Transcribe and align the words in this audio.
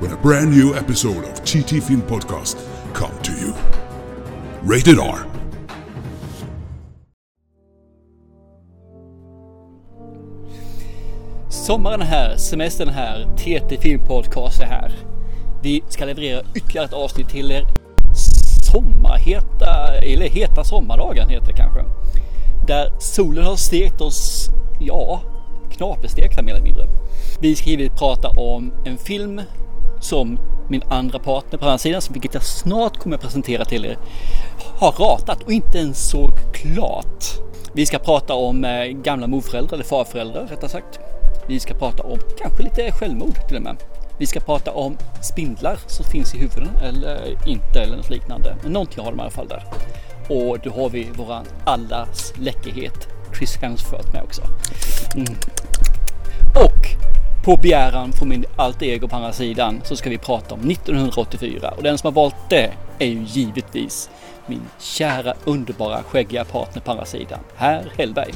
when 0.00 0.12
a 0.12 0.16
brand 0.16 0.50
new 0.50 0.74
episode 0.74 1.24
of 1.24 1.44
TT 1.44 1.80
Film 1.80 2.02
Podcast 2.02 2.56
come 2.94 3.16
to 3.22 3.32
you. 3.32 3.54
Rated 4.62 4.98
R. 4.98 5.26
Sommaren 11.48 12.00
är 12.00 12.06
här, 12.06 12.36
semestern 12.36 12.88
är 12.88 12.92
här, 12.92 13.36
TT 13.36 13.76
Film 13.80 14.06
Podcast 14.06 14.60
är 14.60 14.66
här. 14.66 14.92
Vi 15.62 15.82
ska 15.88 16.04
leverera 16.04 16.42
ytterligare 16.54 16.86
ett 16.86 16.92
avsnitt 16.92 17.28
till 17.28 17.50
er 17.50 17.66
sommarheta, 18.72 19.98
eller 20.02 20.28
heta 20.28 20.64
sommardagen 20.64 21.28
heter 21.28 21.46
det 21.46 21.52
kanske. 21.52 21.84
Där 22.66 22.92
solen 22.98 23.44
har 23.44 23.56
stekt 23.56 24.00
oss, 24.00 24.48
ja, 24.80 25.22
knaperstekta 25.72 26.42
mer 26.42 26.52
eller 26.52 26.64
mindre. 26.64 26.86
Vi 27.40 27.56
ska 27.56 27.70
givetvis 27.70 27.98
prata 27.98 28.28
om 28.28 28.72
en 28.84 28.98
film 28.98 29.40
som 30.04 30.38
min 30.68 30.82
andra 30.82 31.18
partner 31.18 31.58
på 31.58 31.64
andra 31.64 31.78
sidan, 31.78 32.02
vilket 32.10 32.34
jag 32.34 32.42
snart 32.42 32.96
kommer 32.96 33.16
att 33.16 33.22
presentera 33.22 33.64
till 33.64 33.84
er, 33.84 33.98
har 34.78 34.92
ratat 34.92 35.42
och 35.42 35.52
inte 35.52 35.78
ens 35.78 36.10
såg 36.10 36.30
klart. 36.54 37.24
Vi 37.74 37.86
ska 37.86 37.98
prata 37.98 38.34
om 38.34 38.64
eh, 38.64 38.84
gamla 38.84 39.26
morföräldrar, 39.26 39.74
eller 39.74 39.84
farföräldrar 39.84 40.46
rättare 40.46 40.70
sagt. 40.70 40.98
Vi 41.48 41.60
ska 41.60 41.74
prata 41.74 42.02
om 42.02 42.18
kanske 42.38 42.62
lite 42.62 42.92
självmord 42.92 43.34
till 43.48 43.56
och 43.56 43.62
med. 43.62 43.76
Vi 44.18 44.26
ska 44.26 44.40
prata 44.40 44.72
om 44.72 44.96
spindlar 45.22 45.78
som 45.86 46.04
finns 46.04 46.34
i 46.34 46.38
huvuden 46.38 46.70
eller 46.82 47.48
inte 47.48 47.80
eller 47.80 47.96
något 47.96 48.10
liknande. 48.10 48.56
Men 48.62 48.72
någonting 48.72 49.04
har 49.04 49.10
de 49.10 49.18
i 49.18 49.22
alla 49.22 49.30
fall 49.30 49.48
där. 49.48 49.64
Och 50.28 50.58
då 50.58 50.70
har 50.70 50.88
vi 50.88 51.08
våran 51.16 51.44
allas 51.64 52.32
läckerhet 52.38 53.08
Chris 53.38 53.56
Hemsworth 53.56 54.12
med 54.12 54.22
också. 54.22 54.42
Mm. 55.16 55.34
Och 56.54 57.03
på 57.44 57.56
begäran 57.56 58.12
från 58.12 58.28
min 58.28 58.44
allt 58.56 58.82
ego 58.82 59.08
på 59.08 59.16
andra 59.16 59.32
sidan 59.32 59.80
så 59.84 59.96
ska 59.96 60.10
vi 60.10 60.18
prata 60.18 60.54
om 60.54 60.70
1984 60.70 61.70
och 61.76 61.82
den 61.82 61.98
som 61.98 62.06
har 62.06 62.22
valt 62.22 62.34
det 62.50 62.70
är 62.98 63.06
ju 63.06 63.22
givetvis 63.26 64.10
min 64.46 64.62
kära 64.80 65.34
underbara 65.44 66.02
skäggiga 66.02 66.44
partner 66.44 66.82
på 66.82 66.90
andra 66.90 67.04
sidan, 67.04 67.38
herr 67.56 67.92
Hellberg. 67.96 68.34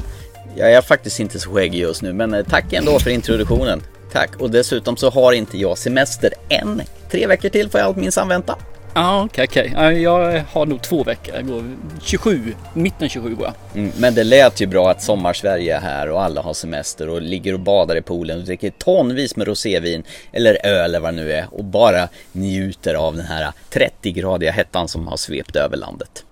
Jag 0.55 0.73
är 0.73 0.81
faktiskt 0.81 1.19
inte 1.19 1.39
så 1.39 1.49
skäggig 1.53 1.79
just 1.79 2.01
nu 2.01 2.13
men 2.13 2.33
eh, 2.33 2.45
tack 2.49 2.73
ändå 2.73 2.99
för 2.99 3.09
introduktionen. 3.09 3.81
Tack 4.11 4.35
och 4.39 4.49
dessutom 4.49 4.97
så 4.97 5.09
har 5.09 5.33
inte 5.33 5.57
jag 5.57 5.77
semester 5.77 6.33
än. 6.49 6.81
Tre 7.11 7.27
veckor 7.27 7.49
till 7.49 7.69
får 7.69 7.79
jag 7.79 7.87
allt 7.87 7.97
minsann 7.97 8.27
vänta. 8.27 8.55
Ja, 8.93 9.23
okej, 9.23 9.45
okej. 9.49 9.73
Ja, 9.75 9.91
Jag 9.91 10.43
har 10.51 10.65
nog 10.65 10.81
två 10.81 11.03
veckor. 11.03 11.35
Jag 11.35 11.47
går 11.47 11.63
27, 12.01 12.55
mitten 12.73 13.09
27 13.09 13.35
går 13.35 13.45
jag. 13.45 13.81
Mm, 13.81 13.91
men 13.97 14.15
det 14.15 14.23
lät 14.23 14.61
ju 14.61 14.67
bra 14.67 14.89
att 14.91 15.01
sommar-Sverige 15.01 15.75
är 15.75 15.81
här 15.81 16.09
och 16.09 16.23
alla 16.23 16.41
har 16.41 16.53
semester 16.53 17.09
och 17.09 17.21
ligger 17.21 17.53
och 17.53 17.59
badar 17.59 17.95
i 17.95 18.01
poolen 18.01 18.37
och 18.39 18.45
dricker 18.45 18.69
tonvis 18.69 19.35
med 19.35 19.47
rosévin 19.47 20.03
eller 20.31 20.65
öl 20.65 20.85
eller 20.85 20.99
vad 20.99 21.13
det 21.13 21.21
nu 21.21 21.31
är 21.31 21.47
och 21.53 21.63
bara 21.63 22.07
njuter 22.31 22.95
av 22.95 23.15
den 23.15 23.25
här 23.25 23.51
30-gradiga 23.71 24.51
hettan 24.51 24.87
som 24.87 25.07
har 25.07 25.17
svept 25.17 25.55
över 25.55 25.77
landet. 25.77 26.25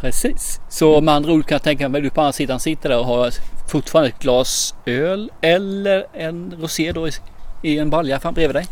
Precis. 0.00 0.60
Så 0.70 1.00
med 1.00 1.14
andra 1.14 1.32
ord 1.32 1.46
kan 1.46 1.54
jag 1.54 1.62
tänka 1.62 1.88
mig 1.88 1.98
att 1.98 2.04
du 2.04 2.10
på 2.10 2.20
andra 2.20 2.32
sidan 2.32 2.60
sitter 2.60 2.88
där 2.88 2.98
och 2.98 3.06
har 3.06 3.30
fortfarande 3.68 4.08
ett 4.08 4.18
glas 4.18 4.74
öl 4.86 5.30
eller 5.40 6.06
en 6.12 6.54
rosé 6.60 6.92
då 6.92 7.08
i, 7.08 7.12
i 7.62 7.78
en 7.78 7.90
balja 7.90 8.20
fram 8.20 8.34
bredvid 8.34 8.56
dig. 8.56 8.66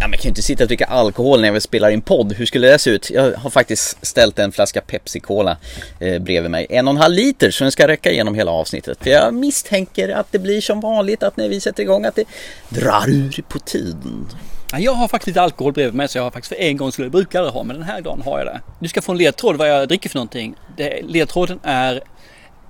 Ja, 0.00 0.08
men 0.08 0.10
jag 0.10 0.20
kan 0.20 0.22
ju 0.22 0.28
inte 0.28 0.42
sitta 0.42 0.64
och 0.64 0.68
dricka 0.68 0.84
alkohol 0.84 1.40
när 1.40 1.52
jag 1.52 1.62
spelar 1.62 1.90
in 1.90 2.00
podd. 2.00 2.32
Hur 2.32 2.46
skulle 2.46 2.68
det 2.68 2.78
se 2.78 2.90
ut? 2.90 3.10
Jag 3.10 3.32
har 3.32 3.50
faktiskt 3.50 4.06
ställt 4.06 4.38
en 4.38 4.52
flaska 4.52 4.80
Pepsi 4.80 5.20
Cola 5.20 5.56
eh, 6.00 6.22
bredvid 6.22 6.50
mig. 6.50 6.66
En 6.70 6.88
och 6.88 6.94
en 6.94 7.00
halv 7.00 7.14
liter 7.14 7.50
så 7.50 7.64
den 7.64 7.72
ska 7.72 7.88
räcka 7.88 8.12
genom 8.12 8.34
hela 8.34 8.50
avsnittet. 8.50 8.98
För 9.00 9.10
jag 9.10 9.34
misstänker 9.34 10.08
att 10.08 10.32
det 10.32 10.38
blir 10.38 10.60
som 10.60 10.80
vanligt 10.80 11.22
att 11.22 11.36
när 11.36 11.48
vi 11.48 11.60
sätter 11.60 11.82
igång 11.82 12.04
att 12.04 12.14
det 12.14 12.24
drar 12.68 13.04
ur 13.08 13.44
på 13.48 13.58
tiden. 13.58 14.26
Ja, 14.72 14.78
Jag 14.78 14.92
har 14.92 15.08
faktiskt 15.08 15.26
lite 15.26 15.42
alkohol 15.42 15.72
bredvid 15.72 15.94
mig 15.94 16.08
så 16.08 16.18
jag 16.18 16.22
har 16.22 16.30
faktiskt 16.30 16.48
för 16.48 16.60
en 16.60 16.76
gång 16.76 16.92
skulle 16.92 17.06
jag 17.06 17.12
brukar 17.12 17.42
det 17.42 17.48
ha 17.48 17.62
men 17.62 17.76
den 17.76 17.86
här 17.86 18.00
dagen 18.00 18.22
har 18.22 18.38
jag 18.38 18.46
det. 18.46 18.60
Du 18.78 18.88
ska 18.88 19.02
få 19.02 19.12
en 19.12 19.18
ledtråd 19.18 19.56
vad 19.56 19.70
jag 19.70 19.88
dricker 19.88 20.08
för 20.10 20.16
någonting. 20.16 20.54
Det, 20.76 21.02
ledtråden 21.02 21.60
är 21.62 22.02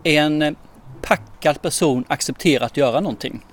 en 0.04 0.56
packad 1.02 1.62
person 1.62 2.04
accepterar 2.08 2.66
att 2.66 2.76
göra 2.76 3.00
någonting. 3.00 3.44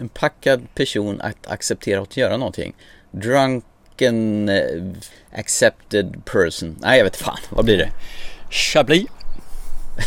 En 0.00 0.08
packad 0.08 0.74
person 0.74 1.20
att 1.20 1.46
acceptera 1.46 2.00
att 2.00 2.16
göra 2.16 2.36
någonting. 2.36 2.74
Drunken 3.10 4.48
eh, 4.48 4.64
accepted 5.32 6.24
person. 6.24 6.76
Nej, 6.80 6.98
jag 6.98 7.04
vet 7.04 7.16
fan. 7.16 7.38
Vad 7.50 7.64
blir 7.64 7.78
det? 7.78 7.90
Chablis. 8.50 9.06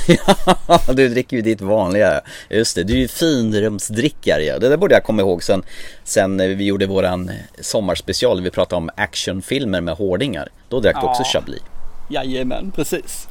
Ja, 0.07 0.79
du 0.93 1.09
dricker 1.09 1.37
ju 1.37 1.41
ditt 1.41 1.61
vanliga. 1.61 2.21
Just 2.49 2.75
det, 2.75 2.83
du 2.83 2.93
är 2.93 2.97
ju 2.97 3.07
finrumsdrickare. 3.07 4.43
Ja. 4.43 4.59
Det 4.59 4.69
där 4.69 4.77
borde 4.77 4.95
jag 4.95 5.03
komma 5.03 5.21
ihåg 5.21 5.43
sen, 5.43 5.63
sen 6.03 6.37
vi 6.37 6.63
gjorde 6.63 6.85
våran 6.85 7.31
sommarspecial. 7.61 8.41
Vi 8.41 8.51
pratade 8.51 8.77
om 8.77 8.89
actionfilmer 8.95 9.81
med 9.81 9.95
hårdingar. 9.95 10.49
Då 10.69 10.79
drack 10.79 11.01
du 11.01 11.07
också. 11.07 11.23
Chablis. 11.23 11.61
Jajamän, 12.09 12.71
precis. 12.75 13.27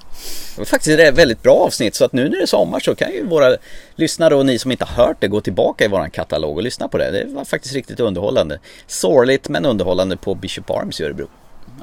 Det 0.54 0.60
var 0.60 0.64
faktiskt 0.64 0.98
ett 1.00 1.14
väldigt 1.14 1.42
bra 1.42 1.54
avsnitt 1.54 1.94
så 1.94 2.04
att 2.04 2.12
nu 2.12 2.22
när 2.28 2.36
det 2.36 2.42
är 2.42 2.46
sommar 2.46 2.80
så 2.80 2.94
kan 2.94 3.12
ju 3.12 3.26
våra 3.26 3.56
lyssnare 3.96 4.34
och 4.34 4.46
ni 4.46 4.58
som 4.58 4.70
inte 4.70 4.84
har 4.84 5.04
hört 5.06 5.16
det 5.20 5.28
gå 5.28 5.40
tillbaka 5.40 5.84
i 5.84 5.88
våran 5.88 6.10
katalog 6.10 6.56
och 6.56 6.62
lyssna 6.62 6.88
på 6.88 6.98
det. 6.98 7.10
Det 7.10 7.24
var 7.34 7.44
faktiskt 7.44 7.74
riktigt 7.74 8.00
underhållande. 8.00 8.58
Sorgligt 8.86 9.48
men 9.48 9.66
underhållande 9.66 10.16
på 10.16 10.34
Bishop 10.34 10.70
Arms 10.70 11.00
i 11.00 11.04
Örebro. 11.04 11.28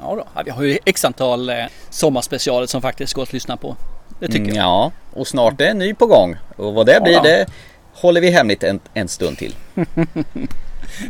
Ja, 0.02 0.14
då. 0.14 0.24
Ja, 0.34 0.42
vi 0.44 0.50
har 0.50 0.62
ju 0.62 0.78
x 0.84 1.04
antal 1.04 1.48
eh, 1.48 1.56
sommarspecialer 1.90 2.66
som 2.66 2.82
faktiskt 2.82 3.12
går 3.14 3.22
att 3.22 3.32
lyssna 3.32 3.56
på. 3.56 3.76
Det 4.20 4.26
tycker 4.26 4.38
Mm, 4.40 4.54
jag. 4.56 4.64
ja, 4.64 4.92
och 5.12 5.28
snart 5.28 5.60
är 5.60 5.64
en 5.66 5.78
ny 5.78 5.94
på 5.94 6.06
gång. 6.06 6.36
Och 6.56 6.74
vad 6.74 6.86
det 6.86 7.00
blir 7.02 7.12
Ja. 7.12 7.22
det 7.22 7.46
håller 7.94 8.20
vi 8.20 8.30
hemligt 8.30 8.62
en, 8.62 8.80
en 8.94 9.08
stund 9.08 9.38
till. 9.38 9.54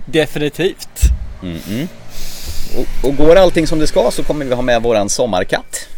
Definitivt. 0.06 0.88
Och, 2.78 3.08
och 3.08 3.16
går 3.16 3.36
allting 3.36 3.66
som 3.66 3.78
det 3.78 3.86
ska 3.86 4.10
så 4.10 4.22
kommer 4.24 4.44
vi 4.44 4.54
ha 4.54 4.62
med 4.62 4.82
våran 4.82 5.08
sommarkatt. 5.08 5.88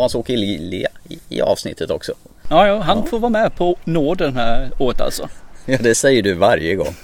Hans-Åke 0.00 0.36
Lilja 0.36 0.88
i, 1.08 1.18
i 1.28 1.40
avsnittet 1.40 1.90
också. 1.90 2.12
Ja, 2.50 2.66
ja, 2.66 2.80
han 2.80 3.06
får 3.06 3.18
vara 3.18 3.30
med 3.30 3.56
på 3.56 3.76
nåden 3.84 4.36
här 4.36 4.70
året 4.78 5.00
alltså. 5.00 5.28
Ja, 5.66 5.78
det 5.80 5.94
säger 5.94 6.22
du 6.22 6.34
varje 6.34 6.74
gång. 6.74 6.94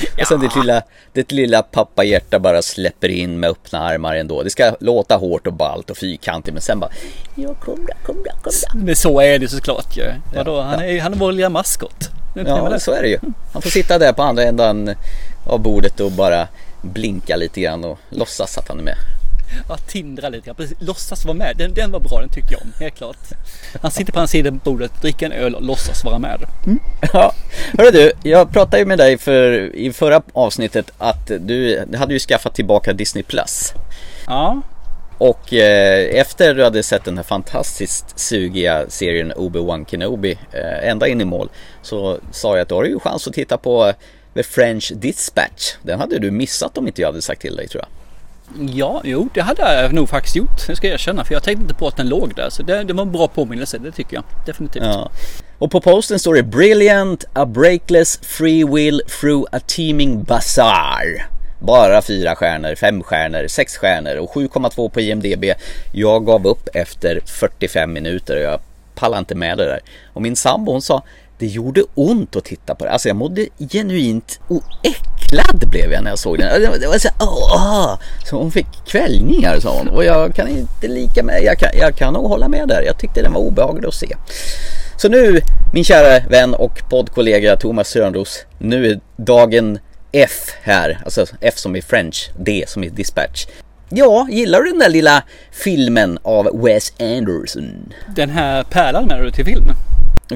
Och 0.20 0.26
sen 0.26 0.40
ditt 0.40 0.56
lilla, 0.56 0.82
ditt 1.12 1.32
lilla 1.32 1.62
pappahjärta 1.62 2.38
bara 2.38 2.62
släpper 2.62 3.08
in 3.08 3.40
med 3.40 3.50
öppna 3.50 3.78
armar 3.78 4.14
ändå. 4.16 4.42
Det 4.42 4.50
ska 4.50 4.76
låta 4.80 5.16
hårt 5.16 5.46
och 5.46 5.52
ballt 5.52 5.90
och 5.90 5.96
fyrkantigt 5.96 6.52
men 6.52 6.62
sen 6.62 6.80
bara 6.80 6.90
Ja, 7.34 7.54
kom 7.54 7.86
då, 7.86 7.92
kom 8.06 8.16
då, 8.16 8.30
kom 8.42 8.52
då. 8.72 8.78
Men 8.84 8.96
så 8.96 9.20
är 9.20 9.38
det 9.38 9.48
såklart 9.48 9.96
ju. 9.96 10.04
Vadå, 10.34 10.60
han 10.60 10.80
är, 10.80 11.00
han 11.00 11.12
är 11.12 11.16
vår 11.16 11.32
lilla 11.32 11.48
maskot. 11.48 12.10
Ja, 12.46 12.78
så 12.78 12.92
är 12.92 13.02
det 13.02 13.08
ju. 13.08 13.18
Han 13.52 13.62
får 13.62 13.70
sitta 13.70 13.98
där 13.98 14.12
på 14.12 14.22
andra 14.22 14.42
änden 14.42 14.94
av 15.46 15.60
bordet 15.60 16.00
och 16.00 16.12
bara 16.12 16.48
blinka 16.82 17.36
lite 17.36 17.60
grann 17.60 17.84
och 17.84 17.98
låtsas 18.10 18.58
att 18.58 18.68
han 18.68 18.78
är 18.78 18.82
med. 18.82 18.96
Ja, 19.68 19.76
tindra 19.76 20.28
lite 20.28 20.46
grann. 20.46 20.56
Precis, 20.56 20.76
låtsas 20.80 21.24
vara 21.24 21.34
med. 21.34 21.56
Den, 21.56 21.74
den 21.74 21.92
var 21.92 22.00
bra, 22.00 22.20
den 22.20 22.28
tycker 22.28 22.52
jag 22.52 22.62
om. 22.62 22.72
Helt 22.80 22.94
klart. 22.94 23.16
Han 23.82 23.90
sitter 23.90 24.12
på 24.12 24.18
andra 24.18 24.26
sidan 24.26 24.60
bordet, 24.64 24.92
dricker 25.02 25.26
en 25.26 25.32
öl 25.32 25.54
och 25.54 25.62
låtsas 25.62 26.04
vara 26.04 26.18
med. 26.18 26.40
Ja, 27.12 27.32
hörru 27.78 27.90
du, 27.90 28.12
jag 28.22 28.52
pratade 28.52 28.78
ju 28.78 28.84
med 28.86 28.98
dig 28.98 29.18
för, 29.18 29.74
i 29.76 29.92
förra 29.92 30.22
avsnittet 30.32 30.90
att 30.98 31.26
du 31.40 31.84
hade 31.96 32.12
ju 32.12 32.18
skaffat 32.18 32.54
tillbaka 32.54 32.92
Disney 32.92 33.22
Plus. 33.24 33.72
Ja, 34.26 34.60
Och 35.18 35.52
eh, 35.52 36.20
efter 36.20 36.54
du 36.54 36.64
hade 36.64 36.82
sett 36.82 37.04
den 37.04 37.16
här 37.16 37.24
fantastiskt 37.24 38.18
sugiga 38.18 38.84
serien 38.88 39.32
Obi-Wan 39.32 39.84
Kenobi 39.84 40.38
eh, 40.52 40.88
ända 40.88 41.08
in 41.08 41.20
i 41.20 41.24
mål 41.24 41.48
så 41.82 42.18
sa 42.32 42.56
jag 42.56 42.62
att 42.62 42.68
då 42.68 42.74
har 42.74 42.82
du 42.82 42.88
ju 42.88 42.98
chans 43.00 43.28
att 43.28 43.34
titta 43.34 43.56
på 43.58 43.92
The 44.34 44.42
French 44.42 44.92
Dispatch. 44.96 45.74
Den 45.82 46.00
hade 46.00 46.18
du 46.18 46.30
missat 46.30 46.78
om 46.78 46.86
inte 46.86 47.00
jag 47.00 47.08
hade 47.08 47.22
sagt 47.22 47.40
till 47.40 47.56
dig 47.56 47.68
tror 47.68 47.82
jag 47.82 47.88
ja, 48.58 49.00
jo, 49.04 49.28
det 49.34 49.40
hade 49.40 49.82
jag 49.82 49.92
nog 49.92 50.08
faktiskt 50.08 50.36
gjort. 50.36 50.66
Det 50.66 50.76
ska 50.76 50.86
jag 50.86 50.94
erkänna. 50.94 51.24
För 51.24 51.34
jag 51.34 51.42
tänkte 51.42 51.62
inte 51.62 51.74
på 51.74 51.88
att 51.88 51.96
den 51.96 52.08
låg 52.08 52.34
där. 52.34 52.50
Så 52.50 52.62
det, 52.62 52.84
det 52.84 52.92
var 52.92 53.02
en 53.02 53.12
bra 53.12 53.28
påminnelse, 53.28 53.78
det 53.78 53.92
tycker 53.92 54.14
jag. 54.14 54.24
Definitivt. 54.46 54.84
Ja. 54.84 55.10
Och 55.58 55.70
på 55.70 55.80
posten 55.80 56.18
står 56.18 56.34
det 56.34 56.42
Brilliant, 56.42 57.24
a 57.32 57.46
breakless 57.46 58.18
free 58.22 58.64
will 58.64 59.02
through 59.20 59.48
a 59.52 59.60
teeming 59.66 60.22
bazaar. 60.22 61.26
Bara 61.60 62.02
fyra 62.02 62.36
stjärnor, 62.36 62.74
fem 62.74 63.02
stjärnor, 63.02 63.46
sex 63.48 63.76
stjärnor 63.76 64.16
och 64.16 64.30
7,2 64.34 64.88
på 64.88 65.00
IMDB. 65.00 65.44
Jag 65.92 66.26
gav 66.26 66.46
upp 66.46 66.68
efter 66.74 67.20
45 67.26 67.92
minuter 67.92 68.36
och 68.36 68.42
jag 68.42 68.60
pallade 68.94 69.18
inte 69.18 69.34
med 69.34 69.58
det 69.58 69.64
där. 69.64 69.80
Och 70.12 70.22
min 70.22 70.36
sambo 70.36 70.72
hon 70.72 70.82
sa 70.82 71.02
det 71.38 71.46
gjorde 71.46 71.84
ont 71.94 72.36
att 72.36 72.44
titta 72.44 72.74
på 72.74 72.84
det. 72.84 72.90
Alltså 72.90 73.08
jag 73.08 73.16
mådde 73.16 73.46
genuint 73.58 74.40
oäckligt 74.48 75.13
glad 75.34 75.70
blev 75.70 75.92
jag 75.92 76.04
när 76.04 76.10
jag 76.10 76.18
såg 76.18 76.38
den. 76.38 76.62
Det 76.80 76.86
var 76.86 76.98
så, 76.98 77.08
åh, 77.20 77.98
så 78.24 78.36
hon 78.36 78.50
fick 78.50 78.66
kvällningar 78.86 79.60
sa 79.60 79.78
hon. 79.78 79.88
Och 79.88 80.04
jag 80.04 80.34
kan 80.34 80.48
inte 80.48 80.88
lika 80.88 81.22
med, 81.22 81.42
jag 81.42 81.58
kan, 81.58 81.68
jag 81.78 81.96
kan 81.96 82.12
nog 82.12 82.26
hålla 82.28 82.48
med 82.48 82.68
där. 82.68 82.82
Jag 82.82 82.98
tyckte 82.98 83.22
den 83.22 83.32
var 83.32 83.40
obehaglig 83.40 83.88
att 83.88 83.94
se. 83.94 84.16
Så 84.96 85.08
nu 85.08 85.40
min 85.72 85.84
kära 85.84 86.28
vän 86.28 86.54
och 86.54 86.82
poddkollega 86.90 87.56
Thomas 87.56 87.88
Sörnros. 87.88 88.44
Nu 88.58 88.86
är 88.86 89.00
dagen 89.16 89.78
F 90.12 90.50
här. 90.62 90.98
Alltså 91.04 91.26
F 91.40 91.54
som 91.56 91.76
i 91.76 91.82
French, 91.82 92.30
D 92.38 92.64
som 92.66 92.84
i 92.84 92.88
dispatch. 92.88 93.46
Ja, 93.88 94.28
gillar 94.30 94.60
du 94.60 94.70
den 94.70 94.78
där 94.78 94.88
lilla 94.88 95.22
filmen 95.52 96.18
av 96.22 96.62
Wes 96.64 96.92
Anderson? 97.00 97.92
Den 98.16 98.30
här 98.30 98.62
pärlan 98.62 99.06
med 99.06 99.22
du 99.22 99.30
till 99.30 99.44
filmen? 99.44 99.76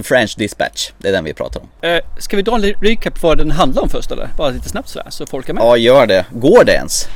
French 0.02 0.34
Dispatch, 0.38 0.90
det 0.98 1.08
är 1.08 1.12
den 1.12 1.24
vi 1.24 1.34
pratar 1.34 1.60
om. 1.60 1.68
Eh, 1.80 2.00
ska 2.18 2.36
vi 2.36 2.42
dra 2.42 2.54
en 2.54 2.62
recap 2.62 3.22
vad 3.22 3.38
den 3.38 3.50
handlar 3.50 3.82
om 3.82 3.88
först 3.88 4.10
eller? 4.10 4.28
Bara 4.36 4.50
lite 4.50 4.68
snabbt 4.68 4.88
sådär 4.88 5.06
så 5.10 5.26
folk 5.26 5.48
är 5.48 5.52
med. 5.54 5.62
Ja, 5.62 5.76
gör 5.76 6.06
det. 6.06 6.26
Går 6.30 6.64
det 6.64 6.72
ens? 6.72 7.08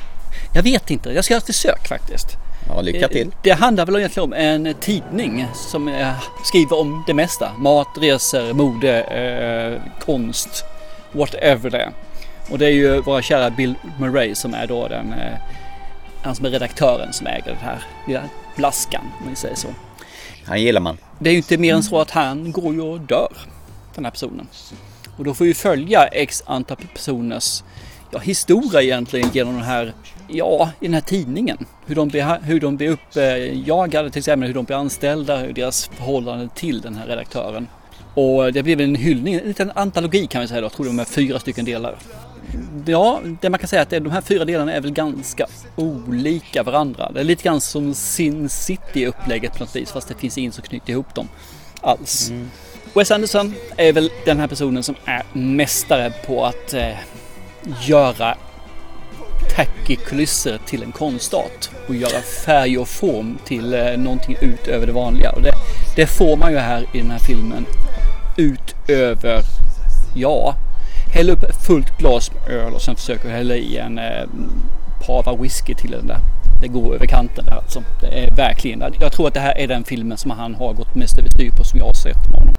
Jag 0.55 0.63
vet 0.63 0.91
inte, 0.91 1.11
jag 1.11 1.25
ska 1.25 1.35
göra 1.35 1.39
ett 1.41 1.47
försök 1.47 1.89
faktiskt. 1.89 2.27
Ja, 2.69 2.81
lycka 2.81 3.09
till. 3.09 3.27
Eh, 3.27 3.35
det 3.43 3.51
handlar 3.51 3.87
väl 3.87 3.97
egentligen 3.97 4.25
om 4.25 4.33
en 4.33 4.75
tidning 4.75 5.47
som 5.55 5.89
eh, 5.89 6.13
skriver 6.45 6.79
om 6.79 7.05
det 7.07 7.15
mesta. 7.15 7.53
Mat, 7.59 7.89
resor, 8.01 8.53
mode, 8.53 9.01
eh, 9.03 10.05
konst, 10.05 10.65
whatever 11.13 11.71
det 11.71 11.79
är. 11.79 11.93
Och 12.51 12.59
det 12.59 12.67
är 12.67 12.71
ju 12.71 13.01
våra 13.01 13.23
kära 13.23 13.51
Bill 13.51 13.75
Murray 13.99 14.35
som 14.35 14.55
är 14.55 14.67
då 14.67 14.89
den, 14.89 15.13
eh, 15.13 15.39
han 16.23 16.35
som 16.35 16.47
är 16.47 16.51
redaktören 16.51 17.13
som 17.13 17.27
äger 17.27 17.47
den 17.47 17.57
här 17.57 17.79
lilla 18.07 18.23
blaskan 18.57 19.03
om 19.21 19.27
man 19.27 19.37
säger 19.37 19.57
så. 19.57 19.69
Han 20.47 20.61
gillar 20.61 20.81
man. 20.81 20.99
Det 21.23 21.31
är 21.31 21.33
ju 21.33 21.37
inte 21.37 21.59
mer 21.59 21.75
än 21.75 21.83
så 21.83 22.01
att 22.01 22.11
han 22.11 22.53
går 22.53 22.75
ju 22.75 22.81
och 22.81 23.01
dör. 23.01 23.33
Den 23.95 24.05
här 24.05 24.11
personen. 24.11 24.49
Och 25.17 25.25
då 25.25 25.35
får 25.35 25.45
vi 25.45 25.55
följa 25.55 26.05
x 26.05 26.43
antal 26.47 26.77
personers 26.95 27.63
ja, 28.11 28.19
historia 28.19 28.83
egentligen 28.83 29.31
genom 29.33 29.55
den 29.55 29.63
här, 29.63 29.93
ja, 30.29 30.71
i 30.81 30.85
den 30.85 30.95
här 30.95 31.01
tidningen. 31.01 31.59
Hur 31.87 31.95
de 31.95 32.09
blir, 32.09 32.39
hur 32.43 32.61
de 32.61 32.77
blir 32.77 32.91
uppjagade 32.91 34.11
till 34.11 34.19
exempel, 34.19 34.47
hur 34.47 34.55
de 34.55 34.65
blir 34.65 34.77
anställda, 34.77 35.37
hur 35.37 35.53
deras 35.53 35.87
förhållande 35.87 36.49
till 36.55 36.81
den 36.81 36.95
här 36.95 37.07
redaktören. 37.07 37.69
Och 38.15 38.53
det 38.53 38.63
blev 38.63 38.81
en 38.81 38.95
hyllning, 38.95 39.35
en 39.35 39.49
liten 39.49 39.73
antologi 39.75 40.27
kan 40.27 40.41
vi 40.41 40.49
säga 40.49 40.61
då, 40.61 40.65
jag 40.65 40.73
tror 40.73 40.85
det 40.85 40.91
var 40.91 40.97
med 40.97 41.09
fyra 41.09 41.39
stycken 41.39 41.65
delar. 41.65 41.99
Ja, 42.87 43.21
det 43.41 43.51
man 43.51 43.59
kan 43.59 43.69
säga 43.69 43.81
är 43.81 43.97
att 43.97 44.05
de 44.05 44.11
här 44.11 44.21
fyra 44.21 44.45
delarna 44.45 44.73
är 44.73 44.81
väl 44.81 44.93
ganska 44.93 45.47
olika 45.77 46.63
varandra. 46.63 47.11
Det 47.15 47.21
är 47.21 47.25
lite 47.25 47.43
grann 47.43 47.61
som 47.61 47.95
Sin 47.95 48.49
City 48.49 49.07
upplägget 49.07 49.53
på 49.53 49.65
något 49.65 49.77
vis 49.77 49.93
fast 49.93 50.09
det 50.09 50.15
finns 50.15 50.39
ingen 50.39 50.53
som 50.53 50.63
knyter 50.65 50.91
ihop 50.91 51.15
dem 51.15 51.29
alls. 51.81 52.31
Mm. 52.31 52.51
Wes 52.95 53.11
Anderson 53.11 53.55
är 53.77 53.93
väl 53.93 54.11
den 54.25 54.41
här 54.41 54.47
personen 54.47 54.83
som 54.83 54.95
är 55.05 55.23
mästare 55.33 56.13
på 56.27 56.45
att 56.45 56.75
eh, 56.75 56.95
göra 57.83 58.37
tacky 59.57 59.97
kulisser 59.97 60.61
till 60.67 60.83
en 60.83 60.93
konstart 60.93 61.71
och 61.89 61.95
göra 61.95 62.21
färg 62.45 62.79
och 62.79 62.89
form 62.89 63.39
till 63.45 63.75
eh, 63.75 63.97
någonting 63.97 64.37
utöver 64.41 64.87
det 64.87 64.93
vanliga. 64.93 65.33
Och 65.33 65.43
det, 65.43 65.53
det 65.97 66.07
får 66.07 66.37
man 66.37 66.53
ju 66.53 66.59
här 66.59 66.87
i 66.93 66.99
den 66.99 67.11
här 67.11 67.19
filmen 67.19 67.67
utöver, 68.37 69.43
ja, 70.15 70.55
Häll 71.13 71.31
upp 71.31 71.65
fullt 71.67 71.99
glas 71.99 72.31
med 72.33 72.57
öl 72.57 72.75
och 72.75 72.83
sen 72.83 72.97
försöker 72.97 73.29
du 73.29 73.35
hälla 73.35 73.57
i 73.57 73.77
en 73.77 73.99
eh, 73.99 74.29
pava 75.07 75.37
whisky 75.37 75.75
till 75.75 75.91
den 75.91 76.07
där. 76.07 76.19
Det 76.61 76.69
går 76.69 76.95
över 76.95 77.07
kanten 77.07 77.45
där 77.45 77.53
alltså. 77.53 77.83
Det 78.01 78.07
är 78.07 78.37
verkligen, 78.37 78.85
jag 79.01 79.13
tror 79.13 79.29
att 79.29 79.35
det 79.35 79.41
här 79.41 79.59
är 79.59 79.69
den 79.69 79.85
filmen 79.85 80.19
som 80.19 80.31
han 80.31 80.55
har 80.55 80.73
gått 80.73 80.95
mest 80.95 81.19
överstyr 81.19 81.51
på 81.51 81.65
som 81.65 81.79
jag 81.79 81.87
har 81.87 81.93
sett 81.93 82.29
med 82.31 82.39
honom. 82.39 82.55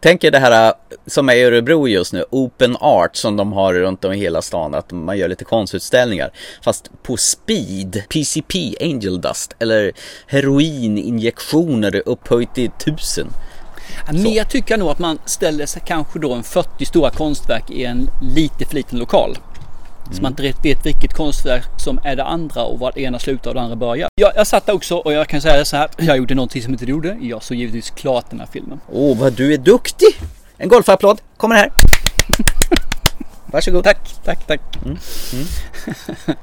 Tänker 0.00 0.30
det 0.30 0.38
här 0.38 0.66
eh, 0.66 0.72
som 1.06 1.28
är 1.28 1.34
i 1.34 1.42
Örebro 1.42 1.88
just 1.88 2.12
nu, 2.12 2.24
Open 2.30 2.76
Art 2.80 3.16
som 3.16 3.36
de 3.36 3.52
har 3.52 3.74
runt 3.74 4.04
om 4.04 4.12
i 4.12 4.18
hela 4.18 4.42
stan, 4.42 4.74
att 4.74 4.92
man 4.92 5.18
gör 5.18 5.28
lite 5.28 5.44
konstutställningar. 5.44 6.30
Fast 6.62 6.90
på 7.02 7.16
speed, 7.16 8.02
PCP, 8.08 8.76
Angel 8.80 9.20
Dust 9.20 9.56
eller 9.58 9.92
heroininjektioner 10.26 12.02
upphöjt 12.06 12.54
till 12.54 12.70
tusen. 12.70 13.28
Tycker 14.48 14.72
jag 14.72 14.78
nog 14.78 14.88
att 14.88 14.98
man 14.98 15.18
ställer 15.24 15.66
sig 15.66 15.82
kanske 15.86 16.18
då 16.18 16.32
en 16.32 16.42
40 16.42 16.84
stora 16.84 17.10
konstverk 17.10 17.70
i 17.70 17.84
en 17.84 18.10
lite 18.22 18.64
för 18.64 18.74
liten 18.74 18.98
lokal. 18.98 19.30
Mm. 19.30 20.16
Så 20.16 20.22
man 20.22 20.32
inte 20.32 20.42
vet 20.62 20.86
vilket 20.86 21.14
konstverk 21.14 21.64
som 21.76 22.00
är 22.04 22.16
det 22.16 22.24
andra 22.24 22.62
och 22.62 22.78
var 22.78 22.92
det 22.94 23.00
ena 23.00 23.18
slutar 23.18 23.50
och 23.50 23.54
det 23.54 23.60
andra 23.60 23.76
börjar. 23.76 24.08
Jag, 24.14 24.32
jag 24.36 24.46
satt 24.46 24.66
där 24.66 24.74
också 24.74 24.96
och 24.96 25.12
jag 25.12 25.28
kan 25.28 25.40
säga 25.40 25.64
så 25.64 25.76
här. 25.76 25.88
Jag 25.98 26.16
gjorde 26.16 26.34
någonting 26.34 26.62
som 26.62 26.72
inte 26.72 26.86
du 26.86 26.92
gjorde. 26.92 27.18
Jag 27.20 27.42
såg 27.42 27.56
givetvis 27.56 27.90
klart 27.90 28.30
den 28.30 28.40
här 28.40 28.48
filmen. 28.52 28.80
Åh, 28.92 29.12
oh, 29.12 29.18
vad 29.18 29.32
du 29.32 29.54
är 29.54 29.58
duktig! 29.58 30.20
En 30.56 30.68
golfapplåd 30.68 31.20
kommer 31.36 31.54
här. 31.54 31.72
Varsågod. 33.46 33.84
Tack, 33.84 33.98
tack, 34.24 34.46
tack. 34.46 34.60
Mm. 34.76 34.98
Mm. 35.32 35.46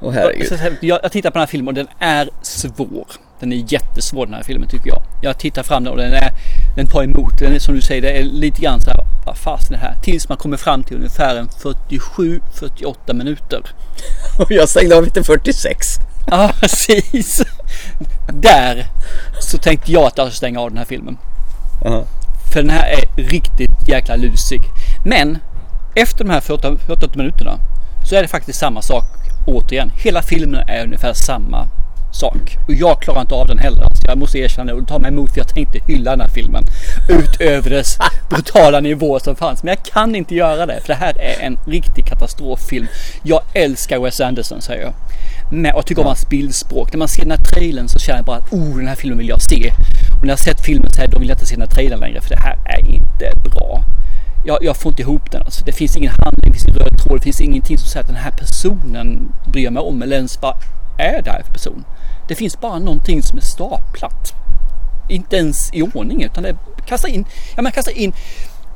Oh. 0.00 0.16
Jag, 0.80 1.04
jag 1.04 1.12
tittar 1.12 1.30
på 1.30 1.34
den 1.34 1.40
här 1.40 1.46
filmen 1.46 1.68
och 1.68 1.74
den 1.74 1.88
är 1.98 2.30
svår. 2.42 3.06
Den 3.40 3.52
är 3.52 3.72
jättesvår 3.72 4.26
den 4.26 4.34
här 4.34 4.42
filmen 4.42 4.68
tycker 4.68 4.88
jag. 4.88 5.02
Jag 5.22 5.38
tittar 5.38 5.62
fram 5.62 5.84
den 5.84 5.92
och 5.92 5.98
den, 5.98 6.12
är, 6.12 6.30
den 6.76 6.86
tar 6.86 7.02
emot. 7.02 7.38
Den 7.38 7.54
är 7.54 7.58
som 7.58 7.74
du 7.74 7.80
säger, 7.80 8.02
det 8.02 8.10
är 8.10 8.22
lite 8.22 8.62
grann 8.62 8.80
så 8.80 8.90
här, 8.90 9.00
vad 9.26 9.36
fasen 9.36 9.74
är 9.74 9.78
det 9.80 9.86
här? 9.86 9.96
Tills 10.02 10.28
man 10.28 10.38
kommer 10.38 10.56
fram 10.56 10.82
till 10.82 10.96
ungefär 10.96 11.36
en 11.36 11.48
47-48 11.48 13.12
minuter. 13.12 13.62
Och 14.38 14.50
jag 14.50 14.68
stängde 14.68 14.96
av 14.96 15.04
lite 15.04 15.24
46. 15.24 15.86
Ja, 16.30 16.50
precis. 16.60 17.42
Där 18.32 18.86
så 19.40 19.58
tänkte 19.58 19.92
jag 19.92 20.02
att 20.02 20.18
jag 20.18 20.26
skulle 20.26 20.36
stänga 20.36 20.60
av 20.60 20.70
den 20.70 20.78
här 20.78 20.84
filmen. 20.84 21.18
Uh 21.84 21.92
-huh. 21.92 22.04
För 22.52 22.62
den 22.62 22.70
här 22.70 22.88
är 22.88 23.22
riktigt 23.22 23.88
jäkla 23.88 24.16
lusig. 24.16 24.60
Men 25.04 25.38
efter 25.94 26.24
de 26.24 26.30
här 26.30 26.40
48, 26.40 26.76
48 26.86 27.12
minuterna 27.16 27.58
så 28.08 28.16
är 28.16 28.22
det 28.22 28.28
faktiskt 28.28 28.58
samma 28.58 28.82
sak 28.82 29.04
återigen. 29.46 29.92
Hela 30.04 30.22
filmen 30.22 30.68
är 30.68 30.84
ungefär 30.84 31.12
samma 31.12 31.68
sak. 32.16 32.58
Och 32.68 32.74
jag 32.74 33.02
klarar 33.02 33.20
inte 33.20 33.34
av 33.34 33.46
den 33.46 33.58
heller. 33.58 33.82
Alltså 33.82 34.06
jag 34.06 34.18
måste 34.18 34.38
erkänna 34.38 34.74
och 34.74 34.88
ta 34.88 34.98
mig 34.98 35.08
emot 35.08 35.30
för 35.32 35.38
jag 35.38 35.48
tänkte 35.48 35.78
hylla 35.86 36.10
den 36.10 36.20
här 36.20 36.28
filmen. 36.28 36.64
Utöver 37.08 37.70
dess 37.70 37.98
brutala 38.30 38.80
nivå 38.80 39.20
som 39.20 39.36
fanns. 39.36 39.62
Men 39.62 39.74
jag 39.74 39.94
kan 39.94 40.14
inte 40.14 40.34
göra 40.34 40.66
det 40.66 40.80
för 40.80 40.88
det 40.88 40.94
här 40.94 41.18
är 41.20 41.46
en 41.46 41.58
riktig 41.66 42.06
katastroffilm. 42.06 42.86
Jag 43.22 43.42
älskar 43.52 43.98
Wes 43.98 44.20
Anderson 44.20 44.62
säger 44.62 44.82
jag. 44.82 44.94
Men 45.50 45.64
jag 45.64 45.86
tycker 45.86 46.02
om 46.02 46.06
hans 46.06 46.28
bildspråk. 46.28 46.92
När 46.92 46.98
man 46.98 47.08
ser 47.08 47.22
den 47.22 47.30
här 47.30 47.44
trailern 47.44 47.88
så 47.88 47.98
känner 47.98 48.18
jag 48.18 48.26
bara 48.26 48.36
att 48.36 48.52
oh 48.52 48.76
den 48.76 48.88
här 48.88 48.94
filmen 48.94 49.18
vill 49.18 49.28
jag 49.28 49.42
se. 49.42 49.72
Och 50.18 50.22
när 50.22 50.32
jag 50.32 50.38
sett 50.38 50.60
filmen 50.60 50.92
så 50.92 51.00
här 51.00 51.08
då 51.08 51.18
vill 51.18 51.28
jag 51.28 51.36
inte 51.36 51.46
se 51.46 51.54
den 51.54 51.62
här 51.62 51.74
trailern 51.74 52.00
längre 52.00 52.20
för 52.20 52.28
det 52.28 52.40
här 52.40 52.58
är 52.64 52.94
inte 52.94 53.32
bra. 53.50 53.84
Jag, 54.44 54.58
jag, 54.64 54.76
får 54.76 54.92
inte 54.92 55.02
ihop 55.02 55.32
den. 55.32 55.42
Alltså. 55.42 55.64
Det 55.64 55.72
finns 55.72 55.96
ingen 55.96 56.12
handling, 56.24 56.52
det 56.52 56.58
finns 56.58 56.64
ingen 56.64 56.78
röd 56.78 56.98
tråd, 56.98 57.18
det 57.18 57.24
finns 57.24 57.40
ingenting 57.40 57.78
som 57.78 57.88
säger 57.88 58.02
att 58.02 58.08
den 58.08 58.16
här 58.16 58.30
personen 58.30 59.32
bryr 59.46 59.70
mig 59.70 59.82
om 59.82 60.02
eller 60.02 60.16
ens 60.16 60.38
vad 60.42 60.54
är 60.98 61.22
det 61.22 61.30
här 61.30 61.42
för 61.42 61.52
person. 61.52 61.84
Det 62.28 62.34
finns 62.34 62.60
bara 62.60 62.78
någonting 62.78 63.22
som 63.22 63.38
är 63.38 63.42
staplat. 63.42 64.32
Inte 65.08 65.36
ens 65.36 65.74
i 65.74 65.82
ordning 65.82 66.22
utan 66.22 66.42
det 66.42 66.56
kastar 66.86 67.08
in, 67.08 67.24
ja 67.56 67.62
men 67.62 67.72
kastar 67.72 67.92
in 67.92 68.12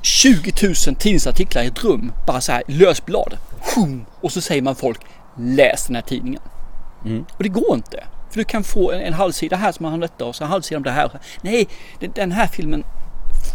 20 0.03 0.53
000 0.63 0.75
tidningsartiklar 0.97 1.63
i 1.63 1.67
ett 1.67 1.85
rum. 1.85 2.13
Bara 2.27 2.41
så 2.41 2.53
här 2.53 2.63
lösblad. 2.67 3.37
Och 4.21 4.33
så 4.33 4.41
säger 4.41 4.63
man 4.63 4.75
folk 4.75 5.01
läs 5.39 5.87
den 5.87 5.95
här 5.97 6.03
tidningen. 6.03 6.43
Mm. 7.05 7.25
Och 7.37 7.43
det 7.43 7.49
går 7.49 7.75
inte. 7.75 8.05
För 8.31 8.39
du 8.39 8.45
kan 8.45 8.65
få 8.65 8.93
en, 8.93 9.01
en 9.01 9.13
halvsida 9.13 9.57
här 9.57 9.73
som 9.73 9.85
har 9.85 9.99
detta 9.99 10.25
och 10.25 10.37
så 10.37 10.45
en 10.45 10.51
halvsida 10.51 10.77
om 10.77 10.83
det 10.83 10.91
här. 10.91 11.11
Nej, 11.43 11.69
den 12.15 12.33
här 12.33 12.47
filmen 12.47 12.85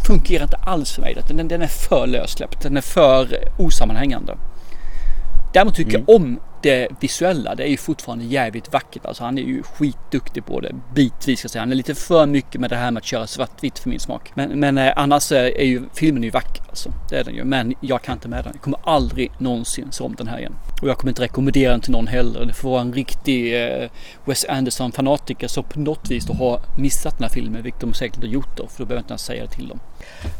fungerar 0.06 0.42
inte 0.42 0.56
alls 0.56 0.92
för 0.92 1.02
mig. 1.02 1.16
Den, 1.28 1.48
den 1.48 1.62
är 1.62 1.66
för 1.66 2.06
lössläppt. 2.06 2.62
Den 2.62 2.76
är 2.76 2.80
för 2.80 3.38
osammanhängande. 3.58 4.36
Däremot 5.52 5.74
tycker 5.74 5.94
mm. 5.94 6.04
jag 6.06 6.16
om 6.16 6.40
det 6.66 6.88
visuella. 7.00 7.54
Det 7.54 7.62
är 7.62 7.68
ju 7.68 7.76
fortfarande 7.76 8.24
jävligt 8.24 8.72
vackert. 8.72 9.06
Alltså 9.06 9.24
han 9.24 9.38
är 9.38 9.42
ju 9.42 9.62
skitduktig 9.62 10.46
på 10.46 10.60
det 10.60 10.72
bitvis 10.94 11.38
ska 11.38 11.46
jag 11.46 11.50
säga. 11.50 11.62
Han 11.62 11.72
är 11.72 11.76
lite 11.76 11.94
för 11.94 12.26
mycket 12.26 12.60
med 12.60 12.70
det 12.70 12.76
här 12.76 12.90
med 12.90 13.00
att 13.00 13.06
köra 13.06 13.26
svartvitt 13.26 13.78
för 13.78 13.90
min 13.90 14.00
smak. 14.00 14.32
Men, 14.34 14.60
men 14.60 14.78
eh, 14.78 14.92
annars 14.96 15.32
eh, 15.32 15.44
är 15.44 15.64
ju 15.64 15.82
filmen 15.94 16.22
ju 16.22 16.30
vacker 16.30 16.62
alltså. 16.68 16.92
Det 17.10 17.16
är 17.16 17.24
den 17.24 17.34
ju. 17.34 17.44
Men 17.44 17.74
jag 17.80 18.02
kan 18.02 18.12
inte 18.12 18.28
med 18.28 18.44
den. 18.44 18.52
Jag 18.54 18.62
kommer 18.62 18.80
aldrig 18.84 19.30
någonsin 19.38 19.92
se 19.92 20.04
om 20.04 20.14
den 20.14 20.26
här 20.28 20.38
igen. 20.38 20.54
Och 20.82 20.88
jag 20.88 20.98
kommer 20.98 21.10
inte 21.10 21.22
rekommendera 21.22 21.70
den 21.70 21.80
till 21.80 21.92
någon 21.92 22.06
heller. 22.06 22.44
Det 22.44 22.54
får 22.54 22.70
vara 22.70 22.80
en 22.80 22.92
riktig 22.92 23.64
eh, 23.64 23.88
Wes 24.24 24.44
Anderson 24.44 24.92
fanatiker 24.92 25.48
som 25.48 25.64
på 25.64 25.80
något 25.80 26.10
vis 26.10 26.26
då 26.26 26.32
har 26.32 26.60
missat 26.78 27.18
den 27.18 27.22
här 27.22 27.30
filmen. 27.34 27.62
Vilket 27.62 27.80
de 27.80 27.94
säkert 27.94 28.16
inte 28.16 28.26
har 28.26 28.32
gjort 28.32 28.56
då. 28.56 28.66
För 28.66 28.78
då 28.78 28.84
behöver 28.84 28.94
jag 28.94 29.02
inte 29.02 29.12
ens 29.12 29.24
säga 29.24 29.42
det 29.44 29.50
till 29.50 29.68
dem. 29.68 29.80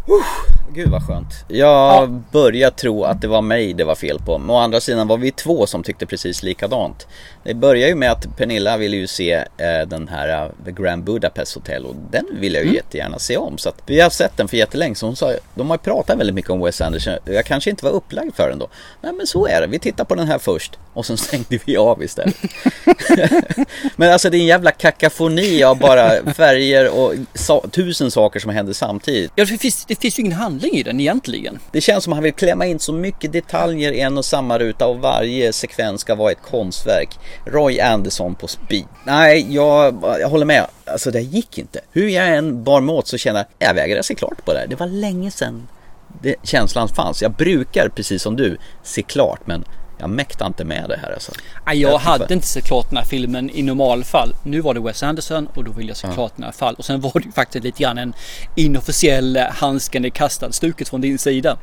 Uh, 0.08 0.74
gud 0.74 0.88
vad 0.88 1.06
skönt. 1.06 1.44
Jag 1.48 2.02
ja. 2.02 2.20
börjar 2.32 2.70
tro 2.70 3.04
att 3.04 3.20
det 3.20 3.28
var 3.28 3.42
mig 3.42 3.74
det 3.74 3.84
var 3.84 3.94
fel 3.94 4.18
på. 4.18 4.38
Men 4.38 4.50
å 4.50 4.56
andra 4.56 4.80
sidan 4.80 5.08
var 5.08 5.16
vi 5.16 5.30
två 5.30 5.66
som 5.66 5.82
tyckte 5.82 6.06
precis 6.06 6.42
likadant. 6.42 7.06
Det 7.44 7.54
börjar 7.54 7.88
ju 7.88 7.94
med 7.94 8.12
att 8.12 8.36
Pernilla 8.36 8.76
ville 8.76 8.96
ju 8.96 9.06
se 9.06 9.32
eh, 9.34 9.86
den 9.86 10.08
här 10.08 10.44
uh, 10.44 10.50
The 10.64 10.72
Grand 10.72 11.04
Budapest 11.04 11.54
Hotel 11.54 11.86
och 11.86 11.94
den 12.10 12.26
vill 12.40 12.54
jag 12.54 12.62
ju 12.62 12.68
mm. 12.68 12.76
jättegärna 12.76 13.18
se 13.18 13.36
om. 13.36 13.58
Så 13.58 13.68
att 13.68 13.82
vi 13.86 14.00
har 14.00 14.10
sett 14.10 14.36
den 14.36 14.48
för 14.48 14.56
jättelänge 14.56 14.94
så 14.94 15.06
hon 15.06 15.16
sa, 15.16 15.32
de 15.54 15.70
har 15.70 15.76
ju 15.76 15.80
pratat 15.80 16.18
väldigt 16.18 16.34
mycket 16.34 16.50
om 16.50 16.60
Wes 16.60 16.80
Anderson. 16.80 17.14
Jag 17.24 17.44
kanske 17.44 17.70
inte 17.70 17.84
var 17.84 17.92
upplagd 17.92 18.34
för 18.36 18.48
den 18.48 18.58
då. 18.58 18.68
Nej 19.00 19.12
men 19.12 19.26
så 19.26 19.46
är 19.46 19.60
det, 19.60 19.66
vi 19.66 19.78
tittar 19.78 20.04
på 20.04 20.14
den 20.14 20.26
här 20.26 20.38
först 20.38 20.78
och 20.96 21.06
sen 21.06 21.16
stängde 21.26 21.58
vi 21.64 21.76
av 21.76 22.02
istället. 22.02 22.36
Men 23.96 24.12
alltså 24.12 24.30
det 24.30 24.36
är 24.36 24.40
en 24.40 24.46
jävla 24.46 24.70
kakafoni 24.70 25.62
av 25.62 25.78
bara 25.78 26.32
färger 26.34 26.90
och 26.90 27.14
sa- 27.34 27.64
tusen 27.70 28.10
saker 28.10 28.40
som 28.40 28.50
händer 28.50 28.72
samtidigt. 28.72 29.32
Ja, 29.34 29.46
det 29.56 29.60
finns, 29.60 29.84
det 29.84 29.94
finns 29.94 30.18
ju 30.18 30.20
ingen 30.20 30.38
handling 30.38 30.72
i 30.72 30.82
den 30.82 31.00
egentligen. 31.00 31.58
Det 31.72 31.80
känns 31.80 32.04
som 32.04 32.12
att 32.12 32.16
han 32.16 32.24
vill 32.24 32.32
klämma 32.32 32.66
in 32.66 32.78
så 32.78 32.92
mycket 32.92 33.32
detaljer 33.32 33.92
i 33.92 34.00
en 34.00 34.18
och 34.18 34.24
samma 34.24 34.58
ruta 34.58 34.86
och 34.86 34.98
varje 34.98 35.52
sekvens 35.52 36.00
ska 36.00 36.14
vara 36.14 36.32
ett 36.32 36.42
konstverk. 36.42 37.08
Roy 37.44 37.80
Anderson 37.80 38.34
på 38.34 38.48
speed. 38.48 38.84
Nej, 39.04 39.54
jag, 39.54 40.04
jag 40.20 40.28
håller 40.28 40.46
med. 40.46 40.66
Alltså 40.84 41.10
det 41.10 41.20
gick 41.20 41.58
inte. 41.58 41.80
Hur 41.92 42.08
jag 42.08 42.36
än 42.36 42.64
bar 42.64 42.80
mig 42.80 42.94
åt 42.94 43.06
så 43.06 43.18
känner 43.18 43.46
jag, 43.58 43.68
jag 43.68 43.74
vägrar 43.74 44.02
se 44.02 44.14
klart 44.14 44.44
på 44.44 44.52
det 44.52 44.58
här. 44.58 44.66
Det 44.66 44.76
var 44.76 44.86
länge 44.86 45.30
sedan 45.30 45.68
det, 46.22 46.34
känslan 46.42 46.88
fanns. 46.88 47.22
Jag 47.22 47.32
brukar, 47.32 47.88
precis 47.88 48.22
som 48.22 48.36
du, 48.36 48.58
se 48.82 49.02
klart 49.02 49.40
men 49.44 49.64
jag 49.98 50.10
mäktar 50.10 50.46
inte 50.46 50.64
med 50.64 50.84
det 50.88 50.96
här 51.02 51.12
alltså. 51.12 51.32
Jag 51.66 51.74
Jag 51.76 51.98
hade 51.98 52.34
inte 52.34 52.46
sett 52.46 52.64
klart 52.64 52.88
den 52.90 52.96
här 52.96 53.04
filmen 53.04 53.50
i 53.50 53.62
normalfall. 53.62 54.34
Nu 54.42 54.60
var 54.60 54.74
det 54.74 54.80
Wes 54.80 55.02
Anderson 55.02 55.46
och 55.54 55.64
då 55.64 55.72
ville 55.72 55.88
jag 55.90 55.96
se 55.96 56.06
Ja. 56.06 56.12
klart 56.14 56.32
den 56.36 56.44
här 56.44 56.52
fall. 56.52 56.74
Och 56.74 56.84
sen 56.84 57.00
var 57.00 57.12
det 57.14 57.24
ju 57.26 57.32
faktiskt 57.32 57.64
lite 57.64 57.82
grann 57.82 57.98
en 57.98 58.12
inofficiell 58.54 59.36
eh, 59.36 59.42
handsken 59.50 60.04
i 60.04 60.10
kastad 60.10 60.52
stuket 60.52 60.88
från 60.88 61.00
din 61.00 61.18
sida. 61.18 61.56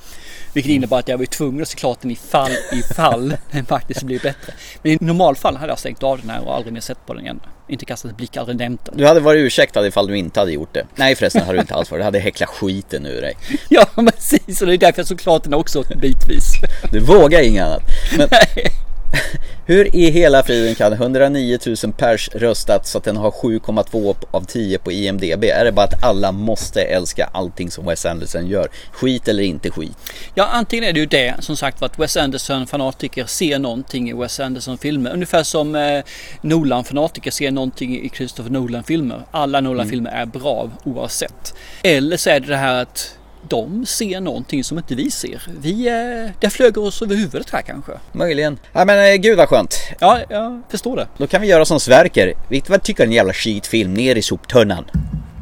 Vilket 0.54 0.70
Mm. 0.70 0.76
innebar 0.78 1.00
att 1.00 1.08
jag 1.08 1.18
var 1.18 1.26
tvungen 1.26 1.62
att 1.62 1.68
se 1.68 1.78
klart 1.78 2.02
den 2.02 2.12
i 2.12 2.16
fall 2.16 2.52
i 2.72 2.94
fall 2.96 3.36
den 3.52 3.66
faktiskt 3.66 4.04
blir 4.04 4.20
bättre. 4.20 4.54
Men 4.82 4.92
i 4.92 4.98
normalfall 5.02 5.56
hade 5.58 5.72
jag 5.72 5.80
stängt 5.80 6.04
av 6.04 6.20
den 6.22 6.30
här 6.30 6.48
och 6.48 6.56
aldrig 6.56 6.74
mer 6.74 6.82
sett 6.82 7.06
på 7.06 7.14
den 7.14 7.24
igen. 7.24 7.40
Inte 7.74 7.86
kastat 7.86 8.12
en 8.12 8.18
blick, 8.18 8.38
aldrig 8.38 8.58
nämnt 8.58 8.86
den. 8.86 8.98
Du 8.98 9.06
hade 9.06 9.20
varit 9.20 9.40
ursäktad 9.40 9.88
ifall 9.88 10.08
du 10.08 10.18
inte 10.18 10.40
hade 10.40 10.52
gjort 10.52 10.74
det. 10.74 10.86
Nej 10.96 11.16
förresten 11.16 11.42
hade 11.42 11.58
du 11.58 11.62
inte 11.62 11.74
alls 11.76 11.92
varit. 11.92 12.00
Du 12.00 12.04
hade 12.04 12.20
häcklat 12.20 12.50
skiten 12.50 13.06
ur 13.06 13.22
dig. 13.22 13.34
Ja 13.70 13.86
precis 13.96 14.62
och 14.62 14.68
det 14.68 14.74
är 14.74 14.78
därför 14.78 15.00
jag 15.00 15.08
såg 15.08 15.20
klart 15.20 15.44
den 15.44 15.54
också 15.54 15.84
bitvis. 16.02 16.46
Du 16.92 17.00
vågar 17.00 17.42
inget 17.42 17.64
annat. 17.64 17.82
Men 18.18 18.28
hur 19.66 19.96
i 19.96 20.12
hela 20.12 20.44
friden 20.44 20.76
kan 20.76 20.94
109 20.94 21.60
000 21.66 21.94
pers 21.98 22.30
röstat 22.34 22.88
så 22.88 22.98
att 22.98 23.04
den 23.04 23.18
har 23.18 23.32
7,2 23.32 24.16
av 24.32 24.46
10 24.46 24.78
på 24.78 24.92
IMDB? 24.92 25.44
Är 25.44 25.66
det 25.66 25.72
bara 25.72 25.86
att 25.86 26.04
alla 26.04 26.32
måste 26.32 26.82
älska 26.82 27.30
allting 27.34 27.72
som 27.72 27.86
Wes 27.86 28.06
Anderson 28.06 28.48
gör? 28.48 28.68
Skit 28.92 29.28
eller 29.28 29.44
inte 29.44 29.72
skit? 29.72 29.98
Ja, 30.36 30.50
antingen 30.52 30.86
är 30.86 30.94
det 30.94 31.00
ju 31.00 31.06
det 31.06 31.36
som 31.40 31.58
sagt 31.58 31.84
att 31.84 32.00
Wes 32.00 32.18
Anderson-fanatiker 32.18 33.26
ser 33.26 33.60
någonting 33.60 34.10
i 34.10 34.14
Wes 34.14 34.40
Anderson-filmer. 34.40 35.14
Ungefär 35.14 35.44
som 35.44 35.76
eh, 35.76 36.04
Nolan-fanatiker 36.42 37.32
ser 37.32 37.52
någonting 37.52 38.06
i 38.06 38.10
Christopher 38.10 38.50
Nolan-filmer. 38.50 39.22
Alla 39.32 39.62
Nolan-filmer 39.62 40.12
är 40.12 40.26
bra 40.26 40.70
oavsett. 40.84 41.54
Eller 41.84 42.18
så 42.18 42.30
är 42.30 42.40
det 42.40 42.48
det 42.48 42.58
här 42.58 42.82
att 42.82 43.18
de 43.48 43.86
ser 43.86 44.22
någonting 44.22 44.64
som 44.64 44.78
inte 44.78 44.96
vi 44.96 45.12
ser. 45.12 45.42
Vi, 45.62 45.88
eh, 45.88 46.32
det 46.40 46.50
flög 46.50 46.78
oss 46.78 47.02
över 47.02 47.16
huvudet 47.16 47.50
här 47.50 47.62
kanske. 47.62 47.92
Möjligen. 48.12 48.60
Ja 48.74 48.86
men 48.86 49.14
eh, 49.14 49.16
gud 49.16 49.38
vad 49.38 49.50
skönt. 49.50 49.76
Ja, 50.00 50.20
jag 50.30 50.62
förstår 50.70 50.96
det. 50.96 51.08
Då 51.18 51.28
kan 51.28 51.42
vi 51.42 51.48
göra 51.48 51.66
som 51.66 51.80
Sverker. 51.80 52.34
Vet 52.50 52.70
vad 52.70 52.84
tycker 52.84 53.04
en 53.04 53.12
jävla 53.12 53.34
skitfilm? 53.34 53.94
Ner 53.94 54.16
i 54.16 54.22
soptunnan. 54.22 54.86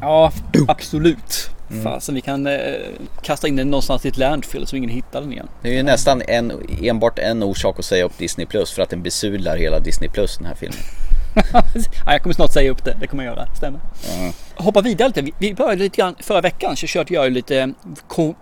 Ja, 0.01 0.31
absolut. 0.67 1.49
Fasen, 1.83 2.15
vi 2.15 2.21
kan 2.21 2.47
eh, 2.47 2.59
kasta 3.21 3.47
in 3.47 3.55
den 3.55 3.69
någonstans 3.69 4.05
i 4.05 4.09
ett 4.09 4.17
landfill 4.17 4.67
så 4.67 4.75
ingen 4.75 4.89
hittar 4.89 5.21
den 5.21 5.31
igen. 5.31 5.47
Det 5.61 5.69
är 5.69 5.73
ju 5.73 5.83
nästan 5.83 6.21
en, 6.27 6.51
enbart 6.83 7.19
en 7.19 7.43
orsak 7.43 7.79
att 7.79 7.85
säga 7.85 8.05
upp 8.05 8.17
Disney 8.17 8.47
Plus 8.47 8.71
för 8.71 8.81
att 8.81 8.89
den 8.89 9.01
besudlar 9.01 9.57
hela 9.57 9.79
Disney 9.79 10.09
Plus 10.09 10.37
den 10.37 10.45
här 10.45 10.55
filmen. 10.55 10.79
ja, 12.05 12.11
jag 12.13 12.21
kommer 12.23 12.33
snart 12.33 12.53
säga 12.53 12.71
upp 12.71 12.85
det, 12.85 12.97
det 12.99 13.07
kommer 13.07 13.23
jag 13.23 13.35
göra, 13.37 13.47
stämmer. 13.55 13.79
Hoppa 14.55 14.81
vidare 14.81 15.07
lite, 15.07 15.31
vi- 15.37 15.53
började 15.53 15.83
lite 15.83 15.97
grann 15.97 16.15
förra 16.19 16.41
veckan 16.41 16.75
så 16.75 16.87
körde 16.87 17.13
jag 17.13 17.31
lite 17.31 17.73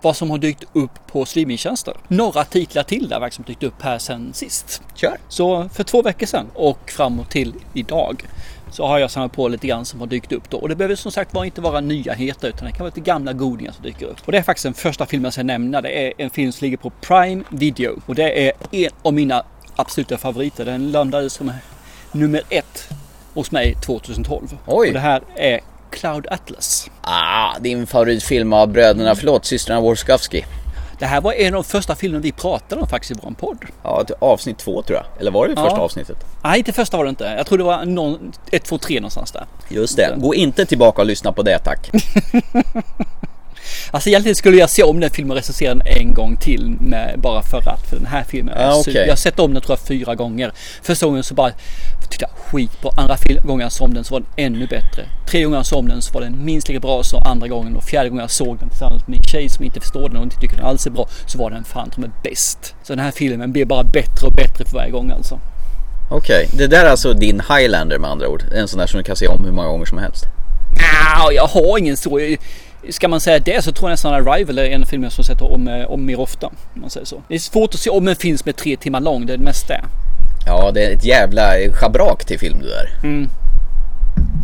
vad 0.00 0.16
som 0.16 0.30
har 0.30 0.38
dykt 0.38 0.64
upp 0.72 0.90
på 1.06 1.24
streamingtjänster. 1.24 1.94
Några 2.08 2.44
titlar 2.44 2.82
till 2.82 3.08
där 3.08 3.20
verkligen 3.20 3.32
som 3.32 3.44
dykt 3.44 3.62
upp 3.62 3.82
här 3.82 3.98
sen 3.98 4.32
sist. 4.32 4.82
Kör! 4.94 5.16
Så 5.28 5.68
för 5.68 5.84
två 5.84 6.02
veckor 6.02 6.26
sedan 6.26 6.46
och 6.54 6.90
framåt 6.90 7.30
till 7.30 7.54
idag 7.74 8.24
så 8.70 8.86
har 8.86 8.98
jag 8.98 9.10
samlat 9.10 9.32
på 9.32 9.48
lite 9.48 9.66
grann 9.66 9.84
som 9.84 10.00
har 10.00 10.06
dykt 10.06 10.32
upp 10.32 10.50
då. 10.50 10.58
Och 10.58 10.68
det 10.68 10.76
behöver 10.76 10.94
som 10.96 11.12
sagt 11.12 11.34
var 11.34 11.44
inte 11.44 11.60
vara 11.60 11.80
nyheter 11.80 12.48
utan 12.48 12.64
det 12.66 12.72
kan 12.72 12.78
vara 12.78 12.88
lite 12.94 13.00
gamla 13.00 13.32
godingar 13.32 13.72
som 13.72 13.84
dyker 13.84 14.06
upp. 14.06 14.18
Och 14.24 14.32
det 14.32 14.38
är 14.38 14.42
faktiskt 14.42 14.64
den 14.64 14.74
första 14.74 15.06
filmen 15.06 15.24
jag 15.24 15.32
ska 15.32 15.42
nämna. 15.42 15.80
Det 15.80 16.06
är 16.06 16.12
en 16.18 16.30
film 16.30 16.52
som 16.52 16.64
ligger 16.64 16.76
på 16.76 16.90
Prime 16.90 17.44
Video. 17.48 18.00
Och 18.06 18.14
det 18.14 18.48
är 18.48 18.52
en 18.70 18.90
av 19.02 19.14
mina 19.14 19.42
absoluta 19.76 20.18
favoriter. 20.18 20.64
Den 20.64 20.90
landade 20.92 21.30
som 21.30 21.52
nummer 22.12 22.42
ett 22.48 22.88
hos 23.34 23.50
mig 23.50 23.74
2012. 23.74 24.56
Oj. 24.66 24.88
Och 24.88 24.94
det 24.94 25.00
här 25.00 25.22
är 25.36 25.60
Cloud 25.90 26.26
Atlas. 26.30 26.90
Ah, 27.02 27.58
din 27.58 27.86
favoritfilm 27.86 28.52
av 28.52 28.68
bröderna, 28.68 29.14
förlåt, 29.14 29.44
systrarna 29.44 29.80
Warskawski. 29.80 30.44
Det 30.98 31.06
här 31.06 31.20
var 31.20 31.32
en 31.32 31.46
av 31.54 31.62
de 31.62 31.64
första 31.68 31.94
filmerna 31.94 32.22
vi 32.22 32.32
pratade 32.32 32.80
om 32.82 32.88
faktiskt 32.88 33.10
i 33.10 33.14
vår 33.22 33.30
podd. 33.30 33.58
Ja, 33.82 34.04
avsnitt 34.18 34.58
två 34.58 34.82
tror 34.82 34.96
jag. 34.98 35.20
Eller 35.20 35.30
var 35.30 35.46
det 35.48 35.54
Ja. 35.56 35.64
första 35.64 35.78
avsnittet? 35.80 36.16
Nej, 36.42 36.62
det 36.62 36.72
första 36.72 36.96
var 36.96 37.04
det 37.04 37.10
inte. 37.10 37.24
Jag 37.36 37.46
tror 37.46 37.58
det 37.58 37.64
var 37.64 37.84
någon, 37.84 38.32
ett, 38.52 38.64
två, 38.64 38.78
tre 38.78 38.94
någonstans 39.00 39.32
där. 39.32 39.44
Just 39.68 39.96
det. 39.96 40.14
Gå 40.16 40.34
inte 40.34 40.66
tillbaka 40.66 41.00
och 41.02 41.06
lyssna 41.06 41.32
på 41.32 41.42
det 41.42 41.58
tack. 41.58 41.90
Alltså 43.90 44.08
egentligen 44.08 44.36
skulle 44.36 44.56
jag 44.56 44.70
se 44.70 44.82
om 44.82 45.00
den 45.00 45.10
filmen 45.10 45.30
och 45.30 45.36
recensera 45.36 45.74
den 45.74 45.82
en 45.86 46.14
gång 46.14 46.36
till 46.36 46.70
med, 46.80 47.20
bara 47.20 47.42
för 47.42 47.58
att. 47.58 47.86
För 47.88 47.96
den 47.96 48.06
här 48.06 48.24
filmen 48.24 48.54
super. 48.54 48.90
okej. 48.90 49.02
Jag 49.02 49.12
har 49.12 49.16
sett 49.16 49.38
om 49.38 49.54
den 49.54 49.62
tror 49.62 49.78
jag 49.78 49.86
fyra 49.86 50.14
gånger. 50.14 50.52
Första 50.82 51.06
gången 51.06 51.22
så 51.22 51.34
bara 51.34 51.52
jag 52.20 52.30
skit 52.30 52.80
på. 52.80 52.92
Andra 52.96 53.16
gången 53.42 53.60
jag 53.60 53.72
såg 53.72 53.88
om 53.88 53.94
den 53.94 54.04
så 54.04 54.14
var 54.14 54.20
den 54.20 54.46
ännu 54.46 54.66
bättre. 54.66 55.06
Tre 55.28 55.42
gånger 55.42 55.56
jag 55.56 55.66
såg 55.66 55.78
om 55.78 55.88
den 55.88 56.02
så 56.02 56.12
var 56.12 56.20
den 56.20 56.44
minst 56.44 56.68
lika 56.68 56.80
bra 56.80 57.02
som 57.02 57.22
andra 57.22 57.48
gången. 57.48 57.76
Och 57.76 57.84
fjärde 57.84 58.08
gången 58.08 58.22
jag 58.22 58.30
såg 58.30 58.58
den 58.58 58.68
tillsammans 58.68 59.02
med 59.06 59.10
min 59.10 59.22
tjej 59.22 59.48
som 59.48 59.64
inte 59.64 59.80
förstår 59.80 60.08
den 60.08 60.16
och 60.16 60.22
inte 60.22 60.36
tycker 60.40 60.56
den 60.56 60.66
alls 60.66 60.86
är 60.86 60.90
bra. 60.90 61.08
Så 61.26 61.38
var 61.38 61.50
den 61.50 61.64
fan 61.64 61.90
som 61.94 62.04
är 62.04 62.10
bäst. 62.22 62.74
Så 62.82 62.92
den 62.92 63.04
här 63.04 63.10
filmen 63.10 63.52
blir 63.52 63.64
bara 63.64 63.84
bättre 63.84 64.26
och 64.26 64.32
bättre 64.32 64.64
för 64.64 64.74
varje 64.76 64.90
gång 64.90 65.10
alltså. 65.10 65.38
Okej, 66.10 66.48
det 66.52 66.66
där 66.66 66.84
är 66.84 66.90
alltså 66.90 67.12
din 67.12 67.42
Highlander 67.48 67.98
med 67.98 68.10
andra 68.10 68.28
ord. 68.28 68.44
En 68.54 68.68
sån 68.68 68.78
där 68.78 68.86
som 68.86 68.98
du 68.98 69.04
kan 69.04 69.16
se 69.16 69.26
om 69.26 69.44
hur 69.44 69.52
många 69.52 69.68
gånger 69.68 69.86
som 69.86 69.98
helst. 69.98 70.24
Ah, 71.16 71.30
jag 71.30 71.46
har 71.46 71.78
ingen 71.78 71.96
så. 71.96 72.36
Ska 72.88 73.08
man 73.08 73.20
säga 73.20 73.38
det 73.38 73.64
så 73.64 73.72
tror 73.72 73.90
jag 73.90 73.92
nästan 73.92 74.14
Arrival 74.14 74.58
är 74.58 74.64
en 74.64 74.86
film 74.86 75.02
jag 75.02 75.12
som 75.12 75.24
sett 75.24 75.42
om, 75.42 75.68
eh, 75.68 75.90
om 75.90 76.06
mer 76.06 76.20
ofta. 76.20 76.46
Om 76.46 76.80
man 76.80 76.90
säger 76.90 77.06
så. 77.06 77.22
Det 77.28 77.34
är 77.34 77.38
svårt 77.38 77.74
att 77.74 77.80
se 77.80 77.90
om 77.90 78.08
en 78.08 78.16
film 78.16 78.38
som 78.38 78.48
är 78.48 78.52
tre 78.52 78.76
timmar 78.76 79.00
lång. 79.00 79.26
Det 79.26 79.32
är 79.32 79.36
det 79.36 79.44
mesta. 79.44 79.74
är. 79.74 79.84
Ja, 80.46 80.70
det 80.74 80.84
är 80.84 80.96
ett 80.96 81.04
jävla 81.04 81.52
schabrak 81.72 82.24
till 82.24 82.38
film 82.38 82.58
du 82.58 82.68
där. 82.68 82.90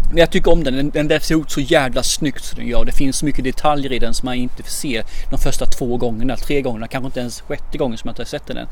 Men 0.08 0.18
jag 0.18 0.30
tycker 0.30 0.52
om 0.52 0.64
den. 0.64 0.76
Den, 0.76 0.90
den 0.90 1.08
vävs 1.08 1.30
ihop 1.30 1.50
så 1.50 1.60
jävla 1.60 2.02
snyggt 2.02 2.44
som 2.44 2.58
den 2.58 2.68
gör. 2.68 2.84
Det 2.84 2.92
finns 2.92 3.16
så 3.16 3.26
mycket 3.26 3.44
detaljer 3.44 3.92
i 3.92 3.98
den 3.98 4.14
som 4.14 4.26
man 4.26 4.34
inte 4.34 4.62
får 4.62 4.70
se 4.70 5.02
de 5.30 5.38
första 5.38 5.66
två 5.66 5.96
gångerna, 5.96 6.36
tre 6.36 6.62
gångerna, 6.62 6.88
kanske 6.88 7.06
inte 7.06 7.20
ens 7.20 7.40
sjätte 7.40 7.78
gången 7.78 7.98
som 7.98 8.08
jag 8.08 8.12
inte 8.12 8.22
har 8.22 8.26
sett 8.26 8.46
den 8.46 8.56
än. 8.56 8.66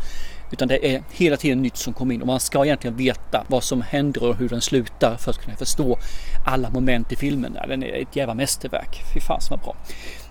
Utan 0.55 0.69
det 0.69 0.95
är 0.95 1.03
hela 1.11 1.37
tiden 1.37 1.63
nytt 1.63 1.77
som 1.77 1.93
kommer 1.93 2.15
in 2.15 2.21
och 2.21 2.27
man 2.27 2.41
ska 2.41 2.65
egentligen 2.65 2.97
veta 2.97 3.45
vad 3.47 3.65
som 3.65 3.83
händer 3.83 4.25
och 4.25 4.37
hur 4.37 4.49
den 4.49 4.61
slutar 4.61 5.17
för 5.17 5.31
att 5.31 5.39
kunna 5.39 5.57
förstå 5.57 5.99
alla 6.47 6.71
moment 6.71 7.13
i 7.13 7.17
filmen. 7.17 7.59
Den 7.69 7.83
är 7.83 8.03
ett 8.03 8.17
jävla 8.17 8.35
mästerverk. 8.35 9.03
Fy 9.15 9.21
fasen 9.21 9.51
vad 9.51 9.61
bra. 9.61 9.77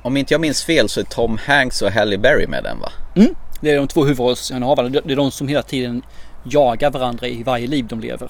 Om 0.01 0.17
inte 0.17 0.33
jag 0.33 0.41
minns 0.41 0.63
fel 0.63 0.89
så 0.89 0.99
är 0.99 1.03
Tom 1.03 1.37
Hanks 1.45 1.81
och 1.81 1.91
Halle 1.91 2.17
Berry 2.17 2.47
med 2.47 2.63
den 2.63 2.79
va? 2.79 2.91
Mm. 3.15 3.35
Det 3.61 3.71
är 3.71 3.77
de 3.77 3.87
två 3.87 4.05
huvudrollsinnehavarna. 4.05 4.89
Det 4.89 5.11
är 5.11 5.15
de 5.15 5.31
som 5.31 5.47
hela 5.47 5.63
tiden 5.63 6.01
jagar 6.43 6.91
varandra 6.91 7.27
i 7.27 7.43
varje 7.43 7.67
liv 7.67 7.85
de 7.87 7.99
lever. 7.99 8.29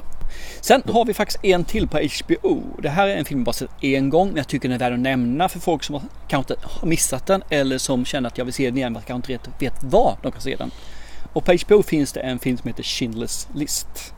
Sen 0.62 0.84
har 0.86 1.06
vi 1.06 1.14
faktiskt 1.14 1.46
en 1.46 1.66
till 1.66 1.88
på 1.88 1.98
HBO. 1.98 2.62
Det 2.82 2.90
här 2.90 3.08
är 3.08 3.16
en 3.16 3.26
film 3.26 3.40
jag 3.40 3.46
bara 3.46 3.54
sett 3.54 3.70
en 3.82 4.10
gång 4.10 4.28
men 4.28 4.38
jag 4.38 4.48
tycker 4.48 4.70
den 4.70 4.76
är 4.76 4.80
värd 4.80 4.94
att 4.94 5.00
nämna 5.00 5.50
för 5.50 5.60
folk 5.60 5.84
som 5.84 6.02
kanske 6.28 6.54
inte 6.54 6.68
har 6.68 6.88
missat 6.88 7.26
den 7.26 7.44
eller 7.50 7.78
som 7.78 8.06
känner 8.06 8.28
att 8.28 8.38
jag 8.38 8.46
vill 8.46 8.54
se 8.54 8.66
den 8.66 8.78
igen 8.78 8.94
men 8.94 9.02
kanske 9.02 9.34
inte 9.34 9.50
vet 9.60 9.84
var 9.84 10.18
de 10.22 10.32
kan 10.32 10.42
se 10.42 10.56
den. 10.56 10.72
Och 11.34 11.46
på 11.46 11.58
HBO 11.68 11.84
finns 11.84 12.12
det 12.14 12.20
en 12.20 12.40
film 12.40 12.58
som 12.58 12.68
heter 12.68 12.84
Schindler's 12.84 13.48
List. 13.56 14.14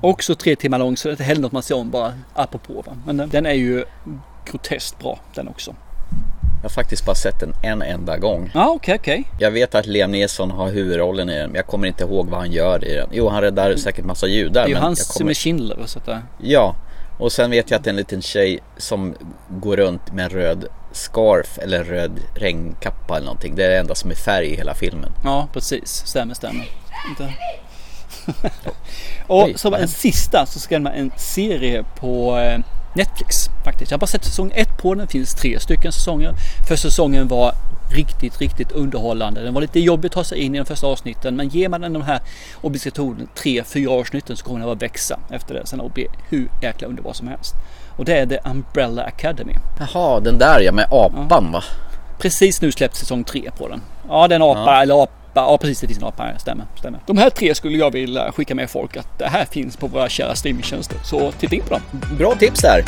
Också 0.00 0.34
tre 0.34 0.56
timmar 0.56 0.78
lång 0.78 0.96
så 0.96 1.08
det 1.08 1.10
är 1.10 1.12
inte 1.12 1.24
heller 1.24 1.40
något 1.40 1.52
man 1.52 1.62
ser 1.62 1.74
om 1.74 1.90
bara 1.90 2.12
apropå. 2.34 2.82
Va? 2.86 2.92
Men 3.06 3.16
den, 3.16 3.28
den 3.28 3.46
är 3.46 3.52
ju 3.52 3.84
groteskt 4.44 4.98
bra 4.98 5.18
den 5.34 5.48
också. 5.48 5.74
Jag 6.62 6.70
har 6.70 6.74
faktiskt 6.74 7.06
bara 7.06 7.14
sett 7.14 7.40
den 7.40 7.52
en 7.62 7.82
enda 7.82 8.18
gång. 8.18 8.50
Ja 8.54 8.70
okej 8.70 8.96
okej. 9.00 9.24
Jag 9.38 9.50
vet 9.50 9.74
att 9.74 9.86
Liam 9.86 10.10
Neeson 10.10 10.50
har 10.50 10.70
huvudrollen 10.70 11.30
i 11.30 11.38
den, 11.38 11.50
men 11.50 11.56
jag 11.56 11.66
kommer 11.66 11.88
inte 11.88 12.04
ihåg 12.04 12.28
vad 12.28 12.40
han 12.40 12.52
gör 12.52 12.84
i 12.84 12.94
den. 12.94 13.08
Jo, 13.12 13.28
han 13.28 13.42
räddar 13.42 13.76
säkert 13.76 14.04
massa 14.04 14.26
judar. 14.26 14.62
Det 14.62 14.68
är 14.68 14.68
ju 14.68 14.76
hans 14.76 15.06
som 15.06 15.18
kommer... 15.18 15.30
är 15.30 15.34
Schindler. 15.34 15.78
Så 15.86 15.98
att, 15.98 16.08
eh, 16.08 16.18
Ja, 16.42 16.76
och 17.18 17.32
sen 17.32 17.50
vet 17.50 17.70
jag 17.70 17.78
att 17.78 17.84
det 17.84 17.88
är 17.88 17.92
en 17.92 17.96
liten 17.96 18.22
tjej 18.22 18.60
som 18.76 19.14
går 19.48 19.76
runt 19.76 20.12
med 20.12 20.24
en 20.24 20.30
röd 20.30 20.66
scarf 20.94 21.58
eller 21.58 21.84
röd 21.84 22.20
regnkappa 22.34 23.16
eller 23.16 23.26
någonting. 23.26 23.54
Det 23.54 23.64
är 23.64 23.70
det 23.70 23.78
enda 23.78 23.94
som 23.94 24.10
är 24.10 24.14
färg 24.14 24.46
i 24.46 24.56
hela 24.56 24.74
filmen. 24.74 25.12
Ja, 25.24 25.48
precis. 25.52 26.02
Stämmer, 26.06 26.34
stämmer. 26.34 26.68
Inte. 27.08 27.34
och 29.26 29.44
Oj, 29.44 29.54
som 29.56 29.74
en 29.74 29.88
sista 29.88 30.46
så 30.46 30.60
ska 30.60 30.80
man 30.80 30.92
en 30.92 31.12
serie 31.16 31.84
på 31.96 32.38
eh, 32.38 32.58
Netflix 32.94 33.48
faktiskt. 33.64 33.90
Jag 33.90 33.96
har 33.96 34.00
bara 34.00 34.06
sett 34.06 34.24
säsong 34.24 34.52
ett 34.54 34.78
på 34.78 34.94
den. 34.94 35.06
Det 35.06 35.12
finns 35.12 35.34
tre 35.34 35.60
stycken 35.60 35.92
säsonger. 35.92 36.34
Första 36.68 36.90
säsongen 36.90 37.28
var 37.28 37.54
riktigt, 37.90 38.40
riktigt 38.40 38.72
underhållande. 38.72 39.42
Den 39.42 39.54
var 39.54 39.60
lite 39.60 39.80
jobbig 39.80 40.06
att 40.06 40.12
ta 40.12 40.24
sig 40.24 40.38
in 40.38 40.54
i 40.54 40.58
de 40.58 40.64
första 40.64 40.86
avsnitten. 40.86 41.36
Men 41.36 41.48
ger 41.48 41.68
man 41.68 41.80
den 41.80 41.92
de 41.92 42.02
här 42.02 42.20
obligatorien 42.60 43.28
tre, 43.34 43.64
fyra 43.64 43.90
avsnitten 43.90 44.36
så 44.36 44.44
kommer 44.44 44.60
den 44.60 44.68
att 44.68 44.82
växa 44.82 45.20
efter 45.30 45.54
det. 45.54 45.66
Sen 45.66 45.80
och 45.80 45.90
bli 45.90 46.06
hur 46.28 46.48
jäkla 46.62 46.88
underbar 46.88 47.12
som 47.12 47.28
helst. 47.28 47.54
Och 47.96 48.04
det 48.04 48.18
är 48.18 48.26
The 48.26 48.38
Umbrella 48.44 49.02
Academy. 49.02 49.54
Jaha, 49.78 50.20
den 50.20 50.38
där 50.38 50.60
ja 50.60 50.72
med 50.72 50.86
apan 50.90 51.52
va? 51.52 51.62
Precis 52.18 52.60
nu 52.62 52.72
släpps 52.72 52.98
säsong 52.98 53.24
tre 53.24 53.50
på 53.58 53.68
den. 53.68 53.82
Ja, 54.08 54.28
det 54.28 54.34
är 54.34 54.36
en 54.36 54.42
apa 54.42 54.60
Ja. 54.74 54.82
eller 54.82 55.02
ap, 55.02 55.10
Ja 55.34 55.58
precis, 55.58 55.80
det 55.80 55.86
finns 55.86 55.98
en 55.98 56.04
apa 56.08 56.22
här. 56.22 56.36
Stämmer, 56.38 56.66
stämmer. 56.78 57.00
De 57.06 57.18
här 57.18 57.30
tre 57.30 57.54
skulle 57.54 57.78
jag 57.78 57.90
vilja 57.90 58.32
skicka 58.32 58.54
med 58.54 58.70
folk 58.70 58.96
att 58.96 59.18
det 59.18 59.26
här 59.28 59.44
finns 59.44 59.76
på 59.76 59.86
våra 59.86 60.08
kära 60.08 60.34
streamingtjänster. 60.34 60.96
Så 61.04 61.32
titta 61.32 61.54
in 61.56 61.62
på 61.62 61.70
dem. 61.74 61.82
Bra 62.18 62.34
tips 62.34 62.60
där. 62.60 62.84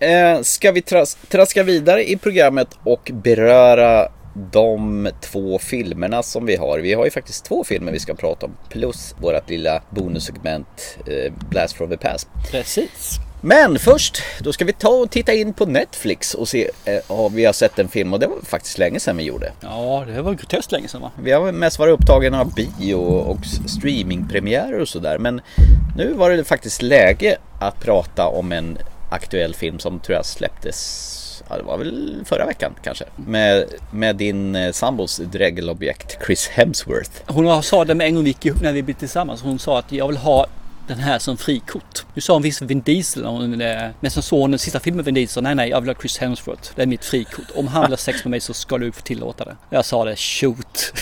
Eh, 0.00 0.42
ska 0.42 0.72
vi 0.72 0.82
tras 0.82 1.14
traska 1.28 1.62
vidare 1.62 2.10
i 2.10 2.16
programmet 2.16 2.68
och 2.84 3.10
beröra 3.14 4.08
de 4.52 5.10
två 5.20 5.58
filmerna 5.58 6.22
som 6.22 6.46
vi 6.46 6.56
har. 6.56 6.78
Vi 6.78 6.94
har 6.94 7.04
ju 7.04 7.10
faktiskt 7.10 7.44
två 7.44 7.64
filmer 7.64 7.92
vi 7.92 7.98
ska 7.98 8.14
prata 8.14 8.46
om 8.46 8.52
plus 8.68 9.14
vårat 9.18 9.50
lilla 9.50 9.82
bonussegment 9.90 10.98
eh, 11.06 11.32
Blast 11.50 11.76
from 11.76 11.90
the 11.90 11.96
Past. 11.96 12.28
Precis. 12.50 13.20
Men 13.42 13.78
först, 13.78 14.22
då 14.40 14.52
ska 14.52 14.64
vi 14.64 14.72
ta 14.72 14.88
och 14.88 15.10
titta 15.10 15.32
in 15.32 15.52
på 15.52 15.66
Netflix 15.66 16.34
och 16.34 16.48
se 16.48 16.70
eh, 16.84 16.98
om 17.06 17.34
vi 17.34 17.44
har 17.44 17.52
sett 17.52 17.78
en 17.78 17.88
film 17.88 18.12
och 18.12 18.20
det 18.20 18.26
var 18.26 18.36
faktiskt 18.42 18.78
länge 18.78 19.00
sedan 19.00 19.16
vi 19.16 19.22
gjorde. 19.22 19.52
Ja, 19.60 20.04
det 20.06 20.22
var 20.22 20.34
groteskt 20.34 20.72
länge 20.72 20.88
sedan 20.88 21.00
va? 21.00 21.10
Vi 21.22 21.32
har 21.32 21.52
mest 21.52 21.78
varit 21.78 22.00
upptagna 22.00 22.40
av 22.40 22.54
bio 22.54 22.94
och 22.94 23.46
streamingpremiärer 23.66 24.80
och 24.80 24.88
sådär 24.88 25.18
men 25.18 25.40
nu 25.96 26.12
var 26.12 26.30
det 26.30 26.44
faktiskt 26.44 26.82
läge 26.82 27.36
att 27.60 27.80
prata 27.80 28.26
om 28.26 28.52
en 28.52 28.78
aktuell 29.10 29.54
film 29.54 29.78
som 29.78 30.00
tror 30.00 30.16
jag 30.16 30.26
släpptes 30.26 31.16
Ja, 31.48 31.56
det 31.56 31.62
var 31.62 31.78
väl 31.78 32.22
förra 32.24 32.46
veckan 32.46 32.74
kanske. 32.82 33.04
Med, 33.16 33.64
med 33.90 34.16
din 34.16 34.56
eh, 34.56 34.72
sambos 34.72 35.16
drägelobjekt 35.16 36.18
Chris 36.26 36.48
Hemsworth. 36.48 37.10
Hon 37.26 37.62
sa 37.62 37.84
det 37.84 37.94
med 37.94 38.06
en 38.06 38.14
gång 38.14 38.24
vi 38.24 38.30
gick 38.30 38.46
ihop 38.46 38.62
när 38.62 38.72
vi 38.72 38.82
blev 38.82 38.94
tillsammans. 38.94 39.42
Hon 39.42 39.58
sa 39.58 39.78
att 39.78 39.92
jag 39.92 40.08
vill 40.08 40.16
ha 40.16 40.46
den 40.88 40.98
här 40.98 41.18
som 41.18 41.36
frikort. 41.36 42.04
Nu 42.14 42.20
sa 42.20 42.32
hon 42.32 42.42
visst 42.42 42.62
Vin 42.62 42.80
Diesel, 42.80 43.24
hon, 43.24 43.60
eh, 43.60 43.88
men 44.00 44.10
som 44.10 44.22
såg 44.22 44.50
den 44.50 44.58
sista 44.58 44.80
filmen 44.80 44.96
med 44.96 45.04
Vin 45.04 45.14
Diesel. 45.14 45.42
Nej, 45.42 45.54
nej, 45.54 45.70
jag 45.70 45.80
vill 45.80 45.90
ha 45.90 45.94
Chris 46.00 46.18
Hemsworth. 46.18 46.70
Det 46.74 46.82
är 46.82 46.86
mitt 46.86 47.04
frikort. 47.04 47.46
Om 47.54 47.68
han 47.68 47.82
vill 47.82 47.92
ha 47.92 47.96
sex 47.96 48.24
med 48.24 48.30
mig 48.30 48.40
så 48.40 48.54
ska 48.54 48.78
du 48.78 48.92
få 48.92 49.00
tillåta 49.00 49.44
det. 49.44 49.56
Jag 49.70 49.84
sa 49.84 50.04
det, 50.04 50.16
shoot. 50.16 50.92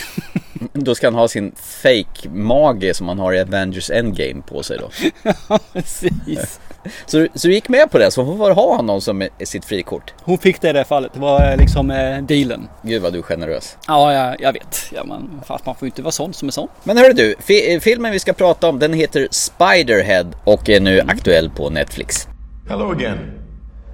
Då 0.72 0.94
ska 0.94 1.06
han 1.06 1.14
ha 1.14 1.28
sin 1.28 1.52
fake 1.56 2.28
mage 2.28 2.94
som 2.94 3.08
han 3.08 3.18
har 3.18 3.32
i 3.32 3.40
Avengers 3.40 3.90
Endgame 3.90 4.42
på 4.42 4.62
sig 4.62 4.78
då. 4.78 4.90
Ja, 5.48 5.58
precis. 5.72 6.60
Så, 7.06 7.26
så 7.34 7.48
du 7.48 7.54
gick 7.54 7.68
med 7.68 7.90
på 7.90 7.98
det, 7.98 8.10
så 8.10 8.22
hon 8.22 8.38
får 8.38 8.50
ha 8.50 8.76
honom 8.76 9.00
som 9.00 9.28
sitt 9.44 9.64
frikort. 9.64 10.14
Hon 10.22 10.38
fick 10.38 10.60
det 10.60 10.70
i 10.70 10.72
det 10.72 10.84
fallet. 10.84 11.12
Det 11.12 11.20
var 11.20 11.50
eh, 11.50 11.56
liksom 11.56 11.90
eh, 11.90 12.22
dealen. 12.22 12.68
Gud 12.82 13.02
vad 13.02 13.12
du 13.12 13.18
är 13.18 13.22
generös. 13.22 13.76
Ja, 13.86 14.12
jag, 14.12 14.40
jag 14.40 14.52
vet. 14.52 14.78
Ja, 14.94 15.04
man, 15.04 15.40
fast 15.46 15.66
man 15.66 15.74
får 15.74 15.86
ju 15.86 15.90
inte 15.90 16.02
vara 16.02 16.12
sån 16.12 16.34
som 16.34 16.48
är 16.48 16.52
sån. 16.52 16.68
Men 16.84 16.96
hörru 16.96 17.12
du, 17.12 17.34
fi 17.38 17.74
eh, 17.74 17.80
filmen 17.80 18.12
vi 18.12 18.18
ska 18.18 18.32
prata 18.32 18.68
om 18.68 18.78
den 18.78 18.92
heter 18.92 19.28
Spiderhead 19.30 20.26
och 20.44 20.68
är 20.68 20.80
nu 20.80 21.00
aktuell 21.00 21.50
på 21.50 21.70
Netflix. 21.70 22.28
Hello 22.68 22.92
again. 22.92 23.18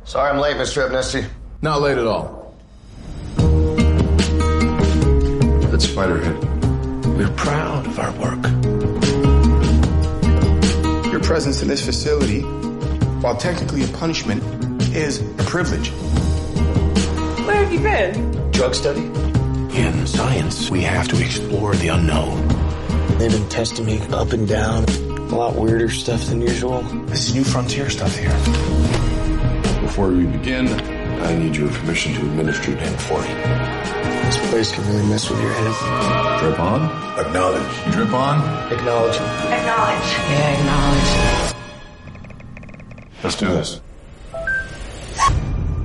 Sorry 0.05 0.31
I'm 0.31 0.37
late, 0.41 0.55
Mr. 0.55 0.87
Abnesti. 0.87 1.25
Not 1.61 1.81
late 1.83 2.01
at 2.01 2.07
all. 2.07 2.45
At 5.75 5.83
Spiderhead, 5.83 6.37
we're 7.17 7.35
proud 7.37 7.87
of 7.87 7.99
our 7.99 8.13
work. 8.21 8.45
Your 11.13 11.21
presence 11.23 11.63
in 11.63 11.69
this 11.69 11.85
facility, 11.85 12.45
while 13.25 13.35
technically 13.35 13.83
a 13.83 13.89
punishment, 13.89 14.43
is 14.95 15.19
a 15.19 15.25
privilege. 15.45 15.89
Where 17.47 17.57
have 17.57 17.73
you 17.73 17.81
been? 17.81 18.51
Drug 18.51 18.75
study? 18.75 19.01
In 19.01 20.07
science, 20.07 20.71
we 20.71 20.83
have 20.83 21.09
to 21.09 21.19
explore 21.25 21.75
the 21.75 21.89
unknown. 21.89 22.47
They've 23.17 23.33
been 23.33 23.49
testing 23.49 23.87
me 23.87 23.99
up 24.09 24.35
and 24.35 24.47
down. 24.47 24.85
A 24.85 25.37
lot 25.37 25.55
weirder 25.55 25.89
stuff 25.89 26.27
than 26.27 26.43
usual. 26.43 26.83
This 27.07 27.31
is 27.31 27.35
new 27.35 27.45
frontier 27.45 27.89
stuff 27.89 28.15
here. 28.15 28.29
Before 29.81 30.09
we 30.09 30.27
begin, 30.27 30.69
I 31.23 31.35
need 31.35 31.57
your 31.57 31.71
permission 31.71 32.13
to 32.13 32.21
administer 32.21 32.77
Pen 32.77 32.99
40. 32.99 33.27
This 33.27 34.51
place 34.51 34.71
can 34.71 34.87
really 34.89 35.09
mess 35.09 35.31
with 35.31 35.41
your 35.41 35.51
head. 35.51 36.41
Drip 36.41 36.61
on. 36.61 36.83
Acknowledge. 37.19 37.95
Drip 37.95 38.13
on. 38.13 38.71
Acknowledge. 38.71 39.17
Acknowledge. 39.17 40.11
Yeah, 40.29 40.59
acknowledge. 40.59 41.34
Let's 43.25 43.37
do 43.37 43.47
this. 43.47 43.81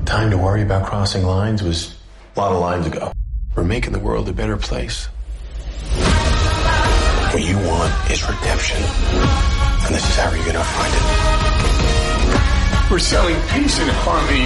Time 0.06 0.30
to 0.30 0.38
worry 0.38 0.62
about 0.62 0.86
crossing 0.86 1.24
lines 1.24 1.64
was 1.64 1.96
a 2.36 2.40
lot 2.42 2.52
of 2.52 2.60
lines 2.60 2.86
ago. 2.86 3.14
We're 3.56 3.64
making 3.64 3.94
the 3.94 4.00
world 4.00 4.28
a 4.28 4.34
better 4.34 4.58
place. 4.58 5.06
What 7.32 7.42
you 7.42 7.56
want 7.60 8.12
is 8.12 8.28
redemption. 8.28 8.84
And 8.84 9.96
this 9.96 10.04
is 10.04 10.16
how 10.18 10.34
you're 10.34 10.46
gonna 10.46 10.62
find 10.66 10.94
it. 10.94 12.92
We're 12.92 13.00
selling 13.00 13.38
peace 13.54 13.80
and 13.80 13.90
harmony. 13.90 14.46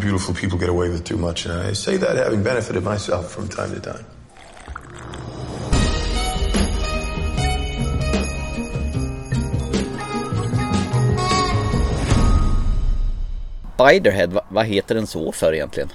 Beautiful 0.00 0.34
people 0.34 0.56
get 0.56 0.68
away 0.68 0.88
with 0.88 1.02
too 1.04 1.16
much, 1.16 1.46
and 1.46 1.54
I 1.54 1.72
say 1.72 1.96
that 1.96 2.14
having 2.14 2.44
benefited 2.44 2.84
myself 2.84 3.32
from 3.32 3.48
time 3.48 3.74
to 3.74 3.80
time. 3.80 4.06
Spiderhead, 13.80 14.26
va, 14.26 14.40
vad 14.48 14.66
heter 14.66 14.94
den 14.94 15.06
så 15.06 15.32
för 15.32 15.54
egentligen? 15.54 15.88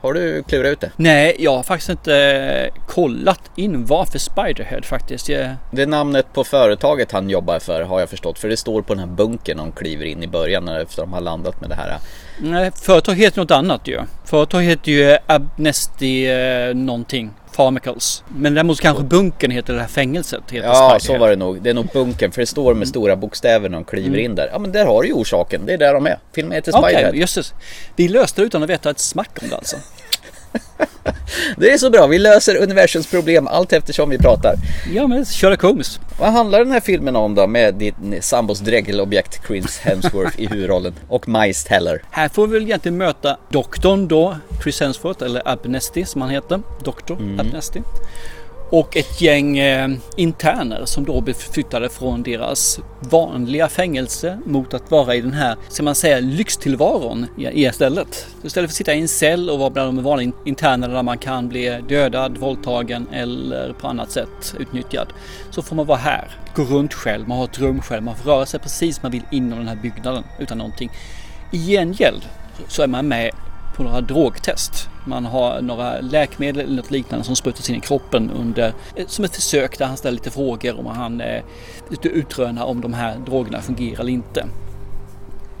Har 0.00 0.12
du 0.12 0.42
klurat 0.42 0.72
ut 0.72 0.80
det? 0.80 0.90
Nej, 0.96 1.36
jag 1.38 1.56
har 1.56 1.62
faktiskt 1.62 1.90
inte 1.90 2.16
eh, 2.16 2.82
kollat 2.86 3.50
in 3.56 3.84
varför 3.84 4.18
Spiderhead 4.18 4.82
faktiskt. 4.82 5.28
Jag, 5.28 5.50
Det 5.70 5.82
är 5.82 5.86
namnet 5.86 6.32
på 6.32 6.44
företaget 6.44 7.12
han 7.12 7.30
jobbar 7.30 7.58
för 7.58 7.82
har 7.82 8.00
jag 8.00 8.10
förstått. 8.10 8.38
För 8.38 8.48
det 8.48 8.56
står 8.56 8.82
på 8.82 8.94
den 8.94 9.08
här 9.08 9.16
bunkern 9.16 9.58
de 9.58 9.72
kliver 9.72 10.04
in 10.04 10.22
i 10.22 10.26
början 10.26 10.68
efter 10.68 11.02
de 11.02 11.12
har 11.12 11.20
landat 11.20 11.60
med 11.60 11.70
det 11.70 11.74
här. 11.74 11.98
nej, 12.38 12.70
företag 12.74 13.14
heter 13.14 13.40
något 13.40 13.50
annat 13.50 13.88
ju. 13.88 14.00
Företag 14.24 14.62
heter 14.62 14.92
ju 14.92 15.16
Abnesty 15.26 16.26
eh, 16.26 16.74
någonting. 16.74 17.30
Pharmacals. 17.64 18.24
Men 18.36 18.54
däremot 18.54 18.80
kanske 18.80 19.02
bunkern 19.04 19.50
heter 19.50 19.72
det 19.74 19.80
här 19.80 19.88
fängelset. 19.88 20.42
Heter 20.50 20.66
Ja, 20.68 20.74
Spiderhead. 20.74 21.00
så 21.00 21.18
var 21.18 21.30
det 21.30 21.36
nog. 21.36 21.62
Det 21.62 21.70
är 21.70 21.74
nog 21.74 21.86
bunkern 21.92 22.32
för 22.32 22.42
det 22.42 22.46
står 22.46 22.74
med 22.74 22.88
stora 22.88 23.16
bokstäver 23.16 23.68
när 23.68 23.76
de 23.76 23.84
kliver 23.84 24.18
in 24.18 24.34
där. 24.34 24.48
Ja, 24.52 24.58
men 24.58 24.72
där 24.72 24.86
har 24.86 25.02
du 25.02 25.08
ju 25.08 25.14
orsaken. 25.14 25.66
Det 25.66 25.72
är 25.72 25.78
där 25.78 25.94
de 25.94 26.06
är. 26.06 26.18
Filmen 26.34 26.52
heter 26.52 26.72
Okej, 26.76 26.82
Spiderhead. 26.94 27.14
just 27.16 27.34
det. 27.34 27.42
Vi 27.96 28.08
löste 28.08 28.40
det 28.40 28.46
utan 28.46 28.62
att 28.62 28.70
veta 28.70 28.90
ett 28.90 28.98
smack 28.98 29.38
om 29.42 29.48
det 29.48 29.56
alltså. 29.56 29.76
Det 31.56 31.72
är 31.72 31.78
så 31.78 31.90
bra. 31.90 32.06
Vi 32.06 32.18
löser 32.18 32.62
universums 32.62 33.06
problem 33.10 33.46
allt 33.46 33.72
eftersom 33.72 34.10
vi 34.10 34.18
pratar. 34.18 34.54
Ja, 34.94 35.06
men 35.06 35.24
Sherlock 35.24 35.62
Holmes. 35.62 36.00
Vad 36.18 36.32
handlar 36.32 36.58
den 36.58 36.72
här 36.72 36.80
filmen 36.80 37.16
om 37.16 37.34
då 37.34 37.46
med 37.46 37.74
din 37.74 38.18
sambos 38.20 38.60
drägelobjekt 38.60 39.40
Chris 39.46 39.78
Hemsworth 39.78 40.40
i 40.40 40.46
huvudrollen 40.46 40.94
och 41.08 41.28
Miles 41.28 41.64
Teller? 41.64 42.02
Här 42.10 42.28
får 42.28 42.46
vi 42.46 42.52
väl 42.52 42.62
egentligen 42.62 42.98
möta 42.98 43.36
doktorn 43.48 44.08
då, 44.08 44.36
Chris 44.62 44.80
Hemsworth, 44.80 45.24
eller 45.24 45.42
Abnesti 45.44 46.04
som 46.04 46.20
han 46.20 46.30
heter. 46.30 46.60
Doktor 46.84 47.16
Abnesti. 47.40 47.82
Och 48.72 48.96
ett 48.96 49.20
gäng 49.20 49.58
eh, 49.58 49.88
interner 50.16 50.84
som 50.84 51.04
då 51.04 51.20
blev 51.20 51.34
flyttade 51.34 51.88
från 51.88 52.22
deras 52.22 52.80
vanliga 53.00 53.68
fängelse 53.68 54.38
mot 54.46 54.74
att 54.74 54.90
vara 54.90 55.14
i 55.14 55.20
den 55.20 55.32
här, 55.32 55.56
ska 55.68 55.82
man 55.82 55.94
säga, 55.94 56.20
lyxtillvaron 56.20 57.26
i, 57.38 57.66
i 57.66 57.72
stället. 57.72 58.26
Istället 58.44 58.70
för 58.70 58.72
att 58.72 58.76
sitta 58.76 58.94
i 58.94 59.00
en 59.00 59.08
cell 59.08 59.50
och 59.50 59.58
vara 59.58 59.70
bland 59.70 59.98
de 59.98 60.04
vanliga 60.04 60.32
internerna 60.44 60.94
där 60.94 61.02
man 61.02 61.18
kan 61.18 61.48
bli 61.48 61.80
dödad, 61.88 62.38
våldtagen 62.38 63.06
eller 63.12 63.72
på 63.72 63.88
annat 63.88 64.10
sätt 64.10 64.54
utnyttjad. 64.58 65.08
Så 65.50 65.62
får 65.62 65.76
man 65.76 65.86
vara 65.86 65.98
här, 65.98 66.30
gå 66.54 66.62
runt 66.62 66.94
själv, 66.94 67.28
man 67.28 67.38
har 67.38 67.44
ett 67.44 67.58
rum 67.58 67.82
själv, 67.82 68.02
man 68.02 68.16
får 68.16 68.30
röra 68.30 68.46
sig 68.46 68.60
precis 68.60 68.96
som 68.96 69.02
man 69.02 69.12
vill 69.12 69.24
inom 69.30 69.58
den 69.58 69.68
här 69.68 69.76
byggnaden 69.76 70.24
utan 70.38 70.58
någonting. 70.58 70.90
I 71.52 71.58
gengäld 71.58 72.22
så 72.68 72.82
är 72.82 72.86
man 72.86 73.08
med 73.08 73.30
på 73.80 73.84
några 73.84 74.00
drogtest. 74.00 74.88
Man 75.04 75.24
har 75.24 75.60
några 75.60 76.00
läkemedel 76.00 76.64
eller 76.64 76.76
något 76.76 76.90
liknande 76.90 77.24
som 77.24 77.36
sprutas 77.36 77.70
in 77.70 77.76
i 77.76 77.80
kroppen 77.80 78.30
under, 78.30 78.72
eh, 78.96 79.06
som 79.06 79.24
ett 79.24 79.34
försök 79.34 79.78
där 79.78 79.86
han 79.86 79.96
ställer 79.96 80.14
lite 80.14 80.30
frågor 80.30 80.78
om 80.78 80.86
han 80.86 81.20
eh, 81.20 81.42
utrönar 82.02 82.64
om 82.64 82.80
de 82.80 82.94
här 82.94 83.16
drogerna 83.26 83.60
fungerar 83.60 84.00
eller 84.00 84.12
inte. 84.12 84.46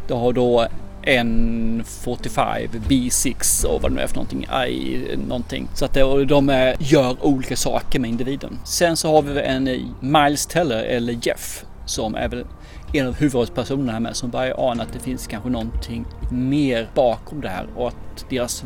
Det 0.08 0.14
har 0.14 0.32
då 0.32 0.66
N45, 1.02 2.68
B6 2.88 3.64
och 3.64 3.82
vad 3.82 3.90
det 3.90 3.94
nu 3.94 4.00
är 4.00 4.06
för 4.06 4.14
någonting, 4.14 4.44
I 4.68 5.16
någonting. 5.28 5.68
Så 5.74 5.84
att 5.84 5.94
det, 5.94 6.24
de 6.24 6.48
eh, 6.48 6.74
gör 6.78 7.16
olika 7.24 7.56
saker 7.56 8.00
med 8.00 8.10
individen. 8.10 8.58
Sen 8.64 8.96
så 8.96 9.12
har 9.12 9.22
vi 9.22 9.40
en 9.40 9.68
eh, 9.68 9.80
Miles 10.00 10.46
Teller 10.46 10.82
eller 10.82 11.18
Jeff 11.22 11.64
som 11.86 12.14
är 12.14 12.28
väl 12.28 12.44
en 12.92 13.06
av 13.06 13.14
huvudrollspersonerna 13.14 13.92
här 13.92 14.00
med 14.00 14.16
som 14.16 14.30
börjar 14.30 14.70
ana 14.70 14.82
att 14.82 14.92
det 14.92 14.98
finns 14.98 15.26
kanske 15.26 15.48
någonting 15.50 16.06
mer 16.30 16.88
bakom 16.94 17.40
det 17.40 17.48
här 17.48 17.66
och 17.76 17.88
att 17.88 18.24
deras 18.30 18.64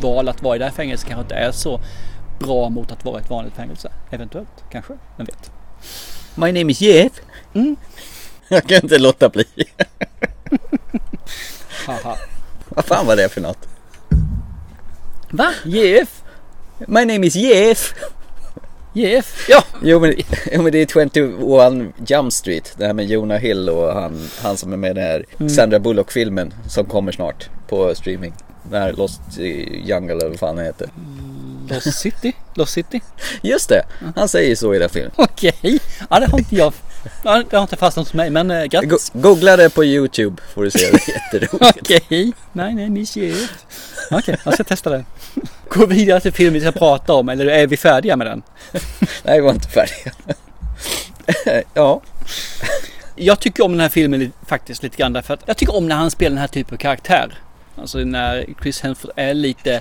val 0.00 0.28
att 0.28 0.42
vara 0.42 0.56
i 0.56 0.58
det 0.58 0.64
här 0.64 0.72
fängelset 0.72 1.08
kanske 1.08 1.22
inte 1.22 1.34
är 1.34 1.52
så 1.52 1.80
bra 2.38 2.68
mot 2.68 2.92
att 2.92 3.04
vara 3.04 3.20
ett 3.20 3.30
vanligt 3.30 3.54
fängelse. 3.54 3.92
Eventuellt, 4.10 4.64
kanske, 4.70 4.92
vem 5.16 5.26
vet. 5.26 5.50
My 6.34 6.52
name 6.52 6.72
is 6.72 6.80
Jeff. 6.80 7.12
Mm. 7.54 7.76
Jag 8.48 8.68
kan 8.68 8.82
inte 8.82 8.98
låta 8.98 9.28
bli. 9.28 9.44
Haha. 11.86 12.16
Vad 12.68 12.84
fan 12.84 13.06
var 13.06 13.16
det 13.16 13.28
för 13.28 13.40
något? 13.40 13.68
Va? 15.30 15.52
Jeff? 15.64 16.22
My 16.78 17.04
name 17.04 17.26
is 17.26 17.36
Jeff. 17.36 17.94
Jeff? 18.92 19.46
Ja. 19.48 19.64
Jo 19.82 20.00
men, 20.00 20.14
jo, 20.52 20.62
men 20.62 20.72
det 20.72 20.78
är 20.78 20.86
21 20.86 22.10
Jump 22.10 22.32
Street. 22.32 22.74
Det 22.78 22.86
här 22.86 22.92
med 22.92 23.06
Jonah 23.06 23.38
Hill 23.38 23.68
och 23.68 23.92
han, 23.92 24.28
han 24.42 24.56
som 24.56 24.72
är 24.72 24.76
med 24.76 24.90
i 24.90 24.94
den 24.94 25.04
här 25.04 25.24
Mm. 25.38 25.50
Sandra 25.50 25.78
Bullock-filmen 25.78 26.54
som 26.68 26.84
kommer 26.86 27.12
snart 27.12 27.48
på 27.68 27.94
streaming. 27.94 28.34
Den 28.70 28.82
här 28.82 28.92
Lost 28.92 29.20
Jungle 29.84 30.12
eller 30.16 30.28
vad 30.28 30.38
fan 30.38 30.56
den 30.56 30.64
heter. 30.64 30.88
Lost 31.68 31.94
City? 31.98 32.32
Lost 32.54 32.72
City? 32.72 33.00
Just 33.42 33.68
det, 33.68 33.82
han 34.16 34.28
säger 34.28 34.56
så 34.56 34.74
i 34.74 34.78
den 34.78 34.88
filmen. 34.90 35.12
Okej. 35.16 35.78
Ja, 36.10 36.20
det 36.20 36.26
har 36.26 36.38
inte 36.38 36.56
jag. 36.56 36.72
Ja, 37.24 37.42
det 37.50 37.56
har 37.56 37.62
inte 37.62 37.76
fastnat 37.76 38.06
hos 38.06 38.14
mig, 38.14 38.30
men 38.30 38.48
Go- 38.48 38.66
grattis. 38.70 39.10
Googla 39.14 39.56
det 39.56 39.70
på 39.70 39.84
YouTube 39.84 40.42
får 40.54 40.64
du 40.64 40.70
se 40.70 40.90
det. 40.90 41.08
Jätteroligt. 41.08 41.78
Okej. 41.80 42.32
Nej, 42.52 42.74
nej, 42.74 42.90
miss 42.90 43.16
Jeff. 43.16 43.50
Okej, 44.10 44.36
jag 44.44 44.54
ska 44.54 44.64
testa 44.64 44.90
det. 44.90 45.04
Gå 45.68 45.86
vidare 45.86 46.20
till 46.20 46.32
filmen 46.32 46.54
vi 46.54 46.60
ska 46.60 46.72
prata 46.72 47.12
om, 47.12 47.28
eller 47.28 47.46
är 47.46 47.66
vi 47.66 47.76
färdiga 47.76 48.16
med 48.16 48.26
den? 48.26 48.42
Nej, 49.22 49.40
vi 49.40 49.40
var 49.40 49.50
inte 49.52 49.68
färdiga. 49.68 50.12
ja, 51.74 52.00
Jag 53.16 53.40
tycker 53.40 53.64
om 53.64 53.72
den 53.72 53.80
här 53.80 53.88
filmen 53.88 54.32
faktiskt 54.46 54.82
lite 54.82 54.96
grann 54.96 55.12
därför 55.12 55.34
att 55.34 55.40
jag 55.46 55.56
tycker 55.56 55.76
om 55.76 55.88
när 55.88 55.96
han 55.96 56.10
spelar 56.10 56.30
den 56.30 56.38
här 56.38 56.48
typen 56.48 56.74
av 56.74 56.78
karaktär. 56.78 57.38
Alltså 57.76 57.98
när 57.98 58.46
Chris 58.62 58.80
Hemsworth 58.80 59.20
är 59.20 59.34
lite, 59.34 59.80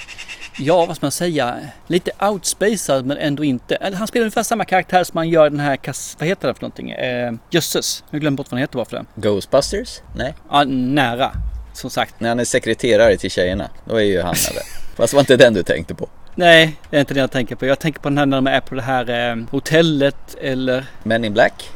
ja 0.58 0.86
vad 0.86 0.96
ska 0.96 1.06
man 1.06 1.12
säga, 1.12 1.60
lite 1.88 2.12
outspacad 2.20 3.06
men 3.06 3.18
ändå 3.18 3.44
inte. 3.44 3.78
Han 3.94 4.08
spelar 4.08 4.24
ungefär 4.24 4.44
samma 4.44 4.66
karaktär 4.66 5.04
som 5.04 5.18
han 5.18 5.30
gör 5.30 5.48
i 5.48 5.50
den 5.50 5.60
här, 5.60 5.80
vad 6.20 6.28
heter 6.28 6.48
det 6.48 6.54
för 6.54 6.62
någonting? 6.62 6.92
Eh, 6.92 7.34
Jösses, 7.50 8.04
jag 8.10 8.22
glömde 8.22 8.38
bort 8.38 8.52
vad 8.52 8.58
den 8.58 8.62
heter 8.62 8.76
bara 8.76 8.86
för 8.86 8.98
det. 8.98 9.06
Ghostbusters? 9.16 10.02
Nej. 10.16 10.34
Ja, 10.50 10.64
nära. 10.64 11.32
Som 11.74 11.90
sagt. 11.90 12.20
När 12.20 12.30
han 12.30 12.40
är 12.40 12.46
sekreterare 12.46 13.18
till 13.18 13.32
tjejerna, 13.32 13.70
då 13.86 13.96
är 13.96 14.04
ju 14.04 14.22
han 14.22 14.36
där. 14.54 14.64
Fast 14.96 15.12
det 15.12 15.16
var 15.16 15.22
inte 15.22 15.38
den 15.38 15.54
du 15.54 15.64
tänkte 15.64 15.96
på. 15.96 16.10
Nej, 16.36 16.78
det 16.90 16.96
är 16.96 17.00
inte 17.00 17.14
det 17.14 17.20
jag 17.20 17.32
tänker 17.32 17.56
på. 17.56 17.66
Jag 17.66 17.80
tänker 17.80 18.00
på 18.00 18.10
den 18.10 18.18
här 18.18 18.26
när 18.26 18.38
de 18.38 18.48
är 18.48 18.60
på 18.60 18.76
det 18.76 18.82
här 18.82 19.32
eh, 19.32 19.44
hotellet 19.52 20.36
eller... 20.42 20.86
Men 21.04 21.26
in 21.26 21.34
Black? 21.34 21.70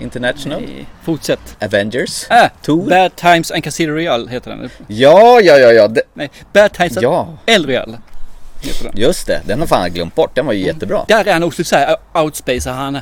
International? 0.00 0.60
Nej, 0.60 0.86
fortsätt. 1.02 1.56
Avengers? 1.60 2.30
Äh, 2.30 2.50
Tool? 2.62 2.88
Bad 2.88 3.16
Times 3.16 3.50
and 3.50 3.64
Casino 3.64 3.92
Royale 3.92 4.30
heter 4.30 4.50
den. 4.50 4.70
Ja, 4.86 5.40
ja, 5.40 5.58
ja, 5.58 5.72
ja. 5.72 5.88
Det, 5.88 6.02
Nej, 6.14 6.30
Bad 6.52 6.72
Times 6.72 6.96
and 6.96 7.04
ja, 7.04 7.28
El 7.46 7.66
den. 7.66 7.96
just 8.94 9.26
det. 9.26 9.40
Den 9.46 9.60
har 9.60 9.66
fan 9.66 9.90
glömt 9.90 10.14
bort. 10.14 10.34
Den 10.34 10.46
var 10.46 10.52
ju 10.52 10.64
jättebra. 10.66 11.04
Där 11.08 11.28
är 11.28 11.32
han 11.32 11.42
också 11.42 11.64
så 11.64 11.76
här 11.76 11.96
outspacer. 12.14 12.70
Han, 12.70 12.98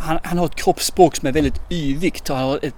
han, 0.00 0.18
han 0.22 0.38
har 0.38 0.46
ett 0.46 0.54
kroppsspråk 0.54 1.16
som 1.16 1.28
är 1.28 1.32
väldigt 1.32 1.60
yvigt 1.70 2.30
och 2.30 2.36
han 2.36 2.44
har 2.48 2.60
ett 2.62 2.74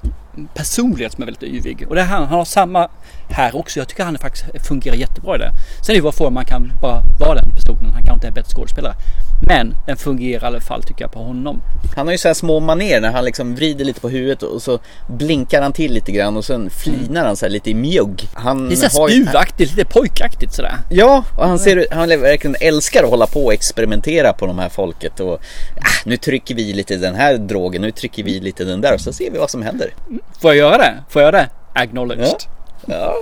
personlighet 0.54 1.12
som 1.12 1.22
är 1.22 1.26
väldigt 1.26 1.42
yvig. 1.42 1.88
Och 1.88 1.94
det 1.94 2.02
här, 2.02 2.16
han 2.16 2.26
har 2.26 2.44
samma 2.44 2.88
här 3.30 3.56
också. 3.56 3.78
Jag 3.78 3.88
tycker 3.88 4.04
han 4.04 4.18
faktiskt 4.18 4.66
fungerar 4.66 4.96
jättebra 4.96 5.36
i 5.36 5.38
det. 5.38 5.50
Sen 5.86 5.92
är 5.94 5.98
det 5.98 6.04
vad 6.04 6.14
får 6.14 6.30
man 6.30 6.44
kan 6.44 6.72
bara 6.82 7.02
vara 7.20 7.34
den 7.34 7.50
personen. 7.56 7.92
Han 7.92 8.02
kanske 8.02 8.14
inte 8.14 8.26
är 8.26 8.28
en 8.28 8.34
bättre 8.34 8.54
skådespelare. 8.54 8.94
Men 9.42 9.74
den 9.86 9.96
fungerar 9.96 10.42
i 10.42 10.46
alla 10.46 10.60
fall 10.60 10.82
tycker 10.82 11.04
jag 11.04 11.12
på 11.12 11.18
honom. 11.18 11.62
Han 11.96 12.06
har 12.06 12.12
ju 12.12 12.18
så 12.18 12.28
här 12.28 12.34
små 12.34 12.60
maner 12.60 13.00
när 13.00 13.12
han 13.12 13.24
liksom 13.24 13.54
vrider 13.54 13.84
lite 13.84 14.00
på 14.00 14.08
huvudet 14.08 14.42
och 14.42 14.62
så 14.62 14.78
blinkar 15.06 15.62
han 15.62 15.72
till 15.72 15.92
lite 15.92 16.12
grann 16.12 16.36
och 16.36 16.44
sen 16.44 16.70
flinar 16.70 17.26
han 17.26 17.36
så 17.36 17.48
lite 17.48 17.70
i 17.70 17.74
mjugg. 17.74 18.28
Han 18.34 18.68
Det 18.68 18.74
är 18.74 18.88
så 18.88 19.00
har 19.00 19.58
lite 19.58 19.84
pojkaktigt 19.84 20.54
sådär. 20.54 20.74
Ja, 20.90 21.24
och 21.36 21.48
han 21.48 21.58
ser 21.58 21.86
han 21.90 22.08
verkligen 22.08 22.56
älskar 22.60 23.04
att 23.04 23.10
hålla 23.10 23.26
på 23.26 23.44
och 23.44 23.52
experimentera 23.52 24.32
på 24.32 24.46
de 24.46 24.58
här 24.58 24.68
folket 24.68 25.20
och 25.20 25.32
ah, 25.32 26.02
nu 26.04 26.16
trycker 26.16 26.54
vi 26.54 26.72
lite 26.72 26.96
den 26.96 27.14
här 27.14 27.36
drogen, 27.36 27.82
nu 27.82 27.90
trycker 27.90 28.22
vi 28.22 28.40
lite 28.40 28.64
den 28.64 28.80
där 28.80 28.94
och 28.94 29.00
så 29.00 29.12
ser 29.12 29.30
vi 29.30 29.38
vad 29.38 29.50
som 29.50 29.62
händer. 29.62 29.94
Får 30.40 30.50
jag 30.50 30.56
göra 30.56 30.78
det? 30.78 30.94
Får 31.08 31.22
jag 31.22 31.34
göra 31.34 31.42
det? 31.42 31.80
Acknowledged. 31.80 32.26
Ja. 32.26 32.55
Ja. 32.86 33.14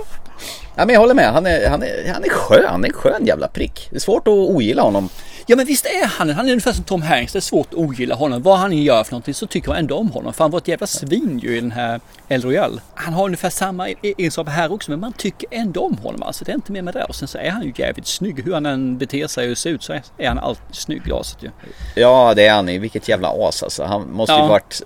Ja 0.77 0.85
men 0.85 0.93
jag 0.93 0.99
håller 1.01 1.13
med, 1.13 1.31
han 1.33 1.45
är, 1.45 1.69
han 1.69 1.83
är, 1.83 2.13
han 2.13 2.23
är 2.23 2.29
skön, 2.29 2.65
han 2.67 2.83
är 2.83 2.87
en 2.87 2.93
skön 2.93 3.25
jävla 3.25 3.47
prick. 3.47 3.87
Det 3.89 3.95
är 3.95 3.99
svårt 3.99 4.27
att 4.27 4.33
ogilla 4.33 4.81
honom. 4.81 5.09
Ja 5.47 5.55
men 5.55 5.65
visst 5.65 5.85
är 5.85 6.05
han 6.07 6.29
Han 6.29 6.45
är 6.45 6.51
ungefär 6.51 6.71
som 6.71 6.83
Tom 6.83 7.01
Hanks. 7.01 7.33
Det 7.33 7.39
är 7.39 7.41
svårt 7.41 7.67
att 7.67 7.73
ogilla 7.79 8.15
honom. 8.15 8.41
Vad 8.41 8.57
han 8.57 8.77
gör 8.77 9.03
för 9.03 9.11
någonting 9.11 9.33
så 9.33 9.47
tycker 9.47 9.69
man 9.69 9.77
ändå 9.77 9.95
om 9.97 10.11
honom. 10.11 10.33
För 10.33 10.43
han 10.43 10.51
var 10.51 10.57
ett 10.59 10.67
jävla 10.67 10.87
svin 10.87 11.39
ju 11.43 11.57
i 11.57 11.61
den 11.61 11.71
här 11.71 11.99
El 12.27 12.41
Royale. 12.41 12.81
Han 12.95 13.13
har 13.13 13.25
ungefär 13.25 13.49
samma 13.49 13.89
e- 13.89 13.95
egenskaper 14.01 14.51
här 14.51 14.71
också 14.73 14.91
men 14.91 14.99
man 14.99 15.13
tycker 15.13 15.47
ändå 15.51 15.81
om 15.81 15.97
honom. 15.97 16.23
Alltså 16.23 16.45
det 16.45 16.51
är 16.51 16.55
inte 16.55 16.71
mer 16.71 16.81
med 16.81 16.93
det. 16.93 17.03
Och 17.03 17.15
sen 17.15 17.27
så 17.27 17.37
är 17.37 17.49
han 17.49 17.63
ju 17.63 17.73
jävligt 17.75 18.07
snygg. 18.07 18.43
Hur 18.45 18.53
han 18.53 18.65
än 18.65 18.97
beter 18.97 19.27
sig 19.27 19.51
och 19.51 19.57
ser 19.57 19.69
ut 19.69 19.83
så 19.83 19.93
är- 19.93 20.27
han 20.27 20.39
alltid 20.39 20.75
snygg 20.75 20.97
i 20.97 21.01
glaset 21.05 21.43
ju. 21.43 21.49
Ja 21.95 22.33
det 22.35 22.47
är 22.47 22.53
han 22.53 22.65
vilket 22.65 23.09
jävla 23.09 23.29
as 23.29 23.63
alltså. 23.63 23.83
Han 23.83 24.11
måste 24.11 24.33
ju 24.33 24.39
Ja. 24.39 24.47
varit 24.47 24.81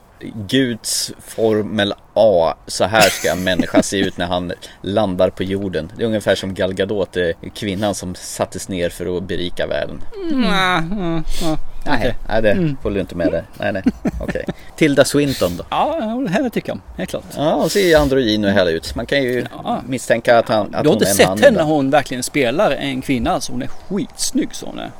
Guds 0.47 1.11
formel 1.27 1.93
A. 2.13 2.53
Så 2.67 2.83
här 2.83 3.01
ska 3.01 3.31
en 3.31 3.43
människa 3.43 3.83
se 3.83 3.97
ut 3.97 4.17
när 4.17 4.25
han 4.25 4.51
landar 4.81 5.29
på 5.29 5.43
jorden. 5.43 5.91
Det 5.97 6.03
är 6.03 6.07
ungefär 6.07 6.35
som 6.35 6.53
Gal 6.53 6.73
Gadot, 6.73 7.17
eh, 7.17 7.27
kvinnan 7.55 7.95
som 7.95 8.15
sattes 8.15 8.69
ner 8.69 8.89
för 8.89 9.17
att 9.17 9.23
berika 9.23 9.67
världen. 9.67 10.01
Mm, 10.31 10.43
mm, 10.91 11.23
ja, 11.41 11.57
Nej, 11.85 11.97
okej. 11.97 12.15
nej 12.29 12.41
det 12.41 12.75
får 12.81 12.91
du 12.91 12.99
inte 12.99 13.15
med 13.15 13.31
där. 13.31 13.43
Nej, 13.57 13.71
nej, 13.73 13.83
okej. 14.21 14.45
Tilda 14.77 15.05
Swinton 15.05 15.57
då? 15.57 15.63
Ja, 15.69 15.99
här 16.29 16.49
tycker 16.49 16.69
jag 16.69 16.73
om. 16.75 16.81
Helt 16.97 17.09
klart. 17.09 17.23
Ja, 17.37 17.53
hon 17.55 17.69
ser 17.69 17.87
ju 17.87 17.95
androgyn 17.95 18.45
och 18.45 18.51
härlig 18.51 18.71
ut. 18.73 18.95
Man 18.95 19.05
kan 19.05 19.23
ju 19.23 19.45
Ja. 19.63 19.81
misstänka 19.87 20.37
att, 20.39 20.49
han, 20.49 20.75
att 20.75 20.83
Du 20.83 20.89
har 20.89 20.93
inte 20.93 21.05
sett 21.05 21.27
henne 21.27 21.51
när 21.51 21.63
hon 21.63 21.89
verkligen 21.89 22.23
spelar 22.23 22.71
en 22.71 23.01
kvinna. 23.01 23.31
Alltså 23.31 23.51
hon 23.51 23.61
är 23.61 23.67
skitsnygg 23.67 24.49
så 24.55 24.65
hon 24.65 24.79
är. 24.79 24.91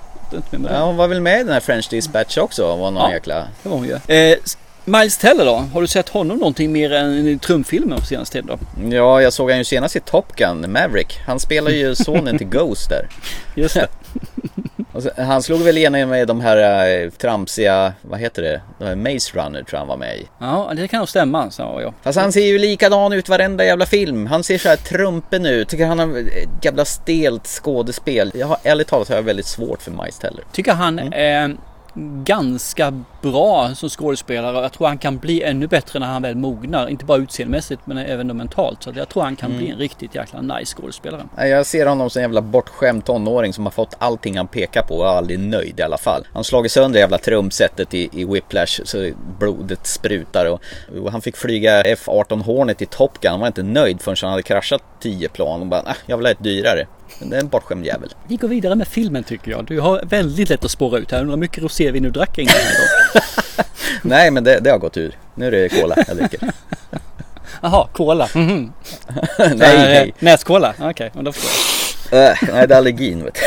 Ja, 0.69 0.86
hon 0.86 0.97
var 0.97 1.08
väl 1.08 1.21
med 1.21 1.39
i 1.39 1.43
den 1.43 1.53
här 1.53 1.60
French 1.60 1.89
Dispatch 1.89 2.38
också? 2.38 2.67
Var 2.75 2.91
någon 2.91 2.95
Ja. 2.95 3.12
jäkla... 3.12 3.47
Det 3.63 3.69
var 3.69 3.77
hon 3.77 3.86
ju. 3.86 4.15
Eh, 4.15 4.38
Miles 4.89 5.17
Teller 5.17 5.45
då? 5.45 5.56
Har 5.73 5.82
du 5.82 5.88
sett 5.88 6.10
honom 6.10 6.38
någonting 6.38 6.71
mer 6.71 6.93
än 6.93 7.28
i 7.28 7.38
trumfilmer 7.38 7.97
på 7.97 8.06
senaste 8.06 8.34
tiden 8.41 8.58
då? 8.82 8.95
Ja, 8.95 9.21
jag 9.21 9.34
såg 9.34 9.49
han 9.49 9.58
ju 9.58 9.63
senast 9.63 9.95
i 9.95 9.99
Top 9.99 10.36
Gun, 10.36 10.71
Maverick. 10.71 11.19
Han 11.28 11.39
spelar 11.39 11.71
ju 11.71 11.95
sonen 12.06 12.38
till 12.38 12.47
Ghost 12.47 12.89
där. 12.89 13.08
Just 13.56 13.75
det. 13.75 13.88
Han 15.17 15.43
slog 15.43 15.62
väl 15.62 15.78
igenom 15.78 16.10
med 16.10 16.28
de 16.28 16.41
här 16.41 16.88
äh, 17.04 17.10
tramsiga, 17.10 17.93
vad 18.02 18.19
heter 18.19 18.41
det? 18.41 18.62
De 18.80 18.86
här 18.86 18.95
Maze 18.95 19.32
Runner 19.39 19.60
tror 19.63 19.67
jag 19.71 19.80
han 19.80 19.88
var 19.88 19.97
med 19.97 20.17
i. 20.17 20.28
Ja, 20.39 20.71
det 20.75 20.88
kan 20.88 20.99
nog 20.99 21.10
stämma, 21.10 21.52
sa 21.52 21.82
jag. 21.82 21.93
Fast 22.04 22.19
han 22.19 22.32
ser 22.32 22.45
ju 22.45 22.60
likadan 22.60 23.13
ut 23.13 23.30
varenda 23.30 23.65
jävla 23.65 23.86
film. 23.86 24.25
Han 24.28 24.43
ser 24.43 24.58
så 24.58 24.69
här 24.69 24.75
trumpen 24.75 25.45
ut. 25.45 25.69
Tycker 25.69 25.86
han 25.86 25.99
har 25.99 26.17
ett 26.17 26.65
jävla 26.65 26.86
stelt 26.86 27.47
skådespel. 27.47 28.32
Jag 28.36 28.47
har, 28.47 28.58
ärligt 28.63 28.88
talat 28.88 29.10
har 29.10 29.15
jag 29.15 29.23
väldigt 29.23 29.45
svårt 29.45 29.82
för 29.82 29.91
Miles 29.91 30.17
Teller. 30.19 30.43
Tycker 30.52 30.73
han 30.73 30.99
Mm. 30.99 31.13
är 31.15 31.58
ganska 32.23 33.04
bra 33.21 33.75
som 33.75 33.89
skådespelare 33.89 34.58
och 34.58 34.63
jag 34.63 34.73
tror 34.73 34.88
han 34.88 34.97
kan 34.97 35.17
bli 35.17 35.43
ännu 35.43 35.67
bättre 35.67 35.99
när 35.99 36.08
han 36.08 36.21
väl 36.21 36.36
mognar. 36.36 36.88
Inte 36.88 37.06
bara 37.06 37.17
utseendemässigt 37.17 37.82
men 37.86 37.97
även 37.97 38.38
mentalt. 38.38 38.84
Så 38.84 38.91
jag 38.95 39.10
tror 39.10 39.23
han 39.23 39.36
kan 39.36 39.49
Mm. 39.49 39.62
bli 39.62 39.71
en 39.71 39.78
riktigt 39.78 40.15
jäkla 40.15 40.41
nice 40.41 40.75
skådespelare. 40.75 41.23
Jag 41.38 41.65
ser 41.65 41.86
honom 41.86 42.10
som 42.10 42.19
en 42.19 42.23
jävla 42.23 42.41
bortskämd 42.41 43.06
tonåring 43.06 43.54
som 43.54 43.65
har 43.65 43.71
fått 43.71 43.95
allting 43.99 44.38
han 44.38 44.47
pekar 44.47 44.82
på 44.82 44.95
och 44.95 45.06
är 45.06 45.17
aldrig 45.17 45.39
nöjd 45.39 45.80
i 45.80 45.84
alla 45.84 45.97
fall. 45.97 46.28
Han 46.34 46.43
slagit 46.43 46.71
sönder 46.71 46.93
det 46.93 46.99
jävla 46.99 47.17
trumsetet 47.17 47.93
i, 47.93 48.10
i 48.13 48.25
Whiplash 48.25 48.82
så 48.86 49.12
blodet 49.39 49.88
sprutar 49.88 50.45
och, 50.45 50.62
och 51.04 51.12
han 51.12 51.21
fick 51.21 51.38
flyga 51.38 51.82
F-18 51.82 52.43
Hornet 52.43 52.82
i 52.82 52.86
Top 52.86 53.19
Gun. 53.21 53.32
Han 53.32 53.39
var 53.39 53.47
inte 53.47 53.63
nöjd 53.63 54.02
förrän 54.02 54.15
han 54.21 54.32
hade 54.32 54.43
kraschat 54.43 54.84
10 54.99 55.30
plan 55.30 55.62
och 55.62 55.67
bara 55.67 55.82
ah, 55.82 55.95
jag 56.06 56.17
vill 56.17 56.25
ha 56.25 56.32
ett 56.32 56.43
dyrare. 56.43 56.88
Men 57.19 57.30
det 57.30 57.36
är 57.36 57.39
en 57.39 57.48
bortskämd 57.48 57.86
jävel. 57.86 58.13
Vi 58.28 58.36
går 58.36 58.48
vidare 58.48 58.76
med 58.76 58.88
filmen 58.88 59.24
tycker 59.24 59.52
jag. 59.52 59.65
Du 59.65 59.80
har 59.80 60.02
väldigt 60.06 60.50
lätt 60.50 60.65
att 60.65 60.72
spåra 60.72 61.00
ut 61.00 61.12
här. 61.12 61.19
Undrar 61.19 61.36
hur 61.36 61.39
mycket 61.41 61.63
rosévin 61.63 62.04
du 62.04 62.10
drack 62.10 62.38
innan 62.38 62.54
då? 63.13 63.19
Nej 64.02 64.32
men 64.32 64.43
det, 64.43 64.60
det 64.60 64.69
har 64.72 64.78
gått 64.78 64.98
ur. 64.98 65.17
Nu 65.36 65.48
är 65.48 65.52
det 65.52 65.69
cola 65.69 65.95
jag 66.08 66.17
dricker. 66.17 66.39
Jaha, 67.62 67.88
cola. 67.93 68.30
Mhm. 68.36 68.74
nej, 69.38 69.52
Eh, 69.52 69.58
nej. 69.60 70.13
Näskola. 70.19 70.74
Okej, 70.80 71.12
okay, 71.13 71.24
då 71.24 71.32
förstår 71.32 71.52
jag. 72.19 72.32
Äh, 72.32 72.38
nej 72.54 72.67
det 72.67 72.74
är 72.74 72.78
allergin 72.78 73.24
vet 73.24 73.36
du. 73.36 73.41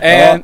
Eh, 0.00 0.36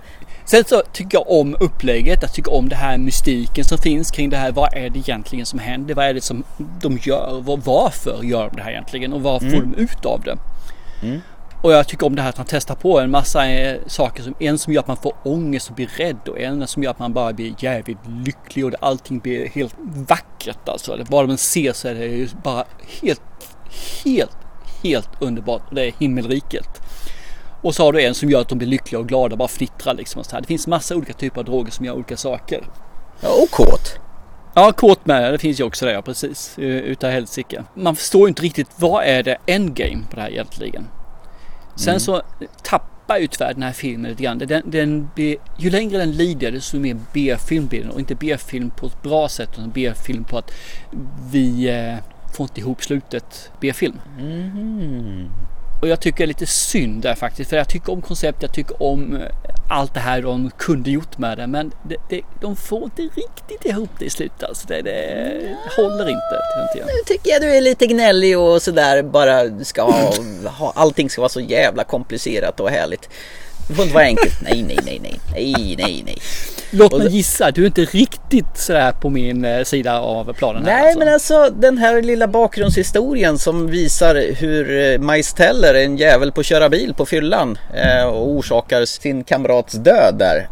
sen 0.50 0.64
så 0.64 0.82
tycker 0.92 1.18
jag 1.18 1.30
om 1.30 1.56
upplägget. 1.60 2.22
Jag 2.22 2.32
tycker 2.32 2.54
om 2.54 2.68
det 2.68 2.76
här 2.76 2.98
mystiken 2.98 3.64
som 3.64 3.78
finns 3.78 4.10
kring 4.10 4.30
det 4.30 4.36
här. 4.36 4.52
Vad 4.52 4.74
är 4.74 4.90
det 4.90 4.98
egentligen 4.98 5.46
som 5.46 5.58
händer? 5.58 5.94
Vad 5.94 6.04
är 6.04 6.14
det 6.14 6.20
som 6.20 6.44
de 6.80 6.98
gör? 7.02 7.40
Var, 7.40 7.56
varför 7.56 8.22
gör 8.22 8.48
de 8.48 8.56
det 8.56 8.62
här 8.62 8.70
egentligen? 8.70 9.12
Och 9.12 9.22
vad 9.22 9.40
får 9.40 9.60
de 9.60 9.74
ut 9.74 10.04
av 10.04 10.20
det? 10.20 10.38
Och 11.62 11.72
jag 11.72 11.88
tycker 11.88 12.06
om 12.06 12.16
det 12.16 12.22
här 12.22 12.28
att 12.28 12.36
han 12.36 12.46
testar 12.48 12.74
på 12.74 13.00
en 13.00 13.10
massa 13.10 13.50
eh, 13.50 13.78
saker. 13.86 14.22
Som, 14.22 14.34
en 14.40 14.58
som 14.58 14.72
gör 14.72 14.80
att 14.80 14.86
man 14.86 14.96
får 14.96 15.12
ångest 15.24 15.68
och 15.68 15.74
blir 15.74 15.90
rädd. 15.96 16.28
Och 16.28 16.40
en 16.40 16.66
som 16.66 16.82
gör 16.82 16.90
att 16.90 16.98
man 16.98 17.12
bara 17.12 17.32
blir 17.32 17.54
jävligt 17.58 17.98
lycklig. 18.24 18.64
Och 18.64 18.72
allting 18.80 19.18
blir 19.18 19.48
helt 19.48 19.74
vackert 20.08 20.68
alltså. 20.68 20.98
Vad 21.08 21.28
man 21.28 21.38
ser 21.38 21.72
så 21.72 21.88
är 21.88 21.94
det 21.94 22.42
bara 22.42 22.64
helt, 23.00 23.22
helt, 24.04 24.36
helt 24.82 25.10
underbart. 25.20 25.62
Och 25.68 25.74
det 25.74 25.86
är 25.86 25.92
himmelriket. 25.98 26.82
Och 27.62 27.74
så 27.74 27.84
har 27.84 27.92
du 27.92 28.02
en 28.02 28.14
som 28.14 28.30
gör 28.30 28.40
att 28.40 28.48
de 28.48 28.58
blir 28.58 28.68
lyckliga 28.68 29.00
och 29.00 29.08
glada 29.08 29.34
och 29.34 29.38
bara 29.38 29.48
fnittrar 29.48 29.94
liksom. 29.94 30.18
och 30.20 30.26
Så 30.26 30.32
här. 30.32 30.40
Det 30.40 30.46
finns 30.46 30.66
massa 30.66 30.96
olika 30.96 31.12
typer 31.12 31.40
av 31.40 31.44
droger 31.44 31.70
som 31.70 31.84
gör 31.84 31.94
olika 31.94 32.16
saker. 32.16 32.68
Ja, 33.20 33.28
och 33.42 33.50
kåt. 33.50 33.98
Ja, 34.54 34.72
kåt 34.72 35.06
med 35.06 35.32
det 35.32 35.38
finns 35.38 35.60
ju 35.60 35.64
också 35.64 35.86
det, 35.86 35.92
ja 35.92 36.02
precis. 36.02 36.54
Utav 36.58 37.10
helsike. 37.10 37.64
Man 37.74 37.96
förstår 37.96 38.22
ju 38.22 38.28
inte 38.28 38.42
riktigt 38.42 38.68
vad 38.76 39.04
är 39.04 39.22
det 39.22 39.36
endgame 39.46 40.04
på 40.10 40.16
det 40.16 40.22
här 40.22 40.30
egentligen. 40.30 40.86
Sen 41.76 42.00
så 42.00 42.22
tapp, 42.62 42.98
tappar 43.08 43.20
ju 43.20 43.26
tyvärr 43.26 43.54
den 43.54 43.62
här 43.62 43.72
filmen 43.72 44.10
lite 44.10 44.22
grann. 44.22 44.38
Den, 44.38 44.62
den 44.66 45.08
blir, 45.14 45.36
ju 45.58 45.70
längre 45.70 45.98
den 45.98 46.12
lider 46.12 46.52
desto 46.52 46.78
mer 46.78 46.96
B-film 47.12 47.66
blir 47.66 47.80
den 47.80 47.90
och 47.90 48.00
inte 48.00 48.14
B-film 48.14 48.70
på 48.70 48.86
ett 48.86 49.02
bra 49.02 49.28
sätt 49.28 49.48
utan 49.52 49.70
B-film 49.70 50.24
på 50.24 50.38
att 50.38 50.50
vi 51.30 51.68
eh, 51.68 51.96
får 52.36 52.44
inte 52.44 52.60
ihop 52.60 52.84
slutet 52.84 53.50
B-film. 53.60 54.00
Mhm. 54.18 55.30
Och 55.80 55.88
jag 55.88 56.00
tycker 56.00 56.18
det 56.18 56.24
är 56.24 56.26
lite 56.26 56.46
synd 56.46 57.02
där 57.02 57.14
faktiskt. 57.14 57.50
För 57.50 57.56
jag 57.56 57.68
tycker 57.68 57.92
om 57.92 58.02
konceptet, 58.02 58.42
jag 58.42 58.52
tycker 58.52 58.82
om 58.82 59.16
eh, 59.16 59.28
allt 59.70 59.94
det 59.94 60.00
här 60.00 60.22
de 60.22 60.50
kunde 60.58 60.90
gjort 60.90 61.18
med 61.18 61.38
det. 61.38 61.46
Men 61.46 61.72
det, 61.82 61.96
det, 62.08 62.22
de 62.40 62.56
får 62.56 62.84
inte 62.84 63.02
riktigt 63.02 63.64
ihop 63.64 63.90
det 63.98 64.04
i 64.04 64.10
slutet. 64.10 64.42
Alltså 64.42 64.68
det, 64.68 64.82
det 64.82 65.56
håller 65.76 66.08
inte. 66.08 66.40
Nu 66.86 67.02
tycker 67.06 67.30
jag 67.30 67.42
du 67.42 67.56
är 67.56 67.60
lite 67.60 67.86
gnällig 67.86 68.38
och 68.38 68.62
sådär 68.62 69.02
bara 69.02 69.64
ska 69.64 69.82
ha, 69.82 70.12
ha 70.58 70.72
allting 70.76 71.10
ska 71.10 71.20
vara 71.20 71.28
så 71.28 71.40
jävla 71.40 71.84
komplicerat 71.84 72.60
och 72.60 72.70
härligt. 72.70 73.08
Det 73.68 73.74
får 73.74 73.82
inte 73.82 73.94
vara 73.94 74.04
enkelt. 74.04 74.34
Nej, 74.42 74.62
nej, 74.62 74.78
nej, 74.84 75.00
nej, 75.02 75.20
nej, 75.32 75.76
nej, 75.78 76.02
nej. 76.06 76.18
Låt 76.70 76.98
mig 76.98 77.08
gissa, 77.08 77.50
du 77.50 77.62
är 77.62 77.66
inte 77.66 77.84
riktigt 77.84 78.56
sådär 78.56 78.92
på 78.92 79.10
min 79.10 79.44
eh, 79.44 79.64
sida 79.64 80.00
av 80.00 80.32
planen 80.32 80.64
här. 80.64 80.72
Nej 80.72 80.82
alltså. 80.82 80.98
men 80.98 81.08
alltså 81.08 81.50
den 81.50 81.78
här 81.78 82.02
lilla 82.02 82.28
bakgrundshistorien 82.28 83.38
som 83.38 83.66
visar 83.66 84.34
hur 84.34 84.92
eh, 84.92 84.98
Miles 84.98 85.32
Teller 85.32 85.74
en 85.74 85.96
jävel 85.96 86.32
på 86.32 86.40
att 86.40 86.46
köra 86.46 86.68
bil 86.68 86.94
på 86.94 87.06
fyllan 87.06 87.58
eh, 87.74 88.04
och 88.04 88.28
orsakar 88.28 88.84
sin 88.84 89.24
kamrats 89.24 89.72
död 89.72 90.14
där. 90.18 90.48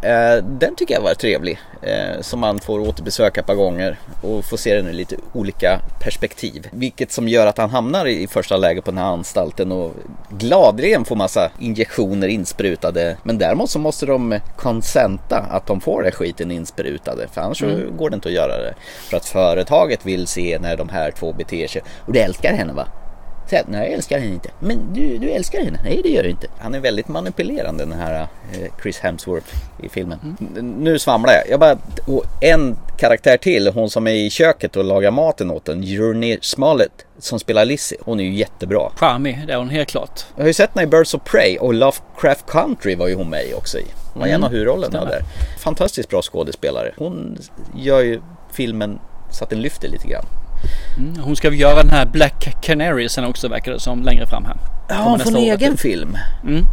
Den 0.58 0.76
tycker 0.76 0.94
jag 0.94 1.02
var 1.02 1.14
trevlig. 1.14 1.58
Eh, 1.82 2.20
som 2.20 2.40
man 2.40 2.58
får 2.58 2.80
återbesöka 2.80 3.40
ett 3.40 3.46
par 3.46 3.54
gånger 3.54 3.98
och 4.22 4.44
får 4.44 4.56
se 4.56 4.74
den 4.74 4.88
i 4.88 4.92
lite 4.92 5.16
olika 5.32 5.80
perspektiv. 6.00 6.68
Vilket 6.72 7.12
som 7.12 7.28
gör 7.28 7.46
att 7.46 7.58
han 7.58 7.70
hamnar 7.70 8.06
i 8.06 8.26
första 8.26 8.56
läget 8.56 8.84
på 8.84 8.90
den 8.90 8.98
här 8.98 9.06
anstalten 9.06 9.72
och 9.72 9.92
gladeligen 10.30 11.04
får 11.04 11.16
massa 11.16 11.50
injektioner 11.60 12.28
insprutade. 12.28 13.16
Men 13.22 13.38
däremot 13.38 13.70
så 13.70 13.78
måste 13.78 14.06
de 14.06 14.38
konsenta 14.56 15.38
att 15.38 15.66
de 15.66 15.80
får 15.80 16.02
den 16.02 16.12
skiten 16.12 16.50
insprutade. 16.50 17.28
För 17.28 17.40
annars 17.40 17.58
så 17.58 17.66
går 17.98 18.10
det 18.10 18.14
inte 18.14 18.28
att 18.28 18.34
göra 18.34 18.62
det. 18.62 18.74
För 19.10 19.16
att 19.16 19.24
företaget 19.24 20.06
vill 20.06 20.26
se 20.26 20.58
när 20.60 20.76
de 20.76 20.88
här 20.88 21.10
två 21.10 21.32
beter 21.32 21.66
sig. 21.66 21.82
Och 22.06 22.12
du 22.12 22.18
älskar 22.18 22.52
henne 22.52 22.72
va? 22.72 22.86
Så, 23.50 23.56
nej 23.66 23.80
jag 23.84 23.92
älskar 23.92 24.18
henne 24.18 24.32
inte. 24.32 24.48
Men 24.60 24.92
du, 24.92 25.18
du 25.18 25.30
älskar 25.30 25.64
henne? 25.64 25.78
Nej 25.84 26.00
det 26.02 26.08
gör 26.08 26.22
du 26.22 26.28
inte. 26.30 26.46
Han 26.58 26.74
är 26.74 26.80
väldigt 26.80 27.08
manipulerande 27.08 27.84
den 27.84 27.92
här 27.98 28.20
eh, 28.52 28.70
Chris 28.82 28.98
Hemsworth 28.98 29.46
i 29.82 29.88
filmen. 29.88 30.18
N- 30.56 30.74
Nu 30.78 30.98
svamlar 30.98 31.32
jag. 31.32 31.50
jag 31.50 31.60
bara, 31.60 31.78
och 32.06 32.24
en 32.40 32.76
karaktär 32.98 33.36
till, 33.36 33.68
hon 33.68 33.90
som 33.90 34.06
är 34.06 34.10
i 34.10 34.30
köket 34.30 34.76
och 34.76 34.84
lagar 34.84 35.10
maten 35.10 35.50
åt 35.50 35.64
den, 35.64 35.82
Journey 35.82 36.38
Smollett 36.42 37.06
som 37.18 37.38
spelar 37.38 37.64
Lizzie. 37.64 37.98
Hon 38.04 38.20
är 38.20 38.24
ju 38.24 38.34
jättebra. 38.34 38.90
Charmig, 38.96 39.42
det 39.46 39.52
är 39.52 39.56
hon 39.56 39.70
helt 39.70 39.88
klart. 39.88 40.24
Jag 40.36 40.42
har 40.42 40.48
ju 40.48 40.54
sett 40.54 40.70
henne 40.74 40.82
i 40.82 40.86
Birds 40.90 41.14
of 41.14 41.22
Prey 41.24 41.58
och 41.58 41.74
Lovecraft 41.74 42.46
Country 42.46 42.94
var 42.94 43.08
ju 43.08 43.14
hon 43.14 43.30
med 43.30 43.46
i 43.46 43.54
också 43.54 43.78
i. 43.78 43.84
Hon 44.12 44.20
var 44.20 44.28
en 44.28 44.44
av 44.44 44.50
huvudrollerna 44.50 44.88
stämmer. 44.90 45.06
där. 45.06 45.22
Fantastiskt 45.58 46.08
bra 46.08 46.22
skådespelare. 46.22 46.92
Hon 46.98 47.38
gör 47.76 48.00
ju 48.00 48.20
filmen 48.52 48.98
så 49.32 49.44
att 49.44 49.50
den 49.50 49.60
lyfter 49.60 49.88
lite 49.88 50.08
grann. 50.08 50.24
Mm, 50.96 51.16
Hon 51.22 51.36
ska 51.36 51.50
väl 51.50 51.60
göra 51.60 51.76
den 51.82 51.90
här 51.90 52.06
Black 52.06 52.56
Canary 52.62 53.08
sen 53.08 53.24
också 53.24 53.48
verkar 53.48 53.72
det 53.72 53.80
som 53.80 54.02
längre 54.02 54.26
fram 54.26 54.44
här. 54.44 54.56
Ja, 54.88 54.94
hon 54.96 55.18
får 55.18 55.30
en 55.30 55.36
egen 55.36 55.76
film. 55.76 56.18
Mm. 56.44 56.64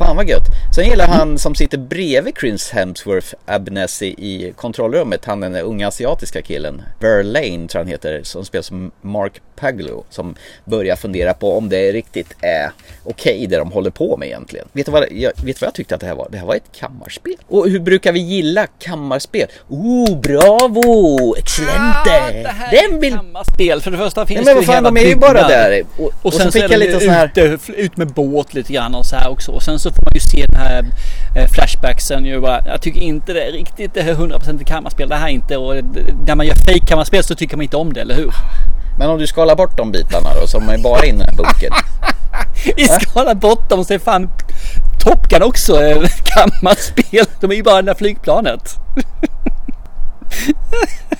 Fan 0.00 0.16
vad 0.16 0.28
gött. 0.28 0.46
Sen 0.74 0.84
gillar 0.84 1.06
han 1.06 1.38
som 1.38 1.54
sitter 1.54 1.78
bredvid 1.78 2.34
Chris 2.40 2.70
Hemsworth 2.70 3.34
Abnesi 3.46 4.06
i 4.06 4.52
kontrollrummet. 4.56 5.24
Han 5.24 5.40
den 5.40 5.56
unga 5.56 5.88
asiatiska 5.88 6.42
killen. 6.42 6.82
Burr 7.00 7.22
Lane 7.22 7.68
tror 7.68 7.78
han 7.78 7.86
heter. 7.86 8.20
Som 8.22 8.44
spelar 8.44 8.62
som 8.62 8.90
Mark 9.00 9.40
Paglo. 9.56 10.04
Som 10.10 10.34
börjar 10.64 10.96
fundera 10.96 11.34
på 11.34 11.58
om 11.58 11.68
det 11.68 11.92
riktigt 11.92 12.34
är 12.40 12.70
okej 13.04 13.46
det 13.46 13.56
de 13.56 13.72
håller 13.72 13.90
på 13.90 14.16
med 14.16 14.28
egentligen. 14.28 14.68
Vet 14.72 14.86
du, 14.86 14.92
vad, 14.92 15.04
jag, 15.10 15.32
vet 15.44 15.44
du 15.44 15.52
vad 15.60 15.66
jag 15.66 15.74
tyckte 15.74 15.94
att 15.94 16.00
det 16.00 16.06
här 16.06 16.14
var? 16.14 16.28
Det 16.30 16.38
här 16.38 16.46
var 16.46 16.54
ett 16.54 16.72
kammarspel. 16.72 17.36
Och 17.48 17.68
hur 17.68 17.80
brukar 17.80 18.12
vi 18.12 18.20
gilla 18.20 18.66
kammarspel? 18.66 19.48
Oh, 19.68 20.20
bravo! 20.20 21.36
Excellente! 21.36 22.54
Den 22.70 23.00
vill... 23.00 23.18
spel. 23.54 23.80
För 23.80 23.90
det 23.90 23.98
första 23.98 24.26
finns 24.26 24.46
Nej, 24.46 24.54
men 24.54 24.66
vad 24.66 24.74
fan, 24.74 24.84
de 24.84 24.96
är 24.96 25.06
ju 25.06 25.16
bara 25.16 25.48
där. 25.48 25.82
Och, 25.96 26.04
och, 26.04 26.12
Och 26.22 26.32
så 26.32 26.38
sen 26.38 26.52
fick 26.52 26.62
så 26.62 26.68
är 26.68 26.70
jag 26.70 26.78
lite 26.78 27.00
sån 27.00 27.08
här... 27.08 27.30
ute, 27.34 27.72
ut 27.72 27.96
med 27.96 28.08
båt 28.08 28.54
lite 28.54 28.72
grann 28.72 28.94
och 28.94 29.06
så 29.06 29.16
här 29.16 29.30
också. 29.30 29.52
Och 29.52 29.62
sen 29.62 29.78
så 29.78 29.89
får 29.92 30.04
man 30.04 30.12
ju 30.14 30.20
se 30.20 30.46
den 30.46 30.60
här 30.60 30.84
eh, 31.36 31.48
flashbacksen. 31.48 32.40
Bara, 32.40 32.62
jag 32.66 32.82
tycker 32.82 33.00
inte 33.00 33.32
det 33.32 33.48
är 33.48 33.52
riktigt 33.52 33.94
det 33.94 34.02
här 34.02 34.14
100% 34.14 34.64
kammarspel. 34.64 35.08
Det 35.08 35.16
här 35.16 35.26
är 35.26 35.32
inte. 35.32 35.56
Och 35.56 35.74
när 36.26 36.34
man 36.34 36.46
gör 36.46 36.54
fake 36.54 36.86
kammarspel 36.86 37.24
så 37.24 37.34
tycker 37.34 37.56
man 37.56 37.62
inte 37.62 37.76
om 37.76 37.92
det, 37.92 38.00
eller 38.00 38.14
hur? 38.14 38.34
Men 38.98 39.10
om 39.10 39.18
du 39.18 39.26
skalar 39.26 39.56
bort 39.56 39.76
de 39.76 39.92
bitarna 39.92 40.28
då, 40.40 40.46
så 40.46 40.58
är 40.58 40.82
bara 40.82 41.04
inne 41.04 41.24
i 41.24 41.26
den 41.26 41.28
här 41.28 41.36
bunkern. 41.36 41.72
Vi 42.76 42.84
skalar 42.84 43.34
bort 43.34 43.68
dem 43.68 43.84
så 43.84 43.94
är 43.94 43.98
fan 43.98 44.30
Top 45.04 45.28
Gun 45.28 45.42
också 45.42 45.82
eh, 45.82 46.02
kammarspel. 46.24 47.24
De 47.40 47.50
är 47.50 47.54
ju 47.54 47.62
bara 47.62 47.82
det 47.82 47.86
där 47.86 47.94
flygplanet. 47.94 48.76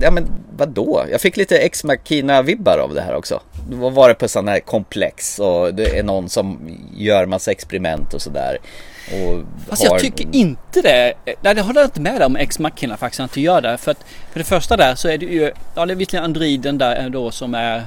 Ja 0.00 0.10
men 0.10 0.26
vadå? 0.56 1.04
Jag 1.10 1.20
fick 1.20 1.36
lite 1.36 1.58
Ex 1.58 1.84
Machina-vibbar 1.84 2.78
av 2.78 2.94
det 2.94 3.00
här 3.00 3.14
också. 3.14 3.40
Vad 3.70 3.92
var 3.92 4.08
det 4.08 4.14
på 4.14 4.28
sån 4.28 4.48
här 4.48 4.60
komplex 4.60 5.38
och 5.38 5.74
det 5.74 5.98
är 5.98 6.02
någon 6.02 6.28
som 6.28 6.58
gör 6.96 7.26
massa 7.26 7.50
experiment 7.50 8.14
och 8.14 8.22
sådär. 8.22 8.58
Och 9.12 9.42
Fast 9.68 9.84
jag 9.84 10.00
tycker 10.00 10.26
inte 10.32 10.82
det. 10.82 11.14
Nej, 11.42 11.54
det 11.54 11.60
håller 11.60 11.80
jag 11.80 11.86
inte 11.86 12.00
med 12.00 12.22
om 12.22 12.36
Ex 12.36 12.58
Machina 12.58 12.96
faktiskt 12.96 13.20
att 13.20 13.36
göra 13.36 13.60
det. 13.60 13.78
För 13.78 13.90
att 13.90 14.04
för 14.32 14.38
det 14.38 14.44
första 14.44 14.76
där 14.76 14.94
så 14.94 15.08
är 15.08 15.18
det 15.18 15.26
ju, 15.26 15.52
ja 15.74 15.86
det 15.86 15.92
är 15.92 15.96
visserligen 15.96 16.24
androiden 16.24 16.78
där 16.78 17.08
då 17.08 17.30
som 17.30 17.54
är 17.54 17.86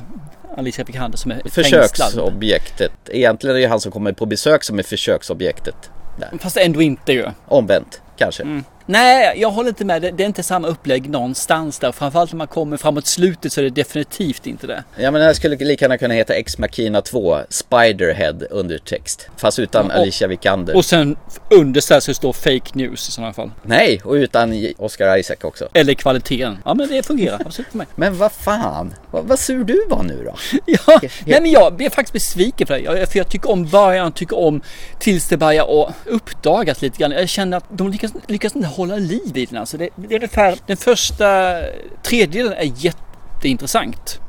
Alicia 0.58 0.86
Vikander 0.86 1.18
som 1.18 1.32
är. 1.32 1.42
Försöksobjektet. 1.50 2.92
Egentligen 3.08 3.56
är 3.56 3.60
det 3.60 3.68
han 3.68 3.80
som 3.80 3.92
kommer 3.92 4.12
på 4.12 4.26
besök 4.26 4.64
som 4.64 4.80
är 4.80 4.84
försöksobjektet. 4.84 5.90
Där. 6.20 6.30
Fast 6.40 6.58
ändå 6.58 6.82
inte 6.82 7.14
ju. 7.14 7.26
Omvänt 7.46 8.02
kanske. 8.18 8.44
Mm. 8.44 8.64
Nej, 8.92 9.34
jag 9.42 9.52
håller 9.52 9.70
inte 9.70 9.86
med. 9.86 10.02
Det, 10.02 10.12
det 10.12 10.24
är 10.24 10.28
inte 10.28 10.44
samma 10.44 10.68
upplägg 10.68 11.10
någonstans 11.10 11.80
där. 11.80 11.92
Framförallt 11.92 12.32
när 12.32 12.38
man 12.38 12.48
kommer 12.48 12.78
framåt 12.78 13.06
slutet 13.08 13.54
så 13.54 13.60
är 13.62 13.64
det 13.64 13.70
definitivt 13.70 14.48
inte 14.48 14.68
det. 14.68 14.84
Ja 14.98 15.12
men 15.12 15.20
det 15.22 15.26
här 15.28 15.34
skulle 15.34 15.56
lika 15.56 15.86
gärna 15.86 15.98
kunna 15.98 16.14
heta 16.14 16.34
Ex 16.34 16.58
Machina 16.58 17.02
2 17.02 17.38
Spiderhead 17.50 18.36
undertext. 18.50 19.28
Fast 19.38 19.60
utan 19.60 19.86
Ja, 19.90 19.96
och- 19.96 20.02
Alicia 20.02 20.28
Vikander. 20.28 20.76
Och 20.76 20.86
sen 20.86 21.18
under 21.52 21.82
så 21.82 21.94
här 21.94 22.02
så 22.02 22.14
står 22.14 22.34
fake 22.34 22.70
news 22.74 23.10
i 23.10 23.12
sådana 23.12 23.34
fall. 23.34 23.52
Nej, 23.64 24.02
och 24.04 24.14
utan 24.14 24.68
Oscar 24.78 25.18
Isaac 25.18 25.38
också. 25.42 25.68
Eller 25.74 25.94
kvaliteten. 25.94 26.58
Ja 26.66 26.74
men 26.74 26.88
det 26.90 27.06
fungerar 27.06 27.42
absolut 27.46 27.72
för 27.72 27.78
mig. 27.78 27.88
Men 27.96 28.18
vad 28.18 28.32
fan? 28.32 28.94
Vad, 29.12 29.24
vad 29.26 29.40
sur 29.40 29.64
du 29.64 29.86
var 29.90 30.04
nu 30.04 30.24
då? 30.26 30.36
Ja, 30.66 31.00
nej 31.26 31.42
men 31.42 31.52
jag 31.52 31.74
blir 31.74 31.90
faktiskt 31.90 32.14
besviken 32.14 32.68
på 32.68 32.74
det. 32.74 32.80
Jag, 32.80 33.10
för 33.12 33.18
jag 33.18 33.30
tycker 33.30 33.52
om 33.52 33.66
början, 33.66 34.12
tycker 34.12 34.38
om 34.40 34.62
tills 35.00 35.28
det 35.28 35.38
börjar 35.38 35.94
uppdagas 36.06 36.82
lite 36.82 36.98
grann. 36.98 37.12
Jag 37.12 37.30
känner 37.30 37.58
att 37.58 37.66
de 37.70 37.92
lyckas, 37.92 38.12
lyckas 38.28 38.56
inte 38.56 38.68
hålla 38.80 38.96
liv 38.96 39.38
i 39.38 39.46
den. 39.46 39.58
Alltså 39.58 39.78
det, 39.78 39.90
det 39.96 40.16
är 40.16 40.20
ungefär, 40.20 40.56
den 40.68 40.78
första 40.78 41.60
tredjedelen 42.04 42.54
är 42.54 42.72
jätteintressant. 42.76 44.20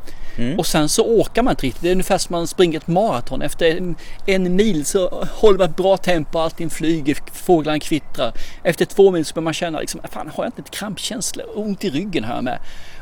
Och 0.58 0.66
sen 0.66 0.88
så 0.88 1.06
åker 1.06 1.42
man 1.42 1.52
inte 1.52 1.66
riktigt. 1.66 1.82
Det 1.82 1.88
är 1.88 1.92
ungefär 1.92 2.18
som 2.18 2.32
man 2.32 2.46
springer 2.46 2.78
ett 2.78 2.86
maraton. 2.88 3.42
Efter 3.42 3.76
en, 3.76 3.96
en 4.26 4.56
mil 4.56 4.84
så 4.84 5.26
håller 5.32 5.58
man 5.58 5.68
ett 5.68 5.76
bra 5.76 5.96
tempo, 5.96 6.38
allting 6.38 6.70
flyger, 6.70 7.16
fåglarna 7.32 7.78
kvittrar. 7.80 8.32
Efter 8.62 8.84
två 8.84 9.10
mil 9.10 9.24
så 9.24 9.34
börjar 9.34 9.44
man 9.44 9.54
känna 9.54 9.80
liksom, 9.80 10.00
fan 10.10 10.30
har 10.34 10.44
jag 10.44 10.48
inte 10.48 10.62
ett 10.62 10.70
krampkänsla? 10.70 11.42
Ont 11.54 11.84
i 11.84 11.90
ryggen 11.90 12.24
har 12.24 12.34
jag 12.34 12.44
med. 12.44 12.58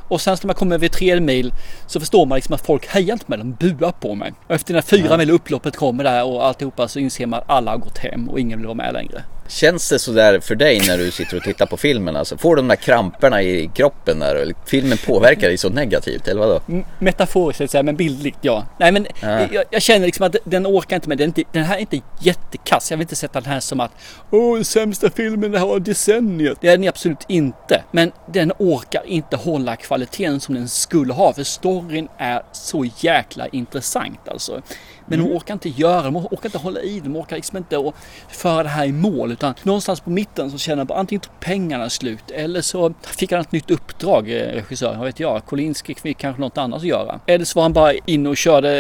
Och 0.08 0.20
sen 0.20 0.36
när 0.42 0.46
man 0.46 0.54
kommer 0.54 0.74
över 0.74 0.88
tre 0.88 1.20
mil 1.20 1.52
så 1.86 2.00
förstår 2.00 2.26
man 2.26 2.36
liksom 2.36 2.54
att 2.54 2.66
folk 2.66 2.86
hejar 2.86 3.12
inte 3.12 3.24
med, 3.26 3.38
de 3.38 3.52
buar 3.52 3.92
på 3.92 4.14
mig. 4.14 4.32
Och 4.46 4.54
efter 4.54 4.74
när 4.74 4.82
fyra 4.82 5.16
mil 5.16 5.30
upploppet 5.30 5.76
kommer 5.76 6.04
där 6.04 6.24
och 6.24 6.46
alltihopa 6.46 6.88
så 6.88 6.98
inser 6.98 7.26
man 7.26 7.38
att 7.38 7.50
alla 7.50 7.70
har 7.70 7.78
gått 7.78 7.98
hem 7.98 8.28
och 8.28 8.40
ingen 8.40 8.58
vill 8.58 8.66
vara 8.66 8.76
med 8.76 8.92
längre. 8.92 9.22
Känns 9.48 9.88
det 9.88 9.98
sådär 9.98 10.40
för 10.40 10.54
dig 10.54 10.80
när 10.88 10.98
du 10.98 11.10
sitter 11.10 11.36
och 11.36 11.42
tittar 11.42 11.66
på 11.66 11.76
filmen? 11.76 12.16
Alltså, 12.16 12.36
får 12.38 12.56
du 12.56 12.62
de 12.62 12.68
där 12.68 12.76
kramperna 12.76 13.42
i 13.42 13.70
kroppen 13.74 14.18
där? 14.18 14.54
Filmen 14.66 14.98
påverkar 15.06 15.48
dig 15.48 15.58
så 15.58 15.68
negativt 15.68 16.28
eller 16.28 16.40
vadå? 16.40 16.60
M- 16.68 16.84
Metaforiskt 16.98 17.60
att 17.60 17.70
säga, 17.70 17.82
men 17.82 17.96
bildligt 17.96 18.38
ja. 18.40 18.66
Nej 18.78 18.92
men 18.92 19.06
Ja. 19.22 19.40
jag, 19.52 19.64
jag 19.70 19.82
känner 19.82 20.06
liksom 20.06 20.26
att 20.26 20.36
den 20.44 20.66
orkar 20.66 20.96
inte 20.96 21.08
med. 21.08 21.18
Den, 21.18 21.34
den 21.52 21.64
här 21.64 21.76
är 21.76 21.80
inte 21.80 22.00
jättekass. 22.20 22.90
Jag 22.90 22.98
vill 22.98 23.04
inte 23.04 23.16
sätta 23.16 23.40
den 23.40 23.52
här 23.52 23.60
som 23.60 23.80
att 23.80 23.90
Åh, 24.30 24.54
den 24.54 24.64
sämsta 24.64 25.10
filmen 25.10 25.52
det 25.52 25.58
här 25.58 25.66
var 25.66 25.80
decenniet. 25.80 26.58
Det 26.60 26.68
är 26.68 26.76
den 26.78 26.88
absolut 26.88 27.24
inte. 27.28 27.82
Men 27.92 28.12
den 28.32 28.52
orkar 28.58 29.02
inte 29.06 29.36
hålla 29.36 29.76
kvaliteten 29.76 30.40
som 30.40 30.54
den 30.54 30.68
skulle 30.68 31.12
ha. 31.12 31.32
För 31.32 31.42
storyn 31.44 32.08
är 32.18 32.42
så 32.52 32.84
jäkla 33.00 33.46
intressant 33.48 34.28
alltså. 34.28 34.62
Men 35.08 35.18
de 35.18 35.32
orkar 35.36 35.54
inte 35.54 35.68
göra 35.68 36.02
de 36.02 36.16
orkar 36.16 36.46
inte 36.46 36.58
hålla 36.58 36.80
i 36.80 37.00
de 37.00 37.16
orkar 37.16 37.36
liksom 37.36 37.56
inte 37.56 37.92
föra 38.28 38.62
det 38.62 38.68
här 38.68 38.86
i 38.86 38.92
mål. 38.92 39.32
Utan 39.32 39.54
någonstans 39.62 40.00
på 40.00 40.10
mitten 40.10 40.50
så 40.50 40.58
känner 40.58 40.84
bara 40.84 40.98
antingen 40.98 41.20
tog 41.20 41.40
pengarna 41.40 41.90
slut 41.90 42.30
eller 42.30 42.60
så 42.60 42.94
fick 43.02 43.32
han 43.32 43.40
ett 43.40 43.52
nytt 43.52 43.70
uppdrag, 43.70 44.30
eh, 44.30 44.54
regissören, 44.54 44.98
vad 44.98 45.06
vet 45.06 45.20
jag. 45.20 45.44
Kolinski 45.46 45.94
fick 45.94 46.18
kanske 46.18 46.40
något 46.40 46.58
annat 46.58 46.78
att 46.78 46.86
göra. 46.86 47.20
Eller 47.26 47.44
så 47.44 47.58
var 47.58 47.62
han 47.62 47.72
bara 47.72 47.92
inne 47.92 48.28
och 48.28 48.36
körde 48.36 48.70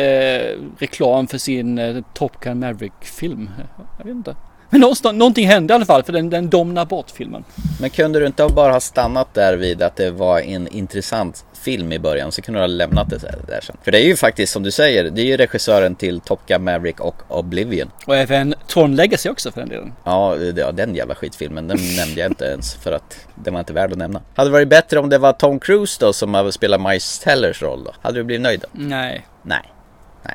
eh, 0.50 0.58
reklam 0.78 1.26
för 1.26 1.38
sin 1.38 1.78
eh, 1.78 1.96
Top 2.14 2.40
Gun 2.40 2.60
Maverick-film. 2.60 3.50
Jag 3.98 4.04
vet 4.04 4.14
inte. 4.14 4.36
Men 4.70 4.80
någonting 5.18 5.46
hände 5.46 5.72
i 5.72 5.74
alla 5.74 5.86
fall 5.86 6.02
för 6.02 6.12
den, 6.12 6.30
den 6.30 6.50
domnar 6.50 6.84
bort 6.84 7.10
filmen. 7.10 7.44
Men 7.80 7.90
kunde 7.90 8.20
du 8.20 8.26
inte 8.26 8.48
bara 8.54 8.72
ha 8.72 8.80
stannat 8.80 9.34
där 9.34 9.56
vid 9.56 9.82
att 9.82 9.96
det 9.96 10.10
var 10.10 10.40
en 10.40 10.68
intressant 10.68 11.44
film 11.58 11.92
i 11.92 11.98
början 11.98 12.32
så 12.32 12.42
kunde 12.42 12.60
du 12.60 12.62
ha 12.62 12.66
lämnat 12.66 13.10
det 13.10 13.18
där 13.46 13.60
sen. 13.62 13.76
För 13.82 13.92
det 13.92 13.98
är 13.98 14.04
ju 14.04 14.16
faktiskt 14.16 14.52
som 14.52 14.62
du 14.62 14.70
säger, 14.70 15.04
det 15.10 15.22
är 15.22 15.26
ju 15.26 15.36
regissören 15.36 15.94
till 15.94 16.20
Top 16.20 16.40
Gun 16.46 16.64
Maverick 16.64 17.00
och 17.00 17.22
Oblivion. 17.28 17.90
Och 18.06 18.16
även 18.16 18.54
Tron 18.66 18.96
Legacy 18.96 19.28
också 19.28 19.52
för 19.52 19.60
den 19.60 19.68
delen. 19.68 19.92
Ja, 20.04 20.36
ja 20.36 20.72
den 20.72 20.94
jävla 20.94 21.14
skitfilmen, 21.14 21.68
den 21.68 21.78
nämnde 21.96 22.20
jag 22.20 22.30
inte 22.30 22.44
ens 22.44 22.74
för 22.74 22.92
att 22.92 23.26
den 23.34 23.54
var 23.54 23.60
inte 23.60 23.72
värd 23.72 23.92
att 23.92 23.98
nämna. 23.98 24.22
Hade 24.34 24.48
det 24.50 24.52
varit 24.52 24.68
bättre 24.68 24.98
om 24.98 25.08
det 25.08 25.18
var 25.18 25.32
Tom 25.32 25.60
Cruise 25.60 25.96
då 26.00 26.12
som 26.12 26.34
hade 26.34 26.52
spelat 26.52 26.80
Miles 26.80 27.18
Tellers 27.18 27.62
roll 27.62 27.84
då? 27.84 27.94
Hade 28.02 28.18
du 28.18 28.24
blivit 28.24 28.42
nöjd 28.42 28.60
då? 28.60 28.68
Nej, 28.72 29.26
Nej, 29.42 29.72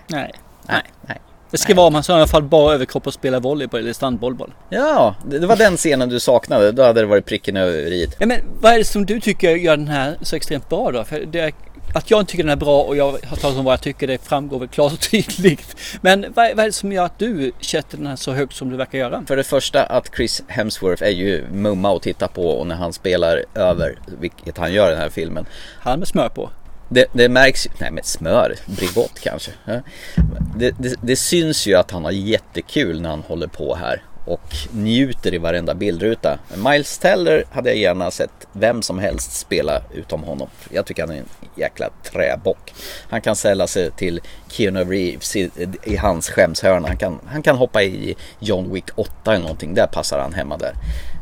nej. 0.07 0.31
nej, 0.67 0.83
nej. 1.07 1.21
Det 1.53 1.59
ska 1.59 1.75
vara 1.75 1.87
om 1.87 1.93
han 1.93 2.03
så 2.03 2.11
i 2.11 2.15
alla 2.15 2.27
fall 2.27 2.43
bara 2.43 2.73
överkropp 2.73 3.07
och 3.07 3.13
spelar 3.13 3.39
volleyboll 3.39 3.79
eller 3.79 3.93
standbollboll. 3.93 4.53
Ja, 4.69 5.15
det, 5.25 5.39
var 5.39 5.55
den 5.55 5.77
scenen 5.77 6.09
du 6.09 6.19
saknade. 6.19 6.71
Då 6.71 6.83
hade 6.83 7.01
det 7.01 7.05
varit 7.05 7.25
pricken 7.25 7.57
över 7.57 7.73
i. 7.73 8.07
Ja, 8.19 8.25
men 8.25 8.39
vad 8.61 8.73
är 8.73 8.77
det 8.77 8.85
som 8.85 9.05
du 9.05 9.19
tycker 9.19 9.55
gör 9.55 9.77
den 9.77 9.87
här 9.87 10.17
så 10.21 10.35
extremt 10.35 10.69
bra 10.69 10.91
då? 10.91 11.03
För 11.03 11.19
det 11.19 11.53
att 11.93 12.11
jag 12.11 12.19
inte 12.19 12.31
tycker 12.31 12.43
den 12.43 12.51
är 12.51 12.55
bra 12.55 12.81
och 12.83 12.97
jag 12.97 13.11
har 13.11 13.37
talat 13.37 13.57
om 13.57 13.65
vad 13.65 13.73
jag 13.73 13.81
tycker 13.81 14.07
det 14.07 14.17
framgår 14.17 14.59
väl 14.59 14.67
klart 14.67 14.93
och 14.93 14.99
tydligt. 14.99 15.75
Men 16.01 16.21
vad, 16.21 16.55
vad 16.55 16.59
är 16.59 16.65
det 16.65 16.71
som 16.71 16.91
gör 16.91 17.05
att 17.05 17.19
du 17.19 17.51
sätter 17.61 17.97
den 17.97 18.07
här 18.07 18.15
så 18.15 18.31
högt 18.31 18.55
som 18.55 18.69
du 18.69 18.77
verkar 18.77 18.97
göra? 18.97 19.23
För 19.27 19.37
det 19.37 19.43
första 19.43 19.83
att 19.83 20.15
Chris 20.15 20.43
Hemsworth 20.47 21.03
är 21.03 21.09
ju 21.09 21.45
mumma 21.51 21.95
att 21.95 22.01
titta 22.01 22.27
på 22.27 22.49
och 22.49 22.67
när 22.67 22.75
han 22.75 22.93
spelar 22.93 23.43
över, 23.55 23.99
vilket 24.19 24.57
han 24.57 24.73
gör 24.73 24.87
i 24.87 24.91
den 24.91 25.01
här 25.01 25.09
filmen. 25.09 25.45
Han 25.79 25.99
med 25.99 26.07
smör 26.07 26.29
på. 26.29 26.49
Det, 26.93 27.05
det 27.11 27.29
märks 27.29 27.65
ju, 27.65 27.69
nej 27.77 27.91
men 27.91 28.03
smör, 28.03 28.55
Bregott 28.65 29.19
kanske. 29.19 29.51
Det, 30.57 30.75
det, 30.79 30.95
det 31.01 31.15
syns 31.15 31.67
ju 31.67 31.75
att 31.75 31.91
han 31.91 32.03
har 32.03 32.11
jättekul 32.11 33.01
när 33.01 33.09
han 33.09 33.21
håller 33.21 33.47
på 33.47 33.75
här 33.75 34.03
och 34.25 34.55
njuter 34.71 35.33
i 35.33 35.37
varenda 35.37 35.73
bildruta. 35.73 36.39
Miles 36.55 36.97
Teller 36.97 37.43
hade 37.51 37.69
jag 37.69 37.77
gärna 37.77 38.11
sett 38.11 38.47
vem 38.51 38.81
som 38.81 38.99
helst 38.99 39.31
spela 39.39 39.81
utom 39.93 40.23
honom. 40.23 40.47
Jag 40.69 40.85
tycker 40.85 41.03
han 41.03 41.15
är 41.15 41.19
en 41.19 41.29
jäkla 41.55 41.89
träbock. 42.03 42.73
Han 43.09 43.21
kan 43.21 43.35
sälja 43.35 43.67
sig 43.67 43.91
till 43.91 44.21
Keanu 44.47 44.83
Reeves 44.83 45.35
i, 45.35 45.49
i 45.83 45.95
hans 45.95 46.29
skämshörna. 46.29 46.87
Han 46.87 46.97
kan, 46.97 47.19
han 47.25 47.41
kan 47.41 47.57
hoppa 47.57 47.83
i 47.83 48.15
John 48.39 48.73
Wick 48.73 48.85
8 48.95 49.11
eller 49.25 49.41
någonting. 49.41 49.73
Där 49.73 49.87
passar 49.87 50.19
han 50.19 50.33
hemma 50.33 50.57
där. 50.57 50.73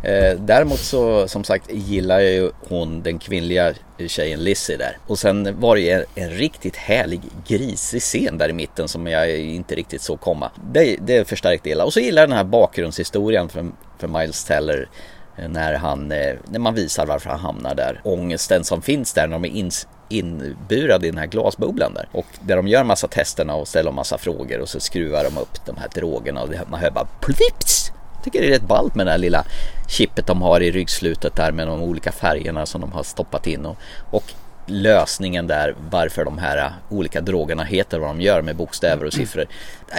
Eh, 0.04 0.40
däremot 0.40 0.80
så 0.80 1.28
som 1.28 1.44
sagt 1.44 1.72
gillar 1.72 2.20
jag 2.20 2.32
ju 2.32 2.52
hon 2.70 3.02
den 3.02 3.20
kvinnliga 3.20 3.74
tjejen 4.08 4.44
Lizzie 4.44 4.78
där. 4.78 4.98
Och 5.08 5.20
sen 5.20 5.60
var 5.60 5.76
det 5.76 5.82
ju 5.82 5.90
en, 5.90 6.06
en 6.16 6.30
riktigt 6.30 6.76
härlig 6.76 7.22
grisig 7.48 8.02
scen 8.02 8.38
där 8.38 8.50
i 8.50 8.54
mitten 8.54 8.88
som 8.88 9.08
jag 9.08 9.40
inte 9.40 9.76
riktigt 9.76 10.02
såg 10.02 10.20
komma. 10.20 10.52
Det, 10.72 10.98
det 11.02 11.28
förstärkte 11.28 11.70
hela. 11.70 11.86
Och 11.86 11.94
så 11.94 12.00
gillar 12.00 12.22
jag 12.22 12.30
den 12.30 12.38
här 12.38 12.44
bakgrundshistorien 12.44 13.50
för, 13.50 13.72
för 14.00 14.08
Miles 14.08 14.44
Teller 14.44 14.90
eh, 15.38 15.50
när, 15.50 15.74
han, 15.74 16.12
eh, 16.12 16.36
när 16.46 16.60
man 16.60 16.76
visar 16.76 17.06
varför 17.06 17.30
han 17.30 17.40
hamnar 17.40 17.76
där. 17.76 18.02
Ångesten 18.04 18.64
som 18.64 18.82
finns 18.82 19.14
där 19.14 19.28
när 19.28 19.34
de 19.40 19.46
är 19.46 19.50
ins 19.60 19.88
inburade 20.10 21.08
i 21.08 21.10
den 21.10 21.20
här 21.20 21.28
glasbubblan 21.28 21.94
där. 21.94 22.10
Och 22.12 22.26
där 22.42 22.56
de 22.56 22.68
gör 22.68 22.84
massa 22.84 23.08
testerna 23.08 23.56
och 23.56 23.68
ställer 23.68 23.92
massa 23.92 24.18
frågor 24.18 24.60
och 24.60 24.70
så 24.70 24.80
skruvar 24.80 25.24
de 25.24 25.38
upp 25.38 25.66
de 25.66 25.78
här 25.78 25.90
drogerna 25.96 26.42
och 26.42 26.50
man 26.70 26.80
hör 26.80 26.92
bara 26.92 27.08
plips! 27.22 27.92
Jag 28.16 28.24
tycker 28.24 28.42
det 28.42 28.48
är 28.48 28.52
rätt 28.52 28.68
ballt 28.68 28.96
med 28.96 29.06
den 29.06 29.12
här 29.12 29.18
lilla 29.18 29.46
chippet 29.92 30.28
de 30.28 30.42
har 30.42 30.62
i 30.62 30.72
ryggslutet 30.72 31.36
där 31.36 31.52
med 31.52 31.68
de 31.68 31.82
olika 31.82 32.12
färgerna 32.12 32.66
som 32.66 32.82
de 32.82 32.92
har 32.92 33.04
stoppat 33.04 33.48
in 33.48 33.66
och, 33.66 33.78
och 34.12 34.24
lösningen 34.66 35.48
där 35.48 35.76
varför 35.92 36.26
de 36.26 36.38
här 36.38 36.74
olika 36.90 37.22
drogerna 37.22 37.64
heter 37.64 38.00
vad 38.00 38.10
de 38.10 38.22
gör 38.22 38.42
med 38.42 38.56
bokstäver 38.56 39.06
och 39.06 39.14
siffror. 39.14 39.46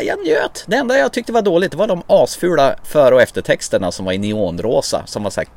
Jag 0.02 0.18
njöt. 0.26 0.64
Det 0.66 0.76
enda 0.76 0.98
jag 0.98 1.12
tyckte 1.12 1.32
var 1.32 1.42
dåligt 1.42 1.74
var 1.74 1.86
de 1.86 2.02
asfula 2.06 2.76
före 2.84 3.14
och 3.14 3.22
eftertexterna 3.22 3.92
som 3.92 4.04
var 4.04 4.12
i 4.12 4.18
neonrosa 4.18 5.02
som 5.06 5.22
var 5.22 5.30
så 5.30 5.40
här 5.40 5.48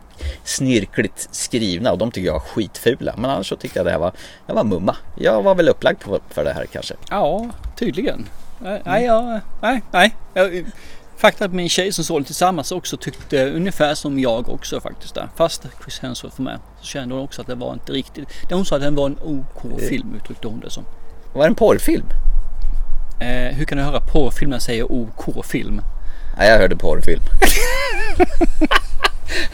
snirkligt 0.44 1.28
skrivna 1.32 1.92
och 1.92 1.98
de 1.98 2.12
tycker 2.12 2.28
jag 2.28 2.34
var 2.34 2.40
skitfula. 2.40 3.14
Men 3.18 3.30
annars 3.30 3.50
så 3.50 3.56
tyckte 3.56 3.80
jag 3.80 3.86
det 3.86 3.92
här 3.92 4.00
var, 4.00 4.12
det 4.48 4.54
var 4.54 4.64
mumma. 4.64 4.96
Jag 5.16 5.42
var 5.42 5.56
väl 5.56 5.70
upplagd 5.70 6.00
på, 6.00 6.20
för 6.30 6.44
det 6.44 6.54
här 6.54 6.66
kanske. 6.66 6.94
Ja, 7.10 7.50
tydligen. 7.76 8.26
Nej, 8.60 8.82
nej, 8.86 9.06
ja, 9.06 9.40
nej, 9.62 9.82
nej. 9.92 10.16
Jag, 11.16 11.22
faktum 11.22 11.46
att 11.46 11.54
min 11.54 11.70
tjej 11.70 11.92
som 11.92 12.04
såg 12.04 12.22
det 12.22 12.26
tillsammans 12.26 12.72
också 12.72 12.98
tyckte 12.98 13.50
ungefär 13.50 13.96
som 13.96 14.20
jag 14.20 14.50
också 14.50 14.82
faktiskt 14.82 15.16
där. 15.16 15.30
Fast 15.36 15.68
Chris 15.84 16.00
Hemsworth 16.00 16.40
var 16.40 16.44
med 16.44 16.60
så 16.82 16.86
kände 16.86 17.16
hon 17.16 17.24
också 17.24 17.42
att 17.42 17.48
det 17.48 17.56
var 17.56 17.74
inte 17.74 17.92
riktigt. 17.92 18.28
Hon 18.50 18.66
sa 18.66 18.76
att 18.76 18.82
den 18.82 18.96
var 18.96 19.06
en 19.06 19.18
OK-film 19.22 20.16
uttryckte 20.16 20.48
hon 20.48 20.60
det 20.60 20.70
som. 20.70 20.86
Var 21.34 21.42
det 21.42 21.48
en 21.48 21.56
porrfilm? 21.56 22.06
Eh, 23.20 23.56
hur 23.56 23.66
kan 23.66 23.78
du 23.78 23.84
höra 23.84 24.00
porrfilmen 24.00 24.60
säga 24.60 24.86
OK-film? 24.86 25.82
Nej, 26.38 26.50
jag 26.50 26.58
hörde 26.58 26.76
porrfilm. 26.76 27.22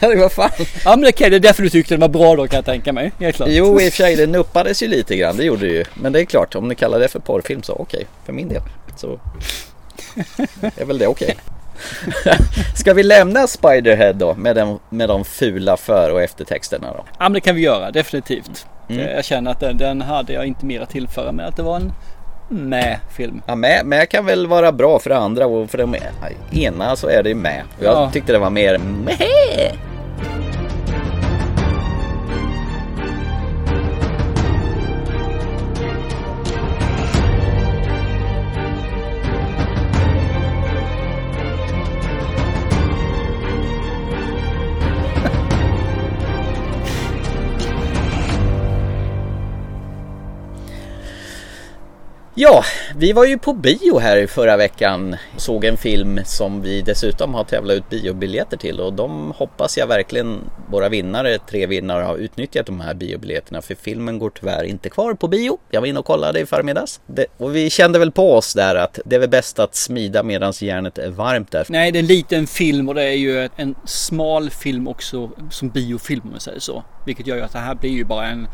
det 0.00 0.16
var 0.16 0.28
fan. 0.28 0.50
Ja 0.84 0.96
men 0.96 1.08
okej, 1.08 1.30
det 1.30 1.36
är 1.36 1.40
därför 1.40 1.62
du 1.62 1.70
tyckte 1.70 1.94
den 1.94 2.00
var 2.00 2.08
bra 2.08 2.36
då 2.36 2.46
kan 2.46 2.56
jag 2.56 2.64
tänka 2.64 2.92
mig. 2.92 3.12
Helt 3.18 3.36
klart. 3.36 3.48
Jo, 3.52 3.80
i 3.80 3.88
och 3.88 3.92
för 3.92 3.96
sig, 3.96 4.16
det 4.16 4.26
nuppades 4.26 4.82
ju 4.82 4.88
lite 4.88 5.16
grann, 5.16 5.36
det 5.36 5.44
gjorde 5.44 5.66
det 5.66 5.74
ju. 5.74 5.84
Men 5.94 6.12
det 6.12 6.20
är 6.20 6.24
klart, 6.24 6.54
om 6.54 6.68
ni 6.68 6.74
kallar 6.74 6.98
det 6.98 7.08
för 7.08 7.18
porrfilm 7.18 7.62
så 7.62 7.72
okej, 7.72 8.06
för 8.24 8.32
min 8.32 8.48
del. 8.48 8.62
Så 8.96 9.20
är 10.76 10.84
väl 10.84 10.98
det 10.98 11.06
okej. 11.06 11.36
Ska 12.76 12.94
vi 12.94 13.02
lämna 13.02 13.46
Spiderhead 13.46 14.12
då 14.12 14.34
med, 14.34 14.56
den, 14.56 14.78
med 14.90 15.08
de 15.08 15.24
fula 15.24 15.76
för 15.76 16.10
och 16.12 16.22
eftertexterna 16.22 16.86
då? 16.92 17.04
Ja 17.18 17.22
men 17.24 17.32
det 17.32 17.40
kan 17.40 17.54
vi 17.56 17.62
göra, 17.62 17.90
definitivt. 17.90 18.66
Mm. 18.88 19.02
Eh, 19.06 19.10
Jag 19.14 19.24
känner 19.24 19.50
att 19.50 19.60
den, 19.60 19.78
den 19.78 20.02
hade 20.02 20.32
jag 20.32 20.46
inte 20.46 20.66
mer 20.66 20.80
att 20.80 20.90
tillföra 20.90 21.32
men 21.32 21.46
att 21.46 21.56
det 21.56 21.62
var 21.62 21.76
en 21.76 21.92
med 22.48 22.98
film. 23.16 23.42
Ja, 23.46 23.54
med, 23.54 23.86
med 23.86 24.08
kan 24.08 24.26
väl 24.26 24.46
vara 24.46 24.72
bra 24.72 24.98
för 24.98 25.10
andra 25.10 25.46
och 25.46 25.70
för 25.70 25.78
det 25.78 26.00
ena 26.62 26.96
så 26.96 27.08
är 27.08 27.22
det 27.22 27.28
ju 27.28 27.34
med. 27.34 27.62
Jag 27.80 27.92
Ja. 27.94 28.10
tyckte 28.12 28.32
det 28.32 28.38
var 28.38 28.50
mer 28.50 28.78
med. 28.78 29.72
Ja, 52.44 52.64
vi 52.96 53.12
var 53.12 53.24
ju 53.24 53.38
på 53.38 53.52
bio 53.52 53.98
här 53.98 54.16
i 54.16 54.26
förra 54.26 54.56
veckan. 54.56 55.16
Såg 55.36 55.64
en 55.64 55.76
film 55.76 56.20
som 56.24 56.62
vi 56.62 56.82
dessutom 56.82 57.34
har 57.34 57.44
tävlat 57.44 57.76
ut 57.76 57.90
biobiljetter 57.90 58.56
till 58.56 58.80
och 58.80 58.92
de 58.92 59.32
hoppas 59.36 59.78
jag 59.78 59.86
verkligen 59.86 60.38
våra 60.70 60.88
vinnare, 60.88 61.38
tre 61.38 61.66
vinnare, 61.66 62.04
har 62.04 62.16
utnyttjat 62.16 62.66
de 62.66 62.80
här 62.80 62.94
biobiljetterna 62.94 63.62
för 63.62 63.74
filmen 63.74 64.18
går 64.18 64.30
tyvärr 64.30 64.64
inte 64.64 64.90
kvar 64.90 65.14
på 65.14 65.28
bio. 65.28 65.58
Jag 65.70 65.80
var 65.80 65.88
inne 65.88 65.98
och 65.98 66.04
kollade 66.04 66.40
i 66.40 66.46
förmiddags 66.46 67.00
det, 67.06 67.26
och 67.36 67.56
vi 67.56 67.70
kände 67.70 67.98
väl 67.98 68.12
på 68.12 68.34
oss 68.34 68.54
där 68.54 68.74
att 68.74 68.98
det 69.04 69.16
är 69.16 69.20
väl 69.20 69.28
bäst 69.28 69.58
att 69.58 69.74
smida 69.74 70.22
medan 70.22 70.52
järnet 70.60 70.98
är 70.98 71.10
varmt 71.10 71.50
där. 71.50 71.66
Nej, 71.68 71.92
det 71.92 71.98
är 71.98 72.00
en 72.00 72.06
liten 72.06 72.46
film 72.46 72.88
och 72.88 72.94
det 72.94 73.02
är 73.02 73.16
ju 73.16 73.48
en 73.56 73.74
smal 73.84 74.50
film 74.50 74.88
också 74.88 75.30
som 75.50 75.68
biofilm 75.68 76.22
om 76.24 76.30
man 76.30 76.40
säger 76.40 76.60
så. 76.60 76.84
Vilket 77.06 77.26
gör 77.26 77.36
ju 77.36 77.42
att 77.42 77.52
det 77.52 77.58
här 77.58 77.74
blir 77.74 77.90
ju 77.90 78.04
bara 78.04 78.26
en 78.26 78.48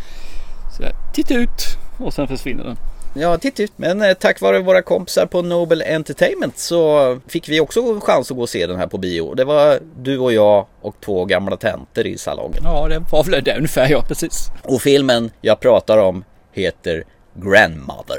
sådär, 0.76 0.92
titta 1.14 1.34
ut 1.34 1.62
och 1.98 2.14
sen 2.14 2.28
försvinner 2.28 2.64
den. 2.64 2.76
Ja, 3.14 3.38
titt 3.38 3.60
ut. 3.60 3.72
Men 3.76 4.02
eh, 4.02 4.14
tack 4.14 4.40
vare 4.40 4.58
våra 4.60 4.82
kompisar 4.82 5.26
på 5.26 5.42
Nobel 5.42 5.82
Entertainment 5.82 6.58
så 6.58 7.18
fick 7.26 7.48
vi 7.48 7.60
också 7.60 8.00
chans 8.00 8.30
att 8.30 8.36
gå 8.36 8.42
och 8.42 8.48
se 8.48 8.66
den 8.66 8.76
här 8.76 8.86
på 8.86 8.98
bio. 8.98 9.34
Det 9.34 9.44
var 9.44 9.78
du 9.96 10.18
och 10.18 10.32
jag 10.32 10.66
och 10.80 10.96
två 11.00 11.24
gamla 11.24 11.56
tanter 11.56 12.06
i 12.06 12.18
salongen. 12.18 12.60
Ja, 12.64 12.88
det 12.88 13.04
var 13.12 13.24
väl 13.24 13.44
det 13.44 13.56
ungefär 13.56 13.88
ja, 13.90 14.04
precis. 14.08 14.50
Och 14.62 14.82
filmen 14.82 15.30
jag 15.40 15.60
pratar 15.60 15.98
om 15.98 16.24
heter 16.52 17.04
Grandmother. 17.34 18.18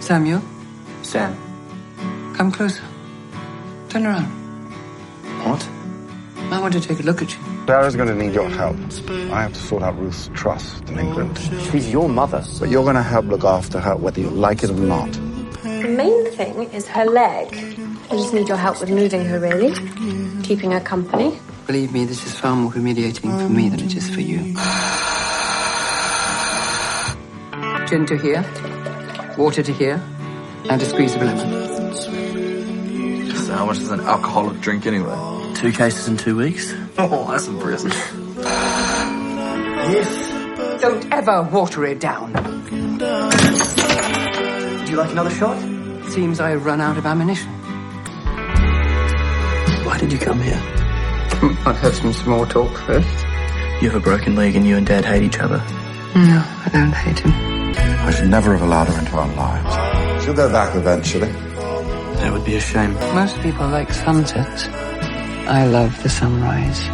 Samuel, 0.00 0.40
Sam. 1.02 1.34
come 2.36 2.52
closer. 2.52 2.82
Turn 3.88 4.06
around. 4.06 4.26
What? 5.44 5.81
I 6.52 6.60
want 6.60 6.74
to 6.74 6.80
take 6.80 7.00
a 7.00 7.02
look 7.02 7.22
at 7.22 7.32
you. 7.32 7.38
Sarah's 7.66 7.96
going 7.96 8.08
to 8.08 8.14
need 8.14 8.34
your 8.34 8.48
help. 8.50 8.76
I 9.32 9.40
have 9.40 9.54
to 9.54 9.58
sort 9.58 9.82
out 9.82 9.98
Ruth's 9.98 10.28
trust 10.34 10.86
in 10.90 10.98
oh, 10.98 11.00
England. 11.00 11.38
She's 11.70 11.90
your 11.90 12.10
mother. 12.10 12.44
But 12.60 12.68
you're 12.68 12.82
going 12.82 12.96
to 12.96 13.02
help 13.02 13.24
look 13.24 13.44
after 13.44 13.80
her 13.80 13.96
whether 13.96 14.20
you 14.20 14.28
like 14.28 14.62
it 14.62 14.68
or 14.68 14.74
not. 14.74 15.10
The 15.62 15.94
main 15.96 16.30
thing 16.32 16.64
is 16.72 16.86
her 16.88 17.06
leg. 17.06 17.54
I 18.10 18.16
just 18.16 18.34
need 18.34 18.48
your 18.48 18.58
help 18.58 18.80
with 18.80 18.90
moving 18.90 19.24
her, 19.24 19.40
really. 19.40 19.72
Keeping 20.42 20.72
her 20.72 20.80
company. 20.80 21.38
Believe 21.66 21.90
me, 21.92 22.04
this 22.04 22.26
is 22.26 22.38
far 22.38 22.54
more 22.54 22.70
humiliating 22.70 23.30
for 23.30 23.48
me 23.48 23.70
than 23.70 23.80
it 23.80 23.96
is 23.96 24.10
for 24.10 24.20
you. 24.20 24.54
Gin 27.88 28.04
to 28.06 28.18
here, 28.18 28.44
water 29.38 29.62
to 29.62 29.72
here, 29.72 30.02
and 30.68 30.82
a 30.82 30.84
squeeze 30.84 31.14
of 31.14 31.22
lemon. 31.22 31.94
So 33.36 33.54
how 33.54 33.64
much 33.64 33.78
does 33.78 33.90
an 33.90 34.00
alcoholic 34.00 34.60
drink 34.60 34.84
anyway? 34.86 35.41
Two 35.54 35.72
cases 35.72 36.08
in 36.08 36.16
two 36.16 36.36
weeks? 36.36 36.74
Oh, 36.98 37.30
that's 37.30 37.46
impressive. 37.46 37.92
yes. 39.92 40.80
Don't 40.80 41.12
ever 41.12 41.42
water 41.44 41.84
it 41.84 42.00
down. 42.00 42.32
Do 42.32 43.04
you 44.90 44.96
like 44.96 45.10
another 45.12 45.30
shot? 45.30 45.56
Seems 46.10 46.40
I 46.40 46.54
run 46.56 46.80
out 46.80 46.98
of 46.98 47.06
ammunition. 47.06 47.48
Why 49.86 49.98
did 49.98 50.12
you 50.12 50.18
come 50.18 50.40
here? 50.40 50.60
I'd 51.66 51.76
have 51.76 51.94
some 51.94 52.12
small 52.12 52.44
talk 52.46 52.76
first. 52.78 53.24
You 53.80 53.90
have 53.90 53.94
a 53.94 54.00
broken 54.00 54.34
leg 54.34 54.56
and 54.56 54.66
you 54.66 54.76
and 54.76 54.86
Dad 54.86 55.04
hate 55.04 55.22
each 55.22 55.38
other. 55.38 55.58
No, 56.14 56.42
I 56.64 56.68
don't 56.72 56.92
hate 56.92 57.20
him. 57.20 57.32
I 58.06 58.10
should 58.10 58.28
never 58.28 58.52
have 58.52 58.62
allowed 58.62 58.88
her 58.88 58.98
into 58.98 59.16
our 59.16 59.28
lives. 59.34 60.24
She'll 60.24 60.34
go 60.34 60.50
back 60.50 60.74
eventually. 60.74 61.30
That 61.30 62.32
would 62.32 62.44
be 62.44 62.56
a 62.56 62.60
shame. 62.60 62.94
Most 63.14 63.40
people 63.40 63.68
like 63.68 63.92
sunsets. 63.92 64.66
I 65.48 65.66
love 65.66 65.92
the 66.02 66.08
sunrise. 66.08 66.90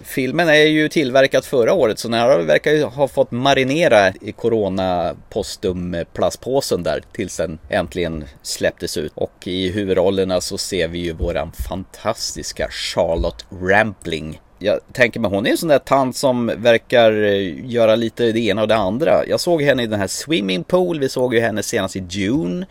Filmen 0.00 0.48
är 0.48 0.54
ju 0.54 0.88
tillverkad 0.88 1.44
förra 1.44 1.72
året 1.72 1.98
så 1.98 2.08
den 2.08 2.20
här 2.20 2.38
verkar 2.38 2.72
ju 2.72 2.84
ha 2.84 3.08
fått 3.08 3.30
marinera 3.30 4.12
i 4.20 4.32
Corona 4.32 5.14
postum 5.30 5.96
plastpåsen 6.12 6.82
där 6.82 7.02
tills 7.12 7.36
den 7.36 7.58
äntligen 7.68 8.24
släpptes 8.42 8.96
ut. 8.96 9.12
Och 9.14 9.46
i 9.46 9.70
huvudrollerna 9.70 10.40
så 10.40 10.58
ser 10.58 10.88
vi 10.88 10.98
ju 10.98 11.12
våran 11.12 11.52
fantastiska 11.52 12.68
Charlotte 12.70 13.44
Rampling. 13.62 14.40
Jag 14.58 14.80
tänker 14.92 15.20
mig 15.20 15.30
hon 15.30 15.46
är 15.46 15.50
en 15.50 15.56
sån 15.56 15.68
där 15.68 15.78
tant 15.78 16.16
som 16.16 16.46
verkar 16.56 17.12
eh, 17.22 17.70
göra 17.70 17.96
lite 17.96 18.32
det 18.32 18.40
ena 18.40 18.62
och 18.62 18.68
det 18.68 18.76
andra. 18.76 19.26
Jag 19.26 19.40
såg 19.40 19.62
henne 19.62 19.82
i 19.82 19.86
den 19.86 20.00
här 20.00 20.06
Swimming 20.06 20.64
Pool, 20.64 21.00
vi 21.00 21.08
såg 21.08 21.34
ju 21.34 21.40
henne 21.40 21.62
senast 21.62 21.96
i 21.96 22.00
Dune. 22.00 22.66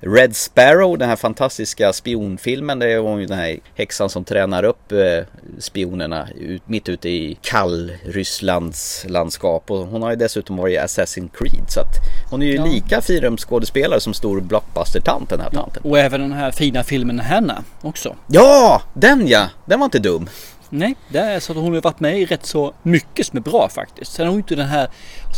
Red 0.00 0.36
Sparrow, 0.36 0.98
den 0.98 1.08
här 1.08 1.16
fantastiska 1.16 1.92
spionfilmen, 1.92 2.78
det 2.78 2.92
är 2.92 2.98
hon 2.98 3.20
ju 3.20 3.26
den 3.26 3.38
här 3.38 3.58
häxan 3.74 4.08
som 4.10 4.24
tränar 4.24 4.62
upp 4.64 4.92
eh, 4.92 4.98
spionerna 5.58 6.28
ut, 6.40 6.62
mitt 6.68 6.88
ute 6.88 7.08
i 7.08 7.38
kall 7.42 7.92
Rysslands 8.04 9.04
landskap. 9.08 9.70
Och 9.70 9.78
hon 9.86 10.02
har 10.02 10.10
ju 10.10 10.16
dessutom 10.16 10.56
varit 10.56 10.74
i 10.74 10.78
Assassin's 10.78 11.28
Creed 11.38 11.64
så 11.70 11.80
att 11.80 11.94
hon 12.30 12.42
är 12.42 12.46
ju 12.46 12.54
Ja. 12.54 12.64
lika 12.64 13.00
firumskådespelare 13.00 14.00
som 14.00 14.14
stor 14.14 14.40
blockbuster-tant 14.40 15.28
den 15.30 15.40
här 15.40 15.50
tanten. 15.50 15.82
Och 15.84 15.98
även 15.98 16.20
den 16.20 16.32
här 16.32 16.50
fina 16.50 16.84
filmen 16.84 17.20
Hanna 17.20 17.64
också. 17.82 18.16
Ja, 18.26 18.82
den 18.94 19.28
ja! 19.28 19.48
Den 19.64 19.80
var 19.80 19.84
inte 19.84 19.98
dum. 19.98 20.28
Nej, 20.70 20.96
det 21.08 21.18
är 21.18 21.40
så 21.40 21.52
att 21.52 21.58
hon 21.58 21.74
har 21.74 21.80
varit 21.80 22.00
med 22.00 22.20
i 22.20 22.24
rätt 22.24 22.46
så 22.46 22.74
mycket 22.82 23.26
som 23.26 23.36
är 23.36 23.42
bra 23.42 23.68
faktiskt. 23.68 24.12
Sen 24.12 24.26
är 24.26 24.30
hon 24.30 24.38
inte 24.38 24.54
den 24.54 24.66
här 24.66 24.88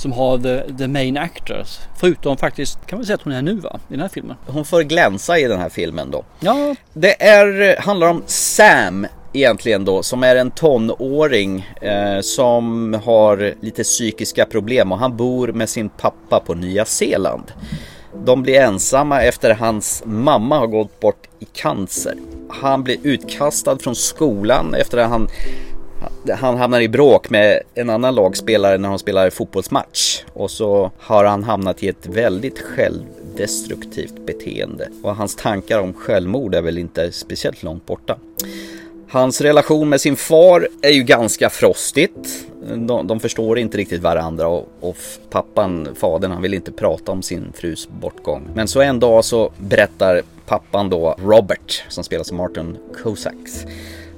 som 0.03 0.13
har 0.13 0.39
the, 0.39 0.77
the 0.79 0.89
main 0.89 1.17
actors. 1.17 1.79
Förutom 1.97 2.37
faktiskt, 2.37 2.87
kan 2.87 2.99
man 2.99 3.07
säga 3.07 3.15
att 3.15 3.23
hon 3.23 3.33
är 3.33 3.43
nu 3.43 3.55
va? 3.55 3.81
I 3.89 3.93
den 3.93 4.01
här 4.01 4.09
filmen. 4.09 4.37
Hon 4.47 4.65
får 4.65 4.83
glänsa 4.83 5.39
i 5.39 5.45
den 5.45 5.61
här 5.61 5.69
filmen 5.69 6.11
då. 6.11 6.25
Ja, 6.41 6.75
Det 6.93 7.23
är, 7.23 7.77
handlar 7.81 8.09
om 8.09 8.23
Sam 8.27 9.07
egentligen 9.33 9.85
då 9.85 10.03
som 10.03 10.23
är 10.23 10.37
en 10.37 10.51
tonåring 10.51 11.69
eh, 11.81 12.21
som 12.21 12.95
har 13.05 13.55
lite 13.61 13.83
psykiska 13.83 14.45
problem 14.45 14.93
och 14.93 14.99
han 14.99 15.17
bor 15.17 15.49
med 15.49 15.69
sin 15.69 15.89
pappa 15.89 16.41
på 16.41 16.55
Nya 16.55 16.85
Zeeland. 16.85 17.53
De 18.25 18.43
blir 18.43 18.61
ensamma 18.61 19.23
efter 19.23 19.55
hans 19.55 20.03
mamma 20.07 20.59
har 20.59 20.67
gått 20.67 21.01
bort 21.01 21.29
i 21.39 21.45
cancer. 21.45 22.15
Han 22.49 22.83
blir 22.83 22.99
utkastad 23.03 23.79
från 23.79 23.97
skolan 23.97 24.75
efter 24.75 24.99
att 24.99 25.11
han 25.11 25.29
han 26.41 26.57
hamnar 26.57 26.81
i 26.81 26.89
bråk 26.89 27.31
med 27.31 27.63
en 27.75 27.91
annan 27.91 28.15
lagspelare 28.15 28.79
när 28.79 28.89
de 28.89 28.99
spelar 28.99 29.31
fotbollsmatch. 29.31 30.25
Och 30.33 30.51
så 30.51 30.91
har 30.99 31.25
han 31.25 31.45
hamnat 31.45 31.83
i 31.83 31.89
ett 31.89 32.07
väldigt 32.07 32.59
självdestruktivt 32.59 34.27
beteende. 34.27 34.89
Och 35.03 35.17
hans 35.17 35.37
tankar 35.37 35.81
om 35.81 35.95
självmord 35.95 36.55
är 36.55 36.63
väl 36.63 36.79
inte 36.79 37.13
speciellt 37.13 37.63
långt 37.63 37.87
borta. 37.87 38.19
Hans 39.11 39.41
relation 39.41 39.89
med 39.89 40.01
sin 40.01 40.17
far 40.17 40.69
är 40.83 40.91
ju 40.91 41.03
ganska 41.03 41.51
frostigt. 41.51 42.47
De, 42.77 43.07
de 43.07 43.21
förstår 43.21 43.59
inte 43.59 43.79
riktigt 43.79 44.03
varandra 44.03 44.49
och, 44.49 44.69
och 44.81 44.97
pappan, 45.31 45.89
fadern, 45.95 46.31
han 46.31 46.43
vill 46.43 46.55
inte 46.55 46.73
prata 46.73 47.13
om 47.13 47.23
sin 47.23 47.53
frus 47.55 47.89
bortgång. 48.01 48.49
Men 48.55 48.69
så 48.69 48.81
en 48.81 49.01
dag 49.01 49.25
så 49.25 49.53
berättar 49.59 50.23
pappan 50.47 50.91
då, 50.91 51.17
Robert, 51.19 51.85
som 51.89 52.05
spelas 52.05 52.31
av 52.31 52.37
Martin 52.37 52.79
Kosaks, 53.03 53.67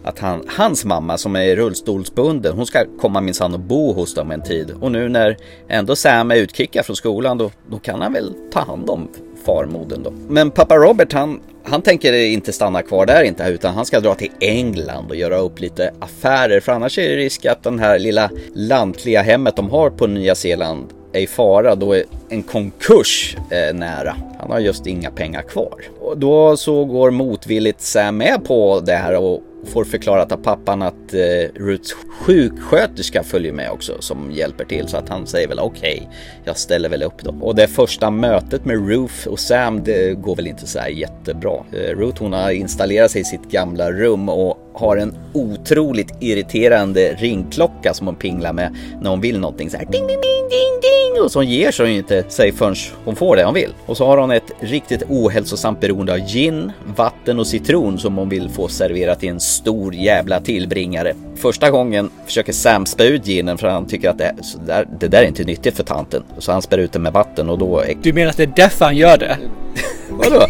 att 0.05 0.18
han, 0.18 0.45
hans 0.49 0.84
mamma 0.84 1.18
som 1.18 1.36
är 1.36 1.57
rullstolsbunden, 1.57 2.57
hon 2.57 2.66
ska 2.66 2.84
komma 3.01 3.20
minsann 3.20 3.55
och 3.55 3.61
bo 3.61 3.93
hos 3.93 4.14
dem 4.14 4.30
en 4.30 4.43
tid. 4.43 4.74
Och 4.80 4.93
nu 4.93 5.09
när 5.09 5.36
ändå 5.68 5.97
Sam 5.97 6.30
är 6.30 6.36
utkickad 6.36 6.86
från 6.86 6.97
skolan, 6.97 7.38
då, 7.38 7.51
då 7.70 7.78
kan 7.78 8.01
han 8.01 8.12
väl 8.12 8.34
ta 8.53 8.61
hand 8.61 8.91
om 8.91 9.09
farmoden 9.45 10.03
då. 10.03 10.12
Men 10.28 10.51
pappa 10.51 10.76
Robert 10.76 11.12
han, 11.12 11.41
han 11.64 11.82
tänker 11.82 12.12
inte 12.12 12.53
stanna 12.53 12.82
kvar 12.82 13.07
där 13.07 13.22
inte 13.22 13.45
utan 13.45 13.74
han 13.74 13.86
ska 13.86 14.01
dra 14.01 14.14
till 14.14 14.30
England 14.41 15.11
och 15.11 15.16
göra 15.16 15.38
upp 15.38 15.61
lite 15.61 15.95
affärer 15.99 16.61
för 16.61 16.72
annars 16.72 16.99
är 16.99 17.09
det 17.09 17.16
risk 17.16 17.47
att 17.47 17.62
den 17.62 17.78
här 17.78 17.99
lilla 17.99 18.30
lantliga 18.55 19.22
hemmet 19.22 19.57
de 19.57 19.70
har 19.70 19.91
på 19.91 20.07
Nya 20.07 20.34
Zeeland 20.34 20.86
är 21.12 21.20
i 21.20 21.26
fara 21.26 21.74
då 21.74 21.93
är 21.93 22.05
en 22.28 22.43
konkurs 22.43 23.36
eh, 23.51 23.74
nära. 23.74 24.16
Han 24.41 24.51
har 24.51 24.59
just 24.59 24.86
inga 24.86 25.11
pengar 25.11 25.43
kvar. 25.43 25.74
Och 26.01 26.18
då 26.18 26.57
så 26.57 26.84
går 26.84 27.11
motvilligt 27.11 27.80
Sam 27.80 28.16
med 28.16 28.45
på 28.45 28.80
det 28.80 28.95
här 28.95 29.16
och 29.16 29.43
får 29.64 29.84
förklarat 29.84 30.32
av 30.32 30.36
pappan 30.36 30.82
att 30.82 31.14
eh, 31.14 31.20
Ruths 31.54 31.92
sjuksköterska 31.92 33.22
följer 33.22 33.52
med 33.52 33.70
också 33.70 33.96
som 34.00 34.30
hjälper 34.32 34.64
till 34.64 34.88
så 34.88 34.96
att 34.96 35.08
han 35.08 35.26
säger 35.26 35.48
väl 35.48 35.58
okej, 35.58 36.08
jag 36.44 36.56
ställer 36.56 36.88
väl 36.88 37.02
upp 37.02 37.22
då. 37.22 37.34
Och 37.40 37.54
det 37.54 37.68
första 37.68 38.11
mötet 38.11 38.64
med 38.64 38.88
Ruth 38.88 39.28
och 39.28 39.38
Sam 39.38 39.84
det 39.84 40.14
går 40.14 40.36
väl 40.36 40.46
inte 40.46 40.66
så 40.66 40.78
här 40.78 40.88
jättebra. 40.88 41.64
Eh, 41.72 41.96
Ruth 41.96 42.22
hon 42.22 42.32
har 42.32 42.50
installerat 42.50 43.11
sig 43.11 43.20
i 43.20 43.24
sitt 43.24 43.50
gamla 43.50 43.92
rum 43.92 44.28
och 44.28 44.69
har 44.80 44.96
en 44.96 45.14
otroligt 45.32 46.12
irriterande 46.20 47.16
ringklocka 47.18 47.94
som 47.94 48.06
hon 48.06 48.16
pinglar 48.16 48.52
med 48.52 48.76
när 49.02 49.10
hon 49.10 49.20
vill 49.20 49.40
någonting 49.40 49.70
så 49.70 49.76
här 49.76 49.84
ding 49.84 50.06
ding 50.06 50.20
ding 50.20 50.48
ding 50.50 50.80
ding 50.82 51.22
och 51.22 51.32
så 51.32 51.42
ger 51.42 51.70
sig 51.70 51.96
inte 51.96 52.24
sig 52.28 52.52
förrän 52.52 52.74
hon 53.04 53.16
får 53.16 53.36
det 53.36 53.44
hon 53.44 53.54
vill. 53.54 53.74
Och 53.86 53.96
så 53.96 54.06
har 54.06 54.18
hon 54.18 54.30
ett 54.30 54.50
riktigt 54.60 55.02
ohälsosamt 55.08 55.80
beroende 55.80 56.12
av 56.12 56.18
gin, 56.18 56.72
vatten 56.96 57.38
och 57.38 57.46
citron 57.46 57.98
som 57.98 58.16
hon 58.16 58.28
vill 58.28 58.48
få 58.48 58.68
serverat 58.68 59.24
i 59.24 59.28
en 59.28 59.40
stor 59.40 59.94
jävla 59.94 60.40
tillbringare. 60.40 61.14
Första 61.36 61.70
gången 61.70 62.10
försöker 62.26 62.52
Sam 62.52 62.86
spä 62.86 63.04
ut 63.04 63.26
ginen 63.26 63.58
för 63.58 63.68
han 63.68 63.86
tycker 63.86 64.10
att 64.10 64.18
det, 64.18 64.34
där, 64.66 64.88
det 65.00 65.08
där 65.08 65.22
är 65.22 65.26
inte 65.26 65.44
nyttigt 65.44 65.76
för 65.76 65.84
tanten. 65.84 66.22
Så 66.38 66.52
han 66.52 66.62
spär 66.62 66.78
ut 66.78 66.92
den 66.92 67.02
med 67.02 67.12
vatten 67.12 67.50
och 67.50 67.58
då... 67.58 67.78
Är... 67.78 67.94
du 68.02 68.12
menar 68.12 68.30
att 68.30 68.36
det 68.36 68.42
är 68.42 68.52
därför 68.56 68.84
han 68.84 68.96
gör 68.96 69.18
det? 69.18 69.38
Vadå? 70.10 70.46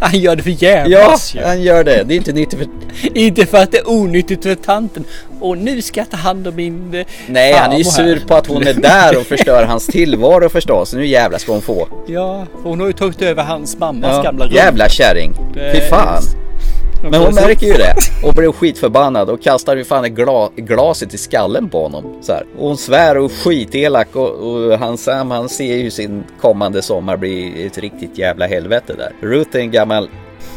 Han 0.00 0.18
gör 0.20 0.36
det 0.36 0.42
för 0.42 0.50
Ja, 0.50 0.56
jävlas 0.58 1.34
ju. 1.34 1.42
han 1.42 1.62
gör 1.62 1.84
det. 1.84 2.02
Det 2.04 2.14
är 2.14 2.16
inte 2.16 2.32
nyttigt 2.32 2.58
för... 2.58 2.68
Inte 3.18 3.46
för 3.46 3.58
att 3.58 3.72
det 3.72 3.78
är 3.78 3.88
onyttigt 3.90 4.42
för 4.42 4.54
tanten. 4.54 5.04
Och 5.40 5.58
nu 5.58 5.82
ska 5.82 6.00
jag 6.00 6.10
ta 6.10 6.16
hand 6.16 6.46
om 6.48 6.56
min 6.56 6.94
eh, 6.94 7.06
Nej, 7.26 7.52
han 7.52 7.72
är 7.72 7.78
ju 7.78 7.84
här. 7.84 7.90
sur 7.90 8.20
på 8.28 8.34
att 8.34 8.46
hon 8.46 8.66
är 8.66 8.74
där 8.74 9.18
och 9.18 9.26
förstör 9.26 9.64
hans 9.64 9.86
tillvaro 9.86 10.48
förstås. 10.48 10.94
Nu 10.94 11.06
jävlar 11.06 11.38
ska 11.38 11.52
hon 11.52 11.62
få. 11.62 11.88
Ja, 12.06 12.46
hon 12.62 12.80
har 12.80 12.86
ju 12.86 12.92
tagit 12.92 13.22
över 13.22 13.42
hans 13.42 13.78
mammas 13.78 14.10
Ja, 14.16 14.22
gamla 14.22 14.44
rum. 14.44 14.52
jävla 14.54 14.88
kärring. 14.88 15.32
Det 15.54 15.72
Fy 15.74 15.80
fan. 15.80 16.22
Men 17.10 17.20
hon 17.20 17.34
märker 17.34 17.66
ju 17.66 17.72
det 17.72 17.94
och 18.22 18.34
blir 18.34 18.52
skitförbannad 18.52 19.30
och 19.30 19.42
kastar 19.42 19.76
ju 19.76 19.84
fan 19.84 20.14
gla 20.14 20.50
glaset 20.56 21.14
i 21.14 21.18
skallen 21.18 21.68
på 21.68 21.82
honom. 21.82 22.18
Så 22.22 22.32
här. 22.32 22.46
Och 22.58 22.68
hon 22.68 22.76
svär 22.76 23.18
och 23.18 23.32
skitelak 23.32 24.16
och, 24.16 24.30
och 24.30 24.78
han 24.78 24.98
Sam 24.98 25.30
han 25.30 25.48
ser 25.48 25.76
ju 25.76 25.90
sin 25.90 26.24
kommande 26.40 26.82
sommar 26.82 27.16
bli 27.16 27.66
ett 27.66 27.78
riktigt 27.78 28.18
jävla 28.18 28.46
helvete 28.46 28.94
där. 28.98 29.28
Ruth 29.28 29.56
är 29.56 29.60
en 29.60 29.70
gammal 29.70 30.08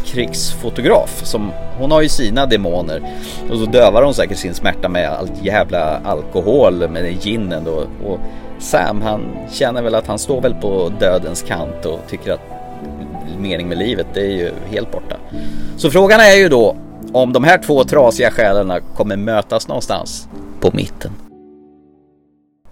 krigsfotograf 0.05 1.25
som 1.25 1.51
hon 1.79 1.91
har 1.91 2.01
ju 2.01 2.09
sina 2.09 2.45
demoner 2.45 3.01
och 3.49 3.57
så 3.57 3.65
dövar 3.65 4.03
hon 4.03 4.13
säkert 4.13 4.37
sin 4.37 4.53
smärta 4.53 4.89
med 4.89 5.09
allt 5.09 5.43
jävla 5.43 6.01
alkohol 6.05 6.89
med 6.89 7.23
ginen 7.23 7.63
då 7.63 7.83
och 8.05 8.19
Sam 8.59 9.01
han 9.01 9.21
känner 9.51 9.81
väl 9.81 9.95
att 9.95 10.07
han 10.07 10.19
står 10.19 10.41
väl 10.41 10.53
på 10.53 10.91
dödens 10.99 11.41
kant 11.41 11.85
och 11.85 11.99
tycker 12.09 12.31
att 12.31 12.56
mening 13.39 13.67
med 13.67 13.77
livet, 13.77 14.07
det 14.13 14.21
är 14.21 14.31
ju 14.31 14.51
helt 14.69 14.91
borta. 14.91 15.17
Så 15.77 15.91
frågan 15.91 16.19
är 16.19 16.35
ju 16.35 16.49
då 16.49 16.75
om 17.13 17.33
de 17.33 17.43
här 17.43 17.57
två 17.57 17.83
trasiga 17.83 18.31
själarna 18.31 18.79
kommer 18.79 19.15
mötas 19.15 19.67
någonstans 19.67 20.27
på 20.59 20.71
mitten. 20.73 21.11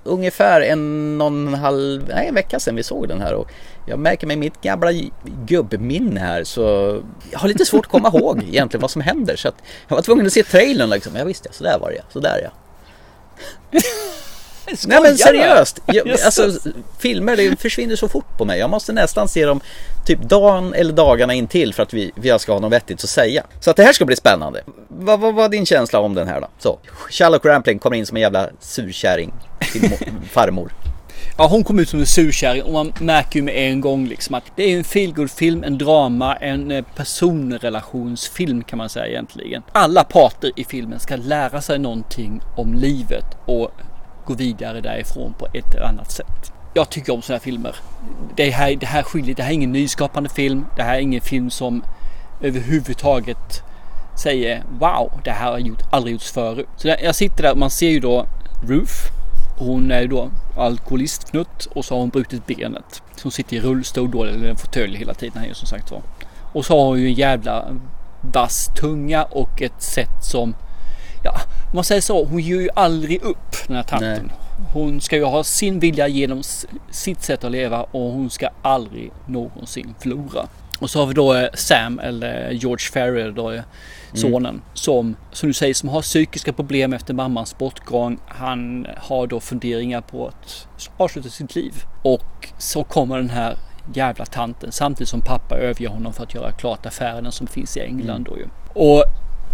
Ungefär 0.04 0.62
en 0.62 1.22
en 1.22 1.54
halv, 1.54 2.08
nej, 2.10 2.28
en 2.28 2.36
vecka 2.36 2.60
sedan 2.60 2.76
vi 2.76 2.84
såg 2.84 3.08
den 3.08 3.22
här 3.22 3.34
och 3.34 3.52
jag 3.88 4.00
märker 4.00 4.28
med 4.28 4.38
mitt 4.38 4.62
gamla 4.62 4.92
gubbminne 5.46 6.20
här 6.20 6.44
så 6.44 6.62
jag 7.32 7.40
har 7.40 7.48
lite 7.48 7.66
svårt 7.66 7.86
att 7.86 7.92
komma 7.92 8.08
ihåg 8.08 8.44
egentligen 8.48 8.82
vad 8.82 8.92
som 8.92 9.02
händer 9.02 9.36
så 9.36 9.48
att 9.48 9.64
jag 9.88 9.96
var 9.96 10.04
tvungen 10.04 10.26
att 10.26 10.34
se 10.34 10.44
trailern 10.44 10.90
liksom. 10.90 11.16
Ja 11.16 11.24
visst 11.24 11.46
ja, 11.46 11.52
så 11.54 11.64
där 11.64 11.80
var 11.80 11.90
det 11.90 11.96
ja, 11.96 12.04
så 12.10 12.20
där 12.20 12.40
ja. 12.44 12.52
Nej 14.88 15.02
men 15.02 15.18
seriöst! 15.18 15.80
Jag, 15.86 16.10
alltså, 16.10 16.52
filmer 17.00 17.38
det 17.38 17.60
försvinner 17.60 17.96
så 17.96 18.08
fort 18.08 18.38
på 18.38 18.46
mig. 18.46 18.60
Jag 18.60 18.70
måste 18.70 18.94
nästan 18.94 19.28
se 19.28 19.46
dem 19.46 19.62
typ 20.06 20.22
dagen 20.22 20.74
eller 20.74 20.94
dagarna 20.94 21.34
intill 21.34 21.74
för 21.74 21.84
att 21.84 21.94
vi, 21.94 22.12
vi 22.16 22.40
ska 22.40 22.54
ha 22.54 22.60
något 22.60 22.72
vettigt 22.72 23.04
att 23.04 23.10
säga. 23.10 23.44
Så 23.60 23.70
att 23.70 23.76
det 23.78 23.84
här 23.84 23.94
ska 23.94 24.06
bli 24.06 24.16
spännande. 24.16 24.64
Vad 24.88 25.20
vad 25.20 25.36
var 25.36 25.50
din 25.50 25.66
känsla 25.66 26.00
om 26.00 26.14
den 26.14 26.28
här 26.28 26.42
då? 26.42 26.48
Så, 26.60 26.80
Sherlock 27.10 27.46
Rampling 27.46 27.80
kommer 27.80 27.96
in 27.98 28.06
som 28.06 28.18
en 28.18 28.22
jävla 28.22 28.50
surkärring 28.60 29.34
till 29.72 29.82
mo- 29.82 30.22
farmor. 30.32 30.72
Ja, 31.38 31.48
hon 31.48 31.64
kom 31.64 31.80
ut 31.80 31.90
som 31.90 32.00
en 32.00 32.06
surkärring 32.06 32.64
och 32.64 32.74
man 32.74 32.94
märker 33.00 33.36
ju 33.40 33.44
med 33.44 33.56
en 33.56 33.82
gång 33.82 34.08
liksom 34.08 34.36
att 34.36 34.44
det 34.56 34.64
är 34.74 34.78
en 34.78 34.84
feelgood-film, 34.84 35.64
en 35.64 35.78
drama, 35.78 36.36
en 36.36 36.72
eh, 36.72 36.84
personrelationsfilm 36.96 38.64
kan 38.64 38.78
man 38.78 38.90
säga 38.90 39.08
egentligen. 39.08 39.64
Alla 39.72 40.04
parter 40.04 40.52
i 40.56 40.64
filmen 40.64 41.00
ska 41.00 41.16
lära 41.16 41.62
sig 41.62 41.80
någonting 41.80 42.42
om 42.58 42.74
livet 42.74 43.26
och 43.46 43.72
gå 44.26 44.34
vidare 44.34 44.82
därifrån 44.82 45.34
på 45.34 45.48
ett 45.54 45.74
eller 45.74 45.86
annat 45.86 46.12
sätt. 46.12 46.52
Jag 46.74 46.90
tycker 46.90 47.14
om 47.14 47.22
sådana 47.22 47.38
här 47.38 47.44
filmer. 47.44 47.76
Det 48.36 48.50
här, 48.50 48.76
det 48.76 48.86
här 48.86 49.04
skiljer, 49.04 49.36
det 49.36 49.44
här 49.44 49.50
är 49.50 49.54
ingen 49.54 49.72
nyskapande 49.72 50.30
film. 50.30 50.66
Det 50.76 50.84
här 50.84 50.96
är 50.96 51.00
ingen 51.00 51.22
film 51.22 51.50
som 51.50 51.84
överhuvudtaget 52.42 53.64
säger 54.16 54.64
wow, 54.80 55.12
det 55.24 55.32
här 55.32 55.52
har 55.52 55.60
gjort, 55.60 55.82
aldrig 55.92 56.14
gjorts 56.14 56.32
förut. 56.32 56.68
Så 56.78 56.88
där, 56.88 56.98
jag 57.04 57.16
sitter 57.16 57.44
där 57.44 57.52
och 57.52 57.58
man 57.58 57.70
ser 57.70 57.90
ju 57.90 58.00
då 58.00 58.26
Ruth. 58.64 58.94
Hon 59.58 59.92
är 59.92 60.02
ju 60.02 60.08
då 60.08 60.30
alkoholistfnutt 60.58 61.66
och 61.66 61.86
så 61.86 61.94
har 61.96 62.00
hon 62.00 62.10
brutit 62.10 62.48
benet. 62.48 63.02
Så 63.16 63.24
hon 63.24 63.32
sitter 63.32 63.58
i 63.58 63.60
rullstol 63.60 64.12
då, 64.12 64.24
eller 64.24 64.50
en 64.50 64.56
fåtölj 64.56 64.98
hela 64.98 65.14
tiden 65.14 65.42
här 65.42 65.54
som 65.54 65.68
sagt 65.68 65.92
var. 65.92 66.02
Och 66.54 66.66
så 66.66 66.80
har 66.80 66.86
hon 66.86 67.00
ju 67.00 67.08
en 67.08 67.14
jävla 67.14 67.66
vass 68.22 68.70
tunga 68.80 69.24
och 69.24 69.62
ett 69.62 69.82
sätt 69.82 70.24
som, 70.24 70.56
ja, 71.26 71.42
man 71.74 71.84
säger 71.84 72.02
så, 72.02 72.26
hon 72.26 72.40
ger 72.40 72.62
ju 72.62 72.70
aldrig 72.76 73.22
upp 73.22 73.68
den 73.68 73.76
här 73.76 73.84
tanten. 73.84 74.32
Hon 74.74 75.02
ska 75.02 75.16
ju 75.16 75.24
ha 75.24 75.44
sin 75.44 75.80
vilja 75.80 76.08
genom 76.08 76.44
sitt 76.90 77.24
sätt 77.24 77.44
att 77.44 77.52
leva 77.52 77.84
och 77.84 78.12
hon 78.12 78.30
ska 78.30 78.50
aldrig 78.62 79.12
någonsin 79.26 79.96
förlora. 80.00 80.48
Och 80.80 80.90
så 80.90 81.00
har 81.00 81.06
vi 81.06 81.14
då 81.14 81.34
eh, 81.34 81.48
Sam 81.54 82.00
eller 82.00 82.52
George 82.52 82.92
Ferrer 82.94 83.32
då, 83.32 83.52
eh, 83.52 83.62
sonen 84.14 84.62
som, 84.74 85.16
som 85.32 85.50
du 85.50 85.54
säger, 85.54 85.74
som 85.74 85.90
har 85.90 86.02
psykiska 86.02 86.54
problem 86.54 86.94
efter 86.94 87.14
mammans 87.14 87.58
bortgång. 87.58 88.18
Han 88.28 88.88
har 88.98 89.28
då 89.28 89.40
funderingar 89.40 90.02
på 90.02 90.28
att 90.28 90.68
avsluta 90.98 91.30
sitt 91.30 91.56
liv. 91.56 91.74
Och 92.02 92.50
så 92.58 92.84
kommer 92.84 93.18
den 93.18 93.30
här 93.30 93.58
jävla 93.94 94.26
tanten 94.26 94.72
samtidigt 94.72 95.10
som 95.10 95.22
pappa 95.22 95.56
överger 95.56 95.90
honom 95.90 96.14
för 96.14 96.24
att 96.24 96.34
göra 96.34 96.52
klart 96.52 96.86
affärerna 96.86 97.32
som 97.32 97.48
finns 97.48 97.78
i 97.78 97.80
England 97.80 98.24
då 98.24 98.38
ju. 98.38 98.48
Och 98.74 99.04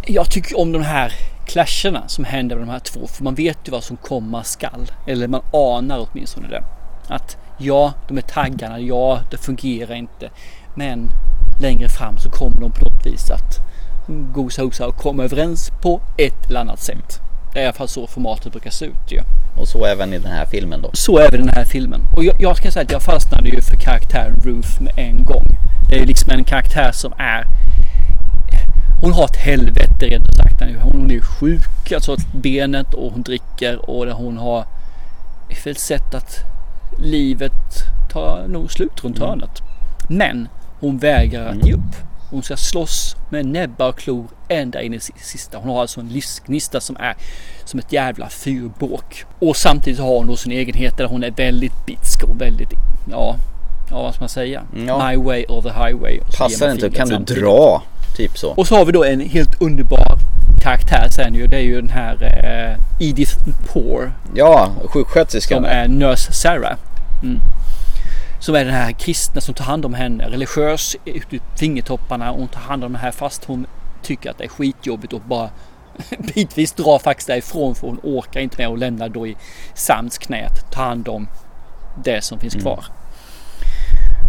jag 0.07 0.31
tycker 0.31 0.59
om 0.59 0.71
de 0.71 0.81
här 0.81 1.13
clasherna 1.51 2.07
som 2.07 2.25
händer 2.25 2.55
med 2.55 2.67
de 2.67 2.71
här 2.71 2.79
två. 2.79 3.07
För 3.07 3.23
man 3.23 3.35
vet 3.35 3.57
ju 3.65 3.71
vad 3.71 3.83
som 3.83 3.97
komma 3.97 4.43
skall. 4.43 4.91
Eller 5.07 5.27
man 5.27 5.41
anar 5.53 6.07
åtminstone 6.09 6.47
det. 6.47 6.63
Att 7.07 7.37
ja, 7.57 7.93
de 8.07 8.17
är 8.17 8.21
taggarna. 8.21 8.79
Ja, 8.79 9.21
det 9.31 9.37
fungerar 9.37 9.95
inte. 9.95 10.29
Men 10.75 11.09
längre 11.61 11.89
fram 11.89 12.17
så 12.17 12.29
kommer 12.29 12.61
de 12.61 12.71
på 12.71 12.85
något 12.85 13.05
vis 13.05 13.29
att 13.31 13.57
gosa 14.33 14.63
osa 14.63 14.87
och 14.87 14.95
komma 14.95 15.23
överens 15.23 15.71
på 15.81 16.01
ett 16.17 16.49
eller 16.49 16.59
annat 16.59 16.79
sätt. 16.79 17.19
Det 17.53 17.59
är 17.59 17.63
i 17.63 17.65
alla 17.65 17.73
fall 17.73 17.87
så 17.87 18.07
formatet 18.07 18.51
brukar 18.51 18.71
se 18.71 18.85
ut 18.85 19.11
ju. 19.11 19.21
Och 19.57 19.67
så 19.67 19.85
även 19.85 20.13
i 20.13 20.19
den 20.19 20.31
här 20.31 20.45
filmen 20.45 20.81
då. 20.81 20.89
Så 20.93 21.19
även 21.19 21.39
den 21.39 21.55
här 21.55 21.65
filmen. 21.65 22.01
Och 22.15 22.23
jag, 22.23 22.35
jag 22.39 22.57
ska 22.57 22.71
säga 22.71 22.83
att 22.83 22.91
jag 22.91 23.01
fastnade 23.01 23.49
ju 23.49 23.61
för 23.61 23.75
karaktären 23.75 24.41
Ruth 24.43 24.81
med 24.81 24.93
en 24.97 25.23
gång. 25.23 25.45
Det 25.89 25.99
är 25.99 26.05
liksom 26.05 26.31
en 26.31 26.43
karaktär 26.43 26.91
som 26.91 27.13
är 27.17 27.45
hon 29.01 29.13
har 29.13 29.25
ett 29.25 29.35
helvete 29.35 30.05
rent 30.05 30.35
sagt. 30.35 30.61
Hon 30.81 31.09
är 31.09 31.13
ju 31.13 31.21
sjuk, 31.21 31.91
alltså 31.91 32.15
benet 32.33 32.93
och 32.93 33.11
hon 33.11 33.21
dricker 33.21 33.89
och 33.89 34.07
hon 34.07 34.37
har 34.37 34.65
sätt 35.75 36.15
att 36.15 36.37
livet 36.99 37.51
tar 38.11 38.47
nog 38.47 38.71
slut 38.71 39.03
runt 39.03 39.19
hörnet. 39.19 39.61
Men 40.09 40.47
hon 40.79 40.97
vägrar 40.97 41.45
att 41.45 41.67
ge 41.67 41.73
upp. 41.73 41.95
Hon 42.29 42.43
ska 42.43 42.57
slåss 42.57 43.15
med 43.29 43.45
näbbar 43.45 43.89
och 43.89 43.97
klor 43.97 44.27
ända 44.47 44.81
in 44.81 44.93
i 44.93 44.99
sista. 44.99 45.57
Hon 45.57 45.69
har 45.69 45.81
alltså 45.81 45.99
en 45.99 46.09
livsgnista 46.09 46.81
som 46.81 46.97
är 46.99 47.15
som 47.65 47.79
ett 47.79 47.93
jävla 47.93 48.29
fyrbåk. 48.29 49.25
Och 49.39 49.55
samtidigt 49.55 49.99
har 49.99 50.17
hon 50.17 50.27
då 50.27 50.35
sin 50.35 50.51
egenhet 50.51 50.97
där 50.97 51.05
hon 51.05 51.23
är 51.23 51.31
väldigt 51.31 51.85
bitsk 51.85 52.23
och 52.23 52.41
väldigt, 52.41 52.69
ja, 53.11 53.35
ja 53.89 54.01
vad 54.01 54.13
ska 54.13 54.21
man 54.21 54.29
säga? 54.29 54.63
Ja. 54.87 55.09
My 55.09 55.17
way 55.17 55.45
or 55.45 55.61
the 55.61 55.69
highway. 55.69 56.19
Passar 56.37 56.71
inte, 56.71 56.89
kan 56.89 57.07
du 57.07 57.13
samtidigt. 57.15 57.43
dra? 57.43 57.83
Typ 58.21 58.37
så. 58.37 58.51
Och 58.51 58.67
så 58.67 58.75
har 58.75 58.85
vi 58.85 58.91
då 58.91 59.03
en 59.03 59.19
helt 59.19 59.61
underbar 59.61 60.17
karaktär 60.61 61.07
sen 61.11 61.35
ju. 61.35 61.47
Det 61.47 61.55
är 61.55 61.61
ju 61.61 61.81
den 61.81 61.89
här 61.89 62.23
eh, 62.23 63.07
Edith 63.07 63.37
Poor 63.73 64.11
Ja, 64.35 64.71
sjuksköterskan. 64.85 65.55
som 65.57 65.65
är 65.65 65.87
Nurse 65.87 66.33
Sarah. 66.33 66.75
Mm. 67.23 67.39
Som 68.39 68.55
är 68.55 68.65
den 68.65 68.73
här 68.73 68.91
kristna 68.91 69.41
som 69.41 69.53
tar 69.53 69.65
hand 69.65 69.85
om 69.85 69.93
henne. 69.93 70.29
Religiös 70.29 70.95
ut 71.05 71.33
i 71.33 71.39
fingertopparna. 71.59 72.31
Hon 72.31 72.47
tar 72.47 72.61
hand 72.61 72.83
om 72.83 72.93
det 72.93 72.99
här 72.99 73.11
fast 73.11 73.45
hon 73.45 73.67
tycker 74.03 74.29
att 74.29 74.37
det 74.37 74.43
är 74.43 74.49
skitjobbigt 74.49 75.13
och 75.13 75.21
bara 75.21 75.49
bitvis 76.35 76.71
drar 76.71 76.99
faktiskt 76.99 77.27
därifrån 77.27 77.75
för 77.75 77.87
hon 77.87 77.99
orkar 78.03 78.39
inte 78.39 78.57
mer 78.57 78.69
och 78.69 78.77
lämnar 78.77 79.09
då 79.09 79.27
i 79.27 79.37
Sams 79.73 80.17
knät. 80.17 80.71
Ta 80.71 80.81
hand 80.81 81.07
om 81.07 81.27
det 82.03 82.23
som 82.23 82.39
finns 82.39 82.53
kvar. 82.53 82.85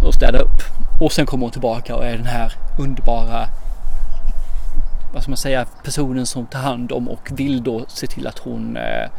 Och 0.07 0.15
städa 0.15 0.39
upp. 0.39 0.63
Och 1.01 1.13
sen 1.13 1.27
kommer 1.27 1.43
hon 1.43 1.53
tillbaka 1.53 1.97
och 1.97 2.05
är 2.05 2.17
den 2.17 2.27
här 2.27 2.53
underbara 2.79 3.49
vad 5.13 5.23
ska 5.23 5.31
man 5.31 5.37
säga, 5.37 5.67
personen 5.85 6.27
som 6.27 6.47
tar 6.47 6.59
hand 6.59 6.93
om 6.93 7.09
och 7.09 7.29
vill 7.31 7.63
då 7.63 7.85
se 7.89 8.07
till 8.07 8.27
att 8.27 8.39
hon 8.39 8.77
eh, 8.77 9.11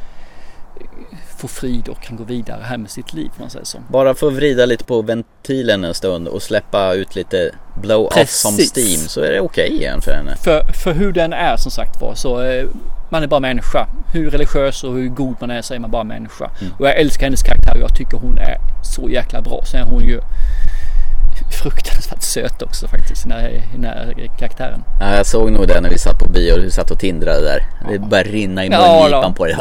får 1.38 1.48
frid 1.48 1.88
och 1.88 2.02
kan 2.02 2.18
gå 2.18 2.24
vidare 2.24 2.62
här 2.64 2.78
med 2.78 2.92
sitt 2.92 3.14
liv. 3.14 3.32
Man 3.40 3.50
säger 3.50 3.66
så. 3.66 3.78
Bara 3.90 4.14
för 4.14 4.28
att 4.28 4.34
vrida 4.34 4.66
lite 4.66 4.84
på 4.84 5.02
ventilen 5.02 5.84
en 5.84 5.94
stund 5.94 6.28
och 6.28 6.42
släppa 6.42 6.94
ut 6.94 7.16
lite 7.16 7.52
blow-off 7.82 8.30
som 8.30 8.54
steam 8.54 9.08
så 9.08 9.22
är 9.22 9.32
det 9.32 9.40
okej 9.40 9.72
igen 9.72 10.02
för 10.02 10.12
henne. 10.12 10.36
För, 10.36 10.64
för 10.84 10.94
hur 10.94 11.12
den 11.12 11.34
är 11.34 11.58
som 11.58 11.72
sagt 11.72 12.02
var 12.02 12.16
så 12.16 12.42
eh, 12.42 12.66
man 13.10 13.24
är 13.24 13.28
bara 13.28 13.40
människa. 13.40 13.88
Hur 14.14 14.30
religiös 14.30 14.84
och 14.84 14.94
hur 14.94 15.08
god 15.08 15.36
man 15.40 15.52
är 15.52 15.62
så 15.62 15.74
är 15.74 15.80
man 15.80 15.92
bara 15.92 16.04
människa. 16.04 16.52
Och 16.80 16.88
jag 16.88 16.98
älskar 17.00 17.26
hennes 17.26 17.44
karaktär 17.44 17.74
och 17.76 17.82
jag 17.82 17.96
tycker 17.96 18.18
hon 18.18 18.38
är 18.38 18.58
så 18.84 19.10
jäkla 19.10 19.42
bra. 19.42 19.64
Sen 19.66 19.80
är 19.80 19.86
hon 19.86 20.04
ju 20.04 20.20
fruktansvärt 21.64 22.22
söt 22.24 22.62
också 22.62 22.88
faktiskt, 22.88 23.24
den 23.24 23.32
här, 23.32 23.64
den 23.74 23.84
här 23.84 24.28
karaktären. 24.40 24.84
Ja, 25.00 25.16
jag 25.16 25.26
såg 25.26 25.52
nog 25.52 25.68
det 25.68 25.82
när 25.82 25.90
vi 25.90 25.98
satt 25.98 26.20
på 26.20 26.30
bio 26.30 26.54
och 26.54 26.60
du 26.62 26.70
satt 26.70 26.92
och 26.92 27.00
tindrade 27.00 27.42
där. 27.42 27.60
Det 27.92 28.00
började 28.00 28.30
rinna 28.30 28.66
i 28.66 28.68
Ja, 28.72 29.00
mungipan 29.02 29.22
då. 29.32 29.34
på 29.38 29.46
dig. 29.46 29.56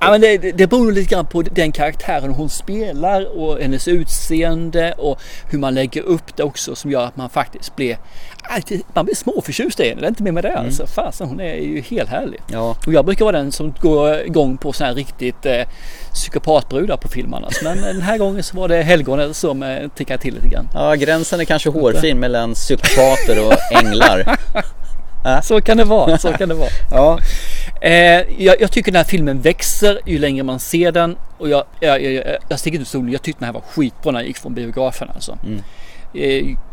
Ja, 0.00 0.10
men 0.10 0.20
det, 0.20 0.38
det- 0.38 0.66
beror 0.66 0.92
lite 0.92 1.14
grann 1.14 1.26
på 1.26 1.42
den 1.42 1.72
karaktären 1.72 2.30
hon 2.34 2.48
spelar 2.50 3.38
och 3.38 3.58
hennes 3.60 3.88
utseende 3.88 4.92
och 4.92 5.20
hur 5.50 5.58
man 5.58 5.74
lägger 5.74 6.02
upp 6.02 6.36
det 6.36 6.42
också 6.42 6.74
som 6.74 6.90
gör 6.90 7.04
att 7.04 7.16
man 7.16 7.30
faktiskt 7.30 7.76
blir, 7.76 7.98
man 8.94 9.04
blir 9.04 9.14
småförtjust 9.14 9.80
i 9.80 9.88
henne. 9.88 10.00
Det 10.00 10.06
är 10.06 10.08
inte 10.08 10.22
mer 10.22 10.32
med 10.32 10.44
det 10.44 10.58
alltså. 10.58 10.86
Fasen 10.86 11.28
hon 11.28 11.40
är 11.40 11.54
ju 11.54 11.80
helt 11.80 12.10
härlig. 12.10 12.40
Ja, 12.46 12.76
Och 12.86 12.92
jag 12.92 13.04
brukar 13.04 13.24
vara 13.24 13.36
den 13.36 13.52
som 13.52 13.74
går 13.80 14.20
igång 14.20 14.56
på 14.56 14.72
sådana 14.72 14.88
här 14.88 14.96
riktigt 14.96 15.46
eh, 15.46 15.62
psykopatbrudar 16.12 16.96
på 16.96 17.08
film 17.08 17.34
annars. 17.34 17.62
Men 17.62 17.82
den 17.82 18.02
här 18.02 18.18
gången 18.18 18.42
så 18.42 18.56
var 18.56 18.68
det 18.68 18.82
helgonet 18.82 19.36
som 19.36 19.62
eh, 19.62 19.88
tickade 19.94 20.22
till 20.22 20.34
lite 20.34 20.48
grann. 20.48 20.68
ja 20.74 20.94
gränsen 20.94 21.40
är 21.40 21.44
kanske 21.44 21.70
hårfin 21.70 22.18
mellan 22.18 22.54
psykopater 22.54 23.46
och 23.46 23.82
änglar. 23.84 24.38
Så 25.42 25.60
kan 25.60 25.76
det 25.76 25.84
vara, 25.84 26.18
så 26.18 26.32
kan 26.32 26.48
det 26.48 26.54
vara. 26.54 26.68
Ja, 26.90 27.18
Eh, 27.84 28.22
jag, 28.38 28.60
jag 28.60 28.72
tycker 28.72 28.92
den 28.92 28.96
här 28.96 29.04
filmen 29.04 29.40
växer 29.40 30.00
ju 30.06 30.18
längre 30.18 30.42
man 30.42 30.60
ser 30.60 30.92
den. 30.92 31.16
Och 31.38 31.48
jag, 31.48 31.64
jag, 31.80 32.02
jag, 32.02 32.36
jag, 32.48 32.58
sticker 32.58 32.78
ut 32.78 32.82
ur 32.82 32.86
stolen. 32.86 33.12
Jag 33.12 33.22
tyckte 33.22 33.40
den 33.40 33.46
här 33.46 33.52
var 33.52 33.60
skitbra 33.60 34.12
när 34.12 34.20
jag 34.20 34.26
gick 34.26 34.38
från 34.38 34.54
biografen 34.54 35.08
alltså. 35.14 35.32
Eh, 35.32 35.64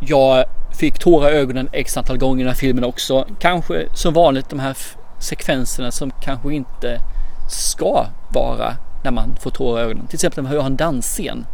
jag 0.00 0.44
fick 0.78 0.98
tårar 0.98 1.30
i 1.30 1.34
ögonen 1.34 1.68
x 1.72 1.96
antal 1.96 2.18
gånger 2.18 2.40
i 2.40 2.44
den 2.44 2.48
här 2.52 2.58
filmen 2.60 2.84
också. 2.84 3.26
Kanske 3.40 3.86
som 3.94 4.14
vanligt 4.14 4.50
de 4.50 4.58
här 4.58 4.76
sekvenserna 5.18 5.90
som 5.90 6.10
kanske 6.22 6.54
inte 6.54 6.98
ska 7.50 8.06
vara 8.34 8.76
när 9.04 9.10
man 9.10 9.36
får 9.40 9.50
tårar 9.50 9.80
i 9.80 9.84
ögonen. 9.84 10.06
Till 10.06 10.16
exempel 10.16 10.44
när 10.44 10.50
man 10.50 10.58
hör 10.60 10.66
en 10.66 10.76
dansscen. 10.76 11.46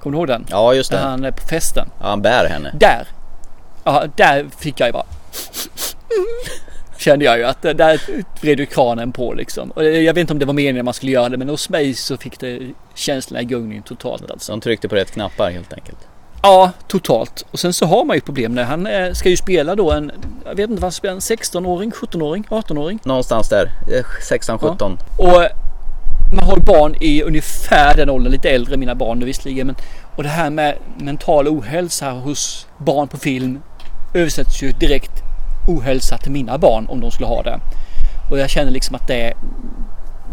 Kommer 0.00 0.16
du 0.16 0.18
ihåg 0.18 0.26
den? 0.28 0.46
ja 0.50 0.74
just 0.74 0.92
När 0.92 0.98
det. 0.98 1.04
han 1.04 1.24
är 1.24 1.30
på 1.30 1.46
festen. 1.48 1.88
Ja, 2.00 2.06
han 2.08 2.22
bär 2.22 2.48
henne. 2.48 2.70
Där. 2.80 3.06
Ja, 3.84 4.04
där 4.16 4.46
fick 4.58 4.80
jag 4.80 4.88
ju 4.88 4.92
bara. 4.92 5.06
Kände 6.98 7.24
jag 7.24 7.38
ju 7.38 7.44
att 7.44 7.62
det- 7.62 7.72
där 7.72 8.00
vred 8.40 8.60
ju 8.60 8.66
kranen 8.66 9.12
på 9.12 9.32
liksom. 9.34 9.70
Och 9.70 9.84
jag 9.84 10.14
vet 10.14 10.20
inte 10.20 10.32
om 10.32 10.38
det 10.38 10.46
var 10.46 10.52
meningen 10.54 10.84
man 10.84 10.94
skulle 10.94 11.12
göra 11.12 11.28
det 11.28 11.36
men 11.36 11.48
hos 11.48 11.68
mig 11.68 11.94
så 11.94 12.16
fick 12.16 12.40
det 12.40 12.60
känslorna 12.94 13.42
i 13.42 13.44
gungning 13.44 13.82
totalt 13.82 14.30
alltså. 14.30 14.46
Så 14.46 14.52
de 14.52 14.60
tryckte 14.60 14.88
på 14.88 14.94
rätt 14.94 15.10
knappar 15.10 15.50
helt 15.50 15.72
enkelt. 15.72 15.98
Ja, 16.42 16.72
totalt. 16.88 17.46
Och 17.50 17.58
sen 17.58 17.72
så 17.72 17.86
har 17.86 18.04
man 18.04 18.16
ju 18.16 18.20
problem 18.20 18.54
när 18.54 18.64
han 18.64 18.86
eh, 18.86 19.12
ska 19.12 19.28
ju 19.28 19.36
spela 19.36 19.74
då 19.74 19.92
en, 19.92 20.12
jag 20.44 20.54
vet 20.54 20.70
inte 20.70 20.74
vad 20.74 20.82
han 20.82 20.92
spelar, 20.92 21.14
en 21.14 21.20
16-åring, 21.20 21.90
17-åring, 21.90 22.46
18-åring. 22.50 22.98
Någonstans 23.04 23.48
där, 23.48 23.70
eh, 23.92 24.04
16-17. 24.30 24.98
Och 25.18 25.42
man 26.32 26.44
har 26.44 26.56
barn 26.56 26.94
i 27.00 27.22
ungefär 27.22 27.96
den 27.96 28.10
åldern, 28.10 28.32
lite 28.32 28.50
äldre 28.50 28.76
mina 28.76 28.94
barn 28.94 29.18
nu 29.18 29.26
visserligen. 29.26 29.66
Men, 29.66 29.76
och 30.16 30.22
det 30.22 30.28
här 30.28 30.50
med 30.50 30.76
mental 30.98 31.48
ohälsa 31.48 32.10
hos 32.10 32.66
barn 32.78 33.08
på 33.08 33.16
film 33.16 33.62
översätts 34.14 34.62
ju 34.62 34.72
direkt 34.72 35.22
ohälsa 35.68 36.18
till 36.18 36.32
mina 36.32 36.58
barn 36.58 36.86
om 36.88 37.00
de 37.00 37.10
skulle 37.10 37.26
ha 37.26 37.42
det. 37.42 37.60
Och 38.30 38.38
jag 38.38 38.50
känner 38.50 38.70
liksom 38.70 38.96
att 38.96 39.06
det, 39.06 39.34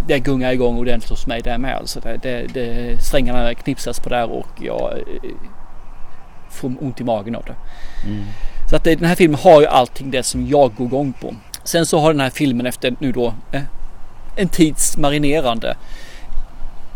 det 0.08 0.20
gungar 0.20 0.52
igång 0.52 0.78
ordentligt 0.78 1.10
hos 1.10 1.28
mig 1.28 1.42
där 1.42 1.58
med. 1.58 1.76
Alltså 1.76 2.00
det, 2.00 2.20
det, 2.24 2.48
det, 2.54 2.98
strängarna 3.04 3.54
knipsas 3.54 4.00
på 4.00 4.10
där 4.10 4.32
och 4.32 4.48
jag 4.62 4.92
eh, 4.98 5.32
får 6.50 6.74
ont 6.80 7.02
i 7.02 7.04
magen 7.04 7.36
av 7.36 7.44
det. 7.46 7.56
Så 8.70 8.76
att 8.76 8.84
det, 8.84 8.96
den 8.96 9.08
här 9.08 9.16
filmen 9.16 9.40
har 9.40 9.62
ju 9.62 9.68
allting 9.68 10.12
det 10.12 10.24
som 10.24 10.48
jag 10.48 10.76
går 10.76 10.88
igång 10.88 11.14
på. 11.14 11.36
Sen 11.64 11.86
så 11.86 12.00
har 12.00 12.14
den 12.14 12.22
här 12.22 12.30
filmen 12.30 12.66
efter 12.66 12.96
nu 13.00 13.12
då 13.12 13.34
eh, 13.52 13.62
en 14.36 14.48
tids 14.50 14.98
marinerande. 14.98 15.78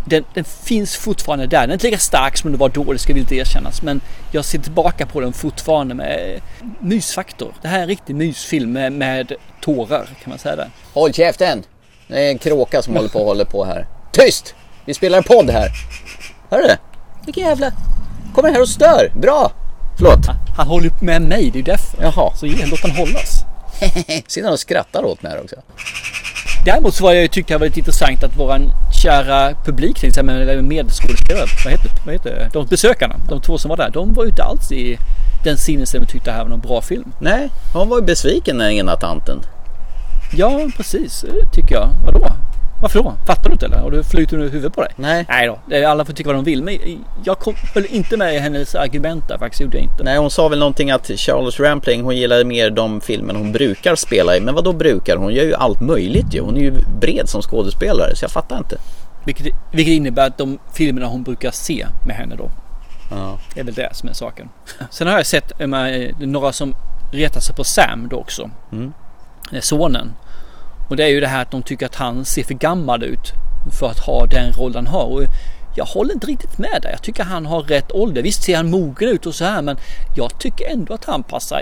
Den, 0.05 0.23
den 0.33 0.43
finns 0.43 0.95
fortfarande 0.95 1.47
där. 1.47 1.61
Den 1.61 1.69
är 1.69 1.73
inte 1.73 1.85
lika 1.85 1.97
stark 1.97 2.37
som 2.37 2.51
den 2.51 2.59
var 2.59 2.69
då, 2.69 2.93
det 2.93 2.99
ska 2.99 3.13
villigt 3.13 3.31
erkännas. 3.31 3.81
Men 3.81 4.01
jag 4.31 4.45
ser 4.45 4.59
tillbaka 4.59 5.05
på 5.05 5.21
den 5.21 5.33
fortfarande 5.33 5.95
med 5.95 6.35
eh, 6.35 6.67
mysfaktor. 6.79 7.53
Det 7.61 7.67
här 7.67 7.77
är 7.77 7.81
en 7.81 7.87
riktig 7.87 8.15
mysfilm 8.15 8.71
med, 8.71 8.91
med 8.91 9.33
tårar 9.61 10.05
kan 10.05 10.29
man 10.29 10.37
säga 10.39 10.55
det. 10.55 10.69
Håll 10.93 11.13
käften! 11.13 11.63
Det 12.07 12.25
är 12.25 12.29
en 12.29 12.37
kråka 12.37 12.81
som 12.81 12.95
håller 12.95 13.09
på 13.09 13.19
och 13.19 13.25
håller 13.25 13.45
på 13.45 13.65
här. 13.65 13.87
Tyst! 14.11 14.55
Vi 14.85 14.93
spelar 14.93 15.17
en 15.17 15.23
podd 15.23 15.49
här. 15.49 15.69
Hör 16.49 16.61
du? 16.61 16.75
Vilken 17.25 17.43
jävla... 17.43 17.71
Kommer 18.35 18.51
här 18.51 18.61
och 18.61 18.69
stör. 18.69 19.11
Bra! 19.15 19.51
Förlåt. 19.97 20.27
Han 20.57 20.67
håller 20.67 20.87
upp 20.87 21.01
med 21.01 21.21
mig, 21.21 21.51
det 21.51 21.55
är 21.55 21.59
ju 21.59 21.61
därför. 21.61 22.01
Jaha. 22.01 22.31
Så 22.35 22.45
låt 22.45 22.81
han 22.81 22.91
hållas. 22.91 23.45
Sitter 24.27 24.43
han 24.43 24.53
och 24.53 24.59
skrattar 24.59 25.05
åt 25.05 25.23
mig 25.23 25.31
här 25.31 25.41
också. 25.41 25.55
Däremot 26.65 26.93
så 26.93 27.03
var 27.03 27.13
jag 27.13 27.31
tyckte 27.31 27.53
det 27.53 27.57
var 27.57 27.65
lite 27.65 27.79
intressant 27.79 28.23
att 28.23 28.37
våran 28.37 28.71
kära 29.03 29.53
publik, 29.65 30.03
medskådespelare, 30.61 31.45
vad 31.63 31.71
heter, 31.71 31.91
vad 32.05 32.13
heter? 32.13 32.49
De 32.53 32.65
besökarna, 32.65 33.15
de 33.29 33.41
två 33.41 33.57
som 33.57 33.69
var 33.69 33.77
där, 33.77 33.89
de 33.89 34.13
var 34.13 34.23
ju 34.23 34.29
inte 34.29 34.43
alls 34.43 34.71
i 34.71 34.97
den 35.43 35.57
sinnesstämningen 35.57 36.11
tyckte 36.11 36.29
det 36.29 36.33
här 36.33 36.43
var 36.43 36.49
någon 36.49 36.59
bra 36.59 36.81
film. 36.81 37.13
Nej, 37.19 37.49
hon 37.73 37.89
var 37.89 37.99
ju 37.99 38.05
besviken 38.05 38.57
den 38.57 38.71
ena 38.71 38.95
tanten. 38.95 39.39
Ja, 40.33 40.69
precis, 40.77 41.25
tycker 41.53 41.75
jag. 41.75 41.89
Vadå? 42.05 42.27
Varför 42.81 42.99
då? 42.99 43.13
Fattar 43.27 43.49
du 43.49 43.53
inte 43.53 43.65
eller? 43.65 43.77
Har 43.77 43.91
du 43.91 44.03
flyt 44.03 44.33
under 44.33 44.49
huvudet 44.49 44.73
på 44.73 44.81
dig? 44.81 44.91
Nej. 44.95 45.25
Nej 45.29 45.47
då, 45.47 45.87
alla 45.87 46.05
får 46.05 46.13
tycka 46.13 46.29
vad 46.29 46.35
de 46.35 46.43
vill. 46.43 46.63
Men 46.63 46.77
jag 47.23 47.39
kom, 47.39 47.55
höll 47.73 47.85
inte 47.85 48.17
med 48.17 48.35
i 48.35 48.37
hennes 48.37 48.75
argument 48.75 49.27
där 49.27 49.37
faktiskt, 49.37 49.61
gjorde 49.61 49.77
jag 49.77 49.83
inte. 49.83 50.03
Nej, 50.03 50.17
hon 50.17 50.31
sa 50.31 50.47
väl 50.47 50.59
någonting 50.59 50.91
att 50.91 51.07
Charles 51.07 51.59
Rampling, 51.59 52.03
hon 52.03 52.15
gillade 52.15 52.45
mer 52.45 52.69
de 52.69 53.01
filmer 53.01 53.33
hon 53.33 53.51
brukar 53.51 53.95
spela 53.95 54.37
i. 54.37 54.41
Men 54.41 54.55
vad 54.55 54.63
då 54.63 54.73
brukar? 54.73 55.17
Hon 55.17 55.33
gör 55.33 55.43
ju 55.43 55.53
allt 55.53 55.81
möjligt 55.81 56.33
ju. 56.33 56.41
Hon 56.41 56.57
är 56.57 56.61
ju 56.61 56.73
bred 56.99 57.29
som 57.29 57.41
skådespelare, 57.41 58.15
så 58.15 58.23
jag 58.23 58.31
fattar 58.31 58.57
inte. 58.57 58.77
Vilket, 59.25 59.47
vilket 59.71 59.93
innebär 59.93 60.27
att 60.27 60.37
de 60.37 60.59
filmerna 60.73 61.07
hon 61.07 61.23
brukar 61.23 61.51
se 61.51 61.87
med 62.05 62.15
henne 62.15 62.35
då. 62.35 62.49
Ja. 63.11 63.39
Det 63.53 63.59
är 63.59 63.63
väl 63.63 63.73
det 63.73 63.95
som 63.95 64.09
är 64.09 64.13
saken. 64.13 64.49
Sen 64.89 65.07
har 65.07 65.17
jag 65.17 65.25
sett 65.25 65.61
eh, 65.61 65.67
med, 65.67 66.15
några 66.19 66.51
som 66.51 66.75
retar 67.11 67.39
sig 67.39 67.55
på 67.55 67.63
Sam 67.63 68.07
då 68.09 68.17
också. 68.17 68.49
Mm. 68.71 68.93
Är 69.51 69.61
sonen. 69.61 70.13
Och 70.91 70.97
det 70.97 71.03
är 71.03 71.07
ju 71.07 71.19
det 71.19 71.27
här 71.27 71.41
att 71.41 71.51
de 71.51 71.61
tycker 71.63 71.85
att 71.85 71.95
han 71.95 72.25
ser 72.25 72.43
för 72.43 72.53
gammal 72.53 73.03
ut 73.03 73.33
för 73.79 73.87
att 73.89 73.99
ha 73.99 74.25
den 74.25 74.53
roll 74.53 74.75
han 74.75 74.87
har. 74.87 75.03
Och 75.05 75.23
jag 75.75 75.85
håller 75.85 76.13
inte 76.13 76.27
riktigt 76.27 76.57
med 76.57 76.79
där. 76.81 76.89
Jag 76.89 77.01
tycker 77.03 77.23
han 77.23 77.45
har 77.45 77.61
rätt 77.61 77.91
ålder. 77.91 78.21
Visst 78.21 78.43
ser 78.43 78.57
han 78.57 78.69
mogen 78.71 79.09
ut 79.09 79.25
och 79.25 79.35
så 79.35 79.45
här 79.45 79.61
men 79.61 79.77
jag 80.15 80.39
tycker 80.39 80.69
ändå 80.71 80.93
att 80.93 81.05
han 81.05 81.23
passar 81.23 81.61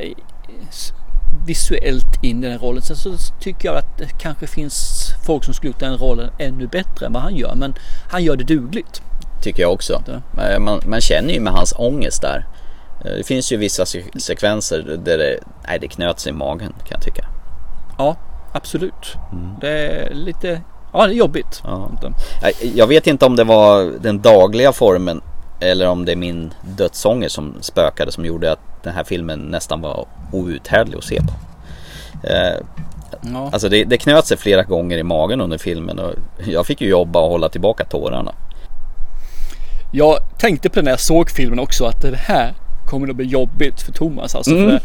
visuellt 1.46 2.24
in 2.24 2.44
i 2.44 2.48
den 2.50 2.60
rollen. 2.60 2.82
Sen 2.82 2.96
så 2.96 3.14
tycker 3.40 3.68
jag 3.70 3.78
att 3.78 3.98
det 3.98 4.08
kanske 4.20 4.48
finns 4.48 5.08
folk 5.26 5.44
som 5.44 5.54
skulle 5.54 5.72
gjort 5.72 5.80
den 5.80 5.98
rollen 5.98 6.30
ännu 6.40 6.68
bättre 6.68 7.06
än 7.06 7.14
vad 7.14 7.22
han 7.22 7.36
gör. 7.36 7.56
Men 7.56 7.74
han 8.12 8.24
gör 8.24 8.36
det 8.36 8.44
dugligt. 8.44 9.02
Tycker 9.42 9.62
jag 9.62 9.72
också. 9.74 10.04
Eh, 10.38 10.60
Man, 10.60 10.82
man 10.86 11.02
känner 11.02 11.34
ju 11.34 11.40
med 11.40 11.54
hans 11.54 11.74
ångest 11.78 12.22
där. 12.22 12.46
Eh, 13.06 13.12
Det 13.18 13.24
finns 13.24 13.52
ju 13.52 13.58
vissa 13.58 13.86
se- 13.86 14.20
sekvenser 14.20 15.00
där 15.06 15.18
det, 15.18 15.40
nej, 15.68 15.80
det 15.82 15.88
knöt 15.88 16.20
sig 16.20 16.30
i 16.30 16.36
magen 16.36 16.70
kan 16.80 16.88
jag 16.90 17.02
tycka. 17.02 17.26
Ja, 17.98 18.16
absolut. 18.52 19.16
Det 19.62 19.70
är 19.70 20.14
lite, 20.14 20.62
ja 20.94 21.08
det 21.08 21.14
är 21.14 21.16
jobbigt. 21.18 21.62
Ja. 21.64 21.92
Jag 22.76 22.88
vet 22.88 23.08
inte 23.08 23.26
om 23.26 23.36
det 23.36 23.44
var 23.44 23.84
den 24.02 24.22
dagliga 24.22 24.74
formen 24.74 25.22
eller 25.60 25.88
om 25.88 26.06
det 26.06 26.12
är 26.12 26.16
min 26.16 26.54
dödsångest 26.62 27.36
som 27.36 27.56
spökade 27.62 28.12
som 28.12 28.26
gjorde 28.26 28.52
att 28.52 28.60
den 28.84 28.94
här 28.94 29.04
filmen 29.04 29.40
nästan 29.40 29.82
var 29.82 30.06
outhärdlig 30.32 30.98
att 30.98 31.04
se 31.04 31.22
på. 31.22 31.32
Eh, 32.28 32.66
Ja. 33.22 33.50
Alltså 33.54 33.70
det, 33.70 33.84
det 33.84 33.98
knöt 33.98 34.26
sig 34.28 34.38
flera 34.38 34.64
gånger 34.64 34.98
i 34.98 35.04
magen 35.04 35.42
under 35.42 35.58
filmen 35.58 36.00
och 36.00 36.14
jag 36.48 36.66
fick 36.66 36.82
ju 36.82 36.90
jobba 36.90 37.20
och 37.20 37.30
hålla 37.30 37.50
tillbaka 37.50 37.86
tårarna. 37.86 38.32
Jag 39.92 40.18
tänkte 40.38 40.70
på 40.70 40.76
det 40.76 40.82
när 40.82 40.92
jag 40.92 41.00
såg 41.00 41.30
filmen 41.30 41.60
också 41.60 41.86
att 41.86 42.02
det 42.02 42.16
här 42.18 42.54
kommer 42.86 43.10
att 43.10 43.16
bli 43.16 43.26
jobbigt 43.26 43.82
för 43.82 43.92
Thomas. 43.92 44.36
Alltså 44.36 44.52
Mm. 44.56 44.70
för 44.70 44.80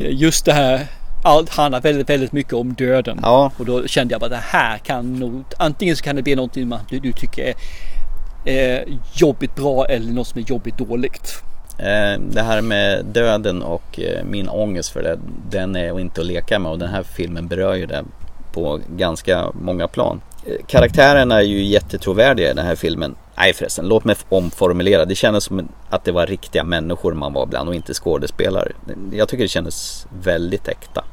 just 0.00 0.44
det 0.44 0.52
här 0.52 0.86
allt 1.22 1.48
handlar 1.48 1.80
väldigt, 1.80 2.10
väldigt 2.10 2.32
mycket 2.32 2.52
om 2.52 2.74
döden. 2.74 3.20
Ja. 3.22 3.52
Och 3.58 3.66
då 3.66 3.86
kände 3.86 4.14
jag 4.14 4.20
bara 4.20 4.26
att 4.26 4.32
det 4.32 4.58
här 4.58 4.78
kan 4.78 5.14
nog, 5.14 5.44
antingen 5.56 5.96
så 5.96 6.02
kan 6.02 6.16
det 6.16 6.22
bli 6.22 6.34
någonting 6.36 6.68
man, 6.68 6.80
du, 6.88 6.98
du 6.98 7.12
tycker 7.12 7.54
är 8.44 8.78
eh, 8.78 8.94
jobbigt 9.14 9.56
bra 9.56 9.86
eller 9.86 10.12
något 10.12 10.26
som 10.26 10.40
är 10.40 10.44
jobbigt 10.44 10.78
dåligt. 10.78 11.42
Eh, 11.78 12.20
Det 12.30 12.42
här 12.42 12.60
med 12.60 13.04
döden 13.04 13.62
och 13.62 14.00
eh, 14.00 14.24
min 14.24 14.48
ångest 14.48 14.90
för 14.90 15.02
det, 15.02 15.18
den 15.50 15.76
är 15.76 16.00
inte 16.00 16.20
att 16.20 16.26
leka 16.26 16.58
med 16.58 16.72
och 16.72 16.78
den 16.78 16.88
här 16.88 17.02
filmen 17.02 17.48
berör 17.48 17.74
ju 17.74 17.86
det 17.86 18.04
på 18.52 18.80
ganska 18.96 19.46
många 19.62 19.88
plan. 19.88 20.20
Karaktärerna 20.66 21.38
är 21.38 21.44
ju 21.44 21.62
jättetrovärdiga 21.62 22.50
i 22.50 22.54
den 22.54 22.66
här 22.66 22.74
filmen. 22.74 23.14
Nej 23.36 23.52
förresten, 23.52 23.88
låt 23.88 24.04
mig 24.04 24.16
omformulera. 24.28 25.04
Det 25.04 25.14
kändes 25.14 25.44
som 25.44 25.68
att 25.90 26.04
det 26.04 26.12
var 26.12 26.26
riktiga 26.26 26.64
människor 26.64 27.14
man 27.14 27.32
var 27.32 27.46
bland 27.46 27.68
och 27.68 27.74
inte 27.74 27.94
skådespelare. 27.94 28.72
Jag 29.12 29.28
tycker 29.28 29.44
det 29.44 29.48
kändes 29.48 30.06
väldigt 30.22 30.68
äkta. 30.68 31.04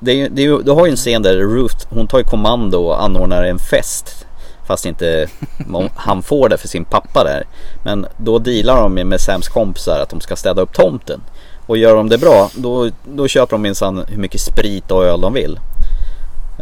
Det 0.00 0.22
är, 0.22 0.28
det 0.28 0.44
är, 0.44 0.58
du 0.62 0.70
har 0.70 0.86
ju 0.86 0.90
en 0.90 0.96
scen 0.96 1.22
där 1.22 1.36
Ruth, 1.36 1.86
hon 1.90 2.06
tar 2.06 2.18
ju 2.18 2.24
kommando 2.24 2.78
och 2.78 3.02
anordnar 3.02 3.42
en 3.42 3.58
fest. 3.58 4.26
Fast 4.66 4.86
inte 4.86 5.28
han 5.94 6.22
får 6.22 6.48
det 6.48 6.58
för 6.58 6.68
sin 6.68 6.84
pappa 6.84 7.24
där. 7.24 7.44
Men 7.84 8.06
då 8.16 8.38
dealar 8.38 8.82
de 8.82 8.94
med 8.94 9.20
Sams 9.20 9.48
kompisar 9.48 10.00
att 10.00 10.10
de 10.10 10.20
ska 10.20 10.36
städa 10.36 10.62
upp 10.62 10.72
tomten. 10.72 11.20
Och 11.66 11.76
gör 11.76 11.96
de 11.96 12.08
det 12.08 12.18
bra, 12.18 12.50
då, 12.54 12.90
då 13.04 13.28
köper 13.28 13.50
de 13.50 13.62
minsann 13.62 14.04
hur 14.08 14.18
mycket 14.18 14.40
sprit 14.40 14.90
och 14.90 15.04
öl 15.04 15.20
de 15.20 15.32
vill. 15.32 15.58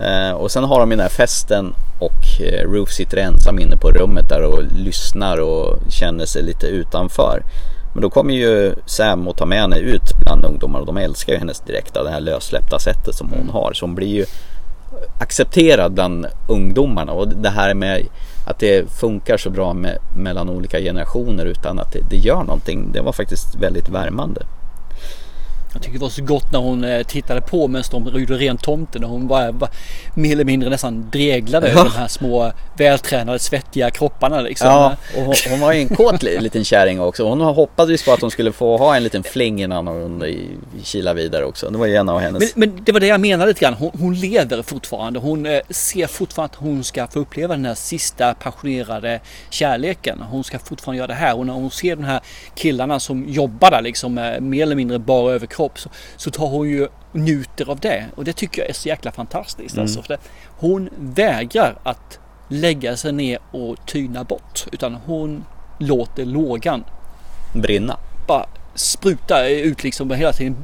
Eh, 0.02 0.32
och 0.32 0.50
sen 0.50 0.64
har 0.64 0.80
de 0.80 0.90
den 0.90 1.00
här 1.00 1.08
festen 1.08 1.74
och 1.98 2.40
eh, 2.40 2.70
Ruth 2.70 2.92
sitter 2.92 3.16
ensam 3.16 3.58
inne 3.58 3.76
på 3.76 3.90
rummet 3.90 4.28
där 4.28 4.42
och 4.42 4.62
lyssnar 4.76 5.40
och 5.40 5.78
känner 5.90 6.26
sig 6.26 6.42
lite 6.42 6.66
utanför. 6.66 7.42
Men 7.94 8.02
då 8.02 8.10
kommer 8.10 8.34
ju 8.34 8.74
Sam 8.86 9.28
och 9.28 9.36
tar 9.36 9.46
med 9.46 9.60
henne 9.60 9.78
ut 9.78 10.02
bland 10.24 10.44
ungdomar 10.44 10.80
och 10.80 10.86
de 10.86 10.96
älskar 10.96 11.32
ju 11.32 11.38
hennes 11.38 11.60
direkta, 11.60 12.02
det 12.02 12.10
här 12.10 12.20
lössläppta 12.20 12.78
sättet 12.78 13.14
som 13.14 13.30
hon 13.30 13.50
har. 13.50 13.72
Så 13.72 13.86
hon 13.86 13.94
blir 13.94 14.08
ju 14.08 14.24
accepterad 15.20 15.92
bland 15.92 16.26
ungdomarna 16.48 17.12
och 17.12 17.28
det 17.28 17.50
här 17.50 17.74
med 17.74 18.06
att 18.46 18.58
det 18.58 18.90
funkar 18.90 19.36
så 19.36 19.50
bra 19.50 19.74
med, 19.74 19.98
mellan 20.16 20.50
olika 20.50 20.78
generationer 20.78 21.44
utan 21.44 21.78
att 21.78 21.92
det, 21.92 22.00
det 22.10 22.16
gör 22.16 22.42
någonting. 22.44 22.92
Det 22.92 23.00
var 23.00 23.12
faktiskt 23.12 23.54
väldigt 23.54 23.88
värmande. 23.88 24.42
Jag 25.72 25.82
tycker 25.82 25.98
det 25.98 26.02
var 26.02 26.08
så 26.10 26.24
gott 26.24 26.52
när 26.52 26.58
hon 26.58 26.84
eh, 26.84 27.02
tittade 27.02 27.40
på 27.40 27.68
medan 27.68 27.84
de 27.90 28.10
rydde 28.10 28.34
rent 28.34 28.62
tomten 28.62 29.04
och 29.04 29.10
hon 29.10 29.28
var, 29.28 29.52
var 29.52 29.68
mer 30.14 30.32
eller 30.32 30.44
mindre 30.44 30.70
nästan 30.70 31.10
dreglade 31.10 31.68
över 31.68 31.78
Ja. 31.80 31.84
de 31.84 31.98
här 31.98 32.08
små 32.08 32.52
vältränade 32.82 33.38
svettiga 33.38 33.90
kropparna 33.90 34.40
liksom. 34.40 34.68
Ja, 34.68 34.96
och 35.16 35.22
hon, 35.22 35.34
hon 35.50 35.60
var 35.60 35.72
ju 35.72 35.80
en 35.80 35.88
kåt 35.88 36.22
li- 36.22 36.40
liten 36.40 36.64
kärring 36.64 37.00
också. 37.00 37.28
Hon 37.28 37.40
hoppades 37.40 38.04
på 38.04 38.12
att 38.12 38.20
hon 38.20 38.30
skulle 38.30 38.52
få 38.52 38.76
ha 38.76 38.96
en 38.96 39.02
liten 39.02 39.22
fling 39.22 39.62
innan 39.62 39.86
hon 39.86 40.24
kila 40.82 41.14
vidare 41.14 41.44
också. 41.44 41.70
Det 41.70 41.78
var 41.78 41.86
ju 41.86 41.96
en 41.96 42.08
av 42.08 42.18
hennes... 42.18 42.56
Men, 42.56 42.70
men 42.70 42.84
det 42.84 42.92
var 42.92 43.00
det 43.00 43.06
jag 43.06 43.20
menade 43.20 43.48
lite 43.48 43.60
grann. 43.60 43.74
Hon, 43.74 43.90
hon 44.00 44.14
lever 44.14 44.62
fortfarande. 44.62 45.18
Hon 45.18 45.46
eh, 45.46 45.60
ser 45.70 46.06
fortfarande 46.06 46.54
att 46.54 46.60
hon 46.60 46.84
ska 46.84 47.06
få 47.06 47.18
uppleva 47.18 47.54
den 47.54 47.64
här 47.64 47.74
sista 47.74 48.34
passionerade 48.34 49.20
kärleken. 49.50 50.22
Hon 50.30 50.44
ska 50.44 50.58
fortfarande 50.58 50.98
göra 50.98 51.06
det 51.06 51.14
här. 51.14 51.38
Och 51.38 51.46
när 51.46 51.54
hon 51.54 51.70
ser 51.70 51.96
de 51.96 52.04
här 52.04 52.20
killarna 52.54 53.00
som 53.00 53.28
jobbar 53.28 53.70
där 53.70 53.82
liksom 53.82 54.18
eh, 54.18 54.40
mer 54.40 54.62
eller 54.62 54.76
mindre 54.76 54.98
bara 54.98 55.32
över 55.32 55.46
kropp 55.46 55.78
så, 55.78 55.90
så 56.16 56.30
tar 56.30 56.46
hon 56.46 56.68
ju 56.68 56.88
njuter 57.12 57.70
av 57.70 57.80
det. 57.80 58.04
Och 58.16 58.24
det 58.24 58.32
tycker 58.32 58.62
jag 58.62 58.68
är 58.70 58.74
så 58.74 58.88
jäkla 58.88 59.12
fantastiskt. 59.12 59.74
Mm. 59.74 59.82
Alltså, 59.82 60.16
hon 60.58 60.88
vägrar 60.98 61.78
att 61.82 62.18
lägga 62.52 62.96
sig 62.96 63.12
ner 63.12 63.38
och 63.50 63.76
tyna 63.86 64.24
bort. 64.24 64.66
Utan 64.72 64.94
hon 64.94 65.44
låter 65.78 66.24
lågan 66.24 66.84
Brinna. 67.54 67.96
bara 68.26 68.46
spruta 68.74 69.48
ut 69.48 69.84
liksom 69.84 70.10
hela 70.10 70.32
tiden. 70.32 70.56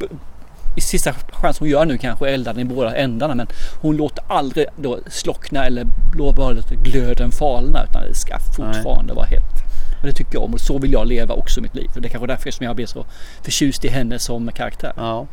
I 0.77 0.81
sista 0.81 1.13
chans 1.13 1.59
hon 1.59 1.69
gör 1.69 1.85
nu 1.85 1.99
kanske 1.99 2.31
eldar 2.31 2.59
i 2.59 2.65
båda 2.65 2.97
ändarna 2.97 3.35
men 3.35 3.47
hon 3.83 3.97
låter 3.97 4.25
aldrig 4.29 4.67
då 4.77 4.99
slockna 5.07 5.65
eller 5.65 5.87
låta 6.19 6.55
glöden 6.85 7.31
falna 7.33 7.85
utan 7.85 8.03
det 8.03 8.15
ska 8.15 8.39
fortfarande 8.39 9.15
vara 9.15 9.27
hett. 9.27 9.63
Och 10.01 10.07
det 10.07 10.13
tycker 10.13 10.35
jag 10.35 10.43
om 10.43 10.55
och 10.55 10.61
så 10.61 10.79
vill 10.79 10.93
jag 10.93 11.07
leva 11.07 11.35
också 11.35 11.61
mitt 11.61 11.75
liv. 11.75 11.91
Och 11.95 12.01
det 12.01 12.09
är 12.09 12.11
kanske 12.11 12.27
därför 12.27 12.51
som 12.51 12.67
jag 12.67 12.77
blir 12.77 12.87
så 12.87 13.07
förtjust 13.43 13.85
i 13.85 13.89
henne 13.89 14.19
som 14.19 14.51
karaktär. 14.53 14.93
Ja. 14.97 15.27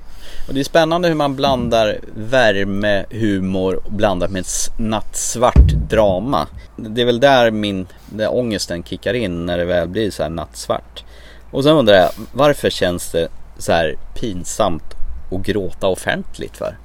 Och 0.48 0.54
det 0.54 0.60
är 0.60 0.64
spännande 0.64 1.08
hur 1.08 1.16
man 1.16 1.36
blandar 1.36 2.00
värme, 2.16 3.06
humor 3.10 3.80
och 3.86 3.92
blandat 3.92 4.32
med 4.32 4.40
ett 4.40 4.72
nattsvart 4.78 5.72
drama. 5.90 6.48
Det 6.76 7.02
är 7.02 7.06
väl 7.06 7.20
där 7.20 7.52
min 7.52 7.88
där 8.06 8.36
ångesten 8.36 8.84
kickar 8.84 9.14
in 9.14 9.46
när 9.46 9.58
det 9.58 9.66
väl 9.66 9.88
blir 9.88 10.12
så 10.12 10.24
här 10.24 10.30
nattsvart. 10.30 11.04
Och 11.52 11.64
sen 11.64 11.78
undrar 11.78 11.96
jag, 11.96 12.10
varför 12.34 12.70
känns 12.70 13.12
det 13.12 13.28
så 13.58 13.72
här 13.72 13.96
pinsamt 14.14 14.94
att 15.32 15.46
gråta 15.46 15.88
offentligt 15.88 16.58
för? 16.58 16.78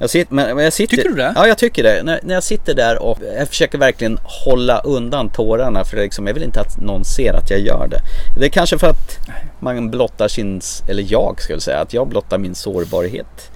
Jag 0.00 0.10
sitter, 0.10 0.34
men 0.34 0.56
men 0.56 0.64
jag 0.64 0.72
sitter, 0.72 0.96
Tycker 0.96 1.08
du 1.08 1.14
det? 1.14 1.32
Ja, 1.36 1.46
jag 1.46 1.58
tycker 1.58 1.82
det. 1.82 2.02
När, 2.02 2.20
när 2.22 2.34
jag 2.34 2.42
sitter 2.42 2.74
där 2.74 3.02
och 3.02 3.18
jag 3.36 3.48
försöker 3.48 3.78
verkligen 3.78 4.18
hålla 4.22 4.78
undan 4.80 5.30
tårarna 5.30 5.84
för 5.84 5.96
liksom, 5.96 6.26
jag 6.26 6.34
vill 6.34 6.42
inte 6.42 6.60
att 6.60 6.80
någon 6.80 7.04
ser 7.04 7.32
att 7.34 7.50
jag 7.50 7.60
gör 7.60 7.88
det. 7.90 8.00
Det 8.40 8.46
är 8.46 8.50
kanske 8.50 8.78
för 8.78 8.86
att 8.86 9.18
man 9.58 9.90
blottar 9.90 10.28
sin, 10.28 10.60
eller 10.88 11.04
jag 11.08 11.38
jag 11.48 11.62
säga, 11.62 11.78
att 11.78 11.94
jag 11.94 12.08
blottar 12.08 12.38
min 12.38 12.54
sårbarhet. 12.54 13.50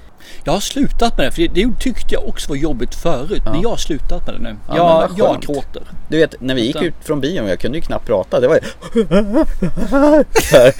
Jag 0.45 0.53
har 0.53 0.61
slutat 0.61 1.19
med 1.19 1.27
det 1.27 1.33
för 1.33 1.43
det, 1.43 1.49
det 1.55 1.81
tyckte 1.81 2.15
jag 2.15 2.29
också 2.29 2.49
var 2.49 2.57
jobbigt 2.57 2.95
förut. 2.95 3.43
Men 3.45 3.61
jag 3.61 3.69
har 3.69 3.77
slutat 3.77 4.27
med 4.27 4.35
det 4.35 4.43
nu. 4.43 4.57
Ja, 4.69 5.09
jag, 5.17 5.41
gråter. 5.41 5.83
Du 6.09 6.17
vet, 6.17 6.41
när 6.41 6.55
vi 6.55 6.67
gick 6.67 6.83
ut 6.83 6.95
från 7.05 7.21
bion, 7.21 7.49
jag 7.49 7.61
kunde 7.61 7.79
ju 7.79 7.83
knappt 7.83 8.07
prata. 8.07 8.41
Det 8.41 8.49
var 8.49 8.55
ju... 8.55 8.61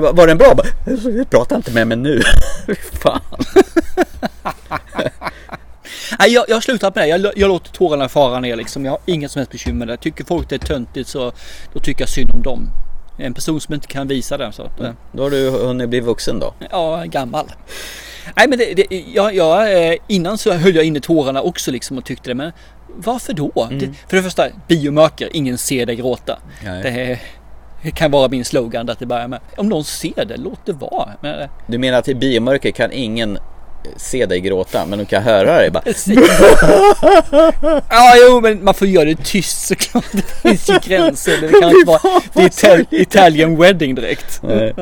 Var, 0.00 0.12
var 0.12 0.26
den 0.26 0.38
bra? 0.38 0.54
Prata 1.30 1.56
inte 1.56 1.70
med 1.72 1.86
mig 1.86 1.96
nu. 1.96 2.20
Fan. 3.02 3.20
Nej, 6.18 6.32
jag, 6.32 6.44
jag 6.48 6.56
har 6.56 6.60
slutat 6.60 6.94
med 6.94 7.04
det. 7.04 7.08
Jag, 7.08 7.32
jag 7.36 7.48
låter 7.48 7.72
tårarna 7.72 8.08
fara 8.08 8.40
ner 8.40 8.56
liksom. 8.56 8.84
Jag 8.84 8.92
har 8.92 9.00
inget 9.06 9.30
som 9.30 9.40
helst 9.40 9.52
bekymmer 9.52 9.78
med 9.78 9.88
det. 9.88 9.96
Tycker 9.96 10.24
folk 10.24 10.48
det 10.48 10.54
är 10.54 10.58
töntigt 10.58 11.08
så 11.08 11.32
då 11.72 11.80
tycker 11.80 12.02
jag 12.02 12.08
synd 12.08 12.30
om 12.34 12.42
dem. 12.42 12.70
En 13.18 13.34
person 13.34 13.60
som 13.60 13.74
inte 13.74 13.86
kan 13.86 14.08
visa 14.08 14.36
det. 14.38 14.52
Så 14.52 14.62
att, 14.62 14.80
eh, 14.80 14.90
Då 15.12 15.22
har 15.22 15.30
du 15.30 15.50
hunnit 15.50 15.88
bli 15.88 16.00
vuxen 16.00 16.38
då. 16.38 16.54
ja, 16.70 17.02
gammal. 17.06 17.46
Nej 18.36 18.48
men 18.48 18.58
det, 18.58 18.74
det, 18.74 19.04
jag, 19.14 19.34
jag, 19.34 19.86
eh, 19.92 19.96
innan 20.08 20.38
så 20.38 20.52
höll 20.52 20.74
jag 20.76 20.84
inne 20.84 21.00
tårarna 21.00 21.42
också 21.42 21.70
liksom 21.70 21.98
och 21.98 22.04
tyckte 22.04 22.30
det. 22.30 22.34
Men 22.34 22.52
varför 22.96 23.32
då? 23.32 23.52
Mm. 23.70 23.78
Det, 23.78 23.86
för 24.08 24.16
det 24.16 24.22
första, 24.22 24.46
biomörker, 24.68 25.28
ingen 25.32 25.58
ser 25.58 25.86
dig 25.86 25.96
gråta. 25.96 26.38
Nej. 26.64 26.82
Det, 26.82 26.88
är- 26.88 27.18
det 27.84 27.90
kan 27.90 28.10
vara 28.10 28.28
min 28.28 28.44
slogan 28.44 28.88
att 28.90 28.98
det 28.98 29.06
börjar 29.06 29.28
med. 29.28 29.40
Om 29.56 29.68
någon 29.68 29.84
ser 29.84 30.24
det, 30.24 30.36
låt 30.36 30.66
det 30.66 30.72
vara. 30.72 31.08
Men, 31.20 31.40
eh, 31.40 31.48
Du 31.66 31.78
menar 31.78 31.98
att 31.98 32.08
i 32.08 32.14
biomörker 32.14 32.70
kan 32.70 32.92
ingen 32.92 33.38
se 33.96 34.26
dig 34.26 34.40
gråta 34.40 34.86
men 34.86 34.98
de 34.98 35.04
kan 35.04 35.22
höra 35.22 35.56
dig 35.58 35.70
bara 35.70 35.82
Ja, 37.90 38.12
jo, 38.28 38.40
men 38.40 38.64
man 38.64 38.74
får 38.74 38.88
göra 38.88 39.04
det 39.04 39.24
tyst 39.24 39.66
såklart. 39.66 40.04
Det 40.12 40.22
finns 40.42 40.70
ju 40.70 40.78
gränser. 40.84 41.40
Det 41.40 41.48
kan 41.60 41.70
inte 41.70 41.86
vara 41.86 42.00
det 42.32 42.40
är 42.42 42.48
Ital- 42.48 42.86
Italian 42.90 43.56
wedding 43.60 43.94
direkt. 43.94 44.40
Nej. 44.42 44.74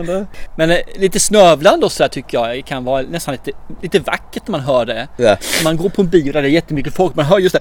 Men, 0.56 0.70
eh, 0.70 0.78
lite 0.98 1.20
snövlande 1.20 1.86
och 1.86 1.92
så 1.92 2.02
här 2.04 2.08
tycker 2.08 2.38
jag 2.46 2.66
kan 2.66 2.84
vara 2.84 3.02
nästan 3.02 3.34
lite, 3.34 3.50
lite 3.82 3.98
vackert 3.98 4.42
när 4.46 4.52
man 4.52 4.60
hör 4.60 4.86
det. 4.86 5.08
Ja. 5.16 5.36
Man 5.64 5.76
går 5.76 5.88
på 5.88 6.02
en 6.02 6.08
bio 6.08 6.32
där 6.32 6.42
det 6.42 6.48
är 6.48 6.52
jättemycket 6.52 6.94
folk. 6.96 7.14
Man 7.14 7.24
hör 7.24 7.38
just 7.38 7.52
det. 7.54 7.60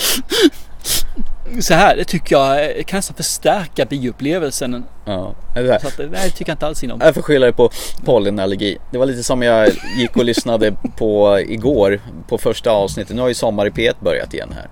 Så 1.62 1.74
här, 1.74 1.95
det 1.95 2.03
tycker 2.03 2.36
jag 2.36 2.78
eh, 2.78 2.84
kan 2.84 2.97
nästan 2.97 3.16
förstärka 3.16 3.86
bioupplevelsen. 3.86 4.84
Ja, 5.05 5.36
det 5.55 5.62
där. 5.62 5.80
Så 5.80 5.88
att, 5.88 5.99
eh, 5.99 6.05
nej, 6.12 6.22
det 6.26 6.30
tycker 6.30 6.49
jag 6.51 6.55
inte 6.55 6.66
alls 6.68 6.84
om. 6.84 6.99
Jag 7.01 7.14
får 7.14 7.22
skylla 7.22 7.45
det 7.45 7.53
på 7.53 7.70
pollenallergi. 8.05 8.78
Det 8.91 8.97
var 8.97 9.05
lite 9.05 9.24
som 9.24 9.41
jag 9.41 9.70
gick 9.97 10.18
och 10.18 10.26
lyssnade 10.26 10.74
på 10.97 11.39
igår 11.39 11.99
på 12.30 12.38
första 12.38 12.72
avsnittet. 12.72 13.16
Nu 13.16 13.22
har 13.22 13.28
ju 13.28 13.34
Sommar 13.34 13.66
i 13.68 13.70
P1 13.70 13.93
börjat 13.99 14.34
igen 14.34 14.49
här. 14.55 14.68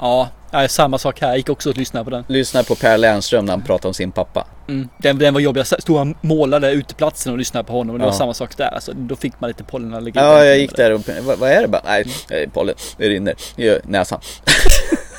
Ja, 0.00 0.28
ja, 0.50 0.68
samma 0.68 0.98
sak 0.98 1.20
här. 1.20 1.28
Jag 1.28 1.36
gick 1.36 1.48
också 1.48 1.70
och 1.70 1.76
lyssnade 1.76 2.04
på 2.04 2.10
den. 2.10 2.24
Lyssna 2.28 2.62
på 2.62 2.74
Per 2.74 2.98
Lernström 2.98 3.44
när 3.44 3.52
han 3.52 3.62
pratar 3.62 3.88
om 3.88 3.94
sin 3.94 4.12
pappa. 4.12 4.46
Mm. 4.68 4.88
Den, 4.98 5.18
den 5.18 5.34
var 5.34 5.40
jobbig. 5.40 5.60
Jag 5.60 5.66
stod 5.82 6.00
och 6.00 6.06
målade 6.20 6.70
uteplatsen 6.72 7.32
och 7.32 7.38
lyssnade 7.38 7.64
på 7.64 7.72
honom. 7.72 7.94
Och 7.94 7.98
det 7.98 8.04
var 8.04 8.12
Ja. 8.12 8.18
samma 8.18 8.34
sak 8.34 8.56
där. 8.56 8.74
Alltså, 8.74 8.92
då 8.94 9.16
fick 9.16 9.32
man 9.40 9.48
lite 9.48 9.64
pollenallergi. 9.64 10.18
Ja, 10.18 10.44
jag 10.44 10.58
gick 10.58 10.76
där 10.76 10.92
och 10.92 11.00
vad, 11.22 11.38
vad 11.38 11.50
är 11.50 11.62
det 11.62 11.68
bara? 11.68 11.82
Nej, 11.84 12.06
det 12.28 12.42
är 12.42 12.46
pollen. 12.46 12.74
Det 12.96 13.08
rinner 13.08 13.34
i 13.56 13.78
näsan. 13.84 14.20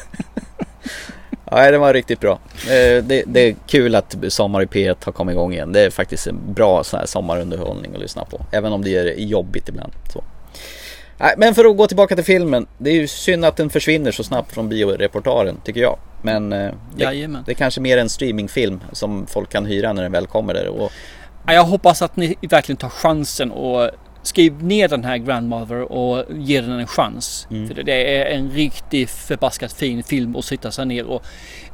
Nej, 1.51 1.71
det 1.71 1.77
var 1.77 1.93
riktigt 1.93 2.19
bra. 2.19 2.39
Eh, 2.53 3.03
Det, 3.03 3.23
det 3.27 3.39
är 3.39 3.55
kul 3.67 3.95
att 3.95 4.15
Sommar 4.27 4.61
i 4.61 4.65
P1 4.65 4.95
har 5.05 5.11
kommit 5.11 5.33
igång 5.33 5.53
igen. 5.53 5.71
Det 5.73 5.81
är 5.81 5.89
faktiskt 5.89 6.27
en 6.27 6.53
bra 6.53 6.83
sån 6.83 6.99
här 6.99 7.05
sommarunderhållning 7.07 7.91
att 7.95 8.01
lyssna 8.01 8.25
på. 8.25 8.41
Även 8.51 8.73
om 8.73 8.83
det 8.83 8.95
är 8.97 9.13
jobbigt 9.19 9.69
ibland. 9.69 9.93
Så. 10.13 10.23
Men 11.37 11.55
för 11.55 11.65
att 11.65 11.77
gå 11.77 11.87
tillbaka 11.87 12.15
till 12.15 12.23
filmen. 12.23 12.67
Det 12.77 12.89
är 12.89 12.93
ju 12.95 13.07
synd 13.07 13.45
att 13.45 13.57
den 13.57 13.69
försvinner 13.69 14.11
så 14.11 14.23
snabbt 14.23 14.51
från 14.51 14.69
bioreportaren 14.69 15.57
tycker 15.63 15.81
jag. 15.81 15.97
Men 16.21 16.53
eh, 16.53 16.71
det, 16.95 17.03
Jajamän. 17.03 17.43
det 17.45 17.51
är 17.51 17.55
kanske 17.55 17.81
mer 17.81 17.97
en 17.97 18.09
streamingfilm 18.09 18.81
som 18.91 19.25
folk 19.27 19.49
kan 19.49 19.65
hyra 19.65 19.93
när 19.93 20.03
den 20.03 20.11
väl 20.11 20.27
kommer 20.27 20.53
där. 20.53 20.67
Och, 20.67 20.91
Ja, 21.47 21.53
Jag 21.53 21.63
hoppas 21.63 22.01
att 22.01 22.15
ni 22.15 22.35
verkligen 22.41 22.77
tar 22.77 22.89
chansen 22.89 23.51
och 23.51 23.89
skriv 24.23 24.63
ner 24.63 24.87
den 24.87 25.03
här 25.03 25.17
Grandmother 25.17 25.91
och 25.91 26.25
ge 26.29 26.61
den 26.61 26.79
en 26.79 26.87
chans. 26.87 27.47
Mm. 27.51 27.67
För 27.67 27.83
det- 27.83 28.17
är 28.17 28.25
en 28.25 28.51
riktigt 28.51 29.09
förbaskat 29.09 29.73
fin 29.73 30.03
film 30.03 30.35
att 30.35 30.45
sitta 30.45 30.71
sig 30.71 30.85
ner 30.85 31.05
och 31.05 31.23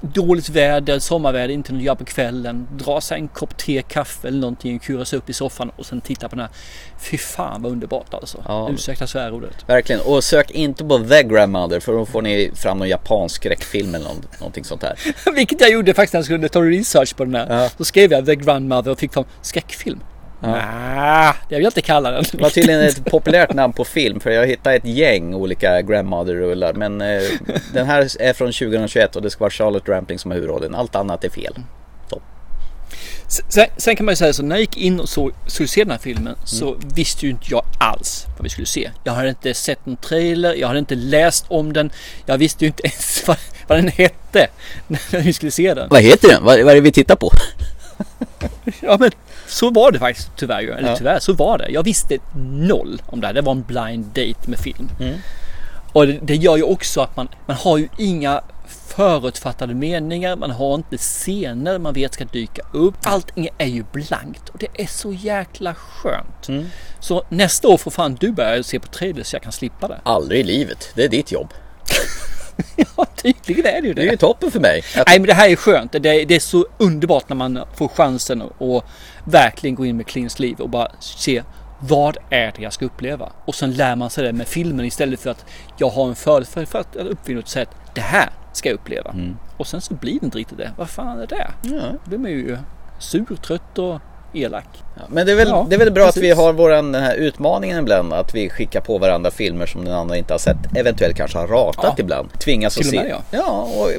dåligt 0.02 0.50
väder, 0.50 1.00
sommarväder, 1.00 1.54
inte 1.54 1.74
något 1.74 1.82
göra 1.82 1.96
på 1.96 2.06
kvällen. 2.06 2.68
Dra 2.78 3.02
sig 3.02 3.20
en 3.20 3.28
kopp 3.28 3.58
te, 3.58 3.82
kaffe 3.82 4.28
eller 4.28 4.40
någonting, 4.40 4.80
kura 4.80 5.06
sig 5.06 5.20
upp 5.20 5.30
i 5.30 5.34
soffan 5.34 5.72
och 5.76 5.86
sen 5.86 6.02
titta 6.02 6.30
på 6.30 6.36
den 6.36 6.46
här. 6.46 6.54
Fy 7.00 7.18
fan 7.18 7.62
vad 7.62 7.72
underbart 7.72 8.14
alltså. 8.14 8.44
Ja. 8.48 8.70
Ursäkta 8.74 9.08
svärordet. 9.08 9.70
Verkligen, 9.70 10.02
och 10.02 10.24
sök 10.24 10.52
inte 10.52 10.84
på 10.86 11.00
The 11.00 11.24
Grandmother 11.24 11.80
för 11.80 11.94
då 11.94 12.06
får 12.06 12.22
ni 12.22 12.52
fram 12.56 12.78
någon 12.80 12.90
japansk 12.90 13.36
skräckfilm 13.36 13.96
eller 13.96 14.06
någon, 14.06 14.26
någonting 14.40 14.64
sånt 14.64 14.84
här. 14.84 14.96
Vilket 15.36 15.62
jag 15.62 15.72
gjorde 15.72 15.94
faktiskt 15.94 16.14
när 16.14 16.18
jag 16.18 16.26
skulle 16.26 16.50
ta 16.50 16.62
research 16.62 17.16
på 17.16 17.26
den 17.26 17.36
här. 17.36 17.62
Ja. 17.64 17.70
Så 17.78 17.86
skrev 17.86 18.12
jag 18.12 18.26
The 18.26 18.36
Grandmother 18.36 18.92
och 18.92 19.00
fick 19.00 19.14
fram 19.14 19.26
skräckfilm. 19.42 20.00
Ah, 20.42 21.34
det 21.50 21.56
vill 21.56 21.64
jag 21.64 21.70
inte 21.70 21.82
kalla 21.82 22.12
den. 22.12 22.24
Det 22.32 22.42
var 22.42 22.50
tydligen 22.50 22.82
ett 22.82 23.06
populärt 23.06 23.54
namn 23.54 23.74
på 23.74 23.86
film 23.86 24.20
för 24.20 24.32
jag 24.32 24.48
hittade 24.48 24.76
ett 24.76 24.86
gäng 24.86 25.34
olika 25.34 25.82
Grandmother-rullar 25.82 26.74
men 26.74 27.02
eh, 27.02 27.22
den 27.74 27.86
här 27.86 28.22
är 28.22 28.34
från 28.34 28.48
2021 28.48 29.16
och 29.16 29.22
det 29.22 29.30
ska 29.30 29.40
vara 29.40 29.50
Charlotte 29.50 29.90
Rampling 29.90 30.20
som 30.20 30.32
har 30.32 30.36
huvudrollen. 30.36 30.76
Allt 30.76 30.96
annat 30.96 31.24
är 31.24 31.30
fel. 31.30 31.56
Så. 32.10 32.22
Sen, 33.28 33.66
sen 33.78 33.96
kan 33.96 34.06
man 34.06 34.12
ju 34.12 34.16
säga 34.16 34.34
så 34.34 34.44
när 34.44 34.56
jag 34.56 34.62
gick 34.62 34.78
in 34.78 35.00
och 35.00 35.10
så, 35.10 35.32
skulle 35.48 35.68
se 35.68 35.84
den 35.84 35.92
här 35.92 35.98
filmen 35.98 36.36
så 36.46 36.76
visste 36.96 37.26
ju 37.26 37.32
inte 37.32 37.46
jag 37.50 37.64
alls 37.80 38.26
vad 38.38 38.44
vi 38.44 38.50
skulle 38.50 38.68
se. 38.68 38.90
Jag 39.04 39.14
hade 39.14 39.30
inte 39.30 39.54
sett 39.54 39.86
någon 39.86 39.98
trailer, 39.98 40.54
jag 40.54 40.68
hade 40.68 40.80
inte 40.80 40.96
läst 40.96 41.46
om 41.48 41.74
den. 41.74 41.92
Jag 42.26 42.38
visste 42.38 42.66
ju 42.66 42.68
inte 42.68 42.84
ens 42.84 43.24
vad, 43.28 43.38
vad 43.68 43.78
den 43.78 43.88
hette 43.88 44.48
när 44.88 45.22
vi 45.22 45.34
skulle 45.34 45.52
se 45.52 45.74
den. 45.74 45.90
Vad 45.90 46.02
heter 46.02 46.28
den? 46.28 46.44
Vad, 46.44 46.60
vad 46.60 46.72
är 46.72 46.76
det 46.76 46.82
vi 46.82 46.92
tittar 46.92 47.16
på? 47.16 47.32
Ja 48.82 48.98
men 49.00 49.12
så 49.48 49.70
var 49.70 49.92
det 49.92 50.00
faktiskt 50.00 50.30
tyvärr. 50.36 50.64
Eller 50.64 50.90
Ja. 50.90 50.96
tyvärr 50.98 51.20
så 51.20 51.34
var 51.34 51.58
det. 51.58 51.70
Jag 51.70 51.84
visste 51.84 52.18
noll 52.36 53.02
om 53.06 53.22
det 53.22 53.28
här. 53.28 53.34
Det 53.34 53.42
var 53.42 53.52
en 53.52 53.62
blind 53.64 54.06
date 54.06 54.50
med 54.50 54.60
film. 54.60 54.90
Mm. 55.00 55.16
Och 55.94 56.08
det, 56.08 56.20
det 56.22 56.36
gör 56.36 56.58
ju 56.58 56.64
också 56.64 57.02
att 57.02 57.16
man, 57.18 57.28
man 57.46 57.56
har 57.58 57.78
ju 57.78 57.88
inga 57.98 58.42
förutfattade 58.88 59.74
meningar. 59.74 60.36
Man 60.36 60.52
har 60.52 60.76
inte 60.76 60.98
scener 60.98 61.80
man 61.80 61.94
vet 61.94 62.14
ska 62.14 62.26
dyka 62.26 62.62
upp. 62.74 62.96
Allting 63.04 63.50
är 63.58 63.66
ju 63.68 63.84
blankt 63.92 64.50
och 64.50 64.58
det 64.60 64.68
är 64.84 64.88
så 64.88 65.14
jäkla 65.14 65.76
skönt. 65.76 66.48
Mm. 66.50 66.66
Så 67.00 67.24
nästa 67.30 67.68
år 67.68 67.78
får 67.78 67.92
fan 67.92 68.18
du 68.20 68.32
börja 68.32 68.64
se 68.64 68.80
på 68.80 68.88
trailers 68.88 69.28
så 69.28 69.36
jag 69.36 69.44
kan 69.44 69.52
slippa 69.52 69.88
det. 69.88 70.00
Aldrig 70.04 70.40
i 70.40 70.44
livet. 70.44 70.90
Det 70.96 71.04
är 71.04 71.10
ditt 71.10 71.32
jobb. 71.32 71.54
Ja 72.98 73.06
tydligen 73.16 73.66
är 73.66 73.82
det 73.82 73.88
ju 73.88 73.94
det. 73.94 74.02
Det 74.02 74.08
är 74.08 74.12
ju 74.12 74.18
toppen 74.18 74.52
för 74.52 74.60
mig. 74.60 74.84
Att, 74.98 75.08
Nej 75.08 75.20
men 75.20 75.28
det 75.28 75.34
här 75.34 75.50
är 75.50 75.56
skönt. 75.56 75.92
Det 75.92 76.10
är, 76.10 76.26
det 76.26 76.36
är 76.36 76.40
så 76.40 76.66
underbart 76.78 77.30
när 77.30 77.36
man 77.36 77.60
får 77.76 77.88
chansen 77.88 78.42
att 78.42 78.86
verkligen 79.24 79.76
gå 79.76 79.86
in 79.86 79.98
med 79.98 80.08
clean 80.08 80.30
sleeve 80.30 80.64
och 80.64 80.70
bara 80.70 80.92
se 81.00 81.44
vad 81.80 82.18
är 82.30 82.54
det 82.56 82.62
jag 82.62 82.74
ska 82.74 82.86
uppleva? 82.86 83.32
Och 83.46 83.56
sen 83.56 83.74
lär 83.74 83.96
man 83.96 84.10
sig 84.10 84.24
det 84.24 84.34
med 84.34 84.48
filmen 84.48 84.86
istället 84.86 85.20
för 85.20 85.30
att 85.30 85.46
jag 85.78 85.90
har 85.90 86.08
en 86.08 86.16
för, 86.16 86.66
för, 86.66 86.80
att 86.80 86.96
uppfinna 86.96 87.42
säga 87.42 87.64
att 87.64 87.96
det 87.96 88.02
här 88.02 88.30
ska 88.54 88.70
jag 88.70 88.76
uppleva. 88.76 89.16
Och 89.58 89.68
sen 89.68 89.82
så 89.82 89.94
blir 89.94 90.20
det 90.20 90.26
inte 90.26 90.38
riktigt 90.38 90.58
det. 90.58 90.72
Vad 90.78 90.90
fan 90.90 91.20
är 91.20 91.28
det? 91.28 91.52
ja. 91.62 91.82
Då 92.04 92.10
blir 92.10 92.18
man 92.18 92.32
ju 92.32 92.58
sur, 93.00 93.36
trött 93.36 93.78
och 93.78 94.02
elak. 94.34 94.66
Ja, 94.96 95.02
men 95.10 95.26
det 95.26 95.32
är, 95.32 95.36
väl, 95.36 95.48
Ja, 95.48 95.66
det 95.70 95.76
är 95.76 95.80
väl 95.80 95.92
bra 95.92 96.08
att 96.08 96.18
vi 96.18 96.22
precis. 96.22 96.38
har 96.38 96.54
våran, 96.54 96.92
den 96.92 97.04
här 97.04 97.16
utmaningen 97.16 97.80
ibland. 97.80 98.14
Att 98.14 98.36
vi 98.36 98.50
skickar 98.50 98.82
på 98.82 98.98
varandra 98.98 99.32
filmer 99.32 99.66
som 99.66 99.86
den 99.86 99.94
andra 99.94 100.18
inte 100.18 100.34
har 100.34 100.40
sett. 100.40 100.58
Eventuellt 100.76 101.18
kanske 101.18 101.38
har 101.38 101.48
ratat 101.48 101.84
Ja. 101.86 101.96
ibland. 101.98 102.30
Tvingas 102.40 102.78
att 102.78 102.84
Till 102.84 102.92
se. 102.92 102.98
med, 103.04 103.16
ja. 103.32 103.68
och 103.78 103.90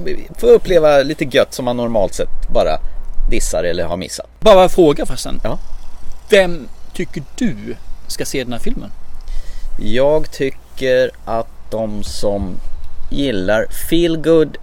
få 0.40 0.46
uppleva 0.46 0.98
lite 1.02 1.24
gött 1.24 1.54
som 1.54 1.64
man 1.64 1.76
normalt 1.76 2.14
sett 2.14 2.48
bara 2.54 2.78
dissar 3.30 3.64
eller 3.64 3.84
har 3.84 3.96
missat. 3.96 4.26
Bara 4.40 4.62
en 4.62 4.68
fråga 4.68 5.06
förresten. 5.06 5.40
Ja. 5.44 5.58
Vem 6.30 6.68
tycker 6.94 7.22
du 7.36 7.56
ska 8.06 8.24
se 8.24 8.44
den 8.44 8.52
här 8.52 8.60
filmen? 8.60 8.90
Jag 9.82 10.32
tycker 10.32 11.10
att 11.24 11.46
de 11.70 12.02
som 12.02 12.56
gillar 13.10 13.66
feel 13.90 14.16
good 14.16 14.58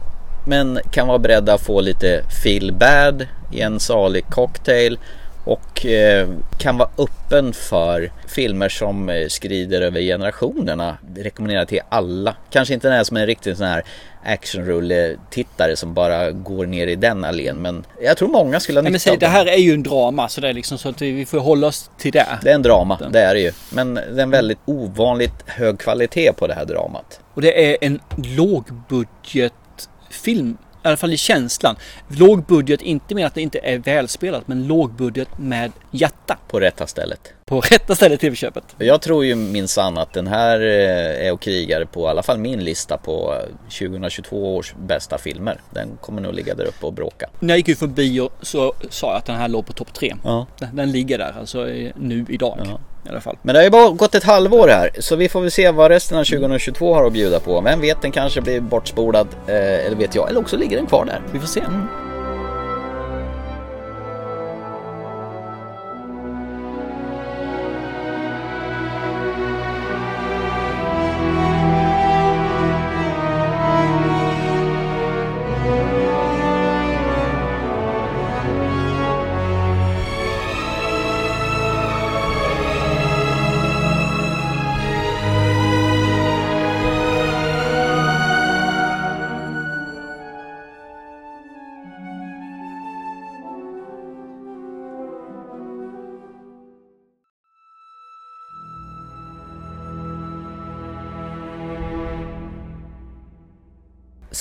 men 0.48 0.80
kan 0.92 1.08
vara 1.08 1.20
beredda 1.20 1.54
att 1.54 1.62
få 1.62 1.82
lite 1.82 2.24
feel 2.44 2.74
bad 2.74 3.28
i 3.52 3.62
en 3.62 3.80
salig 3.80 4.26
cocktail 4.30 5.00
och 5.48 5.86
eh, 5.86 6.30
kan 6.60 6.78
vara 6.78 6.90
öppen 6.98 7.54
för 7.54 8.12
filmer 8.28 8.70
som 8.70 9.10
eh, 9.10 9.28
skrider 9.28 9.82
över 9.82 10.02
generationerna. 10.02 10.98
Rekommenderar 11.16 11.66
till 11.66 11.82
alla. 11.90 12.36
Kanske 12.50 12.74
inte 12.74 12.88
den 12.88 12.98
här 12.98 13.04
som 13.04 13.18
en 13.18 13.26
riktig 13.26 13.58
sån 13.58 13.68
här 13.68 13.84
actionrulle-tittare 14.26 15.76
som 15.76 15.94
bara 15.94 16.32
går 16.32 16.66
ner 16.66 16.88
i 16.88 16.96
den 16.96 17.24
allén 17.24 17.58
men 17.58 17.86
jag 18.02 18.18
tror 18.18 18.28
många 18.28 18.60
skulle 18.60 18.80
ha 18.80 18.84
men 18.84 18.92
nytta 18.92 19.04
säg, 19.04 19.14
av 19.14 19.20
det 19.20 19.28
här 19.28 19.46
är 19.46 19.58
ju 19.58 19.74
en 19.74 19.84
drama 19.84 20.30
så 20.30 20.42
det 20.42 20.50
är 20.50 20.54
liksom 20.54 20.78
så 20.78 20.90
att 20.90 21.02
vi 21.02 21.12
vi 21.12 21.26
får 21.26 21.40
hålla 21.40 21.68
oss 21.68 21.92
till 21.98 22.12
det. 22.12 22.28
Det 22.44 22.50
är 22.50 22.56
en 22.56 22.62
drama, 22.62 23.00
det 23.12 23.22
är 23.22 23.34
det 23.34 23.40
ju. 23.40 23.52
Men 23.70 23.94
det 23.94 24.02
är 24.02 24.20
en 24.20 24.30
väldigt 24.30 24.60
ovanligt 24.66 25.44
hög 25.46 25.80
kvalitet 25.80 26.34
på 26.34 26.48
det 26.48 26.54
här 26.54 26.66
dramat. 26.66 27.20
Och 27.34 27.42
det 27.42 27.72
är 27.72 27.78
en 27.82 28.00
lågbudgetfilm. 28.18 30.58
I 30.88 30.90
alla 30.90 30.98
fall 30.98 31.14
i 31.14 31.18
känslan. 31.18 31.76
Låg 32.08 32.44
budget, 32.44 32.82
inte 32.82 33.16
med 33.16 33.26
att 33.26 33.36
det 33.36 33.42
inte 33.42 33.60
är 33.60 33.78
välspelat, 33.78 34.48
men 34.48 34.68
låg 34.68 34.92
budget 34.92 35.38
med 35.38 35.72
hjärta. 35.92 36.38
På 36.48 36.60
rätta 36.60 36.88
stället. 36.88 37.34
På 37.46 37.62
rätta 37.62 37.96
stället 37.96 38.24
i 38.24 38.36
köpet. 38.36 38.64
Jag 38.78 39.02
tror 39.02 39.26
ju 39.26 39.36
minsann 39.36 39.98
att 39.98 40.14
den 40.14 40.28
här 40.28 40.62
eh, 40.62 41.28
är 41.28 41.34
och 41.34 41.42
krigar 41.42 41.86
på 41.86 42.02
i 42.02 42.08
alla 42.08 42.24
fall 42.24 42.38
min 42.38 42.64
lista 42.64 42.98
på 42.98 43.34
eh, 43.34 43.56
2022 43.90 44.56
års 44.56 44.74
bästa 44.88 45.18
filmer. 45.18 45.62
Den 45.70 45.98
kommer 46.02 46.22
nog 46.22 46.34
ligga 46.34 46.56
där 46.56 46.66
uppe 46.66 46.86
och 46.86 46.94
bråka. 46.94 47.30
När 47.40 47.50
jag 47.50 47.58
gick 47.58 47.70
ut 47.70 47.80
från 47.80 47.94
bio 47.94 48.30
så 48.42 48.74
sa 48.90 49.08
jag 49.08 49.18
att 49.18 49.26
den 49.26 49.36
här 49.36 49.48
låg 49.48 49.66
på 49.66 49.74
topp 49.74 49.94
tre. 49.94 50.16
Ja. 50.24 50.46
Den, 50.60 50.76
den 50.76 50.92
ligger 50.92 51.18
där 51.18 51.36
alltså 51.40 51.70
eh, 51.70 51.92
nu 51.96 52.26
idag. 52.30 52.60
Ja. 52.66 52.80
I 53.08 53.10
alla 53.10 53.22
fall. 53.22 53.38
Men 53.42 53.54
det 53.54 53.60
har 53.60 53.64
ju 53.64 53.70
bara 53.70 53.90
gått 53.90 54.16
ett 54.16 54.24
halvår 54.24 54.68
här 54.68 54.90
så 55.00 55.16
vi 55.16 55.30
får 55.30 55.42
väl 55.42 55.52
se 55.52 55.72
vad 55.72 55.92
resten 55.92 56.18
av 56.18 56.24
2022 56.24 56.94
har 56.94 57.06
att 57.06 57.14
bjuda 57.14 57.40
på. 57.40 57.62
Vem 57.62 57.82
vet, 57.82 58.02
den 58.02 58.12
kanske 58.12 58.42
blir 58.42 58.62
bortspolad 58.62 59.28
eh, 59.48 59.56
eller 59.56 59.96
vet 59.96 60.16
jag. 60.16 60.30
Eller 60.30 60.40
också 60.40 60.58
ligger 60.58 60.78
den 60.78 60.86
kvar 60.86 61.06
där. 61.06 61.22
Vi 61.32 61.40
får 61.40 61.48
se. 61.48 61.62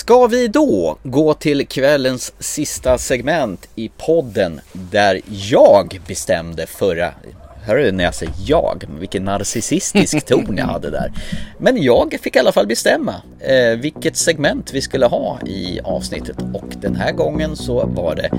Ska 0.07 0.27
vi 0.27 0.47
då 0.47 0.97
gå 1.03 1.33
till 1.33 1.67
kvällens 1.67 2.33
sista 2.39 2.97
segment 2.97 3.69
i 3.75 3.91
podden 3.97 4.61
där 4.73 5.21
jag 5.25 6.01
bestämde 6.07 6.67
förra 6.67 7.13
Hör 7.63 7.75
du 7.75 7.91
när 7.91 8.03
jag 8.03 8.15
säger 8.15 8.33
jag? 8.45 8.83
Vilken 8.99 9.23
narcissistisk 9.23 10.25
ton 10.25 10.57
jag 10.57 10.65
hade 10.65 10.89
där. 10.89 11.13
Men 11.59 11.83
jag 11.83 12.17
fick 12.21 12.35
i 12.35 12.39
alla 12.39 12.51
fall 12.51 12.67
bestämma 12.67 13.15
eh, 13.39 13.79
vilket 13.79 14.17
segment 14.17 14.73
vi 14.73 14.81
skulle 14.81 15.05
ha 15.05 15.39
i 15.45 15.79
avsnittet 15.83 16.37
och 16.53 16.67
den 16.81 16.95
här 16.95 17.11
gången 17.11 17.55
så 17.55 17.85
var 17.85 18.15
det 18.15 18.29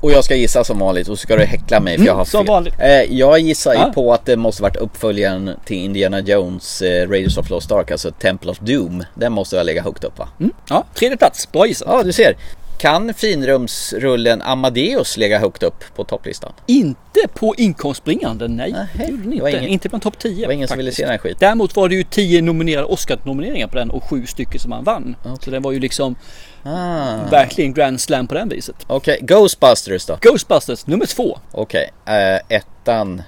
Och 0.00 0.12
jag 0.12 0.24
ska 0.24 0.34
gissa 0.34 0.64
som 0.64 0.78
vanligt 0.78 1.08
och 1.08 1.18
så 1.18 1.22
ska 1.22 1.36
du 1.36 1.44
häckla 1.44 1.80
mig 1.80 1.98
för 1.98 2.04
jag 2.04 2.12
har 2.12 2.18
Mm, 2.20 2.26
som 2.26 2.40
fel. 2.40 2.46
vanligt. 2.54 2.74
Eh, 2.78 2.88
jag 3.18 3.38
gissar 3.38 3.74
Ja. 3.74 3.92
på 3.94 4.12
att 4.12 4.26
det 4.26 4.36
måste 4.36 4.62
varit 4.62 4.76
uppföljaren 4.76 5.50
till 5.64 5.76
Indiana 5.76 6.20
Jones 6.20 6.82
eh, 6.82 7.08
Raiders 7.08 7.38
of 7.38 7.50
Lost 7.50 7.72
Ark, 7.72 7.90
alltså 7.90 8.10
Temple 8.10 8.50
of 8.50 8.58
Doom. 8.58 9.04
Den 9.14 9.32
måste 9.32 9.56
jag 9.56 9.66
lägga 9.66 9.82
högt 9.82 10.04
upp 10.04 10.18
va? 10.18 10.28
Ja, 10.68 10.84
tredje 10.94 11.16
plats. 11.16 11.52
Bra 11.52 11.66
gissat. 11.66 11.88
Ja, 11.90 12.02
du 12.02 12.12
ser. 12.12 12.36
Kan 12.78 13.14
finrumsrullen 13.14 14.42
Amadeus 14.42 15.16
lägga 15.16 15.38
högt 15.38 15.62
upp 15.62 15.84
på 15.96 16.04
topplistan? 16.04 16.52
Inte 16.66 17.20
på 17.34 17.54
inkomstbringande, 17.58 18.48
nej. 18.48 18.72
Var 18.72 19.04
inte. 19.04 19.50
ingen- 19.50 19.64
Inte 19.64 19.88
bland 19.88 20.02
topp 20.02 20.18
10. 20.18 20.40
Det 20.40 20.46
var 20.46 20.52
ingen 20.52 20.68
som 20.68 20.76
ville 20.76 20.88
faktiskt. 20.90 20.96
se 20.96 21.02
den 21.02 21.10
här 21.10 21.18
skiten. 21.18 21.36
Däremot 21.40 21.76
var 21.76 21.88
det 21.88 21.94
ju 21.94 22.02
10 22.04 22.42
nominerade 22.42 22.86
Oscar-nomineringar 22.86 23.66
på 23.68 23.76
den 23.76 23.90
och 23.90 24.04
sju 24.10 24.26
stycken 24.26 24.60
som 24.60 24.72
han 24.72 24.84
vann. 24.84 25.16
Så 25.40 25.50
den 25.50 25.62
var 25.62 25.72
ju 25.72 25.80
liksom 25.80 26.16
Ah. 26.62 27.16
verkligen 27.30 27.74
grand 27.74 28.00
slam 28.00 28.26
på 28.26 28.34
den 28.34 28.48
viset. 28.48 28.76
Okej, 28.86 29.18
Ghostbusters 29.22 30.06
då? 30.06 30.18
Ghostbusters 30.20 30.86
nummer 30.86 31.06
två. 31.06 31.38
Okej, 31.52 31.90
eh, 32.06 32.56
ettan... 32.56 33.22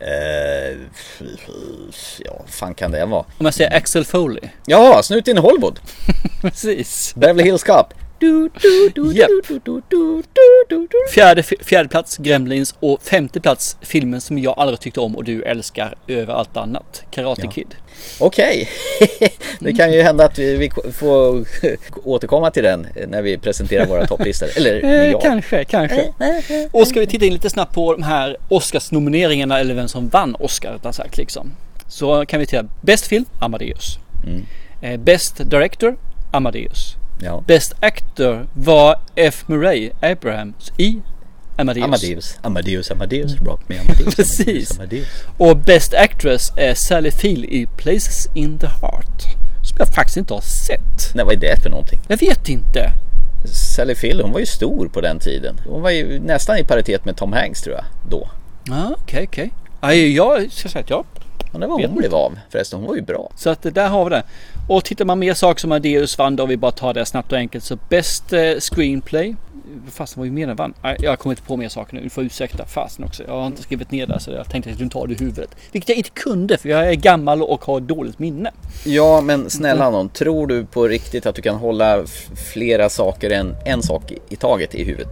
Eh, 0.00 0.76
ja, 2.24 2.42
fan 2.46 2.74
kan 2.74 2.90
det 2.90 3.06
vara? 3.06 3.20
Om 3.38 3.44
jag 3.46 3.54
säger 3.54 3.76
Axel 3.76 4.04
Foley. 4.04 4.42
Ja, 4.66 5.02
Snuten 5.02 5.36
i 5.36 5.40
Hollywood! 5.40 5.80
Precis. 6.42 7.14
Beverly 7.16 7.42
Hills 7.42 7.62
Cop! 7.64 7.94
Du. 8.18 8.50
Fjärde, 11.14 11.42
fjärde 11.42 11.88
plats 11.88 12.16
Gremlins 12.16 12.74
och 12.80 13.02
femte 13.02 13.40
plats 13.40 13.76
filmen 13.80 14.20
som 14.20 14.38
jag 14.38 14.54
aldrig 14.58 14.80
tyckte 14.80 15.00
om 15.00 15.16
och 15.16 15.24
du 15.24 15.42
älskar 15.42 15.94
över 16.08 16.34
allt 16.34 16.56
annat. 16.56 17.02
Karate 17.10 17.46
Kid. 17.46 17.74
Okej, 18.20 18.68
det 19.58 19.72
kan 19.72 19.92
ju 19.92 20.02
hända 20.02 20.24
att 20.24 20.38
vi, 20.38 20.56
vi 20.56 20.70
får 20.92 21.44
återkomma 22.04 22.50
till 22.50 22.62
den 22.62 22.86
när 23.08 23.22
vi 23.22 23.38
presenterar 23.38 23.86
våra 23.86 24.06
topplistor. 24.06 24.48
Eller 24.56 24.84
Eh, 24.84 25.10
jag. 25.10 25.22
Kanske, 25.22 25.64
kanske. 25.64 26.12
Och 26.72 26.88
ska 26.88 27.00
vi 27.00 27.06
titta 27.06 27.24
in 27.24 27.32
lite 27.32 27.50
snabbt 27.50 27.74
på 27.74 27.92
de 27.92 28.02
här 28.02 28.36
Oscars-nomineringarna 28.48 29.58
eller 29.60 29.74
vem 29.74 29.88
som 29.88 30.08
vann 30.08 30.34
Oscar 30.34 30.72
rättare 30.72 30.92
sagt 30.92 31.16
liksom. 31.16 31.52
Så 31.88 32.26
kan 32.26 32.40
vi 32.40 32.46
titta. 32.46 32.64
Bäst 32.80 33.06
film, 33.06 33.24
Amadeus. 33.40 33.98
Eh, 34.82 35.00
Best 35.00 35.50
Director, 35.50 35.96
Amadeus. 36.32 36.96
Ja. 37.20 37.44
Best 37.46 37.74
Actor 37.80 38.46
var 38.54 39.00
F. 39.14 39.44
Murray 39.46 39.90
Abrahams 40.00 40.72
i 40.76 41.00
Amadeus. 41.58 41.84
Amadeus, 41.84 42.38
Amadeus, 42.42 42.90
Amadeus, 42.90 43.40
rock 43.40 43.60
me 43.68 43.78
Amadeus, 43.78 44.14
Precis. 44.16 44.46
Amadeus, 44.46 44.70
Amadeus. 44.78 45.08
Och 45.38 45.56
Best 45.56 45.94
Actress 45.94 46.52
är 46.56 46.74
Sally 46.74 47.10
Field 47.10 47.44
i 47.44 47.66
Places 47.76 48.28
in 48.34 48.58
the 48.58 48.66
Heart. 48.66 49.22
Som 49.64 49.76
jag 49.78 49.88
faktiskt 49.88 50.16
inte 50.16 50.34
har 50.34 50.40
sett. 50.40 51.14
Nej, 51.14 51.24
vad 51.24 51.34
är 51.34 51.38
det 51.38 51.62
för 51.62 51.70
någonting? 51.70 52.00
Jag 52.08 52.16
vet 52.16 52.48
inte. 52.48 52.90
Sally 53.44 53.94
Field, 53.94 54.20
hon 54.20 54.32
var 54.32 54.40
ju 54.40 54.46
stor 54.46 54.88
på 54.88 55.00
den 55.00 55.18
tiden. 55.18 55.60
Hon 55.68 55.82
var 55.82 55.90
ju 55.90 56.20
nästan 56.20 56.58
i 56.58 56.64
paritet 56.64 57.04
med 57.04 57.16
Tom 57.16 57.32
Hanks 57.32 57.62
tror 57.62 57.76
jag, 57.76 57.84
då. 58.10 58.28
Ja, 58.64 58.94
okej, 59.02 59.26
okej. 59.28 59.50
Okay. 59.80 60.12
Jag 60.12 60.52
ska 60.52 60.68
säga 60.68 60.82
att 60.82 60.90
jag 60.90 61.04
Men 61.52 61.60
det 61.60 61.66
var 61.66 61.86
hon 61.86 61.96
blev 61.96 62.14
av 62.14 62.38
förresten, 62.50 62.78
hon 62.78 62.88
var 62.88 62.94
ju 62.94 63.02
bra. 63.02 63.30
Så 63.36 63.50
att 63.50 63.62
där 63.62 63.88
har 63.88 64.04
vi 64.04 64.10
det. 64.10 64.22
Och 64.68 64.84
tittar 64.84 65.04
man 65.04 65.18
mer 65.18 65.34
saker 65.34 65.60
som 65.60 65.72
Amadeus 65.72 66.18
vann 66.18 66.36
då, 66.36 66.42
om 66.42 66.48
vi 66.48 66.56
bara 66.56 66.72
tar 66.72 66.94
det 66.94 67.06
snabbt 67.06 67.32
och 67.32 67.38
enkelt. 67.38 67.64
Så 67.64 67.78
Best 67.88 68.32
eh, 68.32 68.40
Screenplay. 68.60 69.34
Fast 69.90 70.16
vad 70.16 70.18
var 70.20 70.24
ju 70.26 70.32
mer 70.32 70.46
den 70.46 70.56
vann? 70.56 70.74
Jag 70.98 71.18
kommer 71.18 71.32
inte 71.32 71.42
på 71.42 71.56
mer 71.56 71.68
saker 71.68 71.94
nu. 71.94 72.00
Du 72.02 72.10
får 72.10 72.24
ursäkta 72.24 72.64
fasen 72.66 73.04
också. 73.04 73.22
Jag 73.26 73.32
har 73.32 73.46
inte 73.46 73.62
skrivit 73.62 73.90
ner 73.90 74.06
det 74.06 74.20
så 74.20 74.30
jag 74.30 74.50
tänkte 74.50 74.70
att 74.70 74.78
du 74.78 74.88
tar 74.88 75.06
det 75.06 75.14
i 75.14 75.16
huvudet. 75.16 75.50
Vilket 75.72 75.88
jag 75.88 75.98
inte 75.98 76.10
kunde 76.10 76.58
för 76.58 76.68
jag 76.68 76.88
är 76.88 76.94
gammal 76.94 77.42
och 77.42 77.64
har 77.64 77.80
dåligt 77.80 78.18
minne. 78.18 78.50
Ja, 78.84 79.20
men 79.20 79.50
snälla 79.50 79.90
någon, 79.90 80.08
tror 80.08 80.46
du 80.46 80.64
på 80.66 80.88
riktigt 80.88 81.26
att 81.26 81.34
du 81.34 81.42
kan 81.42 81.54
hålla 81.56 82.04
flera 82.52 82.88
saker 82.88 83.30
än 83.30 83.54
en 83.64 83.82
sak 83.82 84.12
i- 84.12 84.18
i 84.28 84.36
taget 84.36 84.74
i 84.74 84.84
huvudet? 84.84 85.08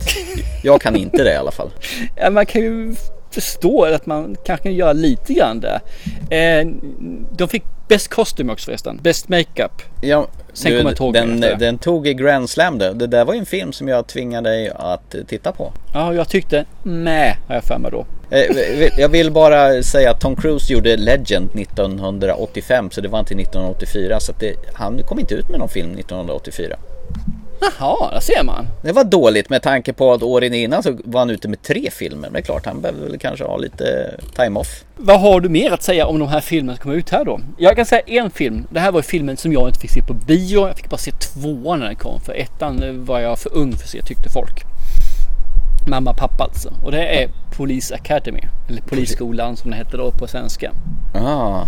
Jag 0.63 0.81
kan 0.81 0.97
inte 0.97 1.25
det 1.25 1.33
i 1.33 1.37
alla 1.37 1.51
fall. 1.51 1.71
Ja, 2.17 2.31
man 2.31 2.47
kan 2.47 2.63
ju 2.63 2.95
förstå 3.35 3.85
att 3.85 4.07
man 4.07 4.37
kanske 4.45 4.63
kan 4.65 4.75
göra 4.75 4.93
lite 4.93 5.33
grann 5.35 5.61
där. 5.61 5.81
Eh, 6.31 6.67
de 7.37 7.49
fick 7.49 7.63
Best 7.89 8.09
Costume 8.09 8.53
också 8.53 8.65
förresten. 8.65 9.01
Best 9.03 9.29
Makeup. 9.29 9.83
Ja, 10.01 10.29
Sen 10.53 10.71
du, 10.73 10.79
kommer 10.79 10.91
jag 10.91 11.01
ihåg 11.01 11.15
den, 11.15 11.41
den 11.59 11.79
tog 11.79 12.07
i 12.09 12.15
Grand 12.15 12.51
Slam 12.51 12.79
det. 12.79 12.93
Det 12.93 13.07
där 13.07 13.25
var 13.25 13.35
ju 13.35 13.41
en 13.41 13.47
film 13.47 13.73
som 13.73 13.89
jag 13.89 14.07
tvingade 14.07 14.51
dig 14.51 14.71
att 14.77 15.15
titta 15.29 15.53
på. 15.53 15.73
Ja, 15.95 16.15
jag 16.15 16.29
tyckte 16.29 16.65
med 16.83 17.37
har 17.49 17.55
jag 17.55 17.65
för 17.65 17.79
mig 17.79 17.91
då. 17.91 18.07
Eh, 18.31 18.89
Jag 18.99 19.09
vill 19.09 19.31
bara 19.31 19.83
säga 19.83 20.11
att 20.11 20.21
Tom 20.21 20.37
Cruise 20.37 20.73
gjorde 20.73 20.97
Legend 20.97 21.51
1985 21.55 22.91
så 22.91 23.01
det 23.01 23.09
var 23.09 23.19
inte 23.19 23.35
1984 23.35 24.21
så 24.21 24.33
det, 24.41 24.55
han 24.75 25.03
kom 25.03 25.19
inte 25.19 25.35
ut 25.35 25.49
med 25.49 25.59
någon 25.59 25.69
film 25.69 25.91
1984. 25.99 26.77
Jaha, 27.79 28.11
där 28.11 28.21
ser 28.21 28.45
man. 28.45 28.67
Det 28.83 28.93
var 28.93 29.05
dåligt 29.05 29.51
med 29.51 29.63
tanke 29.63 29.93
på 29.93 30.13
att 30.13 30.23
åren 30.23 30.55
innan 30.55 30.83
så 30.83 30.99
var 31.05 31.21
han 31.21 31.31
ute 31.31 31.49
med 31.49 31.63
tre 31.63 31.91
filmer. 31.91 32.23
Men 32.23 32.33
det 32.33 32.39
är 32.39 32.43
klart, 32.43 32.67
han 32.67 32.81
behöver 32.81 33.07
väl 33.07 33.19
kanske 33.19 33.45
ha 33.45 33.57
lite 33.57 34.15
time-off. 34.37 34.85
Vad 34.97 35.21
har 35.21 35.41
du 35.41 35.49
mer 35.49 35.71
att 35.73 35.83
säga 35.83 36.07
om 36.07 36.19
de 36.19 36.29
här 36.29 36.41
filmerna 36.41 36.77
som 36.77 36.83
kommer 36.83 36.97
ut 36.97 37.11
här 37.11 37.25
då? 37.25 37.41
Jag 37.59 37.77
kan 37.77 37.87
säga 37.87 38.03
en 38.07 38.31
film. 38.31 38.67
Det 38.71 38.81
här 38.81 38.93
var 38.93 38.99
ju 38.99 39.03
filmen 39.03 39.37
som 39.37 39.53
jag 39.53 39.69
inte 39.69 39.81
fick 39.81 39.91
se 39.91 40.03
på 40.03 40.15
bio. 40.15 40.67
Jag 40.69 40.77
fick 40.77 40.91
bara 40.91 40.97
se 40.97 41.11
tvåan 41.13 41.79
när 41.81 41.87
den 41.87 41.97
kom. 41.97 42.21
För 42.21 42.33
ettan 42.33 43.05
var 43.05 43.21
jag 43.21 43.39
för 43.39 43.57
ung 43.57 43.73
för 43.73 43.85
att 43.85 43.91
se 43.91 44.03
tyckte 44.03 44.29
folk. 44.31 44.63
Mamma 45.89 46.11
och 46.11 46.17
pappa 46.17 46.45
alltså. 46.45 46.73
Och 46.85 46.93
det 46.93 47.23
är 47.23 47.29
Police 47.57 47.95
Academy. 47.95 48.41
Eller 48.69 48.83
Polisskolan 48.83 49.57
som 49.57 49.71
det 49.71 49.77
hette 49.77 49.97
då 49.97 50.11
på 50.11 50.27
svenska. 50.27 50.73
Ah, 51.15 51.63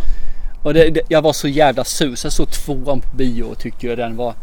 Och 0.65 0.75
det, 0.75 0.91
det, 0.91 1.01
jag 1.09 1.23
var 1.23 1.33
så 1.33 1.49
jävla 1.49 1.85
sur 1.85 2.15
så 2.17 2.27
jag 2.27 2.33
såg 2.33 2.51
tvåan 2.51 3.01
på 3.01 3.17
bio 3.17 3.43
och 3.43 3.59
tyckte 3.59 3.87
ju 3.87 3.97
den 3.97 4.17
var 4.17 4.35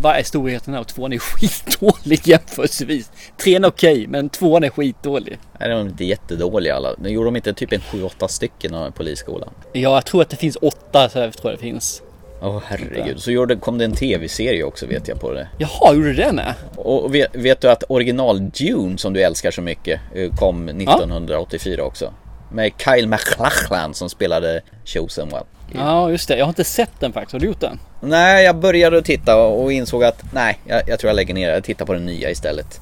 vad 0.00 0.16
är 0.16 0.22
storheten 0.22 0.74
här? 0.74 0.80
Och 0.80 0.86
tvåan 0.86 1.12
är 1.12 1.18
skitdålig 1.18 2.28
jämförelsevis. 2.28 3.10
Trean 3.36 3.64
är 3.64 3.68
okej, 3.68 4.06
men 4.06 4.28
tvåan 4.28 4.64
är 4.64 4.70
skitdålig. 4.70 5.38
nej, 5.60 5.68
de 5.68 5.74
är 5.74 5.80
inte 5.80 6.04
jättedåliga 6.04 6.74
alla. 6.76 6.94
Nu 6.98 7.08
gjorde 7.08 7.26
de 7.26 7.36
inte 7.36 7.52
typ 7.54 7.72
en 7.72 7.80
7-8 7.80 8.26
stycken 8.28 8.74
av 8.74 8.90
Polisskolan. 8.90 9.50
Ja, 9.72 9.80
jag 9.80 10.06
tror 10.06 10.22
att 10.22 10.30
det 10.30 10.36
finns 10.36 10.58
åtta, 10.62 11.08
så 11.08 11.18
jag 11.18 11.32
tror 11.32 11.52
jag 11.52 11.58
det 11.58 11.62
finns. 11.62 12.02
Åh 12.42 12.62
herregud. 12.66 13.20
Så 13.22 13.30
gjorde, 13.30 13.56
kom 13.56 13.78
det 13.78 13.84
en 13.84 13.92
tv-serie 13.92 14.64
också 14.64 14.86
vet 14.86 15.08
jag 15.08 15.20
på 15.20 15.32
det. 15.32 15.48
Jaha, 15.58 15.94
gjorde 15.94 16.12
det 16.12 16.32
med? 16.32 16.54
Och 16.76 17.14
vet, 17.14 17.36
vet 17.36 17.60
du 17.60 17.70
att 17.70 17.84
original 17.88 18.50
Dune 18.50 18.98
som 18.98 19.12
du 19.12 19.20
älskar 19.22 19.50
så 19.50 19.62
mycket 19.62 20.00
eh, 20.14 20.34
kom 20.34 20.68
1984 20.68 21.82
också? 21.84 22.12
Med 22.52 22.72
Kyle 22.78 23.08
MacLachlan 23.08 23.94
som 23.94 24.08
spelade 24.10 24.60
Chosen 24.84 25.28
One. 25.32 25.42
Ja, 25.74 26.10
just 26.10 26.28
det. 26.28 26.36
Jag 26.36 26.44
har 26.44 26.48
inte 26.48 26.64
sett 26.64 27.00
den 27.00 27.12
faktiskt. 27.12 27.32
Har 27.32 27.40
du 27.40 27.46
gjort 27.46 27.60
den? 27.60 27.78
Nej, 28.00 28.44
jag 28.44 28.56
började 28.56 28.98
att 28.98 29.04
titta 29.04 29.36
och 29.36 29.72
insåg 29.72 30.04
att 30.04 30.24
nej, 30.32 30.58
jag, 30.66 30.82
jag 30.88 30.98
tror 30.98 31.08
jag 31.08 31.16
lägger 31.16 31.34
ner. 31.34 31.50
Jag 31.50 31.64
tittar 31.64 31.86
på 31.86 31.92
den 31.92 32.06
nya 32.06 32.30
istället. 32.30 32.80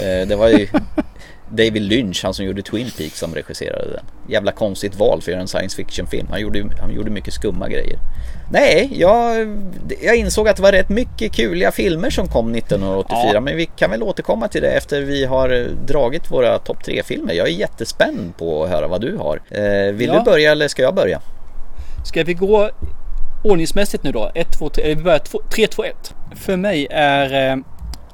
Eh, 0.00 0.28
det 0.28 0.36
var 0.36 0.48
ju 0.48 0.68
David 1.50 1.82
Lynch, 1.82 2.20
han 2.24 2.34
som 2.34 2.44
gjorde 2.44 2.62
Twin 2.62 2.90
Peaks, 2.98 3.18
som 3.18 3.34
regisserade 3.34 3.90
den. 3.92 4.04
Jävla 4.28 4.52
konstigt 4.52 4.96
val 4.96 5.20
för 5.22 5.30
att 5.30 5.32
göra 5.32 5.40
en 5.40 5.48
science 5.48 5.76
fiction 5.76 6.06
film. 6.06 6.26
Han 6.30 6.40
gjorde, 6.40 6.64
han 6.80 6.94
gjorde 6.94 7.10
mycket 7.10 7.34
skumma 7.34 7.68
grejer. 7.68 7.98
Nej, 8.50 8.90
jag, 8.96 9.36
jag 10.02 10.16
insåg 10.16 10.48
att 10.48 10.56
det 10.56 10.62
var 10.62 10.72
rätt 10.72 10.88
mycket 10.88 11.32
kuliga 11.32 11.70
filmer 11.72 12.10
som 12.10 12.28
kom 12.28 12.54
1984. 12.54 13.30
Ja. 13.34 13.40
Men 13.40 13.56
vi 13.56 13.66
kan 13.66 13.90
väl 13.90 14.02
återkomma 14.02 14.48
till 14.48 14.62
det 14.62 14.70
efter 14.70 15.00
vi 15.00 15.24
har 15.24 15.50
eh, 15.50 15.66
dragit 15.86 16.30
våra 16.30 16.58
topp 16.58 16.84
tre 16.84 17.02
filmer. 17.02 17.34
Jag 17.34 17.48
är 17.48 17.52
jättespänd 17.52 18.36
på 18.38 18.64
att 18.64 18.70
höra 18.70 18.88
vad 18.88 19.00
du 19.00 19.16
har. 19.16 19.42
Eh, 19.50 19.92
vill 19.92 20.08
Ja. 20.08 20.18
du 20.18 20.24
börja 20.24 20.52
eller 20.52 20.68
ska 20.68 20.82
jag 20.82 20.94
börja? 20.94 21.20
Ska 22.04 22.24
vi 22.24 22.34
gå 22.34 22.70
ordningsmässigt 23.42 24.04
nu 24.04 24.12
då. 24.12 24.30
1, 24.34 24.52
2, 24.58 24.68
3, 24.68 24.94
vi 24.94 25.02
börjar 25.02 25.48
3, 25.48 25.66
2, 25.66 25.84
1. 25.84 26.14
För 26.34 26.56
mig 26.56 26.86
är 26.90 27.52
eh, 27.52 27.56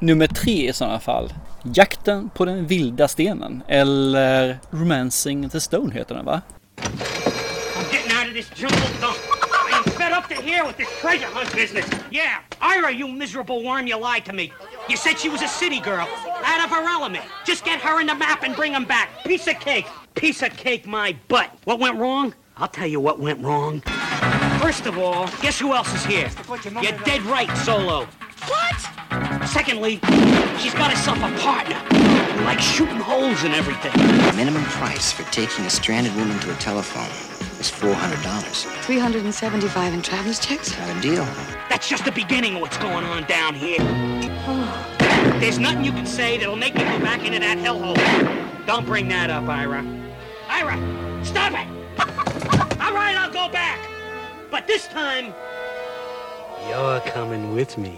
nummer 0.00 0.26
tre 0.26 0.68
i 0.68 0.72
sådana 0.72 1.00
fall 1.00 1.32
Jakten 1.74 2.30
på 2.30 2.44
den 2.44 2.66
vilda 2.66 3.08
stenen. 3.08 3.62
Eller 3.68 4.58
Romancing 4.70 5.48
the 5.48 5.60
Stone 5.60 5.94
heter 5.94 6.14
den 6.14 6.24
va? 6.24 6.40
I'm 6.76 7.92
getting 7.92 8.12
out 8.18 8.28
of 8.28 8.34
this 8.34 8.50
jungle 8.54 8.88
dump. 9.00 9.18
I 9.70 9.76
am 9.76 9.84
fed 9.84 10.12
up 10.12 10.28
to 10.28 10.34
here 10.42 10.64
with 10.66 10.76
this 10.76 10.88
treasure 11.00 11.26
hunt 11.32 11.54
business. 11.54 11.86
Yeah, 12.10 12.38
Ira, 12.60 12.92
you 12.92 13.08
miserable 13.08 13.62
worm, 13.64 13.86
you 13.86 13.96
lied 13.96 14.24
to 14.24 14.32
me. 14.32 14.52
You 14.88 14.96
said 14.96 15.18
she 15.18 15.28
was 15.28 15.42
a 15.42 15.48
city 15.48 15.80
girl, 15.80 16.08
out 16.44 16.64
of 16.64 16.70
her 16.70 16.84
element. 16.88 17.24
Just 17.44 17.64
get 17.64 17.80
her 17.80 18.00
in 18.00 18.06
the 18.06 18.14
map 18.14 18.42
and 18.44 18.56
bring 18.56 18.72
them 18.72 18.84
back. 18.84 19.08
Piece 19.24 19.46
of 19.48 19.60
cake. 19.60 19.86
Piece 20.14 20.42
of 20.42 20.56
cake, 20.56 20.86
my 20.86 21.16
butt. 21.28 21.50
What 21.64 21.78
went 21.78 21.98
wrong? 21.98 22.34
I'll 22.60 22.68
tell 22.68 22.88
you 22.88 22.98
what 22.98 23.20
went 23.20 23.40
wrong. 23.40 23.82
First 24.60 24.86
of 24.86 24.98
all, 24.98 25.28
guess 25.40 25.60
who 25.60 25.74
else 25.74 25.94
is 25.94 26.04
here? 26.04 26.28
You're 26.82 26.98
dead 27.04 27.22
right, 27.22 27.48
Solo. 27.58 28.08
What? 28.46 29.48
Secondly, 29.48 30.00
she's 30.58 30.74
got 30.74 30.90
herself 30.90 31.18
a 31.18 31.30
partner 31.38 31.76
who 31.76 32.44
likes 32.44 32.64
shooting 32.64 32.96
holes 32.96 33.44
and 33.44 33.54
everything. 33.54 33.92
The 33.92 34.32
minimum 34.36 34.64
price 34.64 35.12
for 35.12 35.22
taking 35.30 35.66
a 35.66 35.70
stranded 35.70 36.14
woman 36.16 36.36
to 36.40 36.52
a 36.52 36.56
telephone 36.56 37.08
is 37.60 37.70
$400. 37.70 38.52
375 38.82 39.94
in 39.94 40.02
traveler's 40.02 40.40
checks? 40.40 40.76
Not 40.78 40.96
a 40.96 41.00
deal. 41.00 41.24
That's 41.70 41.88
just 41.88 42.04
the 42.04 42.12
beginning 42.12 42.56
of 42.56 42.62
what's 42.62 42.78
going 42.78 43.04
on 43.04 43.22
down 43.24 43.54
here. 43.54 43.78
There's 45.38 45.60
nothing 45.60 45.84
you 45.84 45.92
can 45.92 46.06
say 46.06 46.38
that'll 46.38 46.56
make 46.56 46.74
me 46.74 46.82
go 46.82 46.98
back 46.98 47.24
into 47.24 47.38
that 47.38 47.58
hellhole. 47.58 48.66
Don't 48.66 48.84
bring 48.84 49.06
that 49.08 49.30
up, 49.30 49.48
Ira. 49.48 49.84
Ira, 50.48 51.24
stop 51.24 51.52
it! 51.52 51.77
All 51.98 52.94
right, 52.94 53.16
I'll 53.16 53.32
go 53.32 53.52
back. 53.52 53.78
But 54.50 54.66
this 54.66 54.88
time, 54.88 55.32
you're 56.70 57.00
coming 57.14 57.56
with 57.56 57.78
me. 57.78 57.92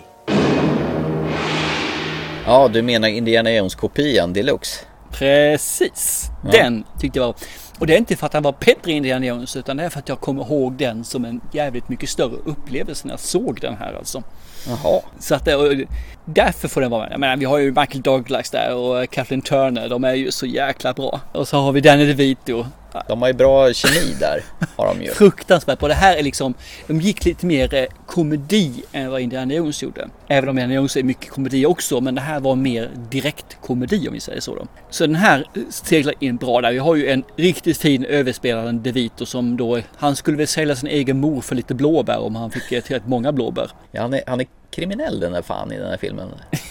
Ja, 2.46 2.68
du 2.68 2.82
menar 2.82 3.09
Indiana 3.09 3.51
Jones-kopian 3.51 4.32
deluxe? 4.32 4.84
Precis. 5.11 6.30
Ja. 6.44 6.51
Den 6.51 6.84
tyckte 6.98 7.18
jag 7.18 7.26
var... 7.26 7.34
Och 7.78 7.86
det 7.86 7.94
är 7.94 7.98
inte 7.98 8.16
för 8.16 8.26
att 8.26 8.32
han 8.32 8.42
var 8.42 8.55
bättre 8.61 8.92
i 8.92 8.94
Indiana 8.94 9.26
Jones 9.26 9.57
utan 9.57 9.76
det 9.76 9.84
är 9.84 9.88
för 9.88 9.98
att 9.98 10.09
jag 10.09 10.20
kommer 10.20 10.42
ihåg 10.42 10.72
den 10.72 11.05
som 11.05 11.24
en 11.24 11.40
jävligt 11.53 11.88
mycket 11.88 12.09
större 12.09 12.36
upplevelse 12.44 13.07
när 13.07 13.12
jag 13.12 13.20
såg 13.20 13.61
den 13.61 13.76
här 13.76 13.94
alltså. 13.94 14.22
Jaha. 14.68 15.01
Så 15.18 15.34
att 15.34 15.44
det, 15.44 15.86
därför 16.24 16.68
får 16.68 16.80
den 16.80 16.90
vara 16.90 17.03
med. 17.03 17.12
Jag 17.12 17.20
menar, 17.20 17.36
vi 17.36 17.44
har 17.44 17.59
ju 17.59 17.66
Michael 17.66 18.03
Douglas 18.03 18.51
där 18.51 18.74
och 18.74 19.11
Kathleen 19.11 19.42
Turner. 19.42 19.88
De 19.88 20.05
är 20.05 20.14
ju 20.14 20.30
så 20.30 20.46
jäkla 20.46 20.92
bra. 20.92 21.20
Och 21.32 21.48
så 21.48 21.57
har 21.57 21.72
vi 21.72 21.80
Danny 21.80 22.07
DeVito. 22.07 22.66
De 23.09 23.22
har 23.22 23.28
ju 23.28 23.34
bra 23.34 23.72
kemi 23.72 24.14
där. 24.20 24.45
Har 24.76 24.86
de 24.86 25.03
ju. 25.03 25.11
Fruktansvärt 25.14 25.78
bra. 25.78 25.88
Det 25.88 25.95
här 25.95 26.16
är 26.16 26.22
liksom, 26.22 26.55
de 26.86 27.01
gick 27.01 27.24
lite 27.24 27.47
mer 27.47 27.74
eh, 27.74 27.84
komedi 28.07 28.82
än 28.93 29.11
vad 29.11 29.20
Indiana 29.20 29.55
Jones 29.55 29.82
gjorde. 29.82 30.09
Även 30.28 30.49
om 30.49 30.59
Indiana 30.59 30.74
Jones 30.74 30.97
är 30.97 31.03
mycket 31.03 31.30
komedi 31.30 31.66
också, 31.66 32.01
men 32.01 32.14
det 32.14 32.20
här 32.20 32.41
var 32.41 32.57
mer 32.57 32.91
direkt 33.11 33.59
komedi 33.62 34.09
om 34.09 34.14
vi 34.14 34.20
säger 34.20 34.41
så 34.41 34.55
då. 34.55 34.66
Så 34.91 35.07
den 35.07 35.14
här 35.14 35.47
eh, 35.55 35.62
seglar 35.70 36.14
in 36.20 36.36
bra 36.36 36.61
där. 36.61 36.72
Vi 36.72 36.78
har 36.78 36.95
ju 36.95 37.09
en 37.09 37.24
riktigt 37.36 37.78
fin 37.78 38.05
överspelare 38.05 38.72
DeVito 38.72 39.26
som 39.26 39.57
då, 39.57 39.80
han 39.97 40.16
skulle 40.16 40.36
väl 40.36 40.47
sälja 40.47 40.76
sin 40.76 40.88
egen 40.88 41.20
mor 41.20 41.41
för 41.41 41.55
lite 41.55 41.74
blåbär 41.74 42.18
om 42.18 42.36
han 42.36 42.51
fick 42.51 42.72
eh, 42.72 42.82
tillräckligt 42.82 43.09
många 43.09 43.32
blåbär. 43.32 43.70
Ja, 43.93 44.03
han, 44.03 44.14
är, 44.14 44.22
han 44.26 44.41
är 44.41 44.47
kriminell 44.70 45.20
den 45.20 45.32
där 45.32 45.43
fan 45.43 45.72
i 45.72 45.78
den 45.78 45.91
här 45.91 45.97
filmen. 45.97 46.28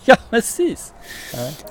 Ja, 0.04 0.16
precis. 0.30 0.92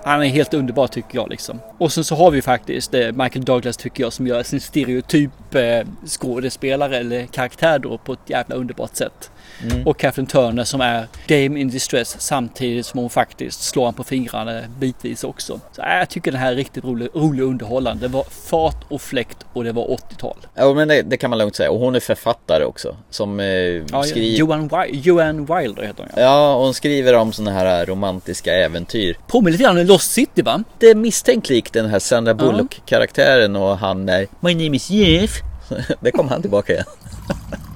Han 0.04 0.22
är 0.22 0.28
helt 0.28 0.54
underbar 0.54 0.88
tycker 0.88 1.16
jag 1.18 1.30
liksom. 1.30 1.60
Och 1.78 1.92
sen 1.92 2.04
så 2.04 2.16
har 2.16 2.32
vi 2.32 2.42
faktiskt 2.42 2.94
eh, 2.94 3.12
Michael 3.12 3.46
Douglas 3.46 3.78
tycker 3.78 4.04
jag 4.04 4.14
som 4.14 4.28
gör 4.28 4.44
sin 4.44 4.62
stereotyp 4.62 5.56
eh, 5.56 5.82
skådespelare 6.06 6.98
eller 6.98 7.26
karaktär 7.26 7.80
då 7.80 7.98
på 7.98 8.14
ett 8.14 8.20
jävla 8.26 8.56
underbart 8.56 8.96
sätt. 8.96 9.32
Mm. 9.64 9.88
Och 9.88 9.98
Kathleen 9.98 10.28
Turner 10.28 10.64
som 10.64 10.82
är 10.82 11.08
Dame 11.28 11.60
in 11.60 11.70
Distress 11.70 12.16
samtidigt 12.20 12.86
som 12.86 13.00
hon 13.00 13.10
faktiskt 13.10 13.64
slår 13.64 13.86
han 13.86 13.94
på 13.94 14.04
fingrarna 14.04 14.62
bitvis 14.80 15.24
också. 15.24 15.60
Så 15.72 15.82
äh, 15.82 15.98
jag 15.98 16.10
tycker 16.10 16.32
den 16.32 16.42
här 16.42 16.52
är 16.52 16.56
riktigt 16.56 16.84
rolig, 16.84 17.10
rolig 17.14 17.44
och 17.44 17.50
underhållande. 17.50 18.08
Det 18.08 18.14
var 18.14 18.24
fart 18.24 18.86
och 18.88 19.02
fläkt 19.02 19.38
och 19.54 19.64
det 19.64 19.72
var 19.72 19.88
80-tal. 19.88 20.38
Ja, 20.56 20.74
men 20.74 20.88
det, 20.88 21.02
det 21.02 21.18
kan 21.18 21.30
man 21.30 21.40
lugnt 21.40 21.56
säga. 21.56 21.72
Och 21.72 21.80
hon 21.80 21.96
är 21.96 22.00
författare 22.00 22.64
också. 22.64 22.96
Som 23.10 23.40
eh, 23.40 23.46
Ja, 23.46 24.04
skriver... 24.04 24.38
Johan, 24.38 24.70
Johan 24.92 25.38
Wilder 25.46 25.84
heter 25.84 26.04
hon 26.04 26.10
ja. 26.16 26.22
Ja, 26.22 26.56
hon 26.56 26.74
skriver 26.74 27.14
om 27.14 27.34
sådana 27.34 27.52
här 27.52 27.86
romantiska 27.86 28.54
äventyr. 28.54 29.18
Påminner 29.28 29.52
lite 29.52 29.64
grann 29.64 29.78
om 29.78 29.86
Lost 29.86 30.12
City 30.12 30.42
va? 30.42 30.64
Det 30.80 30.88
är 30.88 30.96
misstänkt 30.96 31.50
likt 31.50 31.74
den 31.74 31.90
här 31.90 32.00
Sandra 32.00 32.34
Bullock-karaktären 32.34 33.56
och 33.56 33.78
han 33.78 34.10
är 34.10 34.28
My 34.40 34.56
name 34.56 34.76
is 34.76 34.90
Jeff. 34.90 35.32
det 36.00 36.12
kom 36.12 36.28
han 36.28 36.42
tillbaka 36.42 36.74
igen. 36.74 36.86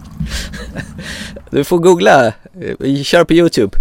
du 1.50 1.64
får 1.64 1.78
googla, 1.78 2.34
Eh, 2.80 3.04
kör 3.04 3.24
på 3.24 3.34
YouTube. 3.34 3.78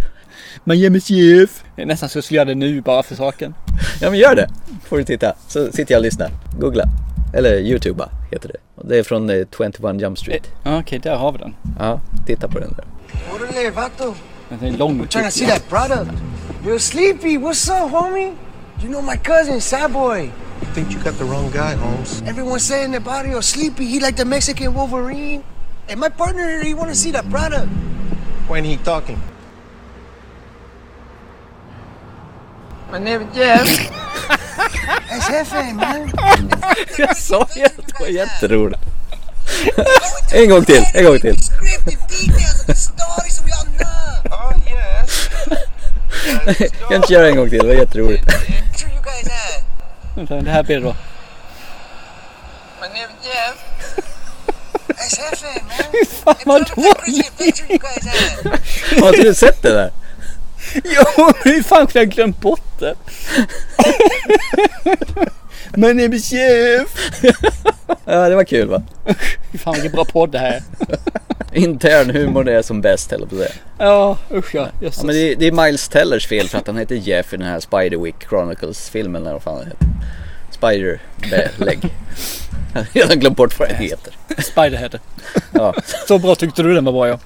My 0.65 0.85
name 0.85 0.99
is 0.99 1.11
Jeff. 1.11 1.65
Det 1.77 1.83
är 1.83 1.87
Nästan 1.87 2.09
så 2.09 2.19
jag 2.19 2.25
skulle 2.25 2.37
göra 2.37 2.49
det 2.49 2.55
nu 2.55 2.81
bara 2.81 3.03
för 3.03 3.15
saken. 3.15 3.55
Ja 4.01 4.11
men 4.11 4.19
gör 4.19 4.35
det, 4.37 4.49
får 4.85 4.99
du 4.99 5.05
titta. 5.05 5.35
Så 5.49 5.73
sitter 5.73 5.95
jag 5.95 5.99
och 5.99 6.05
lyssnar. 6.05 6.31
Googla. 6.61 6.85
Eller 7.35 7.59
YouTuba 7.59 8.09
heter 8.31 8.49
det. 8.49 8.89
Det 8.89 8.99
är 8.99 9.03
från 9.03 9.31
eh, 9.31 9.47
21 9.57 10.01
Jump 10.01 10.19
Street. 10.19 10.43
Ja, 10.63 10.79
Okej, 10.79 10.99
där 10.99 11.17
har 11.17 11.33
vi 11.33 11.39
den. 11.39 11.55
Ja, 11.79 12.01
titta 12.27 12.49
på 12.49 12.59
den 12.59 12.75
där. 12.77 12.85
Den 14.49 14.75
är 14.75 14.79
lång. 14.79 15.01
I'm 15.01 15.07
trying 15.09 15.25
to 15.25 15.31
see 15.31 15.47
that 15.47 15.69
product. 15.69 16.11
Yo, 16.67 16.79
Sleepy, 16.79 17.39
what's 17.39 17.69
up, 17.85 17.93
homie? 17.93 18.33
You 18.83 18.89
know 18.89 19.03
my 19.03 19.17
cousin, 19.17 19.61
Sad 19.61 19.93
Boy. 19.93 20.31
I 20.63 20.67
think 20.75 20.93
you 20.93 21.03
got 21.05 21.19
the 21.19 21.25
wrong 21.25 21.51
guy, 21.53 21.75
Holmes. 21.75 22.23
Everyone's 22.27 22.63
saying 22.63 22.95
about 22.95 23.27
yo, 23.27 23.41
Sleepy, 23.41 23.85
he 23.87 24.01
like 24.01 24.17
the 24.17 24.25
Mexican 24.25 24.75
Wolverine. 24.75 25.43
And 25.93 26.01
my 26.01 26.09
partner, 26.09 26.65
he 26.65 26.73
want 26.73 26.89
to 26.89 26.95
see 26.95 27.11
that 27.11 27.29
product. 27.29 27.69
When 28.49 28.65
he 28.65 28.79
talking? 28.79 29.21
My 32.91 32.99
name 32.99 33.29
is 33.29 33.37
Jeff. 33.37 33.67
That's 35.11 35.29
Jefe, 35.29 35.75
man. 35.75 36.11
Jag 36.99 37.17
sa 37.17 37.49
ju 37.57 37.65
att 37.65 37.77
det 37.77 38.01
var 38.01 38.07
jätteroligt. 38.07 38.81
en 40.33 40.49
gång 40.49 40.65
till, 40.65 40.85
en 40.95 41.05
gång 41.05 41.21
till. 41.21 41.37
Oh, 44.31 44.55
yes. 44.67 45.29
Jag 46.47 46.89
kan 46.89 46.97
inte 46.97 47.13
göra 47.13 47.29
en 47.29 47.37
gång 47.37 47.51
till, 47.51 47.59
det 47.59 47.67
var 47.67 47.75
jätteroligt. 47.75 48.25
Vänta, 50.17 50.35
Det 50.35 50.51
här 50.51 50.63
blir 50.63 50.77
det 50.77 50.83
då. 50.83 50.97
My 52.81 52.89
name 52.89 53.13
is 53.21 53.27
Jeff. 53.27 54.07
Fy 55.93 56.05
fan 56.07 56.35
vad 56.47 56.71
dåligt! 56.77 57.61
Har 59.01 59.09
inte 59.09 59.23
du 59.23 59.35
sett 59.35 59.63
det 59.63 59.73
där? 59.73 59.91
Jo, 60.75 61.33
hur 61.45 61.63
fan 61.63 61.87
kunde 61.87 61.99
jag 61.99 62.09
glömt 62.09 62.41
bort 62.41 62.81
det? 62.81 62.95
My 65.77 65.89
name 65.89 66.17
is 66.17 66.33
Jeff. 66.33 67.11
Ja, 68.05 68.29
det 68.29 68.35
var 68.35 68.45
kul 68.45 68.69
va? 68.69 68.83
Fy 69.53 69.59
fan 69.59 69.75
vilken 69.75 69.93
bra 69.93 70.05
podd 70.05 70.31
det 70.33 70.39
här 70.39 70.53
är. 70.53 70.63
Intern 71.53 72.11
humor 72.11 72.45
det 72.45 72.53
är 72.53 72.63
som 72.63 72.81
bäst 72.81 73.11
höll 73.11 73.27
på 73.29 73.35
att 73.35 73.41
säga. 73.41 73.53
Ja, 73.79 74.19
usch 74.33 74.55
ja. 74.55 74.69
Ja, 74.81 74.91
men 75.05 75.15
det, 75.15 75.35
det 75.35 75.47
är 75.47 75.53
Miles 75.53 75.89
Tellers 75.89 76.27
fel 76.27 76.49
för 76.49 76.59
att 76.59 76.67
han 76.67 76.77
heter 76.77 76.95
Jeff 76.95 77.33
i 77.33 77.37
den 77.37 77.47
här 77.47 77.61
Spiderwick 77.61 78.29
Chronicles 78.29 78.91
filmen 78.91 79.23
eller 79.23 79.33
vad 79.33 79.43
fan 79.43 79.59
den 79.59 79.67
heter. 79.67 79.87
Spider-leg. 80.51 81.79
Jag 82.73 82.81
har 82.81 82.87
redan 82.93 83.21
glömt 83.21 83.37
bort 83.37 83.59
vad 83.59 83.69
den 83.69 83.77
heter. 83.77 84.15
Spiderhead. 84.39 84.91
Ja. 85.53 85.75
Så 86.09 86.19
bra 86.19 86.35
tyckte 86.35 86.63
du 86.63 86.75
den 86.75 86.85
var 86.85 86.93
bra 86.93 87.09
ja. 87.09 87.19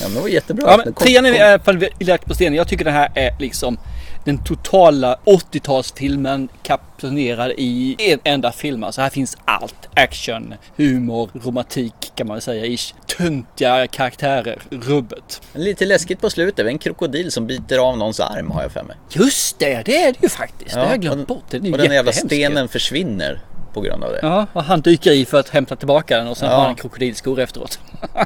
Ja 0.00 0.06
men 0.08 0.14
det 0.14 0.20
var 0.20 0.28
jättebra. 0.28 0.70
Ja, 0.70 0.76
Den 0.76 0.84
men 0.84 0.94
trean 0.94 1.26
är 1.26 1.32
i 1.32 1.40
alla 1.40 1.62
fall 1.62 1.84
i 1.98 2.18
på 2.24 2.34
stenen. 2.34 2.54
Jag 2.54 2.68
tycker 2.68 2.84
den 2.84 2.94
här 2.94 3.10
är 3.14 3.36
liksom 3.38 3.78
den 4.24 4.44
totala 4.44 5.18
80-talsfilmen 5.24 6.48
kapslonerad 6.62 7.52
i 7.56 7.96
en 7.98 8.18
enda 8.24 8.52
film. 8.52 8.84
Alltså 8.84 9.00
här 9.00 9.10
finns 9.10 9.36
allt. 9.44 9.88
Action, 9.94 10.54
humor, 10.76 11.30
romantik 11.44 12.12
kan 12.14 12.26
man 12.26 12.40
säga. 12.40 12.66
Ish. 12.66 12.94
Töntiga 13.06 13.86
karaktärer, 13.86 14.58
rubbet. 14.70 15.42
Lite 15.52 15.84
läskigt 15.84 16.20
på 16.20 16.30
slutet. 16.30 16.66
En 16.66 16.78
krokodil 16.78 17.32
som 17.32 17.46
biter 17.46 17.78
av 17.78 17.98
någons 17.98 18.20
arm 18.20 18.50
har 18.50 18.62
jag 18.62 18.72
för 18.72 18.82
mig. 18.82 18.96
Just 19.10 19.58
det, 19.58 19.82
det 19.84 19.96
är 20.02 20.12
det 20.12 20.22
ju 20.22 20.28
faktiskt. 20.28 20.74
det 20.74 20.80
har 20.80 20.90
jag 20.90 21.00
glömt 21.00 21.30
och, 21.30 21.36
bort. 21.36 21.44
Ju 21.50 21.72
och 21.72 21.78
den 21.78 21.92
jävla 21.92 22.12
stenen 22.12 22.68
försvinner 22.68 23.40
på 23.76 23.82
grund 23.82 24.04
av 24.04 24.10
det. 24.12 24.18
Ja, 24.22 24.46
och 24.52 24.64
han 24.64 24.80
dyker 24.80 25.12
i 25.12 25.24
för 25.24 25.40
att 25.40 25.48
hämta 25.48 25.76
tillbaka 25.76 26.16
den 26.18 26.28
och 26.28 26.36
sen 26.36 26.48
Ja. 26.50 26.56
har 26.56 26.64
han 26.64 26.74
krokodilskor 26.74 27.40
efteråt. 27.40 27.78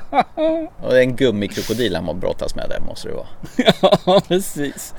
Och 0.82 0.90
det 0.90 0.96
är 0.98 1.02
en 1.02 1.16
gummikrokodil 1.16 1.96
han 1.96 2.20
brottas 2.20 2.54
med 2.54 2.68
där 2.68 2.80
måste 2.80 3.08
det 3.08 3.14
vara. 3.14 3.26
ja, 4.06 4.20
precis. 4.28 4.94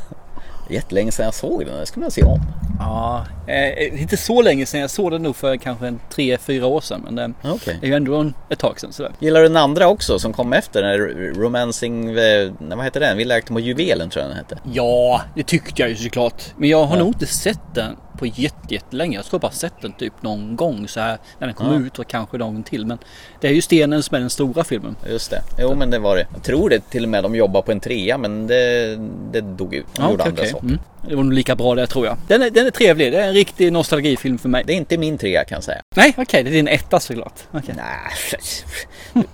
Jättelänge 0.71 1.11
sedan 1.11 1.25
jag 1.25 1.33
såg 1.33 1.65
den. 1.65 1.79
Det 1.79 1.85
skulle 1.85 2.01
man 2.03 2.11
se 2.11 2.23
om. 2.23 2.39
Ja, 2.79 3.25
eh, 3.47 4.01
inte 4.01 4.17
så 4.17 4.41
länge 4.41 4.65
sedan. 4.65 4.81
Jag 4.81 4.89
såg 4.89 5.11
den 5.11 5.23
nog 5.23 5.35
för 5.35 5.57
kanske 5.57 5.87
en 5.87 5.99
tre, 6.09 6.37
fyra 6.37 6.65
år 6.65 6.81
sedan. 6.81 7.01
Men 7.05 7.15
det 7.15 7.33
Okej. 7.49 7.79
är 7.81 7.87
ju 7.87 7.93
ändå 7.93 8.15
en, 8.15 8.33
ett 8.49 8.59
tag 8.59 8.79
sedan 8.79 8.93
sådär. 8.93 9.11
Gillar 9.19 9.41
du 9.41 9.47
den 9.47 9.57
andra 9.57 9.87
också 9.87 10.19
som 10.19 10.33
kom 10.33 10.53
efter? 10.53 10.81
Den 10.83 10.97
Romancing, 11.35 12.09
eh, 12.09 12.13
nej, 12.59 12.77
vad 12.77 12.83
heter 12.83 12.99
den? 12.99 13.17
Villa 13.17 13.35
Akten 13.35 13.53
mot 13.53 13.63
juvelen 13.63 14.09
tror 14.09 14.21
jag 14.21 14.29
den 14.31 14.37
hette. 14.37 14.57
Ja, 14.73 15.21
det 15.35 15.43
tyckte 15.43 15.81
jag 15.81 15.89
ju 15.89 15.95
såklart. 15.95 16.43
Men 16.57 16.69
jag 16.69 16.83
har 16.85 16.95
Ja. 16.95 16.99
nog 17.03 17.07
inte 17.07 17.25
sett 17.25 17.59
den 17.75 17.95
på 18.17 18.25
jätte- 18.25 18.73
jättelänge. 18.73 19.15
Jag 19.17 19.25
tror 19.25 19.39
bara 19.39 19.51
sett 19.51 19.73
den 19.81 19.93
typ 19.93 20.13
någon 20.21 20.55
gång 20.55 20.87
så 20.87 20.99
här 20.99 21.17
när 21.39 21.47
den 21.47 21.53
kom 21.55 21.67
Ja. 21.73 21.79
ut 21.87 21.99
och 21.99 22.07
kanske 22.07 22.37
någon 22.37 22.63
till. 22.63 22.85
Men 22.85 22.97
det 23.41 23.47
är 23.47 23.51
ju 23.51 23.61
Stenen 23.61 24.03
som 24.03 24.15
är 24.15 24.19
den 24.19 24.29
stora 24.29 24.63
filmen. 24.63 24.95
Just 25.09 25.29
det. 25.31 25.41
Jo 25.59 25.75
men 25.75 25.89
det 25.89 25.99
var 25.99 26.15
det. 26.15 26.27
Jag 26.33 26.43
tror 26.43 26.69
det 26.69 26.89
till 26.89 27.03
och 27.03 27.09
med 27.09 27.23
de 27.23 27.35
jobbar 27.35 27.61
på 27.61 27.71
en 27.71 27.79
trea 27.79 28.17
men 28.17 28.47
det, 28.47 28.95
det 29.31 29.41
dog 29.41 29.73
ut. 29.73 29.85
De 29.95 30.01
Ja, 30.03 30.11
gjorde 30.11 30.23
okej, 30.23 30.29
andra 30.29 30.43
okej. 30.57 30.60
Mm. 30.63 30.79
Det 31.09 31.15
var 31.15 31.23
nog 31.23 31.33
lika 31.33 31.55
bra 31.55 31.75
där 31.75 31.85
tror 31.85 32.05
jag. 32.05 32.17
Den 32.27 32.41
är, 32.41 32.49
den 32.49 32.67
är 32.67 32.71
trevlig. 32.71 33.11
Det 33.11 33.19
är 33.19 33.27
en 33.27 33.33
riktig 33.33 33.73
nostalgifilm 33.73 34.37
för 34.37 34.49
mig. 34.49 34.63
Det 34.67 34.73
är 34.73 34.77
inte 34.77 34.97
min 34.97 35.17
trea 35.17 35.43
kan 35.43 35.55
jag 35.55 35.63
säga. 35.63 35.81
Nej, 35.95 36.13
okej. 36.17 36.43
det 36.43 36.49
är 36.49 36.53
din 36.53 36.67
etta 36.67 36.99
såklart. 36.99 37.39
Okay. 37.53 37.75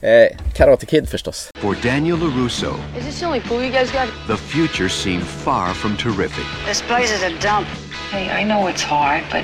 Eh, 0.00 0.36
Karate 0.54 0.86
Kid 0.86 1.08
förstås. 1.08 1.50
For 1.54 1.76
Daniel 1.82 2.18
LaRusso, 2.18 2.74
Is 2.98 3.04
this 3.06 3.20
the 3.20 3.26
only 3.26 3.40
pool 3.40 3.62
you 3.62 3.72
guys 3.72 3.92
got? 3.92 4.08
the 4.26 4.36
future 4.36 4.88
seemed 4.88 5.22
far 5.22 5.74
from 5.74 5.96
terrific 5.96 6.44
This 6.68 6.82
place 6.82 7.14
is 7.16 7.22
a 7.22 7.30
dump. 7.30 7.66
Hey, 8.12 8.42
I 8.42 8.44
know 8.44 8.68
it's 8.68 8.82
hard, 8.82 9.22
but 9.30 9.42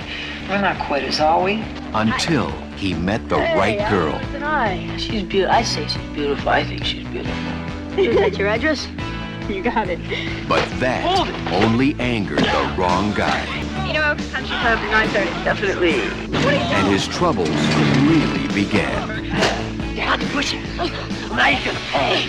we're 0.51 0.61
not 0.61 0.77
quitters, 0.89 1.21
are 1.21 1.43
we? 1.45 1.63
until 1.95 2.47
he 2.77 2.95
met 2.95 3.29
the 3.29 3.37
right 3.37 3.91
girl. 3.91 4.15
I. 4.43 4.97
She's 4.99 5.23
beautiful. 5.23 5.57
I 5.61 5.65
say 5.65 5.87
she's 5.89 6.15
beautiful. 6.15 6.49
I 6.51 6.65
think 6.65 6.85
she's 6.85 7.07
beautiful. 7.09 7.53
Is 7.97 8.17
that 8.17 8.39
your 8.39 8.49
address? 8.49 8.87
You 9.51 9.63
got 9.65 9.89
it. 9.89 9.99
But 10.49 10.65
that 10.79 11.05
only 11.53 11.95
angered 11.99 12.39
the 12.39 12.75
wrong 12.79 13.13
guy, 13.15 13.45
You 13.87 13.95
know, 13.95 14.15
country 14.31 14.57
club 14.63 14.79
at 14.79 15.09
9.30. 15.13 15.45
Definitely. 15.45 16.01
and 16.01 16.87
his 16.89 17.07
troubles 17.09 17.49
really 18.09 18.47
began. 18.55 19.25
You 19.95 20.03
have 20.03 20.21
to 20.21 20.27
push 20.29 20.55
it. 20.55 20.63
I 21.33 21.55
can 21.63 21.75
pay. 21.91 22.29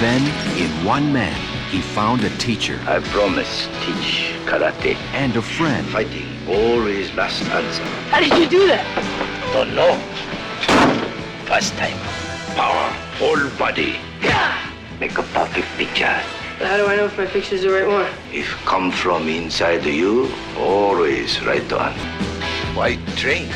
Then, 0.00 0.22
in 0.56 0.70
one 0.84 1.12
man, 1.12 1.34
he 1.70 1.80
found 1.80 2.22
a 2.24 2.30
teacher 2.38 2.78
I 2.86 3.00
promise 3.00 3.66
teach 3.84 4.32
karate. 4.46 4.94
and 5.14 5.36
a 5.36 5.42
friend. 5.42 5.86
Fighting 5.88 6.26
always 6.48 7.12
last 7.14 7.42
answer. 7.50 7.82
How 8.10 8.20
did 8.20 8.32
you 8.38 8.48
do 8.48 8.66
that? 8.68 8.84
Don't 9.52 9.74
know. 9.74 9.94
First 11.46 11.74
time. 11.76 11.98
Power. 12.56 12.88
Whole 13.18 13.50
body. 13.58 13.96
Yeah. 14.22 14.70
Make 15.00 15.18
a 15.18 15.22
perfect 15.22 15.66
picture. 15.76 16.20
How 16.58 16.76
do 16.76 16.86
I 16.86 16.96
know 16.96 17.06
if 17.06 17.18
my 17.18 17.26
picture's 17.26 17.62
the 17.62 17.70
right 17.70 17.86
one? 17.86 18.10
If 18.32 18.48
come 18.64 18.90
from 18.90 19.28
inside 19.28 19.84
you, 19.84 20.30
always 20.56 21.42
right 21.44 21.72
on. 21.72 21.92
White 22.76 23.04
train? 23.16 23.48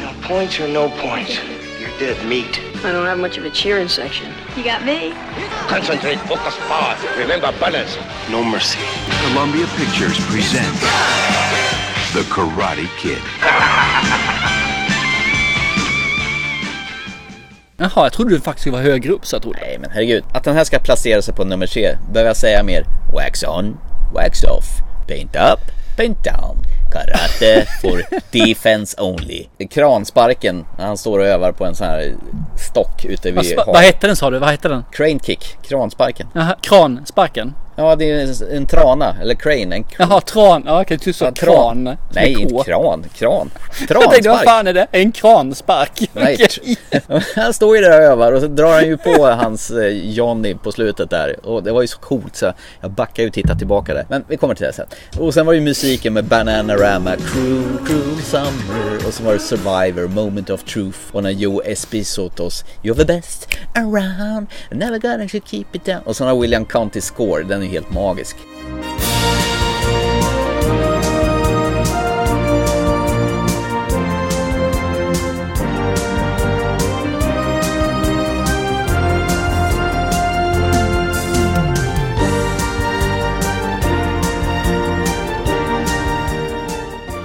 No 0.00 0.12
points 0.22 0.58
or 0.58 0.68
no 0.68 0.88
points. 0.88 1.38
You're 1.78 1.90
dead 1.98 2.26
meat. 2.26 2.60
I 2.84 2.92
don't 2.92 3.06
have 3.06 3.18
much 3.18 3.36
of 3.38 3.44
a 3.44 3.50
cheering 3.50 3.88
section. 3.88 4.32
You 4.56 4.64
got 4.64 4.84
me? 4.84 5.12
Concentrate, 5.68 6.18
focus, 6.20 6.56
power. 6.68 6.96
Remember 7.18 7.52
balance. 7.60 7.96
No 8.30 8.42
mercy. 8.42 8.78
Columbia 9.28 9.66
Pictures 9.76 10.18
presents 10.26 10.80
The 12.12 12.22
Karate 12.30 12.88
Kid. 12.96 13.22
Jaha, 17.76 17.90
jag 17.96 18.12
trodde 18.12 18.30
du 18.30 18.40
faktiskt 18.40 18.66
vara 18.66 18.82
högre 18.82 19.12
upp 19.12 19.26
så 19.26 19.36
jag 19.36 19.42
trodde. 19.42 19.58
Nej 19.60 19.78
men 19.80 19.90
herregud. 19.90 20.24
Att 20.32 20.44
den 20.44 20.56
här 20.56 20.64
ska 20.64 20.78
placera 20.78 21.22
sig 21.22 21.34
på 21.34 21.44
nummer 21.44 21.66
tre. 21.66 21.96
Behöver 22.12 22.30
jag 22.30 22.36
säga 22.36 22.62
mer? 22.62 22.84
Wax 23.14 23.44
on, 23.44 23.76
wax 24.14 24.44
off. 24.44 24.64
Paint 25.08 25.36
up, 25.36 25.60
paint 25.96 26.24
down. 26.24 26.56
Karate 26.92 27.66
for 27.80 28.02
defense 28.46 29.00
only. 29.00 29.46
Kransparken 29.70 30.64
när 30.78 30.86
han 30.86 30.96
står 30.96 31.18
och 31.18 31.26
övar 31.26 31.52
på 31.52 31.64
en 31.64 31.74
sån 31.74 31.86
här 31.86 32.14
stock 32.70 33.04
ute 33.04 33.30
vid 33.30 33.56
vad 33.66 33.76
hette 33.76 34.06
den 34.06 34.16
sa 34.16 34.30
du? 34.30 34.38
Vad 34.38 34.50
hette 34.50 34.68
den? 34.68 34.84
Crane 34.92 35.18
kick, 35.18 35.56
kransparken. 35.62 36.26
Jaha, 36.32 36.56
kransparken? 36.60 37.54
Ja, 37.76 37.96
det 37.96 38.10
är 38.10 38.52
en 38.56 38.66
trana, 38.66 39.16
eller 39.20 39.34
crane. 39.34 39.76
En 39.76 39.84
Jaha, 39.98 40.20
tran. 40.20 40.62
Ja, 40.66 40.80
okej, 40.82 40.98
du 41.04 41.12
sa 41.12 41.24
Ja, 41.24 41.30
kran. 41.32 41.82
med 41.82 41.96
Nej, 42.12 42.32
inte 42.32 42.64
kran. 42.64 43.04
Kran. 43.14 43.50
Jag 43.88 43.88
tänkte, 43.88 43.94
vad 43.98 44.12
Transpark. 44.12 44.44
fan 44.44 44.66
är 44.66 44.72
det? 44.72 44.86
En 44.92 45.12
kranspark? 45.12 46.00
Nej, 46.12 46.38
han 47.36 47.54
står 47.54 47.76
ju 47.76 47.82
där 47.82 47.98
och 48.00 48.04
övar 48.04 48.32
och 48.32 48.40
så 48.40 48.46
drar 48.46 48.72
han 48.72 48.84
ju 48.86 48.96
på 48.96 49.26
hans 49.26 49.70
eh, 49.70 49.86
Johnny 49.88 50.54
på 50.54 50.72
slutet 50.72 51.10
där. 51.10 51.46
Och 51.46 51.62
det 51.62 51.72
var 51.72 51.80
ju 51.82 51.88
så 51.88 51.98
coolt 51.98 52.36
så 52.36 52.52
jag 52.80 52.90
backar 52.90 53.22
ju 53.22 53.28
och 53.28 53.34
tittar 53.34 53.54
tillbaka 53.54 53.94
där. 53.94 54.06
Men 54.08 54.24
vi 54.28 54.36
kommer 54.36 54.54
till 54.54 54.66
det 54.66 54.72
sen. 54.72 54.86
Och 55.18 55.34
sen 55.34 55.46
var 55.46 55.52
ju 55.52 55.60
musiken 55.60 56.12
med 56.12 56.24
Bananarama, 56.24 57.16
Cruel, 57.16 57.64
Cruel 57.86 58.22
Summer. 58.22 59.06
Och 59.06 59.14
så 59.14 59.22
var 59.22 59.32
det 59.32 59.38
Survivor, 59.38 60.08
Moment 60.08 60.50
of 60.50 60.64
Truth. 60.64 60.98
Och 61.12 61.22
när 61.22 61.30
Joe 61.30 61.62
Espissotos, 61.64 62.64
You're 62.82 62.94
the 62.96 63.04
best 63.04 63.48
around, 63.74 64.46
never 64.70 64.98
gonna 64.98 65.28
keep 65.28 65.64
it 65.72 65.84
down. 65.84 66.00
Och 66.04 66.16
så 66.16 66.24
har 66.24 66.40
William 66.40 66.64
County 66.64 67.00
Score, 67.00 67.42
den 67.42 67.62
är 67.64 67.68
helt 67.68 67.92
magisk. 67.92 68.36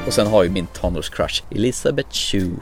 Och 0.10 0.16
sen 0.16 0.28
har 0.28 0.44
ju 0.44 0.50
min 0.50 0.68
tonårscrush 0.68 1.44
Elizabeth 1.52 2.10
Shue. 2.12 2.56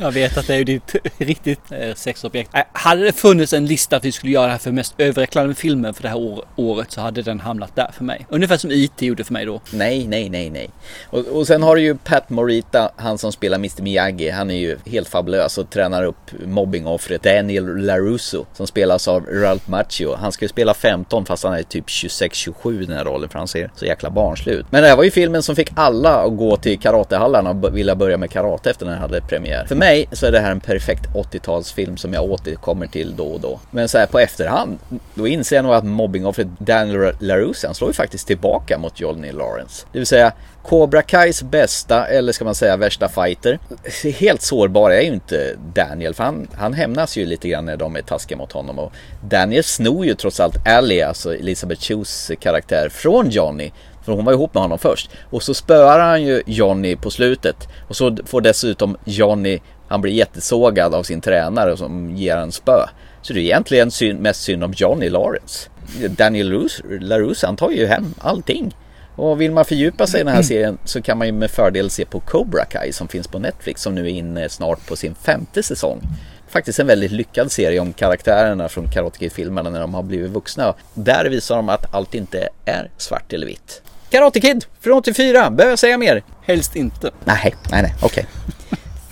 Jag 0.00 0.12
vet 0.12 0.36
att 0.36 0.46
det 0.46 0.54
är 0.54 0.58
ju 0.58 0.64
ditt 0.64 0.96
riktigt 1.18 1.60
eh, 1.70 1.94
sexobjekt. 1.94 2.50
Hade 2.72 3.04
det 3.04 3.12
funnits 3.12 3.52
en 3.52 3.66
lista 3.66 3.96
att 3.96 4.04
vi 4.04 4.12
skulle 4.12 4.32
göra 4.32 4.50
här 4.50 4.58
för 4.58 4.72
mest 4.72 4.94
överreklamade 4.98 5.54
filmer 5.54 5.92
för 5.92 6.02
det 6.02 6.08
här 6.08 6.16
år, 6.16 6.44
året 6.56 6.92
så 6.92 7.00
hade 7.00 7.22
den 7.22 7.40
hamnat 7.40 7.76
där 7.76 7.90
för 7.92 8.04
mig. 8.04 8.26
Ungefär 8.28 8.56
som 8.56 8.70
IT 8.70 9.02
gjorde 9.02 9.24
för 9.24 9.32
mig 9.32 9.46
då. 9.46 9.60
Nej, 9.70 10.06
nej, 10.06 10.28
nej, 10.28 10.50
nej. 10.50 10.70
Och, 11.10 11.18
och 11.18 11.46
sen 11.46 11.62
har 11.62 11.76
du 11.76 11.82
ju 11.82 11.96
Pat 11.96 12.30
Morita, 12.30 12.90
han 12.96 13.18
som 13.18 13.32
spelar 13.32 13.56
Mr 13.56 13.82
Miyagi. 13.82 14.30
Han 14.30 14.50
är 14.50 14.58
ju 14.58 14.78
helt 14.86 15.08
fabulös 15.08 15.58
och 15.58 15.70
tränar 15.70 16.04
upp 16.04 16.30
mobbingoffret 16.44 17.22
Daniel 17.22 17.76
LaRusso 17.76 18.44
som 18.52 18.66
spelas 18.66 19.08
av 19.08 19.26
Ralph 19.26 19.70
Macchio. 19.70 20.16
Han 20.16 20.32
ska 20.32 20.44
ju 20.44 20.48
spela 20.48 20.74
15 20.74 21.26
fast 21.26 21.44
han 21.44 21.54
är 21.54 21.62
typ 21.62 21.86
26-27 21.86 22.82
i 22.82 22.86
den 22.86 22.96
här 22.96 23.04
rollen 23.04 23.28
för 23.28 23.38
han 23.38 23.48
ser 23.48 23.70
så 23.74 23.84
jäkla 23.84 24.10
barnslig 24.10 24.52
ut. 24.52 24.66
Men 24.70 24.82
det 24.82 24.88
här 24.88 24.96
var 24.96 25.04
ju 25.04 25.10
filmen 25.10 25.35
som 25.42 25.56
fick 25.56 25.70
alla 25.74 26.14
att 26.14 26.36
gå 26.36 26.56
till 26.56 26.78
karatehallarna 26.78 27.50
och 27.50 27.76
vilja 27.76 27.94
börja 27.94 28.16
med 28.16 28.30
karate 28.30 28.70
efter 28.70 28.86
den 28.86 28.98
hade 28.98 29.20
premiär. 29.20 29.64
För 29.68 29.74
mig 29.74 30.08
så 30.12 30.26
är 30.26 30.32
det 30.32 30.40
här 30.40 30.50
en 30.50 30.60
perfekt 30.60 31.06
80-talsfilm 31.14 31.96
som 31.96 32.12
jag 32.12 32.24
återkommer 32.24 32.86
till 32.86 33.16
då 33.16 33.26
och 33.26 33.40
då. 33.40 33.60
Men 33.70 33.88
så 33.88 33.98
här 33.98 34.06
på 34.06 34.18
efterhand, 34.18 34.78
då 35.14 35.26
inser 35.26 35.56
jag 35.56 35.64
nog 35.64 35.74
att 35.74 35.84
mobbingoffret 35.84 36.48
Daniel 36.58 37.12
LaRusse, 37.20 37.66
han 37.66 37.74
slår 37.74 37.90
ju 37.90 37.94
faktiskt 37.94 38.26
tillbaka 38.26 38.78
mot 38.78 39.00
Johnny 39.00 39.32
Lawrence. 39.32 39.86
Det 39.92 39.98
vill 39.98 40.06
säga 40.06 40.32
Cobra 40.66 41.02
Kais 41.02 41.42
bästa, 41.42 42.06
eller 42.06 42.32
ska 42.32 42.44
man 42.44 42.54
säga 42.54 42.76
värsta 42.76 43.08
fighter. 43.08 43.58
Helt 44.18 44.42
sårbar 44.42 44.90
är 44.90 45.00
ju 45.00 45.12
inte 45.12 45.56
Daniel, 45.74 46.14
för 46.14 46.24
han, 46.24 46.48
han 46.54 46.72
hämnas 46.72 47.16
ju 47.16 47.26
lite 47.26 47.48
grann 47.48 47.64
när 47.64 47.76
de 47.76 47.96
är 47.96 48.02
taskiga 48.02 48.38
mot 48.38 48.52
honom. 48.52 48.78
Och 48.78 48.92
Daniel 49.28 49.64
snor 49.64 50.06
ju 50.06 50.14
trots 50.14 50.40
allt 50.40 50.66
Ellie, 50.66 51.02
alltså 51.02 51.34
Elizabeth 51.34 51.82
Chews 51.82 52.30
karaktär, 52.40 52.88
från 52.88 53.30
Johnny. 53.30 53.72
För 54.06 54.12
hon 54.12 54.24
var 54.24 54.32
ihop 54.32 54.54
med 54.54 54.62
honom 54.62 54.78
först. 54.78 55.10
Och 55.30 55.42
så 55.42 55.54
spöar 55.54 56.00
han 56.00 56.22
ju 56.22 56.42
Johnny 56.46 56.96
på 56.96 57.10
slutet. 57.10 57.68
Och 57.88 57.96
så 57.96 58.16
får 58.24 58.40
dessutom 58.40 58.96
Johnny, 59.04 59.58
han 59.88 60.00
blir 60.00 60.12
jättesågad 60.12 60.94
av 60.94 61.02
sin 61.02 61.20
tränare 61.20 61.76
som 61.76 62.16
ger 62.16 62.36
en 62.36 62.52
spö. 62.52 62.86
Så 63.22 63.32
det 63.32 63.40
är 63.40 63.44
egentligen 63.44 63.90
synd, 63.90 64.20
mest 64.20 64.42
synd 64.42 64.64
om 64.64 64.72
Johnny 64.76 65.08
Lawrence. 65.08 65.68
Daniel 66.08 66.52
Rus- 66.52 66.82
LaRusso, 67.00 67.46
han 67.46 67.56
tar 67.56 67.70
ju 67.70 67.86
hem 67.86 68.14
allting. 68.18 68.76
Och 69.16 69.40
vill 69.40 69.52
man 69.52 69.64
fördjupa 69.64 70.06
sig 70.06 70.20
i 70.20 70.24
den 70.24 70.34
här 70.34 70.42
serien 70.52 70.78
så 70.84 71.02
kan 71.02 71.18
man 71.18 71.26
ju 71.26 71.32
med 71.32 71.50
fördel 71.50 71.90
se 71.90 72.04
på 72.04 72.20
Cobra 72.20 72.64
Kai 72.64 72.92
som 72.92 73.08
finns 73.08 73.28
på 73.28 73.38
Netflix 73.38 73.82
som 73.82 73.94
nu 73.94 74.00
är 74.00 74.10
inne 74.10 74.48
snart 74.48 74.86
på 74.86 74.96
sin 74.96 75.14
femte 75.14 75.62
säsong. 75.62 76.00
Faktiskt 76.48 76.78
en 76.78 76.86
väldigt 76.86 77.12
lyckad 77.12 77.52
serie 77.52 77.80
om 77.80 77.92
karaktärerna 77.92 78.68
från 78.68 78.90
Karate 78.90 79.18
Kid-filmerna 79.18 79.70
när 79.70 79.80
de 79.80 79.94
har 79.94 80.02
blivit 80.02 80.30
vuxna. 80.30 80.74
Där 80.94 81.24
visar 81.24 81.56
de 81.56 81.68
att 81.68 81.94
allt 81.94 82.14
inte 82.14 82.48
är 82.64 82.90
svart 82.96 83.32
eller 83.32 83.46
vitt. 83.46 83.82
Karate 84.10 84.40
Kid 84.40 84.64
från 84.80 84.98
84, 84.98 85.50
behöver 85.50 85.72
jag 85.72 85.78
säga 85.78 85.98
mer? 85.98 86.22
Helst 86.42 86.76
inte. 86.76 87.10
Nej, 87.24 87.54
nej, 87.70 87.82
nej, 87.82 87.94
okej. 88.02 88.26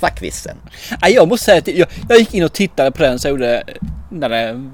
Fuck 0.00 0.22
vissen. 0.22 0.56
Nej, 1.02 1.12
jag 1.12 1.28
måste 1.28 1.44
säga 1.44 1.58
att 1.58 1.68
jag, 1.68 1.88
jag 2.08 2.18
gick 2.18 2.34
in 2.34 2.44
och 2.44 2.52
tittade 2.52 2.90
på 2.90 3.02
den 3.02 3.18
så 3.18 3.28
gjorde 3.28 3.64
när 4.10 4.28
det 4.28 4.70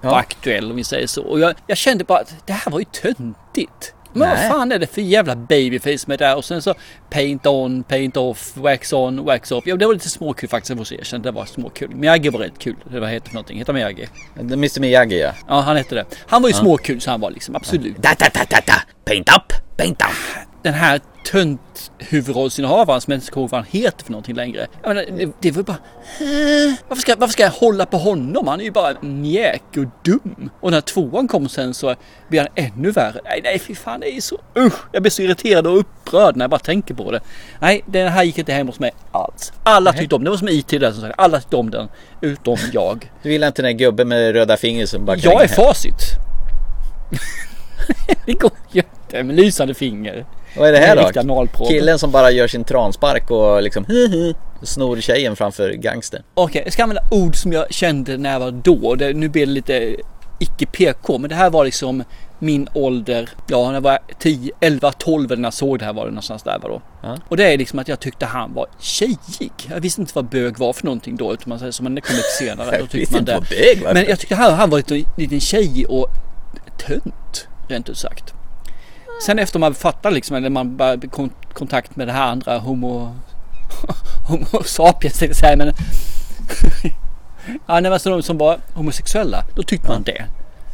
var 0.00 0.18
aktuell 0.18 0.70
om 0.70 0.76
vi 0.76 0.84
säger 0.84 1.06
så. 1.06 1.22
Och 1.22 1.40
jag, 1.40 1.54
jag 1.66 1.78
kände 1.78 2.04
bara 2.04 2.18
att 2.18 2.34
det 2.46 2.52
här 2.52 2.72
var 2.72 2.78
ju 2.78 2.84
töntigt. 2.84 3.94
Men 4.16 4.28
Nej. 4.28 4.48
vad 4.48 4.56
fan 4.58 4.72
är 4.72 4.78
det 4.78 4.86
för 4.86 5.00
jävla 5.00 5.36
babyface 5.36 6.04
med 6.06 6.18
det 6.18 6.24
där? 6.24 6.36
Och 6.36 6.44
sen 6.44 6.62
så 6.62 6.74
paint 7.10 7.46
on, 7.46 7.82
paint 7.82 8.16
off, 8.16 8.56
wax 8.56 8.92
on, 8.92 9.24
wax 9.24 9.52
off. 9.52 9.64
Ja, 9.66 9.76
det 9.76 9.86
var 9.86 9.92
lite 9.94 10.08
småkul 10.08 10.48
faktiskt. 10.48 10.70
Jag 10.70 10.78
måste 10.78 10.94
erkänna. 10.94 11.22
Det 11.22 11.30
var 11.30 11.44
småkul. 11.44 11.90
Miyagi 11.94 12.28
var 12.28 12.40
rätt 12.40 12.58
kul. 12.58 12.76
Det 12.90 13.00
var 13.00 13.08
heter 13.08 13.26
för 13.28 13.34
någonting. 13.34 13.58
Heter 13.58 13.72
han 13.72 13.80
Miyagi? 13.80 14.08
Mr 14.40 14.80
Miyagi 14.80 15.20
ja. 15.20 15.30
Ja, 15.48 15.60
han 15.60 15.76
hette 15.76 15.94
det. 15.94 16.04
Han 16.26 16.42
var 16.42 16.48
ju 16.48 16.54
Ja. 16.54 16.60
småkul 16.60 17.00
så 17.00 17.10
han 17.10 17.20
var 17.20 17.30
liksom 17.30 17.56
absolut. 17.56 17.96
Da, 18.02 18.10
da, 18.18 18.26
da, 18.34 18.40
da, 18.50 18.56
da. 18.66 18.74
Paint 19.04 19.28
up, 19.28 19.52
Bengtan. 19.76 20.10
Den 20.64 20.74
här 20.74 21.00
tönt 21.24 21.90
huvudrollsinnehavaren 21.98 23.00
som 23.00 23.10
jag 23.10 23.18
inte 23.18 23.30
kommer 23.30 23.42
ihåg 23.44 23.50
vad 23.50 23.60
han 23.60 23.68
heter 23.70 24.04
för 24.04 24.12
någonting 24.12 24.34
längre. 24.34 24.66
Jag 24.82 24.88
menar, 24.88 25.18
det, 25.18 25.32
det 25.40 25.50
var 25.50 25.62
bara... 25.62 25.76
Varför 26.88 27.00
ska, 27.00 27.16
varför 27.16 27.32
ska 27.32 27.42
jag 27.42 27.50
hålla 27.50 27.86
på 27.86 27.96
honom? 27.96 28.48
Han 28.48 28.60
är 28.60 28.64
ju 28.64 28.70
bara 28.70 29.00
mjäk 29.00 29.62
och 29.70 29.84
dum. 30.04 30.50
Och 30.60 30.70
när 30.70 30.80
tvåan 30.80 31.28
kom 31.28 31.48
sen 31.48 31.74
så 31.74 31.94
blir 32.28 32.40
han 32.40 32.48
ännu 32.54 32.90
värre. 32.90 33.20
Nej, 33.24 33.40
nej, 33.44 33.58
fy 33.58 33.74
fan, 33.74 34.00
det 34.00 34.16
är 34.16 34.20
så... 34.20 34.38
Usch! 34.58 34.74
Jag 34.92 35.02
blir 35.02 35.10
så 35.10 35.22
irriterad 35.22 35.66
och 35.66 35.78
upprörd 35.78 36.36
när 36.36 36.42
jag 36.42 36.50
bara 36.50 36.58
tänker 36.60 36.94
på 36.94 37.10
det. 37.10 37.20
Nej, 37.60 37.84
den 37.86 38.12
här 38.12 38.22
gick 38.24 38.38
inte 38.38 38.52
hem 38.52 38.66
hos 38.66 38.78
mig 38.78 38.92
alls. 39.12 39.52
Alla 39.62 39.92
tyckte 39.92 40.14
om 40.14 40.20
den. 40.20 40.24
Det 40.24 40.30
var 40.30 40.38
som 40.38 40.48
IT 40.48 40.68
där 40.68 40.92
som 40.92 41.00
sagt. 41.00 41.14
Alla 41.18 41.40
tyckte 41.40 41.56
om 41.56 41.70
den. 41.70 41.88
Utom 42.20 42.56
jag. 42.72 43.10
Du 43.22 43.32
gillar 43.32 43.46
inte 43.46 43.62
den 43.62 43.72
där 43.76 43.78
gubben 43.78 44.08
med 44.08 44.32
röda 44.32 44.56
fingret 44.56 44.88
som 44.88 45.04
bara 45.04 45.16
Jag 45.16 45.42
är 45.42 45.48
hem? 45.48 45.56
facit. 45.56 46.00
det 48.26 48.32
går 48.32 48.50
jätte 48.72 49.22
med 49.22 49.36
lysande 49.36 49.74
finger. 49.74 50.24
Vad 50.56 50.68
är 50.68 50.72
det 50.72 50.78
här 50.78 50.96
då? 51.56 51.66
Killen 51.66 51.98
som 51.98 52.10
bara 52.10 52.30
gör 52.30 52.48
sin 52.48 52.64
transpark 52.64 53.30
och 53.30 53.62
liksom 53.62 53.84
snor 54.62 55.00
tjejen 55.00 55.36
framför 55.36 55.70
gangstern. 55.70 56.22
Okej, 56.34 56.62
jag 56.64 56.72
ska 56.72 56.82
använda 56.82 57.02
ord 57.10 57.36
som 57.36 57.52
jag 57.52 57.72
kände 57.72 58.16
när 58.16 58.32
jag 58.32 58.40
var 58.40 58.50
då. 58.50 58.94
Det, 58.94 59.12
nu 59.12 59.28
blir 59.28 59.46
det 59.46 59.52
lite 59.52 59.96
icke 60.38 60.66
PK, 60.66 61.18
men 61.18 61.30
det 61.30 61.36
här 61.36 61.50
var 61.50 61.64
liksom 61.64 62.04
min 62.38 62.68
ålder. 62.74 63.30
Ja, 63.46 63.66
när 63.66 63.74
jag 63.74 63.80
var 63.80 63.98
10, 64.18 64.52
11, 64.60 64.92
12 64.92 65.38
när 65.38 65.46
jag 65.46 65.54
såg 65.54 65.78
det 65.78 65.84
här 65.84 65.92
var 65.92 66.04
det 66.04 66.10
någonstans 66.10 66.42
där 66.42 66.58
var 66.58 66.68
då. 66.68 66.82
Ja. 67.02 67.16
Och 67.28 67.36
det 67.36 67.52
är 67.52 67.58
liksom 67.58 67.78
att 67.78 67.88
jag 67.88 68.00
tyckte 68.00 68.26
han 68.26 68.54
var 68.54 68.66
tjejig. 68.80 69.52
Jag 69.70 69.80
visste 69.80 70.00
inte 70.00 70.12
vad 70.14 70.24
bög 70.24 70.58
var 70.58 70.72
för 70.72 70.84
någonting 70.84 71.16
då, 71.16 71.32
utan 71.32 71.44
man 71.46 71.58
säger 71.58 71.72
så, 71.72 71.82
men 71.82 71.94
det 71.94 72.00
kom 72.00 72.16
lite 72.16 72.28
senare. 72.28 72.78
Då 72.80 72.86
tyckte 72.86 73.14
man 73.14 73.24
det. 73.24 73.40
bög. 73.50 73.94
Men 73.94 74.04
jag 74.08 74.18
tyckte 74.18 74.34
han, 74.34 74.54
han 74.54 74.70
var 74.70 74.78
lite, 74.78 75.02
lite 75.16 75.40
tjejig 75.40 75.90
och 75.90 76.08
tönt, 76.86 77.48
rent 77.68 77.88
ut 77.88 77.98
sagt. 77.98 78.34
Sen 79.22 79.38
efter 79.38 79.58
man 79.58 79.74
fattar 79.74 80.10
liksom, 80.10 80.36
eller 80.36 80.50
man 80.50 80.76
börjar 80.76 80.96
kon- 80.96 81.32
kontakt 81.52 81.96
med 81.96 82.08
det 82.08 82.12
här 82.12 82.26
andra 82.26 82.58
homo... 82.58 83.16
homo 84.28 84.62
sapiens 84.64 85.18
tänkte 85.18 85.26
jag 85.26 85.36
säga, 85.36 85.56
men... 85.56 85.66
ja, 87.66 87.80
nej, 87.80 87.92
alltså 87.92 88.10
de 88.10 88.22
som 88.22 88.38
var 88.38 88.58
homosexuella, 88.74 89.44
då 89.54 89.62
tyckte 89.62 89.88
man 89.88 90.02
det. 90.02 90.24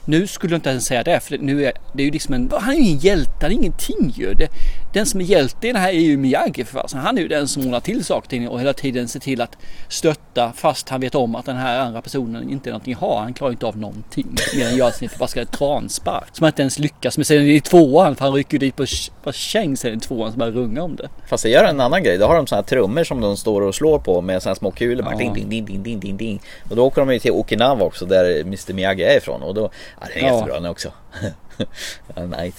Nu 0.05 0.27
skulle 0.27 0.53
jag 0.53 0.59
inte 0.59 0.71
ens 0.71 0.85
säga 0.85 1.03
det, 1.03 1.21
för 1.21 1.39
nu 1.39 1.65
är 1.65 1.73
det 1.93 2.03
är 2.03 2.05
ju 2.05 2.11
liksom 2.11 2.35
en... 2.35 2.51
Han 2.61 2.75
är 2.75 2.77
ju 2.77 2.83
ingen 2.83 2.99
hjälte, 2.99 3.33
han 3.41 3.51
är 3.51 3.55
ingenting 3.55 4.13
ju. 4.17 4.35
Det, 4.35 4.49
den 4.93 5.07
som 5.07 5.21
är 5.21 5.25
hjälte 5.25 5.69
i 5.69 5.73
det 5.73 5.79
här 5.79 5.89
är 5.89 6.01
ju 6.01 6.17
Miyagi 6.17 6.65
för 6.65 6.81
fasen. 6.81 7.01
Han 7.01 7.19
är 7.19 7.23
ju 7.23 7.29
den 7.29 7.49
som 7.49 7.63
ordnar 7.63 7.81
till 7.81 8.05
saker 8.05 8.49
och 8.49 8.61
hela 8.61 8.73
tiden 8.73 9.09
ser 9.09 9.21
till 9.21 9.41
att 9.41 9.57
stötta 9.89 10.53
fast 10.57 10.89
han 10.89 11.01
vet 11.01 11.15
om 11.15 11.35
att 11.35 11.47
den 11.47 11.57
här 11.57 11.81
andra 11.81 12.03
personen 12.03 12.51
inte 12.51 12.69
är 12.69 12.73
någonting 12.73 12.95
att 12.95 13.01
ha. 13.01 13.21
Han 13.21 13.35
klarar 13.35 13.53
inte 13.53 13.67
av 13.67 13.79
någonting 13.79 14.27
mer 14.57 14.69
än 14.69 14.77
göra 14.77 14.91
sin 14.91 15.09
förbaskade 15.09 15.47
transpark. 15.47 16.25
Som 16.33 16.45
han 16.45 16.49
inte 16.49 16.63
ens 16.63 16.79
lyckas 16.79 17.17
med 17.17 17.27
sen 17.27 17.47
i 17.47 17.61
tvåan, 17.61 18.17
för 18.17 18.25
han 18.25 18.35
rycker 18.35 18.53
ju 18.53 18.59
dit 18.59 18.77
på, 18.77 18.85
på 19.23 19.33
käng 19.33 19.77
sen 19.77 19.95
i 19.95 20.01
tvåan 20.01 20.31
som 20.31 20.39
bara 20.39 20.51
rungar 20.51 20.83
om 20.83 20.97
det. 20.97 21.09
Fast 21.29 21.45
det 21.45 21.51
gör 21.51 21.65
en 21.65 21.81
annan 21.81 22.03
grej. 22.03 22.19
Då 22.19 22.27
har 22.27 22.37
de 22.37 22.47
såna 22.47 22.61
här 22.61 22.67
trummor 22.67 23.05
som 23.05 23.21
de 23.21 23.37
står 23.37 23.63
och 23.63 23.75
slår 23.75 23.99
på 23.99 24.21
med 24.21 24.43
här 24.45 24.55
små 24.55 24.71
kulor. 24.71 25.07
Ja. 25.11 25.19
ding, 25.19 25.35
ding, 25.35 25.49
ding, 25.49 25.83
ding, 25.83 26.01
ding, 26.01 26.17
ding. 26.17 26.41
Och 26.71 26.77
då 26.77 26.87
åker 26.87 27.01
de 27.01 27.13
ju 27.13 27.19
till 27.19 27.33
Okinawa 27.33 27.85
också 27.85 28.07
där 28.07 28.41
Mr 28.41 28.73
Miyagi 28.73 29.05
är 29.05 29.17
ifrån. 29.17 29.43
Och 29.43 29.55
då, 29.55 29.71
ja 30.01 30.07
den 30.15 30.25
är 30.25 30.29
Ja. 30.29 30.35
jättebra 30.35 30.55
den 30.55 30.67
också. 30.71 30.93
ja, 32.15 32.27
nice. 32.27 32.59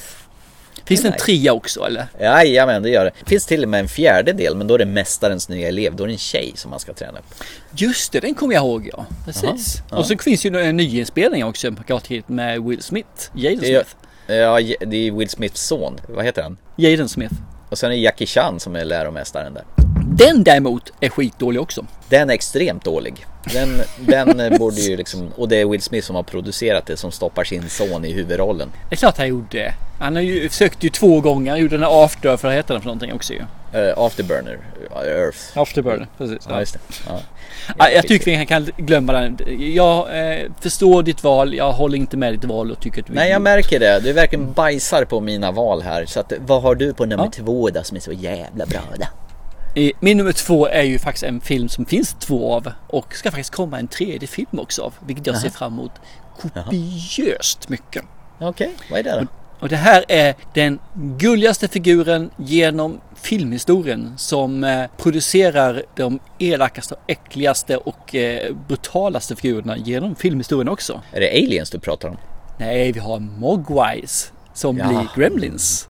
Finns 0.86 1.02
det 1.02 1.08
en 1.08 1.12
Nice. 1.12 1.26
trea 1.26 1.53
också 1.53 1.86
eller? 1.86 2.08
Jajamän, 2.20 2.84
det 2.84 2.90
gör 2.90 3.06
det. 3.06 3.12
Finns 3.30 3.45
till 3.45 3.64
och 3.64 3.70
med 3.70 3.80
en 3.80 3.88
fjärde 3.88 4.34
del, 4.34 4.56
men 4.56 4.68
då 4.68 4.74
är 4.74 4.78
det 4.78 4.86
Mästarens 4.86 5.49
nya 5.49 5.68
elev. 5.68 5.95
Då 5.95 6.03
är 6.03 6.08
det 6.08 6.14
en 6.14 6.18
tjej 6.18 6.52
som 6.56 6.72
man 6.72 6.80
ska 6.80 6.94
träna 6.94 7.20
upp. 7.20 7.26
Just 7.76 8.12
det, 8.12 8.20
den 8.20 8.34
kommer 8.36 8.53
jag 8.53 8.62
ihåg 8.64 8.90
ja. 8.94 9.06
Precis. 9.26 9.44
Jaha, 9.44 9.84
ja. 9.91 9.98
Och 9.98 10.06
så 10.06 10.18
finns 10.18 10.45
ju 10.45 10.62
en 10.62 10.78
nyinspelning 10.78 11.45
också 11.45 11.72
med 12.28 12.64
Will 12.64 12.82
Smith. 12.82 13.08
Jaden 13.34 13.60
Smith. 13.60 13.95
ja, 14.28 14.60
det 14.80 15.08
är 15.08 15.12
Will 15.12 15.30
Smiths 15.30 15.62
son. 15.68 15.99
Vad 16.10 16.26
heter 16.26 16.44
han? 16.44 16.58
Jaden 16.76 17.10
Smith. 17.10 17.34
Och 17.70 17.78
sen 17.78 17.91
är 17.91 17.95
Jackie 17.95 18.28
Chan 18.28 18.60
som 18.60 18.76
är 18.76 18.86
läromästaren 18.86 19.53
där. 19.53 19.64
Den 20.13 20.43
däremot 20.43 20.93
är 20.99 21.09
skitdålig 21.09 21.61
också. 21.61 21.85
Den 22.09 22.29
är 22.29 22.33
extremt 22.33 22.85
dålig. 22.85 23.25
Den, 23.53 23.81
den 23.99 24.39
eh, 24.39 24.57
borde 24.59 24.81
ju 24.81 24.97
liksom, 24.97 25.29
och 25.35 25.49
det 25.49 25.61
är 25.61 25.65
Will 25.65 25.81
Smith 25.81 26.07
som 26.07 26.15
har 26.15 26.23
producerat 26.23 26.85
det 26.85 26.97
som 26.97 27.11
stoppar 27.11 27.43
sin 27.43 27.69
son 27.69 28.05
i 28.05 28.13
huvudrollen. 28.13 28.69
Det 28.89 28.95
är 28.95 28.97
klart 28.97 29.17
han 29.17 29.27
gjorde 29.27 29.57
det. 29.57 29.73
Han 29.99 30.15
har 30.15 30.23
ju 30.23 30.49
försökt 30.49 30.83
ju 30.83 30.89
två 30.89 31.21
gånger. 31.21 31.51
Han 31.51 31.59
gjorde 31.59 31.75
den 31.77 31.83
här 31.83 32.03
After, 32.05 32.38
för 32.38 32.51
heter 32.51 32.73
den 32.73 32.81
för 32.81 32.88
någonting 32.88 33.13
också 33.13 33.33
ju? 33.33 33.39
Uh, 33.39 33.93
Afterburner, 33.97 34.59
uh, 34.91 35.21
Earth. 35.21 35.38
Afterburner, 35.57 36.07
precis. 36.17 36.38
Ja, 36.49 36.59
just 36.59 36.73
det. 36.73 36.79
Ja. 37.07 37.19
Ja, 37.77 37.89
jag 37.89 38.07
tycker 38.07 38.39
vi 38.39 38.45
kan 38.45 38.69
glömma 38.77 39.13
den. 39.13 39.38
Jag 39.75 39.99
eh, 40.19 40.45
förstår 40.59 41.03
ditt 41.03 41.23
val. 41.23 41.53
Jag 41.53 41.71
håller 41.71 41.97
inte 41.97 42.17
med 42.17 42.33
ditt 42.33 42.43
val 42.43 42.71
och 42.71 42.79
tycker 42.79 43.01
att 43.01 43.07
du 43.07 43.13
Nej 43.13 43.31
jag 43.31 43.41
märker 43.41 43.79
det, 43.79 43.99
du 43.99 44.13
verkligen 44.13 44.53
bajsar 44.53 45.05
på 45.05 45.19
mina 45.19 45.51
val 45.51 45.81
här. 45.81 46.05
Så 46.05 46.19
att, 46.19 46.33
vad 46.39 46.61
har 46.61 46.75
du 46.75 46.93
på 46.93 47.05
nummer 47.05 47.23
Ja. 47.23 47.43
två 47.43 47.69
då 47.69 47.83
som 47.83 47.97
är 47.97 48.01
så 48.01 48.11
jävla 48.11 48.65
bra 48.65 48.81
då? 48.97 49.05
Eh, 49.76 49.91
Min 49.99 50.18
nummer 50.18 50.31
två 50.31 50.68
är 50.68 50.84
ju 50.84 50.99
faktiskt 50.99 51.23
en 51.23 51.41
film 51.41 51.69
som 51.69 51.85
finns 51.85 52.15
två 52.19 52.53
av 52.53 52.72
och 52.88 53.15
ska 53.15 53.31
faktiskt 53.31 53.53
komma 53.53 53.80
en 53.80 53.88
tredje 53.88 54.27
film 54.27 54.60
också 54.60 54.81
av. 54.81 54.93
Vilket 55.06 55.27
jag 55.27 55.35
ser 55.38 55.48
Jaha. 55.48 55.53
fram 55.53 55.73
emot 55.73 55.91
kopiöst 56.39 57.69
mycket. 57.69 58.03
Okej, 58.39 58.72
vad 58.91 58.99
är 58.99 59.03
det 59.03 59.19
då? 59.22 59.27
Och 59.60 59.69
det 59.69 59.76
här 59.76 60.06
är 60.07 60.35
den 60.53 60.80
gulligaste 61.19 61.68
figuren 61.68 62.30
genom 62.38 63.02
filmhistorien 63.15 64.14
som 64.18 64.64
eh, 64.64 64.84
producerar 64.98 65.84
de 65.95 66.19
elakaste, 66.39 66.95
äckligaste 67.07 67.77
och 67.77 68.15
eh, 68.15 68.56
brutalaste 68.68 69.35
figurerna 69.35 69.77
genom 69.77 70.15
filmhistorien 70.15 70.69
också. 70.69 71.02
Är 71.11 71.19
det 71.19 71.30
aliens 71.30 71.69
du 71.69 71.80
pratar 71.80 72.10
om? 72.10 72.18
Nej, 72.60 72.91
vi 72.91 72.99
har 72.99 73.19
Mogwais 73.19 74.31
som 74.53 74.77
Ja. 74.77 74.88
blir 74.88 75.07
Gremlins. 75.15 75.88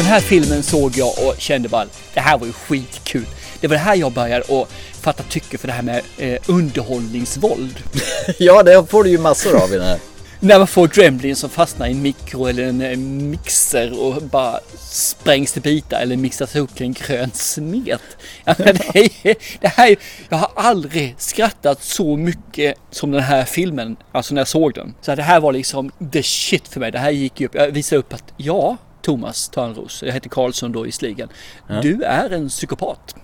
Den 0.00 0.08
här 0.08 0.20
filmen 0.20 0.62
såg 0.62 0.96
jag 0.96 1.08
och 1.26 1.34
kände 1.38 1.68
bara 1.68 1.86
det 2.14 2.20
här 2.20 2.38
var 2.38 2.46
ju 2.46 2.52
skitkul. 2.52 3.26
Det 3.60 3.66
var 3.68 3.74
det 3.74 3.80
här 3.82 3.94
jag 3.96 4.12
började 4.12 4.62
att 4.62 4.68
fatta 5.00 5.22
tycke 5.22 5.58
för 5.58 5.66
det 5.66 5.72
här 5.72 5.82
med 5.82 6.02
eh, 6.18 6.38
underhållningsvåld. 6.46 7.78
ja, 8.38 8.62
det 8.62 8.86
får 8.90 9.04
du 9.04 9.10
ju 9.10 9.18
massor 9.18 9.62
av 9.62 9.72
i 9.72 9.76
den 9.76 9.86
här. 9.86 9.98
När 10.40 10.58
man 10.58 10.66
får 10.66 10.88
Gremlins 10.88 11.38
som 11.38 11.50
fastnar 11.50 11.86
i 11.86 11.90
en 11.90 12.02
mikro 12.02 12.46
eller 12.46 12.62
en 12.66 12.80
eh, 12.80 12.96
mixer 12.98 14.00
och 14.00 14.22
bara 14.22 14.60
sprängs 14.78 15.52
till 15.52 15.62
bitar 15.62 16.00
eller 16.00 16.16
mixas 16.16 16.56
ihop 16.56 16.74
till 16.74 16.86
en 16.86 16.92
grön 16.92 17.30
smet. 17.34 18.00
Ja, 18.44 18.54
det, 18.58 18.96
är, 19.22 19.36
det 19.60 19.68
här, 19.68 19.90
är- 19.90 19.96
jag 20.28 20.36
har 20.38 20.50
aldrig 20.54 21.14
skrattat 21.18 21.82
så 21.82 22.16
mycket 22.16 22.74
som 22.90 23.10
den 23.10 23.22
här 23.22 23.44
filmen, 23.44 23.96
alltså 24.12 24.34
när 24.34 24.40
jag 24.40 24.48
såg 24.48 24.74
den. 24.74 24.94
Så 25.00 25.14
det 25.14 25.22
här 25.22 25.40
var 25.40 25.52
liksom 25.52 25.92
the 26.12 26.22
shit 26.22 26.68
för 26.68 26.80
mig. 26.80 26.90
Det 26.90 26.98
här 26.98 27.10
gick 27.10 27.40
ju 27.40 27.46
upp. 27.46 27.54
Jag 27.54 27.70
visade 27.70 27.98
upp 27.98 28.12
att 28.12 28.24
ja, 28.36 28.76
Thomas 29.02 29.48
Törnros, 29.48 30.02
jag 30.02 30.12
heter 30.12 30.28
Karlsson 30.30 30.72
då 30.72 30.86
i 30.86 30.92
sligen. 30.92 31.28
Ja. 31.66 31.80
Du 31.80 32.02
är 32.02 32.30
en 32.30 32.48
psykopat. 32.48 33.16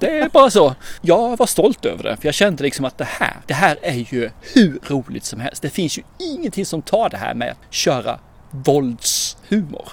Det 0.00 0.18
är 0.18 0.28
bara 0.28 0.50
så. 0.50 0.74
Jag 1.00 1.36
var 1.36 1.46
stolt 1.46 1.84
över 1.84 2.02
det. 2.02 2.16
För 2.16 2.26
jag 2.26 2.34
kände 2.34 2.62
liksom 2.62 2.84
att 2.84 2.98
det 2.98 3.04
här, 3.04 3.36
det 3.46 3.54
här 3.54 3.78
är 3.82 4.14
ju 4.14 4.30
hur 4.40 4.78
roligt 4.86 5.24
som 5.24 5.40
helst. 5.40 5.62
Det 5.62 5.70
finns 5.70 5.98
ju 5.98 6.02
ingenting 6.18 6.66
som 6.66 6.82
tar 6.82 7.08
det 7.08 7.16
här 7.16 7.34
med 7.34 7.50
att 7.50 7.74
köra 7.74 8.18
våldshumor. 8.50 9.88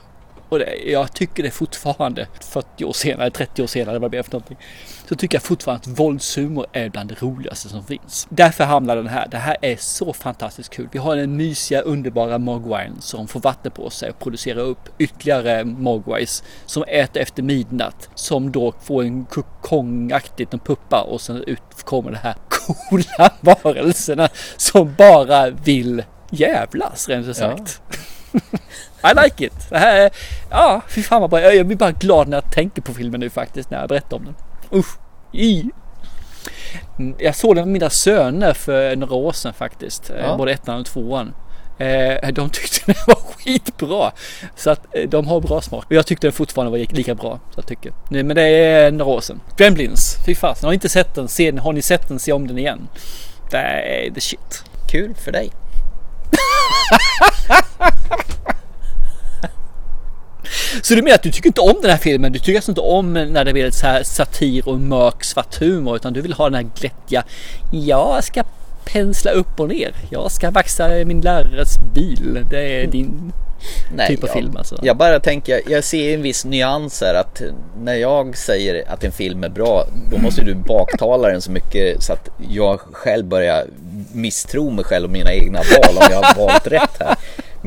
Och 0.49 0.59
det, 0.59 0.75
jag 0.85 1.13
tycker 1.13 1.43
det 1.43 1.51
fortfarande, 1.51 2.27
40 2.41 2.85
år 2.85 2.93
senare, 2.93 3.29
30 3.29 3.63
år 3.63 3.67
senare, 3.67 3.99
vad 3.99 4.11
det 4.11 4.23
för 4.23 4.31
någonting. 4.31 4.57
Så 5.09 5.15
tycker 5.15 5.35
jag 5.35 5.43
fortfarande 5.43 5.81
att 5.81 5.99
våldshumor 5.99 6.65
är 6.71 6.89
bland 6.89 7.09
det 7.09 7.21
roligaste 7.21 7.69
som 7.69 7.83
finns. 7.83 8.27
Därför 8.29 8.63
hamnar 8.63 8.95
den 8.95 9.07
här. 9.07 9.27
Det 9.27 9.37
här 9.37 9.57
är 9.61 9.75
så 9.75 10.13
fantastiskt 10.13 10.69
kul. 10.69 10.87
Vi 10.91 10.99
har 10.99 11.15
den 11.15 11.37
mysiga, 11.37 11.81
underbara 11.81 12.37
Mogwine 12.37 12.95
som 12.99 13.27
får 13.27 13.39
vatten 13.39 13.71
på 13.71 13.89
sig 13.89 14.09
och 14.09 14.19
producerar 14.19 14.59
upp 14.59 14.89
ytterligare 14.97 15.63
Mogwais 15.63 16.43
som 16.65 16.83
äter 16.83 17.21
efter 17.21 17.43
midnatt. 17.43 18.09
Som 18.15 18.51
då 18.51 18.73
får 18.81 19.03
en 19.03 19.25
kokongaktigt, 19.25 20.53
en 20.53 20.59
puppa 20.59 21.01
och 21.01 21.21
sen 21.21 21.43
ut 21.43 21.61
kommer 21.83 22.11
det 22.11 22.17
här 22.17 22.35
coola 22.49 23.33
varelserna 23.63 24.29
som 24.57 24.93
bara 24.97 25.49
vill 25.49 26.03
jävlas 26.29 27.09
rent 27.09 27.27
ut 27.27 27.37
sagt. 27.37 27.81
I 29.03 29.23
like 29.23 29.45
it. 29.45 29.69
Det 29.69 29.77
här 29.77 29.95
är, 30.01 30.09
ja, 30.49 30.81
fy 30.89 31.03
fan 31.03 31.21
vad 31.21 31.29
bra. 31.29 31.53
Jag 31.53 31.65
blir 31.67 31.77
bara 31.77 31.91
glad 31.91 32.27
när 32.27 32.37
jag 32.37 32.51
tänker 32.51 32.81
på 32.81 32.93
filmen 32.93 33.19
nu 33.19 33.29
faktiskt, 33.29 33.69
när 33.69 33.79
jag 33.79 33.89
berättar 33.89 34.17
om 34.17 34.25
den. 34.25 34.35
Usch, 34.79 34.97
i. 35.31 35.65
Mm, 36.99 37.15
Jag 37.19 37.35
såg 37.35 37.55
den 37.55 37.63
med 37.65 37.73
mina 37.73 37.89
söner 37.89 38.53
för 38.53 38.95
några 38.95 39.15
år 39.15 39.31
sedan 39.31 39.53
faktiskt. 39.53 40.09
eh, 40.09 40.15
Ja. 40.25 40.37
Både 40.37 40.51
ettan 40.51 40.79
och 40.79 40.85
tvåan. 40.85 41.33
Eh, 41.79 42.29
De 42.33 42.49
tyckte 42.49 42.79
den 42.85 42.95
var 43.07 43.15
skitbra. 43.15 44.11
Så 44.55 44.69
att 44.69 44.95
eh, 44.95 45.09
de 45.09 45.27
har 45.27 45.41
bra 45.41 45.61
smak. 45.61 45.85
Och 45.85 45.91
jag 45.91 46.05
tyckte 46.05 46.27
den 46.27 46.33
fortfarande 46.33 46.71
var 46.71 46.93
lika 46.95 47.15
bra. 47.15 47.39
Så 47.53 47.59
jag 47.59 47.67
tycker. 47.67 47.93
Men 48.09 48.27
det 48.35 48.41
är 48.47 48.91
några 48.91 49.11
år 49.11 49.21
sedan. 49.21 49.41
Gremlins, 49.57 50.17
fy 50.25 50.35
fasen. 50.35 50.65
Har 50.65 50.71
ni 50.71 50.75
inte 50.75 50.89
sett 50.89 51.15
den? 51.15 51.27
Se, 51.27 51.57
har 51.59 51.73
ni 51.73 51.81
sett 51.81 52.07
den? 52.07 52.19
Se 52.19 52.31
om 52.31 52.47
den 52.47 52.57
igen. 52.57 52.87
Det 53.51 53.57
är 53.57 54.11
the 54.11 54.21
shit. 54.21 54.63
Kul 54.91 55.15
för 55.15 55.31
dig. 55.31 55.51
Så 60.81 60.95
du 60.95 61.01
menar 61.01 61.15
att 61.15 61.23
du 61.23 61.31
tycker 61.31 61.47
inte 61.47 61.61
om 61.61 61.75
den 61.81 61.91
här 61.91 61.97
filmen? 61.97 62.31
Du 62.31 62.39
tycker 62.39 62.55
alltså 62.55 62.71
inte 62.71 62.81
om 62.81 63.13
när 63.13 63.45
det 63.45 63.53
blir 63.53 63.71
så 63.71 63.87
här 63.87 64.03
satir 64.03 64.69
och 64.69 64.79
mörk 64.79 65.23
svart 65.23 65.55
humor 65.59 65.95
utan 65.95 66.13
du 66.13 66.21
vill 66.21 66.33
ha 66.33 66.49
den 66.49 66.55
här 66.55 66.69
glättiga 66.79 67.23
Jag 67.71 68.23
ska 68.23 68.43
pensla 68.85 69.31
upp 69.31 69.59
och 69.59 69.69
ner. 69.69 69.91
Jag 70.09 70.31
ska 70.31 70.51
vaxa 70.51 70.89
min 71.05 71.21
lärares 71.21 71.77
bil. 71.93 72.45
Det 72.49 72.81
är 72.81 72.87
din 72.87 73.33
Nej, 73.95 74.07
typ 74.07 74.23
av 74.23 74.29
jag, 74.29 74.37
film 74.37 74.57
alltså. 74.57 74.79
Jag 74.83 74.97
bara 74.97 75.19
tänker, 75.19 75.61
jag 75.67 75.83
ser 75.83 76.13
en 76.13 76.21
viss 76.21 76.45
nyans 76.45 77.01
här 77.01 77.13
att 77.13 77.41
när 77.79 77.95
jag 77.95 78.37
säger 78.37 78.91
att 78.91 79.03
en 79.03 79.11
film 79.11 79.43
är 79.43 79.49
bra, 79.49 79.85
då 80.11 80.17
måste 80.17 80.41
du 80.41 80.55
baktala 80.55 81.27
den 81.29 81.41
så 81.41 81.51
mycket 81.51 82.03
så 82.03 82.13
att 82.13 82.29
jag 82.49 82.79
själv 82.79 83.25
börjar 83.25 83.65
misstro 84.11 84.69
mig 84.69 84.85
själv 84.85 85.05
och 85.05 85.11
mina 85.11 85.33
egna 85.33 85.59
val 85.59 85.97
om 85.97 86.07
jag 86.11 86.21
har 86.21 86.35
valt 86.35 86.67
rätt 86.67 86.97
här. 86.99 87.15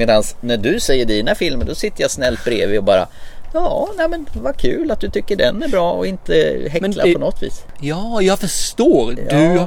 Medan 0.01 0.23
när 0.41 0.57
du 0.57 0.81
säger 0.81 1.07
dina 1.07 1.35
filmer, 1.35 1.65
då 1.65 1.75
sitter 1.75 2.03
jag 2.03 2.11
snällt 2.11 2.45
bredvid 2.45 2.79
och 2.79 2.85
bara 2.85 3.07
Ja, 3.55 3.89
nej 3.97 4.09
men 4.09 4.27
vad 4.33 4.57
kul 4.57 4.91
att 4.91 5.01
du 5.01 5.11
tycker 5.11 5.37
den 5.37 5.63
är 5.63 5.69
bra 5.69 5.93
och 5.93 6.07
inte 6.07 6.59
häckla 6.71 7.05
det- 7.05 7.13
på 7.13 7.19
något 7.21 7.43
vis. 7.43 7.65
Ja, 7.81 8.23
jag 8.23 8.39
förstår. 8.39 9.15
Ja. 9.31 9.37
Du 9.37 9.67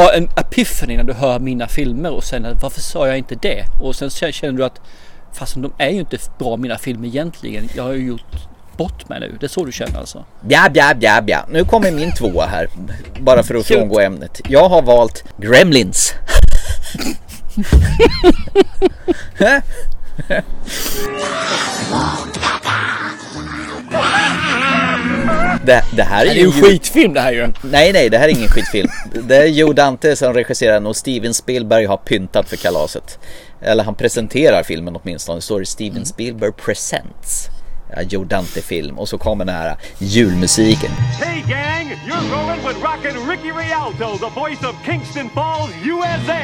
har 0.00 0.12
en 0.12 0.24
epiphany 0.36 0.96
när 0.96 1.04
du 1.04 1.12
hör 1.12 1.38
mina 1.38 1.68
filmer 1.68 2.10
och 2.10 2.24
sen 2.24 2.46
varför 2.62 2.80
sa 2.80 3.06
jag 3.06 3.18
inte 3.18 3.34
det? 3.34 3.64
Och 3.82 3.96
sen 3.96 4.10
känner 4.10 4.52
du 4.58 4.64
att 4.64 4.80
fast 5.32 5.54
de 5.54 5.72
är 5.78 5.90
ju 5.90 5.98
inte 6.00 6.18
bra 6.38 6.56
mina 6.56 6.78
filmer 6.78 7.08
egentligen. 7.08 7.68
Jag 7.74 7.82
har 7.82 7.92
ju 7.92 8.06
gjort 8.06 8.48
bort 8.76 9.08
mig 9.08 9.20
nu. 9.20 9.36
Det 9.40 9.46
är 9.46 9.48
så 9.48 9.64
du 9.64 9.72
känner 9.72 9.98
alltså? 9.98 10.24
Bja, 10.40 10.70
bja, 10.72 10.94
bja, 10.94 11.22
bja. 11.22 11.46
Nu 11.50 11.64
kommer 11.64 11.90
min 11.92 12.12
tvåa 12.14 12.46
här. 12.46 12.68
Bara 13.20 13.42
för 13.42 13.54
att 13.54 13.66
frångå 13.66 14.00
ämnet. 14.00 14.40
Jag 14.48 14.68
har 14.68 14.82
valt 14.82 15.24
Gremlins. 15.38 16.14
det, 25.64 25.84
det 25.92 26.02
här 26.02 26.20
är 26.20 26.24
Det 26.24 26.30
är 26.30 26.34
ju 26.34 26.46
en 26.46 26.52
skitfilm 26.52 27.14
det 27.14 27.20
här 27.20 27.32
ju. 27.32 27.52
Nej, 27.62 27.92
nej, 27.92 28.08
det 28.10 28.18
här 28.18 28.28
är 28.28 28.32
ingen 28.32 28.48
skitfilm. 28.48 28.88
Det 29.12 29.36
är 29.36 29.46
Joe 29.46 29.72
Dante 29.72 30.16
som 30.16 30.34
regisserar 30.34 30.72
den 30.72 30.86
och 30.86 30.96
Steven 30.96 31.34
Spielberg 31.34 31.84
har 31.84 31.96
pyntat 31.96 32.48
för 32.48 32.56
kalaset. 32.56 33.18
Eller 33.60 33.84
han 33.84 33.94
presenterar 33.94 34.62
filmen 34.62 34.96
åtminstone. 34.96 35.38
Det 35.38 35.42
står 35.42 35.62
i 35.62 35.66
Steven 35.66 36.06
Spielberg 36.06 36.52
Presents. 36.52 37.48
Ja, 37.96 38.02
Joe 38.02 38.24
Dante-film. 38.24 38.98
Och 38.98 39.08
så 39.08 39.18
kommer 39.18 39.44
den 39.44 39.54
här 39.54 39.76
julmusiken. 39.98 40.90
Hey 40.90 41.40
gang, 41.40 41.92
you're 42.06 42.30
rolling 42.30 42.68
with 42.68 42.80
rockin' 42.84 43.28
Ricky 43.30 43.52
Rialto, 43.52 44.18
the 44.18 44.40
voice 44.40 44.62
of 44.64 44.76
Kingston 44.84 45.30
Falls, 45.30 45.70
USA. 45.84 46.42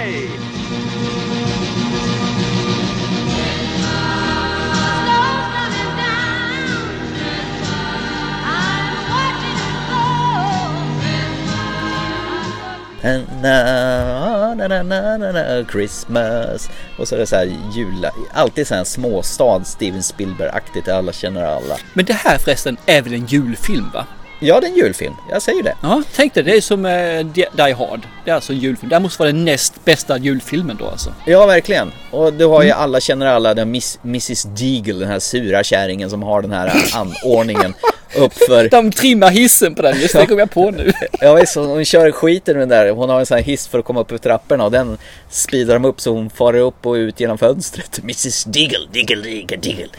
Na, 13.03 14.55
na, 14.55 14.69
na, 14.69 14.83
na, 14.83 15.17
na, 15.19 15.33
na, 15.33 15.65
Christmas. 15.73 16.71
Och 16.99 17.09
så 17.09 17.15
är 17.15 17.19
det 17.19 17.27
så 17.27 17.37
här 17.37 17.57
jula, 17.75 18.11
alltid 18.33 18.67
så 18.67 18.75
här 18.75 18.85
småstad 18.85 19.65
Steven 19.65 20.03
Spielberg-aktigt, 20.03 20.89
alla 20.89 21.13
känner 21.13 21.45
alla. 21.45 21.77
Men 21.95 22.05
det 22.05 22.13
här 22.13 22.39
förresten 22.39 22.77
är 22.87 23.03
väl 23.03 23.13
en 23.13 23.27
julfilm 23.27 23.91
va? 23.95 24.07
Ja, 24.45 24.61
det 24.61 24.67
är 24.67 24.71
en 24.71 24.77
julfilm. 24.77 25.15
Jag 25.31 25.43
säger 25.43 25.63
det. 25.63 25.75
Ja, 25.83 26.03
tänk 26.15 26.35
dig. 26.35 26.43
Det 26.43 26.57
är 26.57 26.61
som 26.61 26.87
eh, 26.87 27.27
Die 27.35 27.73
Hard. 27.73 28.01
Det 28.25 28.31
är 28.31 28.35
alltså 28.35 28.53
en 28.53 28.59
julfilm. 28.59 28.89
Det 28.89 28.95
här 28.95 29.01
måste 29.01 29.23
vara 29.23 29.33
den 29.33 29.45
näst 29.45 29.85
bästa 29.85 30.19
julfilmen 30.19 30.77
då 30.77 30.89
alltså. 30.89 31.13
Ja, 31.27 31.47
verkligen. 31.47 31.93
Och 32.11 32.33
du 32.33 32.47
har 32.47 32.63
ju 32.63 32.71
alla 32.71 33.01
känner 33.01 33.27
alla, 33.27 33.55
den 33.55 33.71
miss, 33.71 33.99
Mrs 34.05 34.43
Deagle, 34.43 34.99
den 34.99 35.09
här 35.09 35.19
sura 35.19 35.65
kärringen 35.65 36.11
som 36.11 36.23
har 36.23 36.43
den 36.43 36.53
här 36.53 36.73
anordningen 36.95 37.75
uppför. 38.17 38.69
De 38.69 38.93
trimmar 38.93 39.31
hissen 39.31 39.75
på 39.75 39.83
den, 39.83 40.01
just 40.01 40.15
det 40.15 40.27
kom 40.27 40.39
jag 40.39 40.51
på 40.51 40.71
nu. 40.71 40.93
Ja, 41.21 41.35
visst, 41.35 41.55
hon 41.55 41.85
kör 41.85 42.13
skiten 42.13 42.59
med 42.59 42.63
den 42.63 42.69
där. 42.69 42.91
Hon 42.91 43.09
har 43.09 43.21
en 43.21 43.27
sån 43.27 43.37
här 43.37 43.45
hiss 43.45 43.69
för 43.69 43.79
att 43.79 43.85
komma 43.85 44.01
upp 44.01 44.11
för 44.11 44.19
trapporna 44.19 44.65
och 44.65 44.71
den 44.71 44.99
speedar 45.31 45.75
de 45.75 45.85
upp 45.85 46.01
så 46.01 46.13
hon 46.13 46.31
far 46.31 46.55
upp 46.55 46.87
och 46.87 46.95
ut 46.95 47.21
genom 47.21 47.39
fönstret. 47.39 47.99
Mrs 47.99 48.45
Deagle, 48.45 48.89
Deagle, 48.93 49.23
Deagle, 49.23 49.57
Deagle. 49.57 49.89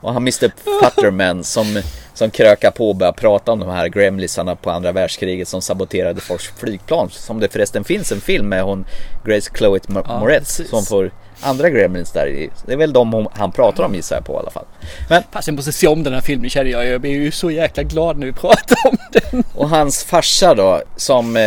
Och 0.00 0.12
han 0.12 0.22
Mr 0.22 0.50
Futterman 0.80 1.44
som, 1.44 1.82
som 2.14 2.30
krökar 2.30 2.70
på 2.70 2.88
och 2.88 2.96
börjar 2.96 3.12
prata 3.12 3.52
om 3.52 3.60
de 3.60 3.68
här 3.70 3.88
gremlisarna 3.88 4.56
på 4.56 4.70
andra 4.70 4.92
världskriget 4.92 5.48
som 5.48 5.62
saboterade 5.62 6.20
Fors 6.20 6.50
flygplan. 6.58 7.10
Som 7.10 7.40
det 7.40 7.48
förresten 7.52 7.84
finns 7.84 8.12
en 8.12 8.20
film 8.20 8.48
med 8.48 8.62
hon 8.62 8.84
Grace 9.24 9.50
Chloe 9.58 9.78
Mo- 9.78 10.04
Ja, 10.08 10.20
Moretz 10.20 10.56
precis. 10.56 10.70
som 10.70 10.84
får 10.84 11.10
andra 11.44 11.70
gremlins 11.70 12.12
där. 12.12 12.26
i. 12.26 12.50
Det 12.66 12.72
är 12.72 12.76
väl 12.76 12.92
de 12.92 13.28
han 13.32 13.52
pratar 13.52 13.84
om 13.84 13.94
gissar 13.94 14.16
jag 14.16 14.24
på 14.24 14.32
i 14.32 14.36
alla 14.36 14.50
fall. 14.50 14.64
Men 15.08 15.22
Fast 15.30 15.48
jag 15.48 15.54
måste 15.54 15.72
se 15.72 15.86
om 15.86 16.02
den 16.02 16.14
här 16.14 16.20
filmen 16.20 16.50
känner 16.50 16.70
jag. 16.70 16.86
Jag 16.86 17.00
blir 17.00 17.10
ju 17.12 17.30
så 17.30 17.50
jäkla 17.50 17.82
glad 17.82 18.18
när 18.18 18.26
vi 18.26 18.32
pratar 18.42 18.76
om 18.88 18.96
den. 19.12 19.44
Och 19.54 19.68
hans 19.68 20.04
farsa 20.04 20.54
då, 20.54 20.82
som 20.96 21.36
eh, 21.36 21.42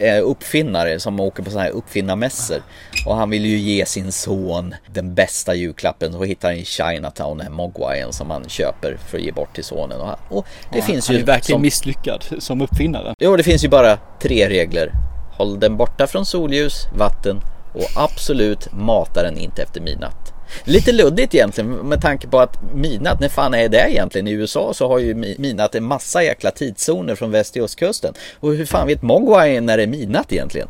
är 0.00 0.20
uppfinnare, 0.20 1.00
som 1.00 1.20
åker 1.20 1.42
på 1.42 1.50
sådana 1.50 1.64
här 1.64 1.72
uppfinnarmässor. 1.74 2.62
Och 3.06 3.16
han 3.16 3.30
vill 3.30 3.44
ju 3.46 3.56
ge 3.58 3.86
sin 3.86 4.12
son 4.12 4.74
den 4.86 5.14
bästa 5.14 5.54
julklappen. 5.54 6.12
Så 6.12 6.24
hittar 6.24 6.48
han 6.48 6.56
i 6.58 6.64
Chinatown 6.64 7.38
den 7.38 7.46
här 7.46 7.54
Mogwaien 7.54 8.12
som 8.12 8.30
han 8.30 8.48
köper 8.48 8.96
för 9.08 9.18
att 9.18 9.24
ge 9.24 9.32
bort 9.32 9.54
till 9.54 9.64
sonen. 9.64 10.00
Och 10.28 10.46
det 10.72 10.78
Ja, 10.78 10.84
finns 10.84 11.08
han 11.08 11.16
ju... 11.16 11.22
är 11.22 11.26
verkligen 11.26 11.56
som, 11.56 11.62
misslyckad 11.62 12.24
som 12.38 12.60
uppfinnare. 12.60 13.14
Jo, 13.18 13.36
det 13.36 13.42
finns 13.42 13.64
ju 13.64 13.68
bara 13.68 13.98
tre 14.22 14.48
regler. 14.48 14.92
Håll 15.36 15.60
den 15.60 15.76
borta 15.76 16.06
från 16.06 16.26
solljus, 16.26 16.86
vatten 16.96 17.40
och 17.72 17.88
absolut 17.94 18.72
mata 18.72 19.22
den 19.22 19.38
inte 19.38 19.62
efter 19.62 19.80
midnatt. 19.80 20.32
Lite 20.64 20.92
luddigt 20.92 21.34
egentligen 21.34 21.70
med 21.70 22.02
tanke 22.02 22.28
på 22.28 22.40
att 22.40 22.74
midnatt, 22.74 23.20
när 23.20 23.28
fan 23.28 23.54
är 23.54 23.68
det 23.68 23.90
egentligen? 23.90 24.28
I 24.28 24.30
USA 24.30 24.74
så 24.74 24.88
har 24.88 24.98
ju 24.98 25.14
mi- 25.14 25.40
midnatt 25.40 25.74
en 25.74 25.84
massa 25.84 26.22
jäkla 26.22 26.50
tidszoner 26.50 27.14
från 27.14 27.30
väst 27.30 27.52
till 27.52 27.62
östkusten. 27.62 28.14
Och 28.40 28.52
hur 28.54 28.66
fan 28.66 28.86
vet 28.86 29.02
Mogwai 29.02 29.60
när 29.60 29.76
det 29.76 29.82
är 29.82 29.86
midnatt 29.86 30.32
egentligen? 30.32 30.68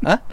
Va? 0.00 0.18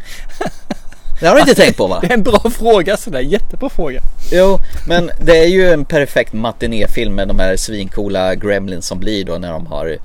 Det 1.19 1.27
har 1.27 1.35
du 1.35 1.41
inte 1.41 1.55
tänkt 1.55 1.77
på 1.77 1.87
va? 1.87 1.99
Det 2.01 2.07
är 2.07 2.13
en 2.13 2.23
bra 2.23 2.39
fråga 2.49 2.97
sådär, 2.97 3.19
jättebra 3.19 3.69
fråga. 3.69 4.01
Jo, 4.31 4.57
men 4.87 5.11
det 5.21 5.37
är 5.37 5.47
ju 5.47 5.69
en 5.69 5.85
perfekt 5.85 6.33
matinéfilm 6.33 7.15
med 7.15 7.27
de 7.27 7.39
här 7.39 7.55
svincoola 7.55 8.35
gremlins 8.35 8.87
som 8.87 8.99
blir 8.99 9.25
då 9.25 9.37
när 9.37 9.51
de 9.51 9.65
har 9.65 9.87
eh, 9.87 9.97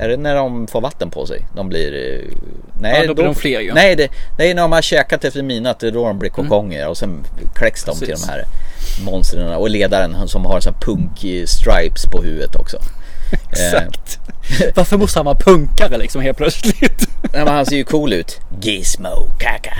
Är 0.00 0.08
det 0.08 0.16
när 0.16 0.34
de 0.34 0.66
får 0.66 0.80
vatten 0.80 1.10
på 1.10 1.26
sig? 1.26 1.46
De 1.56 1.68
blir 1.68 2.14
eh, 2.14 2.36
Nej, 2.80 3.00
Ja, 3.00 3.06
då 3.06 3.14
blir 3.14 3.24
de 3.24 3.34
fler 3.34 3.60
ju. 3.60 3.72
Nej, 3.74 3.96
det, 3.96 4.50
är 4.50 4.54
när 4.54 4.62
de 4.62 4.72
har 4.72 4.82
käkat 4.82 5.24
efter 5.24 5.42
midnatt, 5.42 5.80
det 5.80 5.86
är 5.86 5.92
då 5.92 6.06
de 6.06 6.18
blir 6.18 6.30
kokonger 6.30 6.88
och 6.88 6.96
sen 6.96 7.26
kläcks 7.54 7.84
de 7.84 7.98
till 7.98 8.08
Precis. 8.08 8.26
de 8.26 8.32
här 8.32 8.44
monstren 9.04 9.54
och 9.54 9.70
ledaren 9.70 10.28
som 10.28 10.44
har 10.44 10.60
så 10.60 10.70
här 10.70 10.76
punk 10.80 11.24
eh, 11.24 11.44
stripes 11.46 12.06
på 12.06 12.22
huvudet 12.22 12.56
också. 12.56 12.78
Exakt. 13.50 14.18
Varför 14.74 14.96
måste 14.96 15.18
han 15.18 15.26
vara 15.26 15.38
punkare 15.38 15.98
liksom 15.98 16.22
helt 16.22 16.36
plötsligt? 16.36 17.08
Nej, 17.32 17.44
men 17.44 17.54
han 17.54 17.66
ser 17.66 17.76
ju 17.76 17.84
cool 17.84 18.12
ut. 18.12 18.40
Gizmo 18.60 19.28
kaka. 19.38 19.74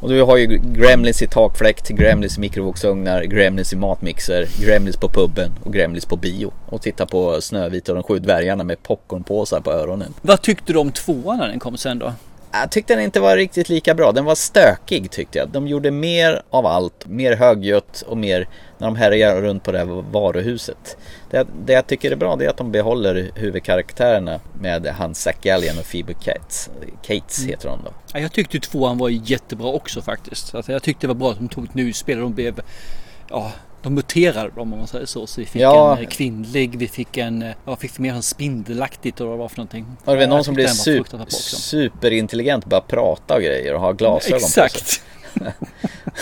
Och 0.00 0.08
du 0.08 0.22
har 0.22 0.36
ju 0.36 0.46
Gremlins 0.64 1.22
i 1.22 1.26
takfläkt, 1.26 1.88
Gremlins 1.88 2.38
i 2.38 2.40
mikrovågsugnar, 2.40 3.22
Gremlins 3.22 3.72
i 3.72 3.76
matmixer, 3.76 4.48
Gremlins 4.64 4.96
på 4.96 5.08
puben 5.08 5.50
och 5.64 5.72
Gremlins 5.72 6.06
på 6.06 6.16
bio. 6.16 6.52
Och 6.66 6.82
titta 6.82 7.06
på 7.06 7.40
Snövit 7.40 7.88
och 7.88 7.94
de 7.94 8.04
sju 8.04 8.18
dvärgarna 8.18 8.64
med 8.64 8.82
popcornpåsar 8.82 9.60
på 9.60 9.72
öronen. 9.72 10.14
Vad 10.22 10.42
tyckte 10.42 10.72
du 10.72 10.78
om 10.78 10.92
tvåan 10.92 11.38
när 11.38 11.48
den 11.48 11.58
kom 11.58 11.76
sen 11.76 11.98
då? 11.98 12.12
Jag 12.52 12.70
tyckte 12.70 12.94
den 12.94 13.04
inte 13.04 13.20
var 13.20 13.36
riktigt 13.36 13.68
lika 13.68 13.94
bra. 13.94 14.12
Den 14.12 14.24
var 14.24 14.34
stökig 14.34 15.10
tyckte 15.10 15.38
jag. 15.38 15.48
De 15.48 15.68
gjorde 15.68 15.90
mer 15.90 16.42
av 16.50 16.66
allt, 16.66 17.06
mer 17.06 17.36
högljutt 17.36 18.02
och 18.02 18.16
mer 18.16 18.48
när 18.78 18.86
de 18.86 18.96
härjar 18.96 19.42
runt 19.42 19.62
på 19.64 19.72
det 19.72 19.78
här 19.78 19.84
varuhuset. 20.12 20.96
Det, 21.30 21.46
det 21.64 21.72
jag 21.72 21.86
tycker 21.86 22.10
är 22.10 22.16
bra 22.16 22.36
det 22.36 22.44
är 22.44 22.50
att 22.50 22.56
de 22.56 22.72
behåller 22.72 23.30
huvudkaraktärerna 23.34 24.40
med 24.60 24.86
han 24.86 25.14
Zack 25.14 25.42
Gallion 25.42 25.78
och 25.78 25.90
Phoebe 25.90 26.14
Cates. 26.14 26.70
Cates 27.02 27.44
heter 27.44 27.68
hon 27.68 27.80
då. 27.84 27.92
Ja, 28.12 28.20
jag 28.20 28.32
tyckte 28.32 28.60
tvåan 28.60 28.98
var 28.98 29.08
jättebra 29.08 29.68
också 29.68 30.02
faktiskt. 30.02 30.46
Så 30.46 30.58
att 30.58 30.68
jag 30.68 30.82
tyckte 30.82 31.06
det 31.06 31.08
var 31.08 31.14
bra 31.14 31.30
att 31.30 31.38
de 31.38 31.48
tog 31.48 31.64
ett 31.64 31.74
nyspel 31.74 32.18
och 32.18 32.24
de 32.24 32.34
blev 32.34 32.60
Ja, 33.30 33.52
de 33.82 33.94
muterade 33.94 34.50
dem 34.50 34.72
om 34.72 34.78
man 34.78 34.86
säger 34.86 35.06
så. 35.06 35.26
Så 35.26 35.40
vi 35.40 35.46
fick 35.46 35.62
Ja. 35.62 35.96
en 35.96 36.02
eh, 36.02 36.08
kvinnlig, 36.08 36.78
vi 36.78 36.88
fick 36.88 37.16
en, 37.16 37.42
eh, 37.42 37.54
ja, 37.66 37.76
fick 37.76 37.98
mer 37.98 38.12
en 38.14 38.22
spindelaktigt 38.22 39.20
och 39.20 39.26
vad 39.26 39.36
det 39.36 39.40
var 39.40 39.48
för 39.48 39.56
någonting. 39.56 39.86
Och 40.04 40.12
det 40.12 40.16
var 40.16 40.22
Ja, 40.22 40.26
någon 40.28 40.36
jag 40.36 40.44
som 40.44 40.54
blev 40.54 40.66
var 40.66 40.74
super, 40.74 41.24
superintelligent 41.28 42.64
bara 42.66 42.80
prata 42.80 43.34
och 43.34 43.40
grejer 43.42 43.74
och 43.74 43.80
ha 43.80 43.92
glasögon 43.92 44.40
på 44.40 44.46
sig. 44.46 44.64
Exakt. 44.64 45.02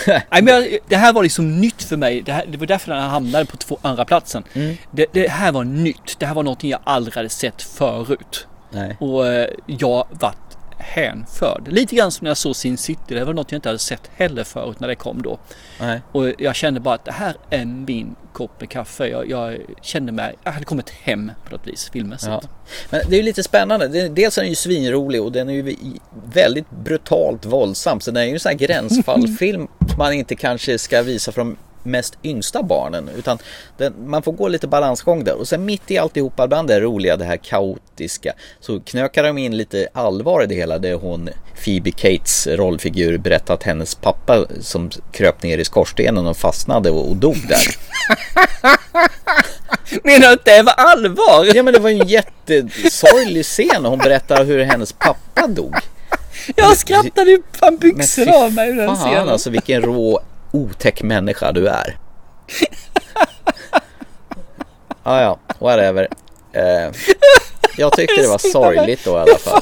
Nej, 0.07 0.41
men 0.43 0.67
det 0.87 0.95
här 0.95 1.13
var 1.13 1.23
liksom 1.23 1.61
nytt 1.61 1.83
för 1.83 1.97
mig. 1.97 2.21
Det, 2.21 2.31
här, 2.31 2.45
det 2.51 2.57
var 2.57 2.65
därför 2.67 2.91
den 2.93 3.01
hamnade 3.03 3.45
på 3.45 3.57
två, 3.57 3.77
andra 3.81 4.05
platsen. 4.05 4.43
Mm. 4.53 4.75
Det, 4.91 5.05
det 5.11 5.29
här 5.29 5.51
var 5.51 5.63
nytt. 5.63 6.19
Det 6.19 6.25
här 6.25 6.33
var 6.33 6.43
någonting 6.43 6.69
jag 6.69 6.79
aldrig 6.83 7.15
hade 7.15 7.29
sett 7.29 7.61
förut. 7.61 8.47
Nej. 8.71 8.97
Och 8.99 9.27
eh, 9.27 9.49
jag 9.65 10.07
vart 10.11 10.48
hänförd. 10.79 11.67
Lite 11.67 11.95
grann 11.95 12.11
som 12.11 12.25
när 12.25 12.29
jag 12.29 12.37
såg 12.37 12.55
Sin 12.55 12.77
City. 12.77 13.01
Det 13.07 13.25
var 13.25 13.33
något 13.33 13.51
jag 13.51 13.57
inte 13.57 13.69
hade 13.69 13.79
sett 13.79 14.11
heller 14.15 14.43
förut 14.43 14.79
när 14.79 14.87
det 14.87 14.95
kom 14.95 15.21
då. 15.21 15.39
Nej. 15.79 16.01
Och 16.11 16.33
jag 16.37 16.55
kände 16.55 16.79
bara 16.79 16.95
att 16.95 17.05
det 17.05 17.11
här 17.11 17.35
är 17.49 17.65
min 17.65 18.15
kopp 18.33 18.59
med 18.59 18.69
kaffe. 18.69 19.07
Jag, 19.07 19.29
jag 19.29 19.57
kände 19.81 20.11
mig, 20.11 20.35
jag 20.43 20.51
hade 20.51 20.65
kommit 20.65 20.89
hem 20.89 21.31
på 21.45 21.51
något 21.51 21.67
vis 21.67 21.89
filmmässigt. 21.93 22.31
Ja. 22.31 22.41
Men 22.89 23.01
det 23.09 23.15
är 23.15 23.17
ju 23.17 23.23
lite 23.23 23.43
spännande. 23.43 24.09
Dels 24.09 24.37
är 24.37 24.41
den 24.41 24.49
ju 24.49 24.55
svinrolig 24.55 25.21
och 25.21 25.31
den 25.31 25.49
är 25.49 25.53
ju 25.53 25.75
väldigt 26.33 26.69
brutalt 26.69 27.45
våldsam. 27.45 27.99
Så 27.99 28.11
den 28.11 28.23
är 28.23 28.27
ju 28.27 28.33
en 28.33 28.39
sån 28.39 28.49
här 28.49 28.57
gränsfallfilm 28.57 29.67
som 29.87 29.97
man 29.97 30.13
inte 30.13 30.35
kanske 30.35 30.77
ska 30.77 31.01
visa 31.01 31.31
från 31.31 31.57
mest 31.83 32.17
yngsta 32.23 32.63
barnen. 32.63 33.09
Utan 33.17 33.37
den, 33.77 33.93
man 34.05 34.21
får 34.23 34.31
gå 34.31 34.47
lite 34.47 34.67
balansgång 34.67 35.23
där. 35.23 35.33
Och 35.39 35.47
sen 35.47 35.65
mitt 35.65 35.91
i 35.91 35.97
alltihopa, 35.97 36.47
bland 36.47 36.67
det 36.67 36.79
roliga, 36.79 37.17
det 37.17 37.25
här 37.25 37.37
kaotiska, 37.37 38.33
så 38.59 38.79
knökar 38.79 39.23
de 39.23 39.37
in 39.37 39.57
lite 39.57 39.87
allvar 39.93 40.43
i 40.43 40.45
det 40.45 40.55
hela. 40.55 40.77
Det 40.79 40.93
hon, 40.93 41.29
Phoebe 41.63 41.91
Cates 41.91 42.47
rollfigur, 42.47 43.17
berättar 43.17 43.53
att 43.53 43.63
hennes 43.63 43.95
pappa 43.95 44.45
som 44.61 44.89
kröp 45.11 45.43
ner 45.43 45.57
i 45.57 45.65
skorstenen 45.65 46.27
och 46.27 46.37
fastnade 46.37 46.89
och, 46.91 47.09
och 47.09 47.15
dog 47.15 47.37
där. 47.47 47.75
Menar 50.03 50.27
du 50.27 50.33
att 50.33 50.45
det 50.45 50.61
var 50.61 50.73
allvar? 50.73 51.55
Ja 51.55 51.63
men 51.63 51.73
det 51.73 51.79
var 51.79 51.89
en 51.89 52.07
jättesorglig 52.07 53.45
scen 53.45 53.85
och 53.85 53.89
hon 53.89 53.99
berättar 53.99 54.45
hur 54.45 54.63
hennes 54.63 54.93
pappa 54.93 55.47
dog. 55.47 55.75
Jag 56.55 56.77
skrattade 56.77 57.31
ju 57.31 57.41
fan 57.51 57.77
byxorna 57.77 58.31
av 58.33 58.53
mig 58.53 58.73
den 58.73 58.87
Fan 58.87 58.97
scenen. 58.97 59.29
alltså 59.29 59.49
vilken 59.49 59.81
rå 59.81 60.21
otäck 60.51 61.03
människa 61.03 61.51
du 61.51 61.67
är. 61.67 61.97
ah, 65.03 65.21
ja, 65.21 65.39
whatever. 65.59 66.07
Eh, 66.53 66.91
jag 67.77 67.93
tyckte 67.93 68.21
det 68.21 68.27
var 68.27 68.51
sorgligt 68.51 69.05
då 69.05 69.11
i 69.11 69.19
alla 69.19 69.37
fall. 69.37 69.61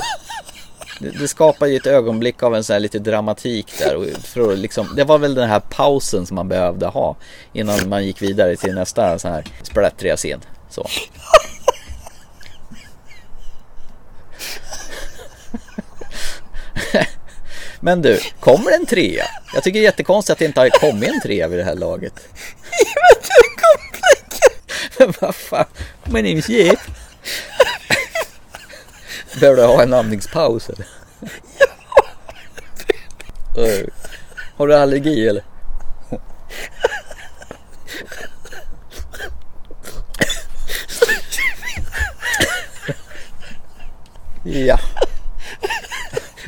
Det, 1.00 1.10
det 1.10 1.28
skapar 1.28 1.68
ju 1.68 1.76
ett 1.76 1.88
ögonblick 1.88 2.44
av 2.44 2.56
en 2.56 2.64
sån 2.64 2.74
här 2.74 2.80
lite 2.80 3.00
dramatik 3.00 3.74
där. 3.80 3.96
Och 3.96 4.06
för 4.24 4.52
att 4.52 4.58
liksom, 4.58 4.94
det 4.96 5.04
var 5.04 5.18
väl 5.18 5.36
den 5.36 5.50
här 5.50 5.60
pausen 5.60 6.26
som 6.26 6.36
man 6.36 6.48
behövde 6.48 6.86
ha 6.86 7.16
innan 7.54 7.90
man 7.90 8.06
gick 8.06 8.22
vidare 8.22 8.56
till 8.56 8.76
nästa 8.76 9.20
sån 9.20 9.32
här 9.32 9.44
splattriga 9.64 10.18
scen. 10.18 10.42
Så. 10.70 10.88
Men 17.80 18.02
du, 18.02 18.20
kommer 18.40 18.72
det 18.72 18.76
en 18.76 18.86
trea? 18.86 19.26
Jag 19.54 19.64
tycker 19.64 19.80
det 19.80 19.84
är 19.84 19.90
jättekonstigt 19.90 20.32
att 20.32 20.40
det 20.40 20.46
inte 20.46 20.60
har 20.60 20.70
kommit 20.70 21.10
en 21.10 21.22
trea 21.22 21.48
vid 21.48 21.60
det 21.60 21.66
här 21.66 21.76
laget. 21.76 22.14
Men 25.00 25.14
vad 25.22 25.36
fan, 25.36 25.66
my 26.04 26.22
name 26.22 26.30
is 26.30 26.50
Jeep. 26.50 26.80
Behöver 29.40 29.62
du 29.62 29.68
ha 29.68 29.84
en 29.84 29.94
andningspaus 29.94 30.70
eller? 30.70 30.88
Ja. 33.56 33.68
Har 34.56 34.68
du 34.68 34.76
allergi 34.76 35.28
eller? 35.28 35.44
Ja. 44.44 44.80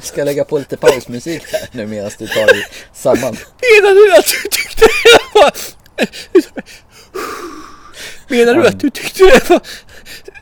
Ska 0.09 0.23
lägga 0.23 0.43
på 0.43 0.57
lite 0.57 0.77
pausmusik 0.77 1.43
här 1.51 1.69
nu 1.71 1.85
medan 1.85 2.11
du 2.17 2.27
tar 2.27 2.45
dig 2.45 2.65
samman? 2.93 3.37
Menar 3.61 3.95
du 3.95 4.17
att 4.17 4.25
du 4.25 4.49
tyckte 4.49 4.85
det 4.85 5.39
var... 5.39 5.51
Menar 8.27 8.53
du 8.53 8.67
att 8.67 8.79
du 8.79 8.89
tyckte 8.89 9.23
det 9.23 9.49
var 9.49 9.61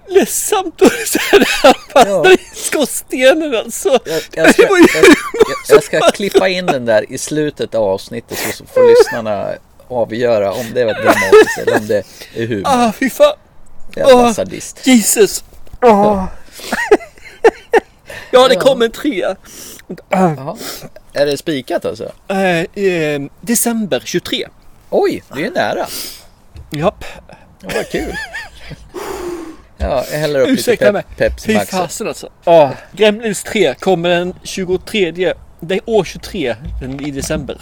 ledsamt 0.08 0.82
och 0.82 0.92
så 1.06 1.20
här 1.20 1.48
han 1.64 1.74
fastnade 1.94 2.34
i 2.34 2.38
skorstenen 2.56 3.56
alltså? 3.56 4.00
Jag, 4.06 4.22
jag, 4.32 4.54
ska, 4.54 4.64
jag, 4.64 4.80
jag, 5.68 5.84
ska 5.84 6.12
klippa 6.12 6.48
in 6.48 6.66
den 6.66 6.86
där 6.86 7.12
i 7.12 7.18
slutet 7.18 7.76
av 7.76 7.84
avsnittet 7.84 8.38
så 8.38 8.66
får 8.66 8.90
lyssnarna 8.90 9.54
avgöra 9.88 10.54
om 10.54 10.66
det 10.74 10.86
var 10.86 10.94
dramatiskt 10.94 11.58
eller 11.58 11.78
om 11.78 11.88
det 11.88 12.04
är 12.36 12.48
humor. 12.48 12.64
Ah, 12.66 12.92
fy 13.00 13.10
fan. 13.10 13.36
Jävla 13.96 14.14
Ah, 14.14 14.34
sadist. 14.34 14.88
Jesus. 14.88 15.44
Ah. 15.80 16.28
Ja, 18.32 18.48
det 18.48 18.56
kom 18.56 18.82
en 18.82 18.92
trea. 18.92 19.36
Jaha. 20.10 20.58
Är 21.14 21.26
det 21.26 21.38
spikat 21.38 21.86
alltså? 21.86 22.12
Eh, 22.28 22.84
eh, 22.84 23.22
december 23.42 24.02
23. 24.06 24.48
Oj, 24.90 25.24
det 25.36 25.46
är 25.46 25.52
nära. 25.52 25.86
Japp. 26.72 27.04
Ja, 27.62 27.70
vad 27.76 27.90
kul. 27.90 28.14
Ja, 29.78 30.04
jag 30.12 30.20
häller 30.20 30.40
upp 30.40 30.50
Ursäkta 30.50 30.86
lite 30.86 30.92
mig. 30.94 31.04
pep, 31.04 31.18
Pepsi 31.18 31.48
Fy 31.48 31.54
Max. 31.54 31.70
fasen 31.70 32.08
alltså. 32.08 32.30
Ah, 32.44 32.70
Gremlins 32.92 33.44
3 33.44 33.74
kommer 33.76 34.10
den 34.10 34.34
23. 34.44 35.34
Det 35.60 35.76
är 35.76 35.82
år 35.86 36.04
23 36.04 36.56
den 36.82 37.06
i 37.06 37.12
december. 37.12 37.62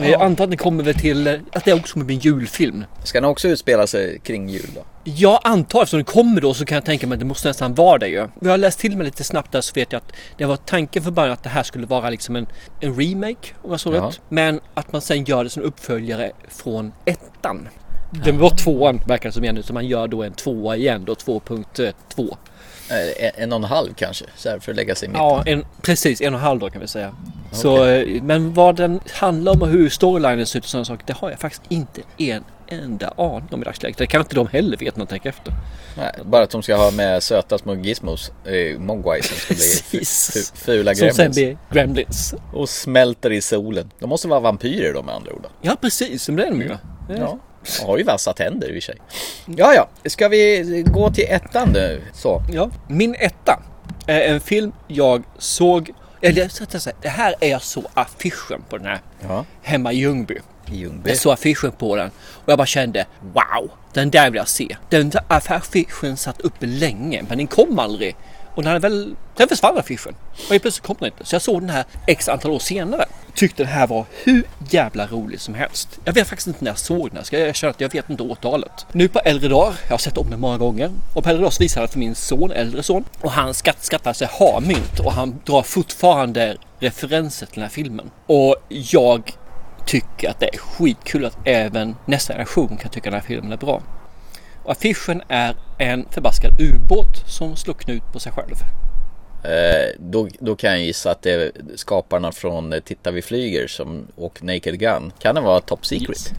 Men 0.00 0.10
Jag 0.10 0.22
antar 0.22 0.44
att 0.44 0.50
det 0.50 0.56
kommer 0.56 0.84
väl 0.84 0.94
till 0.94 1.40
att 1.52 1.64
det 1.64 1.72
också 1.72 1.92
kommer 1.92 2.06
bli 2.06 2.14
en 2.14 2.20
julfilm. 2.20 2.84
Ska 3.04 3.20
den 3.20 3.30
också 3.30 3.48
utspela 3.48 3.86
sig 3.86 4.18
kring 4.18 4.48
jul 4.48 4.70
då? 4.74 4.80
Jag 5.04 5.40
antar 5.44 5.82
eftersom 5.82 5.98
den 5.98 6.04
kommer 6.04 6.40
då 6.40 6.54
så 6.54 6.64
kan 6.64 6.74
jag 6.74 6.84
tänka 6.84 7.06
mig 7.06 7.14
att 7.16 7.20
det 7.20 7.26
måste 7.26 7.48
nästan 7.48 7.74
vara 7.74 7.98
det 7.98 8.08
ju. 8.08 8.28
Jag 8.40 8.50
har 8.50 8.58
läst 8.58 8.78
till 8.78 8.96
mig 8.96 9.04
lite 9.04 9.24
snabbt 9.24 9.52
där 9.52 9.60
så 9.60 9.72
vet 9.74 9.92
jag 9.92 9.98
att 9.98 10.12
det 10.38 10.44
var 10.44 10.56
tanken 10.56 11.02
för 11.02 11.10
början 11.10 11.32
att 11.32 11.42
det 11.42 11.48
här 11.48 11.62
skulle 11.62 11.86
vara 11.86 12.10
liksom 12.10 12.36
en, 12.36 12.46
en 12.80 12.94
remake 13.00 13.48
om 13.62 13.70
jag 13.70 13.80
såg 13.80 13.94
Ja. 13.94 14.00
rätt. 14.08 14.20
Men 14.28 14.60
att 14.74 14.92
man 14.92 15.00
sen 15.00 15.24
gör 15.24 15.44
det 15.44 15.50
som 15.50 15.62
uppföljare 15.62 16.32
från 16.48 16.92
ettan. 17.04 17.68
Det 18.24 18.32
var 18.32 18.50
tvåan 18.50 19.00
verkar 19.06 19.28
det 19.28 19.32
som 19.32 19.44
igen 19.44 19.62
så 19.62 19.72
man 19.72 19.86
gör 19.86 20.08
då 20.08 20.22
en 20.22 20.32
tvåa 20.32 20.76
igen 20.76 21.04
då 21.04 21.14
2.2. 21.14 22.36
Eh, 22.90 23.24
En, 23.26 23.30
en 23.42 23.52
och 23.52 23.56
en 23.58 23.64
halv 23.64 23.94
kanske, 23.94 24.24
så 24.36 24.48
här 24.48 24.58
för 24.58 24.72
att 24.72 24.76
lägga 24.76 24.94
sig 24.94 25.06
i 25.06 25.08
mitten. 25.08 25.24
Ja, 25.24 25.42
en, 25.46 25.64
precis 25.82 26.20
en 26.20 26.34
och 26.34 26.40
en 26.40 26.44
halv 26.46 26.60
då 26.60 26.70
kan 26.70 26.80
vi 26.80 26.88
säga. 26.88 27.14
Så, 27.52 27.84
eh, 27.84 28.22
men 28.22 28.54
vad 28.54 28.76
den 28.76 29.00
handlar 29.12 29.52
om 29.52 29.62
och 29.62 29.68
hur 29.68 29.88
storylinen 29.88 30.46
ser 30.46 30.58
ut 30.58 30.64
och 30.64 30.70
sådana 30.70 30.84
saker, 30.84 31.04
det 31.06 31.12
har 31.12 31.30
jag 31.30 31.38
faktiskt 31.38 31.62
inte 31.68 32.00
en 32.18 32.44
enda 32.68 33.08
aning 33.16 33.48
om 33.50 33.62
i 33.62 33.64
dagsläget. 33.64 33.98
Det 33.98 34.06
kan 34.06 34.20
inte 34.20 34.34
de 34.34 34.46
heller 34.48 34.76
veta 34.76 35.06
tänker 35.06 35.28
efter. 35.28 35.52
Nej, 35.96 36.12
bara 36.24 36.42
att 36.42 36.50
de 36.50 36.62
ska 36.62 36.76
ha 36.76 36.90
med 36.90 37.22
söta 37.22 37.58
små 37.58 37.74
gizmos, 37.74 38.32
eh, 38.44 38.78
mogwai 38.78 39.22
som 39.22 39.36
ska 39.36 39.54
bli 39.54 40.04
fula 40.54 40.94
Som 40.94 41.08
sen 41.10 41.14
gremlins. 41.16 41.36
blir 41.36 41.58
gremlins. 41.70 42.34
Och 42.54 42.68
smälter 42.68 43.32
i 43.32 43.40
solen. 43.40 43.90
De 43.98 44.08
måste 44.08 44.28
vara 44.28 44.40
vampyrer 44.40 44.94
då 44.94 45.02
med 45.02 45.14
andra 45.14 45.32
ord. 45.32 45.46
Ja 45.62 45.76
precis, 45.80 46.26
det 46.26 46.32
är 46.32 46.50
de 46.50 46.60
ju. 46.62 46.76
Ja. 47.08 47.38
De 47.80 47.86
har 47.86 47.98
ju 47.98 48.04
vassa 48.04 48.32
tänder 48.32 48.68
i 48.68 48.70
och 48.70 48.74
för 48.74 48.80
sig. 48.80 48.96
Ja, 49.46 49.74
ja. 49.74 49.88
Ska 50.08 50.28
vi 50.28 50.84
gå 50.86 51.10
till 51.10 51.26
ettan 51.28 51.70
nu? 51.72 52.02
Så. 52.14 52.42
Ja. 52.52 52.70
Min 52.88 53.14
etta 53.18 53.62
är 54.06 54.20
en 54.20 54.40
film 54.40 54.72
jag 54.88 55.22
såg, 55.38 55.90
eller 56.20 56.48
så 56.48 56.64
att 56.64 56.72
jag 56.72 56.82
säger, 56.82 56.96
det 57.02 57.08
här 57.08 57.34
är 57.40 57.50
jag 57.50 57.62
så 57.62 57.82
affischen 57.94 58.62
på 58.68 58.78
den 58.78 58.86
här. 58.86 59.00
Ja. 59.28 59.44
Hemma 59.62 59.92
i 59.92 59.96
Ljungby. 59.96 60.38
I 60.72 60.76
Ljungby. 60.76 61.10
Jag 61.10 61.18
såg 61.18 61.32
affischen 61.32 61.72
på 61.72 61.96
den 61.96 62.10
och 62.16 62.48
jag 62.52 62.58
bara 62.58 62.66
kände 62.66 63.06
wow, 63.20 63.70
den 63.92 64.10
där 64.10 64.30
vill 64.30 64.38
jag 64.38 64.48
se. 64.48 64.76
Den 64.88 65.10
där 65.10 65.22
affischen 65.28 66.16
satt 66.16 66.40
uppe 66.40 66.66
länge 66.66 67.24
men 67.28 67.38
den 67.38 67.46
kom 67.46 67.78
aldrig. 67.78 68.16
Och 68.56 68.64
när 68.64 68.72
den 68.72 68.82
väl, 68.82 69.14
den 69.36 69.48
försvann 69.48 69.78
affischen. 69.78 70.14
Och 70.32 70.50
helt 70.50 70.62
plötsligt 70.62 70.86
kom 70.86 70.96
den 70.98 71.06
inte. 71.06 71.24
Så 71.24 71.34
jag 71.34 71.42
såg 71.42 71.60
den 71.60 71.70
här 71.70 71.84
x 72.06 72.28
antal 72.28 72.50
år 72.50 72.58
senare. 72.58 73.04
Tyckte 73.34 73.62
den 73.62 73.72
här 73.72 73.86
var 73.86 74.04
hur 74.24 74.42
jävla 74.70 75.06
rolig 75.06 75.40
som 75.40 75.54
helst. 75.54 75.98
Jag 76.04 76.12
vet 76.12 76.28
faktiskt 76.28 76.46
inte 76.46 76.64
när 76.64 76.70
jag 76.70 76.78
såg 76.78 77.08
den 77.08 77.16
här. 77.16 77.24
Ska 77.24 77.38
jag 77.38 77.48
erkänna 77.48 77.70
att 77.70 77.80
jag 77.80 77.92
vet 77.92 78.10
inte 78.10 78.22
årtalet. 78.22 78.86
Nu 78.92 79.08
på 79.08 79.18
äldre 79.18 79.48
dagar, 79.48 79.74
jag 79.82 79.90
har 79.90 79.98
sett 79.98 80.18
om 80.18 80.30
den 80.30 80.40
många 80.40 80.58
gånger. 80.58 80.90
Och 81.14 81.24
på 81.24 81.30
äldre 81.30 81.42
dagar 81.42 81.50
så 81.50 81.62
visade 81.62 81.82
jag 81.82 81.88
den 81.88 81.92
för 81.92 81.98
min 81.98 82.14
son, 82.14 82.50
äldre 82.50 82.82
son. 82.82 83.04
Och 83.20 83.30
han 83.30 83.54
skatt, 83.54 83.84
skattar 83.84 84.12
sig 84.12 84.28
ha 84.30 84.60
mynt 84.60 85.00
och 85.04 85.12
han 85.12 85.40
drar 85.44 85.62
fortfarande 85.62 86.56
referenser 86.78 87.46
till 87.46 87.54
den 87.54 87.62
här 87.62 87.70
filmen. 87.70 88.10
Och 88.26 88.56
jag 88.68 89.32
tycker 89.86 90.30
att 90.30 90.40
det 90.40 90.54
är 90.54 90.58
skitkul 90.58 91.24
att 91.24 91.38
även 91.44 91.96
nästa 92.06 92.32
generation 92.32 92.76
kan 92.76 92.90
tycka 92.90 93.10
den 93.10 93.20
här 93.20 93.26
filmen 93.26 93.52
är 93.52 93.56
bra. 93.56 93.82
Och 94.66 94.72
affischen 94.72 95.22
är 95.28 95.54
en 95.78 96.06
förbaskad 96.10 96.60
ubåt 96.60 97.22
som 97.26 97.56
slår 97.56 97.74
knut 97.74 98.02
på 98.12 98.20
sig 98.20 98.32
själv. 98.32 98.54
Eh, 99.42 99.94
då, 99.98 100.28
då 100.40 100.56
kan 100.56 100.70
jag 100.70 100.80
gissa 100.80 101.10
att 101.10 101.22
det 101.22 101.32
är 101.32 101.52
skaparna 101.74 102.32
från 102.32 102.72
eh, 102.72 102.80
Titta 102.80 103.10
vi 103.10 103.22
flyger 103.22 103.66
som, 103.66 104.06
och 104.16 104.44
Naked 104.44 104.78
Gun. 104.78 105.12
Kan 105.18 105.34
det 105.34 105.40
vara 105.40 105.60
Top 105.60 105.86
Secret? 105.86 106.32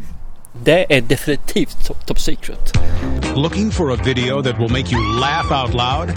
Det 0.64 0.96
är 0.98 1.02
definitivt 1.02 1.88
top, 1.88 2.06
top 2.06 2.20
secret. 2.20 2.74
Looking 3.36 3.72
for 3.72 3.92
a 3.92 3.98
video 4.06 4.44
that 4.44 4.60
will 4.60 4.72
make 4.72 4.92
you 4.92 5.20
laugh 5.20 5.52
out 5.52 5.74
loud? 5.74 6.16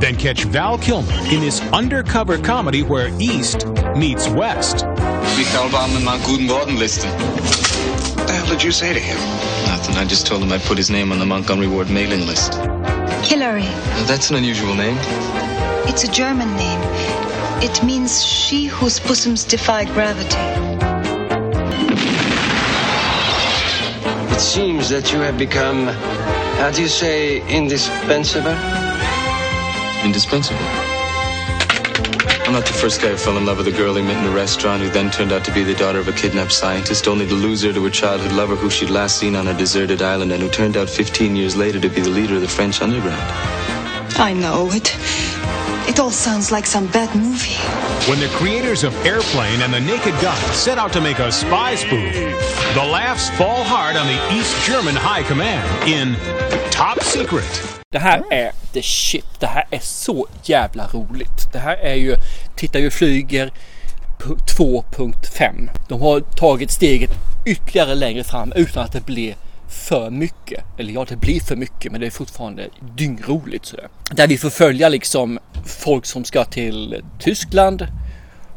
Then 0.00 0.16
catch 0.16 0.44
Val 0.44 0.78
Kilmer 0.78 1.34
in 1.34 1.40
this 1.40 1.62
undercover 1.72 2.38
comedy 2.38 2.82
where 2.82 3.08
East 3.20 3.66
meets 3.96 4.28
West. 4.28 4.84
Mal 6.04 6.18
guten 6.26 6.48
Wortenliste. 6.48 7.06
What 7.06 7.42
the 7.42 7.42
hell 7.42 7.61
did 8.52 8.62
you 8.62 8.70
say 8.72 8.92
to 8.92 9.00
him? 9.00 9.16
Nothing. 9.66 9.96
I 9.96 10.04
just 10.04 10.26
told 10.26 10.42
him 10.42 10.52
I 10.52 10.58
put 10.58 10.76
his 10.76 10.90
name 10.90 11.10
on 11.10 11.18
the 11.18 11.24
Montgomery 11.24 11.68
Ward 11.68 11.88
mailing 11.88 12.26
list. 12.26 12.54
Hillary. 13.26 13.62
Now, 13.62 14.04
that's 14.04 14.28
an 14.28 14.36
unusual 14.36 14.74
name. 14.74 14.96
It's 15.88 16.04
a 16.04 16.12
German 16.12 16.54
name. 16.56 16.80
It 17.62 17.82
means 17.82 18.22
she 18.22 18.66
whose 18.66 19.00
bosoms 19.00 19.44
defy 19.44 19.86
gravity. 19.86 20.36
It 24.34 24.40
seems 24.40 24.90
that 24.90 25.12
you 25.12 25.20
have 25.20 25.38
become, 25.38 25.86
how 26.58 26.70
do 26.72 26.82
you 26.82 26.88
say, 26.88 27.40
indispensable? 27.48 28.56
Indispensable. 30.04 30.81
I'm 32.44 32.52
not 32.52 32.66
the 32.66 32.72
first 32.72 33.00
guy 33.00 33.10
who 33.10 33.16
fell 33.16 33.36
in 33.38 33.46
love 33.46 33.58
with 33.58 33.68
a 33.68 33.72
girl 33.72 33.94
he 33.94 34.02
met 34.02 34.22
in 34.22 34.30
a 34.30 34.34
restaurant 34.34 34.82
who 34.82 34.90
then 34.90 35.10
turned 35.10 35.32
out 35.32 35.44
to 35.44 35.54
be 35.54 35.62
the 35.62 35.74
daughter 35.74 36.00
of 36.00 36.08
a 36.08 36.12
kidnapped 36.12 36.52
scientist, 36.52 37.06
only 37.06 37.26
to 37.26 37.34
lose 37.34 37.62
her 37.62 37.72
to 37.72 37.84
her 37.84 37.90
childhood 37.90 38.32
lover 38.32 38.56
who 38.56 38.68
she'd 38.68 38.90
last 38.90 39.18
seen 39.18 39.36
on 39.36 39.46
a 39.46 39.54
deserted 39.54 40.02
island 40.02 40.32
and 40.32 40.42
who 40.42 40.50
turned 40.50 40.76
out 40.76 40.90
15 40.90 41.36
years 41.36 41.54
later 41.56 41.78
to 41.78 41.88
be 41.88 42.00
the 42.00 42.10
leader 42.10 42.34
of 42.34 42.40
the 42.40 42.48
French 42.48 42.82
underground. 42.82 43.22
I 44.18 44.34
know 44.34 44.70
it. 44.72 44.92
It 45.88 46.00
all 46.00 46.10
sounds 46.10 46.50
like 46.50 46.66
some 46.66 46.88
bad 46.88 47.14
movie. 47.14 47.54
When 48.10 48.18
the 48.18 48.28
creators 48.36 48.82
of 48.82 48.94
Airplane 49.06 49.62
and 49.62 49.72
The 49.72 49.80
Naked 49.80 50.20
Gun 50.20 50.36
set 50.52 50.78
out 50.78 50.92
to 50.94 51.00
make 51.00 51.20
a 51.20 51.30
spy 51.30 51.76
spoof, 51.76 52.14
the 52.74 52.84
laughs 52.84 53.30
fall 53.30 53.62
hard 53.62 53.96
on 53.96 54.06
the 54.06 54.34
East 54.34 54.66
German 54.66 54.96
High 54.96 55.22
Command 55.22 55.88
in 55.88 56.16
Top 56.82 57.04
Secret. 57.04 57.62
Det 57.90 57.98
här 57.98 58.22
är 58.30 58.52
the 58.72 58.82
shit. 58.82 59.24
Det 59.40 59.46
här 59.46 59.66
är 59.70 59.78
så 59.78 60.26
jävla 60.42 60.86
roligt. 60.86 61.52
Det 61.52 61.58
här 61.58 61.76
är 61.76 61.94
ju, 61.94 62.16
titta 62.56 62.78
vi 62.78 62.90
flyger 62.90 63.52
2.5. 64.58 65.70
De 65.88 66.00
har 66.00 66.20
tagit 66.20 66.70
steget 66.70 67.10
ytterligare 67.46 67.94
längre 67.94 68.24
fram 68.24 68.52
utan 68.56 68.84
att 68.84 68.92
det 68.92 69.06
blir 69.06 69.34
för 69.68 70.10
mycket. 70.10 70.64
Eller 70.78 70.92
ja, 70.92 71.06
det 71.08 71.16
blir 71.16 71.40
för 71.40 71.56
mycket 71.56 71.92
men 71.92 72.00
det 72.00 72.06
är 72.06 72.10
fortfarande 72.10 72.68
dyngroligt 72.96 73.66
sådär. 73.66 73.88
Där 74.10 74.26
vi 74.26 74.38
får 74.38 74.50
följa 74.50 74.88
liksom 74.88 75.38
folk 75.66 76.06
som 76.06 76.24
ska 76.24 76.44
till 76.44 77.02
Tyskland. 77.18 77.86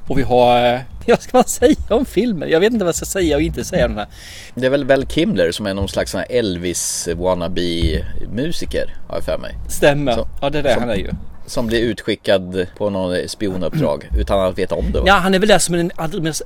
Och 0.07 0.17
vi 0.17 0.23
har, 0.23 0.73
eh, 0.73 0.79
vad 1.13 1.21
ska 1.21 1.37
man 1.37 1.43
säga 1.47 1.75
om 1.89 2.05
filmen? 2.05 2.49
Jag 2.49 2.59
vet 2.59 2.73
inte 2.73 2.85
vad 2.85 2.89
jag 2.89 2.95
ska 2.95 3.05
säga 3.05 3.35
och 3.35 3.41
inte 3.41 3.63
säga 3.63 3.85
om 3.85 3.91
den 3.91 3.99
här. 3.99 4.07
Det 4.55 4.65
är 4.65 4.69
väl 4.69 4.85
Val 4.85 5.05
Kimler 5.07 5.51
som 5.51 5.65
är 5.65 5.73
någon 5.73 5.87
slags 5.89 6.15
Elvis 6.29 7.09
wannabe 7.15 7.61
musiker 8.31 8.95
har 9.07 9.15
jag 9.15 9.23
för 9.23 9.37
mig. 9.37 9.55
Stämmer, 9.69 10.13
Så- 10.15 10.27
ja 10.41 10.49
det 10.49 10.59
är 10.59 10.63
det 10.63 10.73
som- 10.73 10.81
han 10.81 10.89
är 10.89 10.95
ju. 10.95 11.09
Som 11.47 11.67
blir 11.67 11.79
utskickad 11.79 12.65
på 12.77 12.89
någon 12.89 13.17
spionuppdrag 13.29 14.09
utan 14.17 14.39
att 14.39 14.57
veta 14.57 14.75
om 14.75 14.85
det. 14.91 14.99
va? 14.99 15.03
Ja, 15.07 15.13
han 15.13 15.33
är 15.33 15.39
väl 15.39 15.47
där 15.49 15.59
som 15.59 15.75
en, 15.75 15.91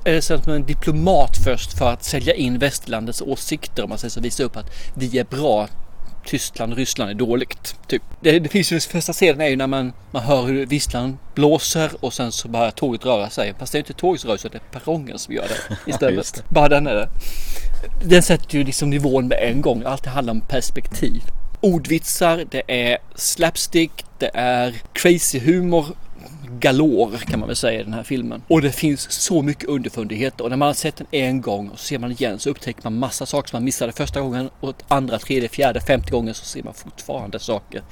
eh, 0.04 0.20
som 0.20 0.52
en 0.52 0.62
diplomat 0.66 1.36
först 1.44 1.78
för 1.78 1.90
att 1.92 2.04
sälja 2.04 2.34
in 2.34 2.58
västlandets 2.58 3.22
åsikter 3.22 3.82
om 3.82 3.88
man 3.88 3.98
säger 3.98 4.10
så. 4.10 4.20
Visa 4.20 4.42
upp 4.42 4.56
att 4.56 4.70
vi 4.94 5.18
är 5.18 5.24
bra. 5.24 5.68
Tyskland 6.24 6.72
och 6.72 6.78
Ryssland 6.78 7.10
är 7.10 7.14
dåligt. 7.14 7.76
Typ. 7.86 8.02
Det, 8.20 8.38
det 8.38 8.48
finns 8.48 8.72
ju 8.72 8.80
första 8.80 9.12
scenen 9.12 9.40
är 9.40 9.48
ju 9.48 9.56
när 9.56 9.66
man, 9.66 9.92
man 10.10 10.22
hör 10.22 10.42
hur 10.42 10.66
visslan 10.66 11.18
blåser 11.34 11.90
och 12.00 12.14
sen 12.14 12.32
så 12.32 12.48
börjar 12.48 12.70
tåget 12.70 13.04
röra 13.04 13.30
sig. 13.30 13.54
Fast 13.58 13.72
det 13.72 13.78
är 13.78 13.80
inte 13.80 13.92
tåget 13.92 14.20
som 14.20 14.30
rör 14.30 14.36
sig, 14.36 14.50
det 14.50 14.58
är 14.58 14.80
perrongen 14.80 15.18
som 15.18 15.34
gör 15.34 15.44
det 15.48 15.90
istället. 15.90 16.34
det. 16.34 16.54
Bara 16.54 16.68
den 16.68 16.86
är 16.86 16.94
det. 16.94 17.08
Den 18.04 18.22
sätter 18.22 18.58
ju 18.58 18.64
liksom 18.64 18.90
nivån 18.90 19.28
med 19.28 19.38
en 19.42 19.60
gång. 19.60 19.82
Allt 19.86 20.06
handlar 20.06 20.32
om 20.32 20.40
perspektiv. 20.40 21.22
Ordvitsar, 21.60 22.44
det 22.50 22.62
är 22.66 22.98
slapstick, 23.14 24.04
det 24.18 24.30
är 24.34 24.74
crazy 24.92 25.38
humor 25.38 25.86
galore 26.60 27.18
kan 27.18 27.40
man 27.40 27.46
väl 27.46 27.56
säga 27.56 27.80
i 27.80 27.84
den 27.84 27.92
här 27.92 28.02
filmen. 28.02 28.42
Och 28.48 28.62
det 28.62 28.72
finns 28.72 29.10
så 29.12 29.42
mycket 29.42 29.68
underfundigheter 29.68 30.44
och 30.44 30.50
när 30.50 30.56
man 30.56 30.66
har 30.66 30.74
sett 30.74 30.96
den 30.96 31.06
en 31.10 31.40
gång 31.40 31.68
och 31.68 31.78
så 31.78 31.84
ser 31.84 31.98
man 31.98 32.12
igen 32.12 32.38
så 32.38 32.50
upptäcker 32.50 32.80
man 32.84 32.98
massa 32.98 33.26
saker 33.26 33.48
som 33.48 33.56
man 33.56 33.64
missade 33.64 33.92
första 33.92 34.20
gången 34.20 34.50
och 34.60 34.74
andra, 34.88 35.18
tredje, 35.18 35.48
fjärde, 35.48 35.80
femte 35.80 36.10
gången 36.10 36.34
så 36.34 36.44
ser 36.44 36.62
man 36.62 36.74
fortfarande 36.74 37.38
saker. 37.38 37.82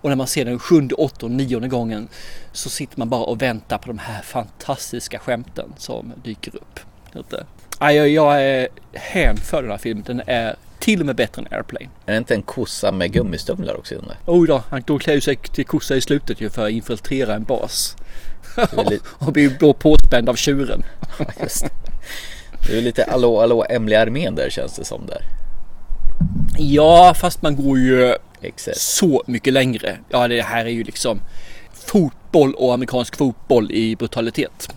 Och 0.00 0.08
när 0.08 0.16
man 0.16 0.26
ser 0.26 0.44
den 0.44 0.58
sjunde, 0.58 0.94
åttonde, 0.94 1.44
nionde 1.44 1.68
gången 1.68 2.08
så 2.52 2.68
sitter 2.70 2.98
man 2.98 3.08
bara 3.08 3.24
och 3.24 3.42
väntar 3.42 3.78
på 3.78 3.86
de 3.86 3.98
här 3.98 4.22
fantastiska 4.22 5.18
skämten 5.18 5.72
som 5.76 6.12
dyker 6.24 6.56
upp. 6.56 6.80
Jag 7.78 8.08
jag 8.08 8.42
är 8.42 8.68
hänförd 8.92 9.64
den 9.64 9.70
här 9.70 9.78
filmen. 9.78 10.04
Den 10.06 10.22
är 10.26 10.56
till 10.88 11.00
och 11.00 11.06
med 11.06 11.16
bättre 11.16 11.42
än 11.42 11.48
Airplane. 11.50 11.88
Är 12.06 12.12
det 12.12 12.18
inte 12.18 12.34
en 12.34 12.42
kossa 12.42 12.92
med 12.92 13.12
gummistövlar 13.12 13.76
också 13.76 13.94
i 13.94 13.96
den 13.96 14.06
där? 14.06 14.16
Oj 14.26 14.48
då, 14.48 14.62
han 14.68 14.82
då 14.86 14.98
klär 14.98 15.14
ju 15.14 15.20
sig 15.20 15.36
till 15.36 15.64
kossa 15.64 15.96
i 15.96 16.00
slutet 16.00 16.40
ju 16.40 16.50
för 16.50 16.66
att 16.66 16.70
infiltrera 16.70 17.34
en 17.34 17.44
bas. 17.44 17.96
och 19.18 19.32
blir 19.32 19.56
då 19.60 19.72
påspänd 19.72 20.28
av 20.28 20.34
tjuren. 20.34 20.82
Just 21.42 21.62
det. 21.64 21.70
Det 22.66 22.78
är 22.78 22.82
lite 22.82 23.04
Allå 23.04 23.40
Allå 23.40 23.64
Emily 23.70 23.96
armén 23.96 24.34
där 24.34 24.50
känns 24.50 24.76
det 24.76 24.84
som 24.84 25.06
där. 25.06 25.22
Ja, 26.58 27.14
fast 27.16 27.42
man 27.42 27.56
går 27.56 27.78
ju 27.78 28.14
Exakt. 28.40 28.80
så 28.80 29.22
mycket 29.26 29.52
längre. 29.52 29.98
Ja, 30.08 30.28
det 30.28 30.42
här 30.42 30.64
är 30.64 30.70
ju 30.70 30.84
liksom 30.84 31.20
fotboll 31.72 32.54
och 32.54 32.74
amerikansk 32.74 33.16
fotboll 33.16 33.72
i 33.72 33.96
brutalitet. 33.96 34.68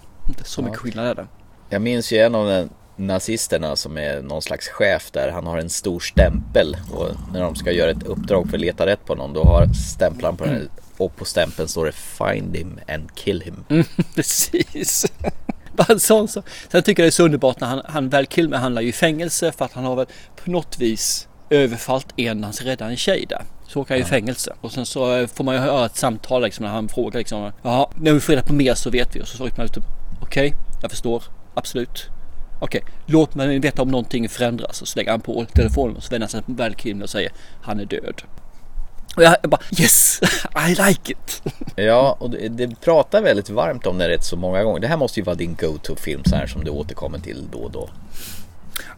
Så 0.44 0.62
mycket 0.62 0.80
skillnad 0.80 1.08
är 1.08 1.16
det. 1.16 1.28
Jag 1.70 1.82
minns 1.82 2.12
ju 2.12 2.18
en 2.18 2.36
av 2.36 2.48
den 2.48 2.70
nazisterna 3.02 3.76
som 3.76 3.98
är 3.98 4.22
någon 4.22 4.42
slags 4.42 4.68
chef 4.68 5.12
där. 5.12 5.32
Han 5.32 5.48
har 5.48 5.58
en 5.58 5.70
stor 5.70 6.00
stämpel 6.00 6.78
och 6.92 7.10
när 7.34 7.42
de 7.42 7.56
ska 7.56 7.72
göra 7.72 7.92
ett 7.92 8.04
uppdrag 8.04 8.50
för 8.50 8.58
att 8.58 8.62
leta 8.62 8.86
rätt 8.86 9.06
på 9.06 9.16
någon 9.16 9.34
då 9.34 9.44
har 9.44 9.68
stämplan 9.68 10.38
på 10.38 10.46
den 10.46 10.70
och 10.98 11.16
på 11.16 11.26
stämpeln 11.26 11.68
står 11.68 11.86
det 11.86 11.92
Find 11.92 12.56
him 12.56 12.80
and 12.88 13.16
kill 13.16 13.42
him. 13.42 13.64
Mm, 13.70 13.86
precis. 14.16 15.06
Bara 15.78 15.94
en 15.94 16.00
sån 16.00 16.28
sak. 16.28 16.46
Sen 16.72 16.84
tycker 16.84 17.04
jag 17.04 17.06
det 17.06 17.10
är 17.10 17.12
så 17.12 17.26
underbart 17.26 17.60
när 17.60 17.68
han, 17.68 17.82
han 17.86 18.10
väl 18.10 18.26
Kilmer 18.26 18.58
hamnar 18.58 18.82
ju 18.82 18.90
i 18.90 18.92
fängelse 18.92 19.52
för 19.52 19.66
att 19.66 19.74
han 19.74 19.84
har 19.84 19.96
väl 19.96 20.06
på 20.44 20.52
något 20.52 20.80
vis 20.80 21.28
överfallit 21.50 22.08
en 22.16 22.44
han 22.44 22.54
ska 22.54 22.66
rädda 22.66 22.86
en 22.86 22.98
tjej 22.98 23.26
där. 23.30 23.44
Så 23.68 23.82
åker 23.82 23.94
han 23.94 23.98
ju 23.98 24.04
i 24.04 24.08
fängelse. 24.08 24.54
Och 24.62 24.72
sen 24.72 24.86
så 24.86 25.16
eh, 25.16 25.28
får 25.28 25.44
man 25.44 25.56
ju 25.56 25.62
höra 25.62 25.86
ett 25.86 25.98
samtal 25.98 26.42
liksom 26.42 26.66
när 26.66 26.72
han 26.72 26.90
frågar 26.90 27.18
liksom. 27.18 27.52
Ja, 27.62 27.92
när 27.96 28.14
vi 28.14 28.20
får 28.20 28.34
reda 28.34 28.44
på 28.44 28.54
mer 28.54 28.74
så 28.74 28.90
vet 28.90 29.16
vi. 29.16 29.22
Och 29.22 29.28
så 29.28 29.38
svarar 29.38 29.54
man 29.58 29.66
ut. 29.66 29.78
Okej, 30.22 30.54
jag 30.82 30.92
förstår. 30.92 31.24
Absolut. 31.54 32.10
Okej, 32.64 32.84
låt 33.06 33.36
mig 33.36 33.60
veta 33.60 33.82
om 33.82 33.92
någonting 33.92 34.30
förändras. 34.30 34.82
Och 34.82 34.88
så 34.88 35.00
lägger 35.00 35.12
han 35.12 35.22
på 35.22 35.46
telefonen 35.46 35.96
och 35.96 36.04
så 36.04 36.10
vänder 36.10 36.26
han 36.26 36.30
sig 36.30 36.44
till 36.44 36.56
Val 36.56 36.76
Kilmer 36.76 37.04
och 37.04 37.10
säger 37.10 37.32
han 37.62 37.80
är 37.80 37.86
död. 37.86 38.22
Och 39.16 39.24
jag, 39.24 39.36
jag 39.42 39.50
bara 39.50 39.62
yes, 39.80 40.20
I 40.70 40.70
like 40.70 41.12
it. 41.12 41.42
Ja, 41.76 42.18
och 42.20 42.30
det, 42.30 42.50
det 42.50 42.82
pratar 42.82 43.22
väldigt 43.22 43.50
varmt 43.50 43.86
om 43.86 43.98
det 43.98 44.10
rätt 44.10 44.24
så 44.24 44.36
många 44.36 44.64
gånger. 44.64 44.80
Det 44.80 44.88
här 44.88 44.98
måste 44.98 45.20
ju 45.20 45.24
vara 45.24 45.36
din 45.36 45.58
go-to-film 45.62 46.24
så 46.26 46.36
här 46.36 46.48
som 46.48 46.64
du 46.64 46.72
återkommer 46.72 47.20
till 47.20 47.44
då 47.52 47.58
och 47.58 47.72
då. 47.72 47.90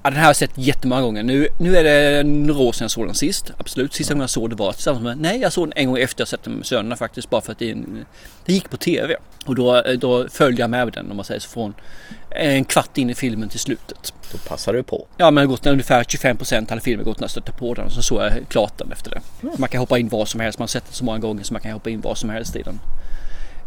Ja, 0.03 0.09
den 0.09 0.13
här 0.13 0.21
har 0.21 0.29
jag 0.29 0.35
sett 0.35 0.51
jättemånga 0.55 1.01
gånger. 1.01 1.23
Nu, 1.23 1.47
nu 1.59 1.77
är 1.77 1.83
det 1.83 2.23
några 2.23 2.61
år 2.61 2.71
sedan 2.71 2.85
jag 2.85 2.91
såg 2.91 3.05
den 3.05 3.15
sist. 3.15 3.51
Absolut. 3.57 3.93
Sista 3.93 4.13
gången 4.13 4.21
jag 4.21 4.29
såg 4.29 4.49
det 4.49 4.55
var 4.55 4.73
tillsammans 4.73 5.03
med... 5.03 5.17
Nej, 5.17 5.39
jag 5.41 5.53
såg 5.53 5.67
den 5.67 5.73
en 5.75 5.87
gång 5.87 5.97
efter 5.97 6.21
jag 6.21 6.27
sett 6.27 6.43
den 6.43 6.53
med 6.53 6.65
sönerna 6.65 6.95
faktiskt. 6.95 7.29
Bara 7.29 7.41
för 7.41 7.51
att 7.51 7.59
det, 7.59 7.75
det 8.45 8.53
gick 8.53 8.69
på 8.69 8.77
tv. 8.77 9.15
Och 9.45 9.55
då, 9.55 9.81
då 9.99 10.27
följde 10.29 10.61
jag 10.61 10.69
med 10.69 10.93
den 10.93 11.11
om 11.11 11.17
man 11.17 11.25
säger 11.25 11.39
så 11.39 11.49
från 11.49 11.73
en 12.29 12.65
kvart 12.65 12.97
in 12.97 13.09
i 13.09 13.15
filmen 13.15 13.49
till 13.49 13.59
slutet. 13.59 14.13
Då 14.31 14.37
passar 14.37 14.73
du 14.73 14.83
på. 14.83 15.05
Ja, 15.17 15.31
men 15.31 15.47
gått 15.47 15.65
ungefär 15.65 16.03
25 16.03 16.37
procent 16.37 16.69
hade 16.69 16.81
filmen 16.81 17.05
gått 17.05 17.19
när 17.19 17.23
jag 17.23 17.31
stötte 17.31 17.51
på 17.51 17.73
den. 17.73 17.85
Och 17.85 17.91
så 17.91 18.01
såg 18.01 18.21
jag 18.21 18.31
klart 18.49 18.77
den 18.77 18.91
efter 18.91 19.09
det. 19.11 19.21
Man 19.57 19.69
kan 19.69 19.79
hoppa 19.79 19.97
in 19.99 20.09
var 20.09 20.25
som 20.25 20.39
helst. 20.39 20.59
Man 20.59 20.63
har 20.63 20.67
sett 20.67 20.85
den 20.85 20.93
så 20.93 21.05
många 21.05 21.19
gånger 21.19 21.43
så 21.43 21.53
man 21.53 21.61
kan 21.61 21.71
hoppa 21.71 21.89
in 21.89 22.01
var 22.01 22.15
som 22.15 22.29
helst 22.29 22.55
i 22.55 22.61
den. 22.61 22.79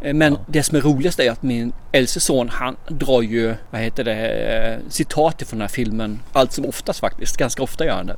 Eh, 0.02 0.14
Men 0.14 0.38
det 0.46 0.62
som 0.62 0.76
är 0.76 0.80
roligast 0.80 1.20
är 1.20 1.30
att 1.30 1.42
min 1.42 1.72
äldste 1.92 2.20
son 2.20 2.48
han 2.48 2.76
drar 2.88 3.22
ju, 3.22 3.54
vad 3.70 3.80
heter 3.80 4.04
det, 4.04 4.28
eh, 4.28 4.78
citat 4.88 5.42
från 5.46 5.58
den 5.58 5.68
här 5.68 5.74
filmen 5.74 6.22
allt 6.32 6.52
som 6.52 6.64
oftast 6.66 7.00
faktiskt. 7.00 7.36
Ganska 7.36 7.62
ofta 7.62 7.84
gör 7.84 7.94
han 7.94 8.06
det. 8.06 8.16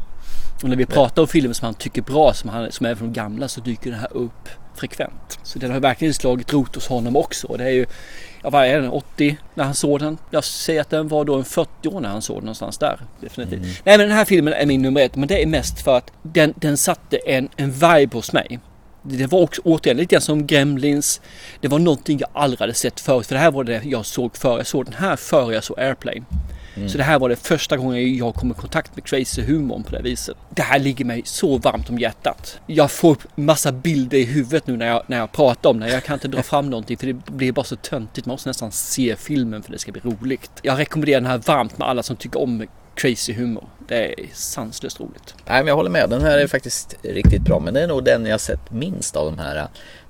Och 0.63 0.69
när 0.69 0.77
vi 0.77 0.87
pratar 0.87 1.23
om 1.23 1.29
filmer 1.29 1.53
som 1.55 1.65
han 1.67 1.75
tycker 1.75 2.03
bra, 2.03 2.35
som, 2.35 2.51
han, 2.51 2.73
som 2.73 2.87
är 2.87 2.95
från 2.95 3.13
gamla, 3.13 3.49
så 3.49 3.61
dyker 3.61 3.91
den 3.91 4.01
här 4.01 4.17
upp 4.17 4.49
frekvent. 4.75 5.39
Så 5.43 5.59
den 5.59 5.71
har 5.71 5.81
verkligen 5.81 6.15
slagit 6.15 6.53
rot 6.53 6.75
hos 6.75 6.89
honom 6.89 7.17
också. 7.17 7.47
Och 7.47 7.59
det 7.59 7.65
är 7.65 7.71
ju, 7.71 7.87
ja 8.43 8.51
vad 8.51 8.67
är 8.67 8.81
den, 8.81 8.91
80 8.91 9.37
när 9.55 9.65
han 9.65 9.75
såg 9.75 10.01
den? 10.01 10.19
Jag 10.31 10.45
säger 10.45 10.81
att 10.81 10.91
den 10.91 11.09
var 11.09 11.25
då 11.25 11.35
en 11.37 11.45
40 11.45 11.89
år 11.89 12.01
när 12.01 12.09
han 12.09 12.23
såg 12.23 12.37
den 12.37 12.45
någonstans 12.45 12.79
där. 12.79 13.01
Definitivt. 13.21 13.61
Nej 13.85 13.99
men 13.99 14.09
den 14.09 14.17
här 14.17 14.25
filmen 14.25 14.55
är 14.55 14.67
min 14.67 14.83
nummer 14.83 15.01
ett, 15.01 15.17
men 15.17 15.29
det 15.29 15.43
är 15.43 15.47
mest 15.47 15.81
för 15.81 15.97
att 15.97 16.13
den, 16.23 16.55
den 16.57 16.77
satte 16.77 17.17
en, 17.17 17.49
en 17.57 17.71
vibe 17.73 18.17
hos 18.17 18.33
mig. 18.33 18.59
Det 19.09 19.27
var 19.27 19.41
också 19.41 19.63
återigen 19.65 19.97
lite 19.97 20.15
grann 20.15 20.23
som 20.23 20.47
Gremlins. 20.47 21.21
Det 21.61 21.69
var 21.69 21.79
någonting 21.79 22.19
jag 22.19 22.31
aldrig 22.33 22.61
hade 22.61 22.75
sett 22.75 23.01
förut. 23.01 23.27
För 23.27 23.35
det 23.35 23.41
här 23.41 23.51
var 23.51 23.65
det 23.65 23.83
jag 23.85 24.07
såg 24.07 24.37
före. 24.37 24.59
Jag 24.59 24.67
såg 24.67 24.85
den 24.85 24.95
här 24.95 25.17
före 25.17 25.55
jag 25.55 25.65
såg 25.65 25.81
Airplane. 25.81 26.25
Mm. 26.79 26.89
Så 26.89 26.99
det 26.99 27.05
här 27.05 27.19
var 27.19 27.29
det 27.29 27.37
första 27.37 27.77
gången 27.77 28.17
jag 28.17 28.35
kom 28.35 28.51
i 28.51 28.55
kontakt 28.55 28.97
med 28.97 29.05
crazy 29.05 29.43
humorn 29.43 29.83
på 29.83 29.91
det 29.91 30.03
viset. 30.03 30.37
Det 30.51 30.63
här 30.63 30.79
ligger 30.79 31.05
mig 31.05 31.23
så 31.25 31.59
varmt 31.59 31.91
om 31.91 31.99
hjärtat. 31.99 32.61
Jag 32.67 32.91
får 32.91 33.11
upp 33.11 33.23
massa 33.35 33.73
bilder 33.73 34.19
i 34.19 34.25
huvudet 34.25 34.67
nu 34.67 34.77
när 34.77 34.87
jag, 34.87 35.03
när 35.07 35.19
jag 35.19 35.33
pratar 35.33 35.71
om 35.71 35.81
det. 35.81 35.91
Jag 35.91 36.05
kan 36.05 36.15
inte 36.15 36.29
dra 36.29 36.43
fram 36.43 36.71
någonting 36.71 36.97
för 36.97 37.07
det 37.07 37.15
blir 37.15 37.53
bara 37.53 37.65
så 37.65 37.77
töntigt. 37.77 38.27
Man 38.27 38.35
måste 38.35 38.49
nästan 38.49 38.73
se 38.73 39.17
filmen 39.17 39.63
för 39.63 39.73
det 39.73 39.79
ska 39.79 39.93
bli 39.93 40.01
roligt. 40.01 40.51
Jag 40.63 40.79
rekommenderar 40.79 41.21
den 41.21 41.31
här 41.31 41.39
varmt 41.39 41.79
med 41.79 41.89
alla 41.89 42.03
som 42.03 42.17
tycker 42.17 42.41
om 42.41 42.67
crazy 43.01 43.33
humor. 43.33 43.65
Det 43.89 44.05
är 44.07 44.15
sanslöst 44.35 45.01
roligt. 45.01 45.35
Nej 45.47 45.59
men 45.59 45.67
jag 45.67 45.77
håller 45.77 45.91
med. 45.91 46.11
Den 46.11 46.21
här 46.23 46.39
är 46.39 46.47
faktiskt 46.47 46.97
riktigt 47.03 47.43
bra. 47.43 47.59
Men 47.61 47.75
det 47.75 47.81
är 47.83 47.87
nog 47.87 48.05
den 48.05 48.27
jag 48.27 48.41
sett 48.41 48.71
minst 48.71 49.17
av 49.17 49.27
de 49.27 49.39
här 49.39 49.57
äh, 49.57 49.65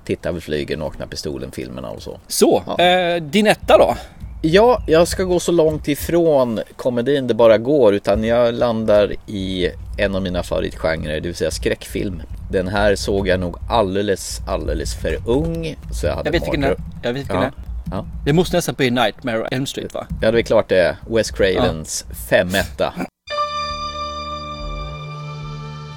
Titta 0.05 0.31
vi 0.31 0.41
flyger, 0.41 0.77
Nakna 0.77 1.07
pistolen 1.07 1.51
filmerna 1.51 1.89
och 1.89 2.01
så. 2.01 2.19
Så, 2.27 2.63
eh, 2.79 3.23
din 3.23 3.47
etta 3.47 3.77
då? 3.77 3.95
Ja, 4.41 4.83
jag 4.87 5.07
ska 5.07 5.23
gå 5.23 5.39
så 5.39 5.51
långt 5.51 5.87
ifrån 5.87 6.59
komedin 6.75 7.27
det 7.27 7.33
bara 7.33 7.57
går 7.57 7.93
utan 7.93 8.23
jag 8.23 8.53
landar 8.53 9.13
i 9.27 9.71
en 9.97 10.15
av 10.15 10.21
mina 10.21 10.43
favoritgenrer, 10.43 11.13
det 11.19 11.27
vill 11.27 11.35
säga 11.35 11.51
skräckfilm. 11.51 12.21
Den 12.51 12.67
här 12.67 12.95
såg 12.95 13.27
jag 13.27 13.39
nog 13.39 13.57
alldeles, 13.69 14.39
alldeles 14.47 14.95
för 14.95 15.17
ung. 15.27 15.75
Så 15.93 16.05
jag, 16.05 16.13
hade 16.15 16.27
Jag 16.27 16.31
vet 16.31 16.43
vilken 16.43 16.61
det 16.61 16.67
är. 16.67 16.71
mardröm- 16.71 16.81
Jag 17.03 17.13
vet 17.13 17.21
vilken 17.21 17.41
ja. 17.41 17.51
Det 17.89 17.95
är. 17.95 17.97
Ja. 17.99 18.05
Det 18.25 18.33
måste 18.33 18.55
nästan 18.55 18.75
bli 18.75 18.89
Nightmare 18.91 19.47
Elm 19.51 19.65
Street 19.65 19.93
va? 19.93 20.07
ja, 20.21 20.31
det 20.31 20.39
är 20.39 20.43
klart 20.43 20.69
det 20.69 20.77
är 20.77 20.97
Wes 21.07 21.31
Cravens 21.31 22.05
femetta. 22.29 22.93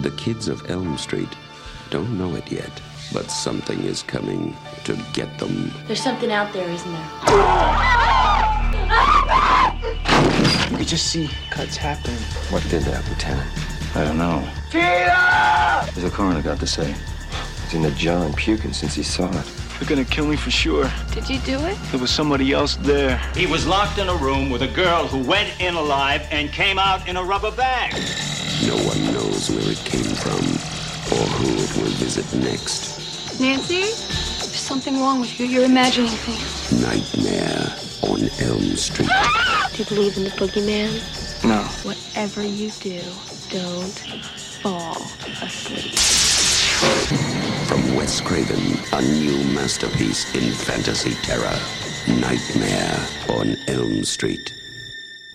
The 0.02 0.10
kids 0.10 0.48
of 0.48 0.70
Elm 0.70 0.98
Street 0.98 1.28
don't 1.90 2.16
know 2.16 2.36
it 2.36 2.52
yet, 2.52 2.82
but 3.12 3.30
something 3.30 3.84
is 3.84 4.02
coming 4.02 4.56
to 4.84 4.92
get 5.14 5.38
them. 5.38 5.70
There's 5.88 6.02
something 6.02 6.32
out 6.32 6.52
there, 6.52 6.68
isn't 6.68 6.92
there? 6.92 7.32
You 10.70 10.76
could 10.76 10.88
just 10.88 11.06
see 11.12 11.28
cuts 11.50 11.76
happen. 11.76 12.14
What 12.50 12.62
did 12.70 12.82
that, 12.82 13.08
Lieutenant? 13.08 13.46
I 13.94 14.04
don't 14.04 14.18
know. 14.18 14.40
What's 15.84 16.02
the 16.02 16.10
coroner 16.10 16.42
got 16.42 16.58
to 16.60 16.66
say? 16.66 16.94
He's 17.64 17.74
in 17.74 17.82
the 17.82 17.90
jar 17.90 18.24
and 18.24 18.34
puking 18.36 18.72
since 18.72 18.94
he 18.94 19.02
saw 19.02 19.28
it. 19.28 19.46
They're 19.82 19.96
gonna 19.96 20.04
kill 20.04 20.28
me 20.28 20.36
for 20.36 20.52
sure. 20.52 20.88
Did 21.10 21.28
you 21.28 21.40
do 21.40 21.58
it? 21.66 21.76
There 21.90 21.98
was 21.98 22.12
somebody 22.12 22.52
else 22.52 22.76
there. 22.76 23.18
He 23.34 23.46
was 23.46 23.66
locked 23.66 23.98
in 23.98 24.08
a 24.08 24.14
room 24.14 24.48
with 24.48 24.62
a 24.62 24.68
girl 24.68 25.08
who 25.08 25.18
went 25.28 25.60
in 25.60 25.74
alive 25.74 26.24
and 26.30 26.52
came 26.52 26.78
out 26.78 27.08
in 27.08 27.16
a 27.16 27.24
rubber 27.24 27.50
bag. 27.50 27.92
No 28.64 28.76
one 28.76 29.12
knows 29.12 29.50
where 29.50 29.72
it 29.72 29.78
came 29.78 30.14
from 30.14 30.38
or 31.18 31.26
who 31.34 31.48
it 31.54 31.76
will 31.82 31.90
visit 31.98 32.32
next. 32.32 33.40
Nancy? 33.40 33.80
There's 33.80 34.54
something 34.54 35.00
wrong 35.00 35.18
with 35.18 35.40
you. 35.40 35.46
You're 35.46 35.64
imagining 35.64 36.10
things. 36.10 36.80
Nightmare 36.80 37.74
on 38.02 38.30
Elm 38.40 38.76
Street. 38.76 39.10
Do 39.72 39.82
you 39.82 39.84
believe 39.86 40.16
in 40.16 40.22
the 40.22 40.30
boogeyman? 40.30 41.44
No. 41.44 41.60
Whatever 41.82 42.44
you 42.44 42.70
do, 42.78 43.00
don't 43.50 43.98
fall 44.62 45.02
asleep. 45.42 46.51
From 47.68 47.96
Wes 47.98 48.20
Craven, 48.20 48.76
a 48.92 49.00
new 49.00 49.54
masterpiece 49.54 50.34
in 50.38 50.50
fantasy 50.52 51.10
terror. 51.26 51.56
Nightmare 52.06 52.96
on 53.40 53.56
Elm 53.68 54.04
Street. 54.04 54.52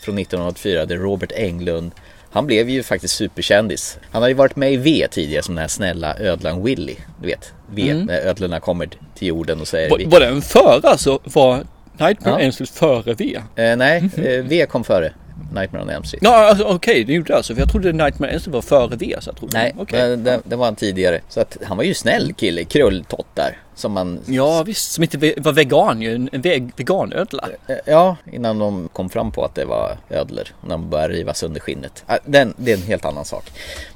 Från 0.04 0.18
1984, 0.18 0.86
det 0.86 0.94
är 0.94 0.98
Robert 0.98 1.32
Englund. 1.36 1.92
Han 2.32 2.48
blev 2.48 2.70
ju 2.70 2.84
faktiskt 2.84 3.16
superkändis. 3.16 3.98
Han 4.12 4.22
har 4.22 4.30
ju 4.30 4.36
varit 4.36 4.56
med 4.56 4.74
i 4.74 4.78
V 4.78 5.08
tidigare 5.12 5.44
som 5.44 5.56
den 5.56 5.62
här 5.62 5.68
snälla 5.68 6.16
ödlan 6.20 6.64
Willy. 6.64 6.96
Du 7.22 7.28
vet, 7.28 7.54
V, 7.72 7.82
Mm. 7.90 8.06
när 8.06 8.22
ödlorna 8.22 8.60
kommer 8.60 8.90
till 9.16 9.28
jorden 9.28 9.62
och 9.62 9.68
säger 9.68 9.90
Var, 9.90 10.02
var 10.06 10.20
den 10.20 10.42
före 10.42 10.90
alltså? 10.90 11.20
Var 11.24 11.56
Nightmare 11.98 12.16
Ja. 12.32 12.36
on 12.36 12.42
Elm 12.42 12.52
Street 12.52 12.70
före 12.70 13.14
V? 13.14 13.40
Eh, 13.56 13.76
nej, 13.78 14.10
eh, 14.18 14.44
V 14.44 14.66
kom 14.66 14.84
före 14.84 15.14
Nightmare 15.54 15.84
on 15.84 15.90
Elm 15.90 16.04
Street. 16.04 16.24
Ja, 16.24 16.50
alltså, 16.50 16.64
okej, 16.64 17.04
det 17.04 17.14
gjorde 17.14 17.28
det 17.28 17.38
alltså. 17.38 17.54
För 17.54 17.62
jag 17.62 17.72
trodde 17.72 17.92
Nightmare 17.92 18.30
on 18.30 18.34
Elm 18.34 18.40
Street 18.40 18.54
var 18.54 18.62
före 18.62 18.96
V. 18.96 19.16
Så 19.20 19.30
jag 19.30 19.38
trodde, 19.38 19.58
Nej, 19.58 19.76
men 19.92 20.24
det, 20.24 20.40
det 20.44 20.56
var 20.56 20.66
han 20.66 20.76
tidigare. 20.76 21.22
Så 21.30 21.42
att 21.42 21.58
han 21.64 21.78
var 21.78 21.84
ju 21.84 21.94
snäll 21.94 22.34
kille, 22.34 22.64
krulltott 22.64 23.28
där. 23.34 23.58
Som 23.78 23.92
man... 23.92 24.20
Ja 24.26 24.64
visst, 24.64 24.92
som 24.92 25.04
inte 25.04 25.34
var 25.38 25.54
vegan 25.54 26.02
ju. 26.02 26.16
En 26.16 26.30
en 26.32 26.42
ve- 26.42 26.70
veganödla. 26.76 27.50
Eh, 27.68 27.76
Ja, 27.86 28.16
innan 28.32 28.60
de 28.60 28.90
kom 28.94 29.10
fram 29.10 29.32
på 29.32 29.46
att 29.46 29.56
det 29.56 29.66
var 29.66 29.98
ödlor. 30.10 30.48
När 30.62 30.70
de 30.70 30.90
började 30.90 31.14
riva 31.14 31.34
sönder 31.34 31.60
skinnet. 31.60 32.04
Ah, 32.08 32.18
Den, 32.26 32.54
det 32.58 32.72
är 32.72 32.76
en 32.78 32.84
helt 32.84 33.06
annan 33.06 33.26
sak. 33.26 33.46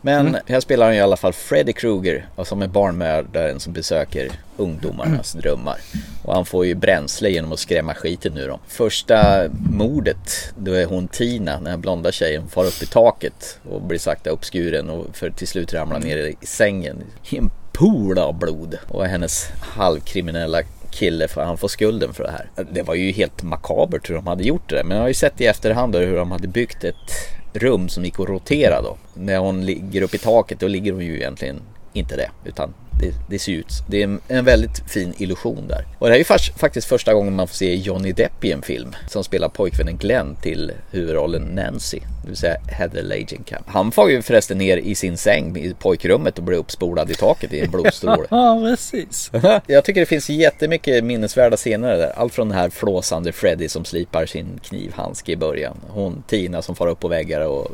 Men 0.02 0.28
Mm. 0.28 0.42
här 0.48 0.60
spelar 0.60 0.86
han 0.86 0.96
i 0.96 1.02
alla 1.02 1.18
fall 1.18 1.34
Freddy 1.34 1.74
Krueger. 1.74 2.26
Som 2.44 2.62
är 2.62 2.68
barnmördaren 2.68 3.60
som 3.60 3.74
besöker 3.74 4.32
ungdomarnas 4.58 5.32
drömmar. 5.42 5.78
Och 6.24 6.34
han 6.36 6.46
får 6.46 6.66
ju 6.66 6.76
bränsle 6.76 7.30
genom 7.30 7.52
att 7.52 7.60
skrämma 7.60 7.94
skiten 7.94 8.38
ur 8.38 8.48
dem. 8.48 8.60
Första 8.68 9.50
mordet, 9.72 10.54
då 10.58 10.74
är 10.74 10.86
hon 10.86 11.08
Tina, 11.08 11.58
den 11.58 11.68
här 11.68 11.78
blonda 11.78 12.12
tjejen, 12.12 12.48
far 12.50 12.66
upp 12.66 12.84
i 12.84 12.86
taket 12.86 13.60
och 13.70 13.82
blir 13.82 14.00
sakta 14.00 14.30
uppskuren 14.30 14.90
och 14.90 15.06
för 15.16 15.30
till 15.30 15.48
slut 15.48 15.74
ramlar 15.74 16.00
ner 16.00 16.18
i 16.18 16.36
sängen 16.46 17.04
i 17.30 17.38
en 17.38 17.50
pool 17.72 18.20
av 18.20 18.40
blod. 18.40 18.78
Och 18.88 19.06
hennes 19.06 19.50
halvkriminella 19.60 20.62
kille 20.92 21.28
för 21.28 21.44
han 21.44 21.58
får 21.58 21.68
skulden 21.68 22.14
för 22.14 22.24
det 22.24 22.32
här. 22.32 22.66
Det 22.72 22.82
var 22.82 22.96
ju 22.96 23.12
helt 23.12 23.44
makabert 23.44 24.10
hur 24.10 24.16
de 24.16 24.28
hade 24.28 24.44
gjort 24.44 24.70
det 24.70 24.76
där. 24.76 24.84
Men 24.84 24.98
jag 24.98 25.04
har 25.04 25.08
ju 25.08 25.14
sett 25.14 25.42
i 25.42 25.46
efterhand 25.46 25.96
hur 25.96 26.18
de 26.18 26.32
hade 26.32 26.48
byggt 26.48 26.84
ett 26.84 27.12
rum 27.54 27.90
som 27.90 28.06
gick 28.06 28.20
att 28.20 28.28
rotera 28.28 28.82
då. 28.82 28.98
När 29.14 29.38
hon 29.38 29.66
ligger 29.66 30.02
upp 30.02 30.14
i 30.14 30.18
taket 30.18 30.60
då 30.60 30.68
ligger 30.68 30.92
hon 30.92 31.06
ju 31.06 31.16
egentligen 31.16 31.62
inte 31.94 32.16
det. 32.16 32.30
Utan 32.46 32.74
det, 33.02 33.14
det 33.30 33.40
ser 33.40 33.52
ut, 33.52 33.74
det 33.88 34.00
är 34.00 34.04
en, 34.04 34.20
en 34.28 34.46
väldigt 34.46 34.80
fin 34.90 35.14
illusion 35.18 35.68
där. 35.68 35.86
Och 36.00 36.08
det 36.08 36.12
här 36.12 36.16
är 36.16 36.20
ju 36.20 36.24
fast, 36.24 36.60
faktiskt 36.60 36.88
första 36.88 37.14
gången 37.14 37.36
man 37.36 37.48
får 37.48 37.56
se 37.56 37.76
Johnny 37.76 38.12
Depp 38.12 38.46
i 38.46 38.52
en 38.52 38.62
film. 38.62 38.96
Som 39.08 39.24
spelar 39.24 39.50
pojkvännen 39.50 39.98
Glenn 39.98 40.36
till 40.36 40.72
huvudrollen 40.92 41.44
Nancy. 41.44 42.00
Det 42.22 42.28
vill 42.28 42.38
säga 42.38 42.58
Heather 42.68 43.04
Langenkamp. 43.04 43.66
Han 43.68 43.92
får 43.92 44.12
ju 44.12 44.22
förresten 44.22 44.58
ner 44.58 44.78
i 44.78 44.96
sin 44.96 45.18
säng 45.18 45.58
i 45.58 45.74
pojkrummet 45.74 46.38
och 46.38 46.44
blir 46.44 46.58
uppspolad 46.58 47.12
i 47.12 47.14
taket 47.14 47.54
i 47.54 47.60
en 47.60 47.72
blodstråle. 47.72 48.28
Ja, 48.32 48.60
precis. 48.64 49.32
Jag 49.68 49.84
tycker 49.84 50.00
det 50.00 50.06
finns 50.06 50.30
jättemycket 50.30 51.04
minnesvärda 51.04 51.58
scener 51.58 51.98
där. 51.98 52.12
Allt 52.16 52.34
från 52.34 52.50
den 52.50 52.58
här 52.58 52.70
flåsande 52.70 53.32
Freddy 53.32 53.68
som 53.70 53.86
slipar 53.86 54.26
sin 54.26 54.60
knivhandske 54.64 55.32
i 55.32 55.36
början. 55.36 55.78
Hon 55.90 56.24
Tina 56.28 56.62
som 56.62 56.76
far 56.76 56.88
upp 56.88 57.00
på 57.00 57.08
väggar 57.08 57.42
och 57.42 57.68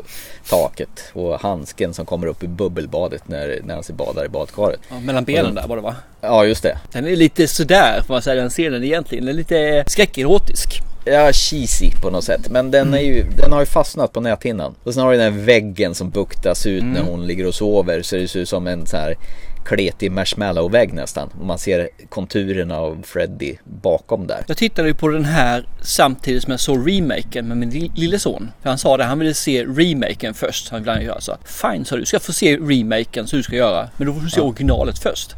taket. 0.50 1.04
Och 1.14 1.42
handsken 1.42 1.94
som 1.94 2.06
kommer 2.06 2.28
upp 2.28 2.44
i 2.44 2.48
bubbelbadet 2.48 3.28
när 3.28 3.60
Nancy 3.64 3.94
badar 3.94 4.26
i 4.26 4.30
badkaret. 4.30 4.80
Ja, 4.90 5.00
mellan 5.00 5.24
benen 5.24 5.56
där 5.56 5.68
var 5.68 5.76
det 5.76 5.82
va? 5.82 5.96
Ja, 6.22 6.46
just 6.46 6.64
det. 6.64 6.78
Den 6.92 7.08
är 7.08 7.16
lite 7.16 7.48
sådär 7.48 8.02
får 8.08 8.14
man 8.14 8.22
säga 8.22 8.42
den 8.42 8.50
scenen 8.50 8.84
egentligen. 8.84 9.26
Den 9.26 9.34
är 9.34 9.38
lite 9.38 9.84
skräckerotisk. 9.88 10.82
Ja, 11.12 11.32
cheesy 11.34 11.92
på 12.02 12.10
något 12.10 12.24
sätt. 12.24 12.50
Men 12.50 12.72
den, 12.72 12.94
är 12.94 12.98
ju, 13.02 13.24
den 13.38 13.52
har 13.52 13.60
ju 13.60 13.66
fastnat 13.66 14.14
på 14.14 14.20
näthinnan. 14.22 14.76
Och 14.84 14.94
sen 14.94 15.04
har 15.04 15.12
du 15.12 15.18
den 15.18 15.34
här 15.34 15.40
väggen 15.42 15.96
som 15.96 16.10
buktas 16.10 16.66
ut 16.66 16.84
när 16.84 17.00
Mm. 17.00 17.06
hon 17.12 17.28
ligger 17.28 17.48
och 17.48 17.56
sover. 17.56 18.02
Så 18.02 18.16
det 18.16 18.28
ser 18.28 18.40
ut 18.40 18.50
som 18.50 18.68
en 18.68 18.86
så 18.88 18.98
här 18.98 19.16
kletig 19.66 20.12
marshmallow-vägg 20.12 20.94
nästan. 20.94 21.30
Och 21.40 21.46
man 21.46 21.58
ser 21.60 21.90
konturerna 22.10 22.78
av 22.78 23.02
Freddy 23.06 23.56
bakom 23.64 24.28
där. 24.28 24.44
Jag 24.48 24.58
tittade 24.58 24.88
ju 24.88 24.94
på 24.94 25.08
den 25.08 25.26
här 25.26 25.66
samtidigt 25.82 26.44
som 26.44 26.52
jag 26.52 26.60
såg 26.60 26.90
remaken 26.92 27.48
med 27.48 27.58
min 27.58 27.70
li- 27.70 27.92
lille 27.96 28.20
son. 28.20 28.52
För 28.62 28.70
han 28.70 28.78
sa 28.78 28.98
det, 28.98 29.04
han 29.04 29.20
ville 29.20 29.34
se 29.34 29.64
remaken 29.66 30.34
först. 30.34 30.70
Han 30.70 30.84
ville 30.84 31.04
göra 31.04 31.22
så. 31.22 31.38
Fine 31.46 31.86
sa 31.86 31.96
du, 31.96 32.06
ska 32.06 32.20
få 32.20 32.34
se 32.34 32.58
remaken 32.58 33.28
så 33.28 33.36
du 33.36 33.44
ska 33.44 33.56
göra. 33.56 33.90
Men 33.98 34.08
då 34.08 34.14
får 34.14 34.22
du 34.22 34.30
se 34.30 34.42
originalet 34.42 35.00
först. 35.00 35.36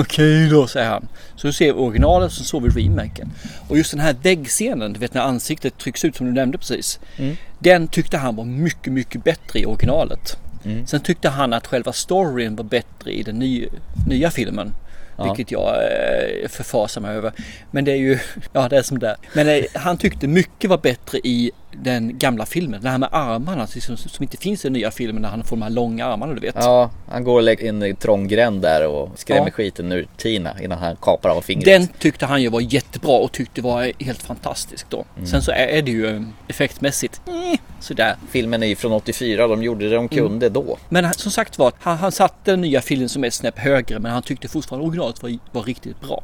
Okej 0.00 0.48
då 0.48 0.66
säger 0.66 0.88
han. 0.88 1.08
Så 1.36 1.46
du 1.46 1.52
ser 1.52 1.76
originalet 1.76 2.32
så 2.32 2.44
såg 2.44 2.62
vi 2.62 2.84
remaken. 2.84 3.32
Och 3.68 3.78
just 3.78 3.90
den 3.90 4.00
här 4.00 4.16
väggscenen, 4.22 4.92
du 4.92 5.00
vet 5.00 5.14
när 5.14 5.20
ansiktet 5.20 5.78
trycks 5.78 6.04
ut 6.04 6.16
som 6.16 6.26
du 6.26 6.32
nämnde 6.32 6.58
precis. 6.58 7.00
Mm. 7.16 7.36
Den 7.58 7.88
tyckte 7.88 8.16
han 8.16 8.36
var 8.36 8.44
mycket, 8.44 8.92
mycket 8.92 9.24
bättre 9.24 9.60
i 9.60 9.66
originalet. 9.66 10.36
Mm. 10.64 10.86
Sen 10.86 11.00
tyckte 11.00 11.28
han 11.28 11.52
att 11.52 11.66
själva 11.66 11.92
storyn 11.92 12.56
var 12.56 12.64
bättre 12.64 13.12
i 13.12 13.22
den 13.22 13.38
nya, 13.38 13.68
nya 14.06 14.30
filmen. 14.30 14.74
Ja. 15.16 15.24
Vilket 15.24 15.50
jag 15.50 15.68
eh, 15.68 16.48
förfasar 16.48 17.00
mig 17.00 17.16
över. 17.16 17.32
Men 17.70 17.84
det 17.84 17.92
är 17.92 17.96
ju, 17.96 18.18
ja 18.52 18.68
det 18.68 18.76
är 18.76 18.82
som 18.82 18.98
det 18.98 19.08
är. 19.08 19.16
Men 19.32 19.48
eh, 19.48 19.64
han 19.74 19.96
tyckte 19.96 20.26
mycket 20.26 20.70
var 20.70 20.78
bättre 20.78 21.18
i 21.18 21.50
den 21.72 22.18
gamla 22.18 22.46
filmen. 22.46 22.82
Det 22.82 22.88
här 22.88 22.98
med 22.98 23.08
armarna 23.12 23.66
som, 23.66 23.96
som 23.96 24.22
inte 24.22 24.36
finns 24.36 24.64
i 24.64 24.68
den 24.68 24.72
nya 24.72 24.90
filmen 24.90 25.22
när 25.22 25.28
han 25.28 25.44
får 25.44 25.56
de 25.56 25.62
här 25.62 25.70
långa 25.70 26.06
armarna 26.06 26.34
du 26.34 26.40
vet. 26.40 26.54
Ja, 26.58 26.90
han 27.10 27.24
går 27.24 27.34
och 27.34 27.42
lägger 27.42 27.68
in 27.68 27.82
i 27.82 27.94
trång 27.94 28.28
gränd 28.28 28.62
där 28.62 28.86
och 28.88 29.10
skrämmer 29.14 29.46
Ja. 29.46 29.50
skiten 29.50 29.92
ur 29.92 30.06
Tina 30.16 30.62
innan 30.62 30.78
han 30.78 30.96
kapar 30.96 31.30
av 31.30 31.40
fingret. 31.40 31.64
Den 31.64 31.88
tyckte 31.98 32.26
han 32.26 32.42
ju 32.42 32.48
var 32.48 32.60
jättebra 32.60 33.18
och 33.18 33.32
tyckte 33.32 33.62
var 33.62 33.92
helt 34.04 34.22
fantastisk 34.22 34.86
då. 34.90 35.04
Mm. 35.16 35.26
Sen 35.26 35.42
så 35.42 35.50
är, 35.50 35.82
det 35.82 35.90
ju 35.90 36.16
eh, 36.16 36.22
effektmässigt 36.48 37.20
eh, 37.26 37.60
sådär. 37.80 38.16
Filmen 38.30 38.62
är 38.62 38.66
ju 38.66 38.76
från 38.76 38.92
84, 38.92 39.46
de 39.46 39.62
gjorde 39.62 39.88
det 39.88 39.94
de 39.94 40.08
kunde 40.08 40.48
då. 40.48 40.78
Men 40.88 41.14
som 41.14 41.32
sagt 41.32 41.58
var, 41.58 41.72
han, 41.80 41.96
han 41.96 42.12
satte 42.12 42.50
den 42.50 42.60
nya 42.60 42.80
filmen 42.80 43.08
som 43.08 43.24
ett 43.24 43.34
snäpp 43.34 43.58
högre 43.58 43.98
men 43.98 44.12
han 44.12 44.22
tyckte 44.22 44.48
fortfarande 44.48 44.86
originalet 44.86 45.22
var, 45.22 45.38
var 45.52 45.62
riktigt 45.62 46.00
bra. 46.00 46.22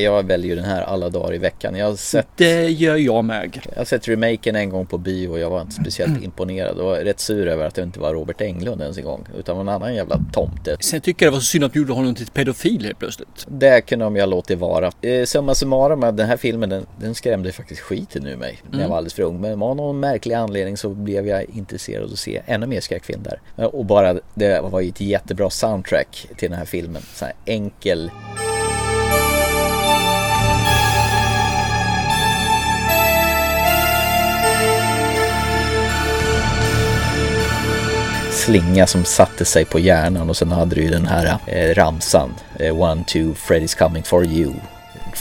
Jag 0.00 0.26
väljer 0.26 0.56
den 0.56 0.64
här 0.64 0.82
alla 0.82 1.08
dagar 1.08 1.34
i 1.34 1.38
veckan. 1.38 1.76
Jag 1.76 1.86
har 1.86 1.96
sett, 1.96 2.26
Det 2.36 2.68
gör 2.68 2.96
jag 2.96 3.24
med. 3.24 3.58
jag 3.72 3.76
har 3.80 3.84
sett 3.84 4.08
remaken 4.08 4.56
en 4.56 4.70
gång 4.70 4.86
på 4.86 4.98
bio 4.98 5.28
och 5.28 5.38
jag 5.38 5.50
var 5.50 5.60
inte 5.60 5.74
speciellt 5.74 6.22
imponerad. 6.22 6.78
Och 6.78 6.84
var 6.84 6.96
rätt 6.96 7.20
sur 7.20 7.46
över 7.48 7.66
att 7.66 7.74
det 7.74 7.82
inte 7.82 8.00
var 8.00 8.14
Robert 8.14 8.40
Englund 8.40 8.80
ens 8.82 8.98
en 8.98 9.04
gång. 9.04 9.24
Utan 9.38 9.58
en 9.60 9.68
annan 9.68 9.94
jävla 9.94 10.20
tomte. 10.32 10.76
Sen 10.80 11.00
tycker 11.00 11.26
jag 11.26 11.32
det 11.32 11.36
var 11.36 11.40
så 11.40 11.46
synd 11.46 11.64
att 11.64 11.72
de 11.72 11.78
gjorde 11.78 11.92
honom 11.92 12.14
till 12.14 12.26
pedofil 12.26 12.84
helt 12.84 12.98
plötsligt. 12.98 13.46
Det 13.48 13.80
kunde 13.80 14.04
de 14.04 14.16
ju 14.16 14.22
ha 14.22 14.26
låtit 14.26 14.58
vara. 14.58 14.90
Eh, 15.02 15.24
summa 15.24 15.54
summarum, 15.54 16.00
den 16.00 16.26
här 16.28 16.36
filmen 16.36 16.68
den, 16.68 16.86
den 17.00 17.14
skrämde 17.14 17.52
faktiskt 17.52 17.80
skiten 17.80 18.26
ur 18.26 18.36
mig 18.36 18.58
när 18.62 18.70
jag 18.70 18.78
Mm. 18.78 18.90
var 18.90 18.96
alldeles 18.96 19.14
för 19.14 19.22
ung. 19.22 19.40
Men 19.40 19.62
av 19.62 19.76
någon 19.76 20.00
märklig 20.00 20.34
anledning 20.34 20.76
så 20.76 20.88
blev 20.88 21.26
jag 21.28 21.44
intresserad 21.54 22.04
av 22.04 22.12
att 22.12 22.18
se 22.18 22.42
ännu 22.46 22.66
mer 22.66 22.80
skräckfilm 22.80 23.22
där. 23.22 23.40
Eh, 23.56 23.64
Och 23.64 23.84
bara 23.84 24.14
det 24.34 24.60
var 24.60 24.80
ju 24.80 24.88
ett 24.88 25.00
jättebra 25.00 25.50
soundtrack 25.50 26.26
till 26.36 26.50
den 26.50 26.58
här 26.58 26.66
filmen. 26.66 27.02
Så 27.14 27.24
här 27.24 27.34
enkel 27.44 28.10
slinga 38.42 38.86
som 38.86 39.04
satte 39.04 39.44
sig 39.44 39.64
på 39.64 39.78
hjärnan 39.78 40.30
och 40.30 40.36
sen 40.36 40.52
hade 40.52 40.74
du 40.74 40.82
ju 40.82 40.90
den 40.90 41.06
här 41.06 41.38
eh, 41.46 41.74
ramsan. 41.74 42.34
Eh, 42.58 42.80
one, 42.80 43.04
two, 43.04 43.34
Freddy's 43.34 43.78
coming 43.78 44.02
for 44.02 44.24
you. 44.24 44.52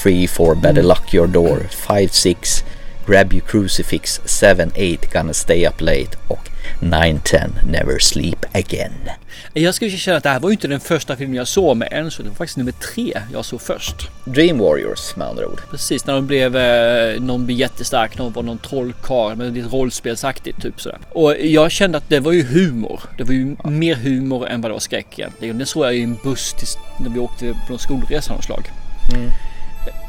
Three, 0.03 0.27
four, 0.27 0.55
better 0.55 0.83
lock 0.83 1.13
your 1.13 1.27
door. 1.27 1.59
Five, 1.69 2.07
six, 2.11 2.63
grab 3.05 3.33
your 3.33 3.45
crucifix. 3.45 4.21
Seven, 4.25 4.71
eight, 4.75 5.13
gonna 5.13 5.33
stay 5.33 5.67
up 5.67 5.81
late. 5.81 6.17
Och 6.27 6.49
nine, 6.79 7.19
ten, 7.23 7.51
never 7.71 7.99
sleep 7.99 8.45
again. 8.53 9.09
Jag 9.53 9.75
skulle 9.75 9.91
känna 9.91 10.17
att 10.17 10.23
det 10.23 10.29
här 10.29 10.39
var 10.39 10.49
ju 10.49 10.53
inte 10.53 10.67
den 10.67 10.79
första 10.79 11.15
filmen 11.15 11.37
jag 11.37 11.47
såg 11.47 11.77
med 11.77 11.87
Enzo. 11.91 12.23
Det 12.23 12.29
var 12.29 12.35
faktiskt 12.35 12.57
nummer 12.57 12.71
tre 12.71 13.13
jag 13.33 13.45
såg 13.45 13.61
först. 13.61 13.95
Dream 14.25 14.57
Warriors 14.57 15.15
med 15.15 15.27
andra 15.27 15.47
ord. 15.47 15.61
Precis 15.71 16.05
när 16.05 16.13
de 16.13 16.27
blev, 16.27 16.57
eh, 16.57 17.21
någon 17.21 17.45
blev 17.45 17.57
jättestark, 17.57 18.17
någon 18.17 18.33
var 18.33 18.43
någon 18.43 18.57
trollkarl 18.57 19.35
men 19.35 19.53
lite 19.53 19.67
rollspelsaktigt 19.67 20.61
typ 20.61 20.81
sådär. 20.81 20.99
Och 21.11 21.37
jag 21.37 21.71
kände 21.71 21.97
att 21.97 22.09
det 22.09 22.19
var 22.19 22.31
ju 22.31 22.43
humor. 22.43 23.01
Det 23.17 23.23
var 23.23 23.33
ju 23.33 23.55
mer 23.63 23.95
humor 23.95 24.47
än 24.47 24.61
vad 24.61 24.71
det 24.71 24.73
var 24.73 24.79
skräck 24.79 25.19
egentligen. 25.19 25.57
Det 25.57 25.65
såg 25.65 25.85
jag 25.85 25.95
i 25.95 26.03
en 26.03 26.17
buss 26.23 26.53
tills, 26.53 26.77
när 26.99 27.09
vi 27.09 27.19
åkte 27.19 27.53
på 27.67 27.73
en 27.73 27.79
skolresa 27.79 28.31
av 28.31 28.37
något 28.37 28.45
slag. 28.45 28.71
Mm. 29.13 29.29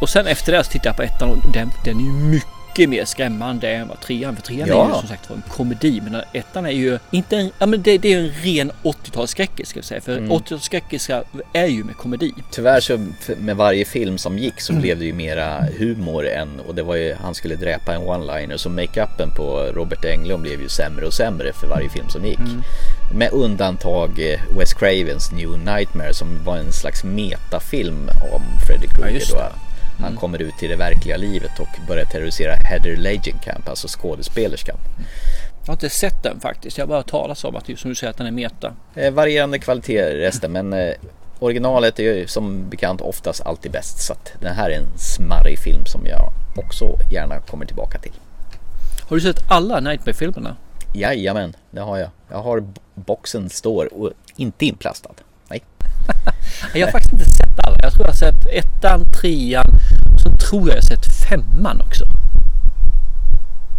Och 0.01 0.09
sen 0.09 0.27
efter 0.27 0.53
det 0.53 0.65
så 0.65 0.71
tittade 0.71 0.89
jag 0.89 0.97
på 0.97 1.03
ettan 1.03 1.31
och 1.31 1.53
den, 1.53 1.71
den 1.85 1.97
är 1.97 2.05
ju 2.05 2.13
mycket 2.13 2.62
mycket 2.73 2.89
mer 2.91 3.05
skrämmande 3.05 3.71
än 3.71 3.89
vad 3.89 4.01
trean. 4.01 4.37
För 4.37 4.43
trean 4.43 4.69
Ja. 4.69 4.85
är 4.85 4.89
ju 4.89 4.95
som 4.95 5.09
sagt 5.09 5.31
var 5.31 5.37
en 5.37 5.43
komedi. 5.49 6.01
Men 6.05 6.23
ettan 6.33 6.67
är 6.67 6.71
ju 6.71 6.99
inte 7.11 7.37
en, 7.37 7.51
ja 7.59 7.67
men 7.67 7.83
det, 7.83 7.99
det 7.99 8.13
är 8.15 8.19
en 8.19 8.31
ren 8.43 8.73
80-talsskräckis 8.83 9.65
ska 9.65 9.79
jag 9.79 9.85
säga. 9.85 10.01
För 10.01 10.17
Mm. 10.19 10.31
80-talsskräckisar 10.31 11.25
är 11.53 11.67
ju 11.67 11.85
med 11.85 11.97
komedi. 11.97 12.33
Tyvärr 12.51 12.81
så 12.81 13.07
med 13.39 13.57
varje 13.57 13.85
film 13.85 14.19
som 14.19 14.39
gick 14.39 14.61
så 14.61 14.73
blev 14.73 14.99
det 14.99 15.05
ju 15.05 15.13
mera 15.13 15.65
humor 15.79 16.29
än 16.29 16.61
och 16.61 16.75
det 16.75 16.83
var 16.83 16.97
ju 16.97 17.15
han 17.15 17.35
skulle 17.35 17.57
dräpa 17.57 17.95
en 17.95 18.01
one-liner 18.03 18.57
så 18.57 18.69
makeupen 18.69 19.31
på 19.37 19.71
Robert 19.75 20.05
Englund 20.05 20.43
blev 20.43 20.61
ju 20.61 20.69
sämre 20.69 21.07
och 21.07 21.13
sämre 21.15 21.53
för 21.53 21.67
varje 21.67 21.89
film 21.91 22.09
som 22.09 22.25
gick. 22.25 22.39
Mm. 22.39 22.63
Med 23.15 23.33
undantag 23.33 24.11
eh, 24.19 24.41
Wes 24.59 24.75
Cravens 24.75 25.33
New 25.33 25.59
Nightmare 25.59 26.15
som 26.15 26.45
var 26.45 26.57
en 26.57 26.73
slags 26.73 27.05
metafilm 27.05 28.09
om 28.35 28.43
Freddy 28.67 28.87
Ja, 28.91 28.95
Krueger 28.97 29.15
just 29.19 29.31
då. 29.33 29.43
Han 29.99 30.09
Mm. 30.09 30.21
kommer 30.21 30.43
ut 30.43 30.63
i 30.63 30.69
det 30.69 30.77
verkliga 30.77 31.17
livet 31.17 31.59
och 31.61 31.69
börjar 31.89 32.05
terrorisera 32.05 32.55
Heather 32.55 32.97
Langenkamp, 32.97 33.69
alltså 33.69 33.89
skådespelerskan. 33.89 34.77
Jag 35.61 35.67
har 35.67 35.73
inte 35.75 35.91
sett 35.91 36.23
den 36.23 36.41
faktiskt. 36.41 36.79
Jag 36.79 36.85
har 36.85 36.89
bara 36.89 37.03
talat 37.03 37.45
om 37.45 37.57
att 37.57 37.67
som 37.79 37.91
du 37.91 37.95
säger 37.95 38.11
att 38.11 38.17
den 38.17 38.27
är 38.27 38.31
meta. 38.31 38.73
Eh, 38.95 39.13
varierande 39.13 39.59
kvalitet 39.59 39.99
i 39.99 40.19
resten 40.19 40.53
men 40.53 40.73
eh, 40.73 40.95
originalet 41.39 41.99
är 41.99 42.03
ju 42.03 42.27
som 42.27 42.69
bekant 42.71 43.01
oftast 43.01 43.41
alltid 43.47 43.73
bäst 43.73 43.99
så 44.03 44.13
att 44.13 44.33
den 44.41 44.55
här 44.55 44.71
är 44.71 44.77
en 44.77 44.99
smarrig 44.99 45.59
film 45.59 45.85
som 45.87 46.07
jag 46.07 46.33
också 46.57 46.97
gärna 47.13 47.41
kommer 47.41 47.67
tillbaka 47.67 47.99
till. 47.99 48.13
Har 49.09 49.17
du 49.17 49.21
sett 49.23 49.51
alla 49.51 49.81
Nightmare-filmerna? 49.81 50.57
Jajamän, 50.95 51.57
det 51.71 51.81
har 51.81 51.99
jag. 51.99 52.11
Jag 52.31 52.43
har 52.43 52.65
boxen 52.95 53.51
står 53.51 53.95
och 53.95 54.11
inte 54.37 54.67
inplastad. 54.67 55.11
Jag 56.75 56.87
har 56.87 56.93
faktiskt 56.93 57.13
inte 57.13 57.25
sett 57.25 57.67
alla. 57.67 57.77
Jag 57.83 57.93
tror 57.93 58.07
jag 58.07 58.13
har 58.13 58.17
sett 58.17 58.47
ettan, 58.53 59.11
trean 59.21 59.65
och 60.15 60.21
så 60.21 60.49
tror 60.49 60.69
jag 60.69 60.77
jag 60.77 60.85
sett 60.85 61.07
femman 61.31 61.81
också. 61.81 62.05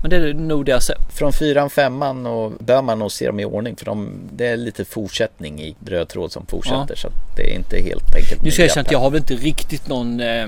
Men 0.01 0.09
det 0.09 0.15
är 0.15 0.33
nog 0.33 0.65
det 0.65 0.69
jag 0.69 0.75
har 0.75 0.81
sett. 0.81 1.13
Från 1.13 1.33
fyran, 1.33 1.69
femman 1.69 2.25
och 2.25 2.51
bör 2.59 2.81
man 2.81 2.99
nog 2.99 3.11
se 3.11 3.27
dem 3.27 3.39
i 3.39 3.45
ordning 3.45 3.75
för 3.75 3.85
de, 3.85 4.09
det 4.31 4.47
är 4.47 4.57
lite 4.57 4.85
fortsättning 4.85 5.61
i 5.61 5.75
röd 5.85 6.07
tråd 6.09 6.31
som 6.31 6.45
fortsätter 6.45 6.85
Ja. 6.89 6.95
så 6.95 7.09
det 7.35 7.53
är 7.53 7.55
inte 7.55 7.77
helt 7.77 8.15
enkelt. 8.15 8.41
Nu 8.41 8.51
ska 8.51 8.61
jag 8.61 8.69
erkänna 8.69 8.85
att 8.85 8.91
jag 8.91 8.99
har 8.99 9.09
väl 9.09 9.19
inte 9.19 9.35
riktigt 9.35 9.87
någon 9.87 10.19
eh, 10.19 10.47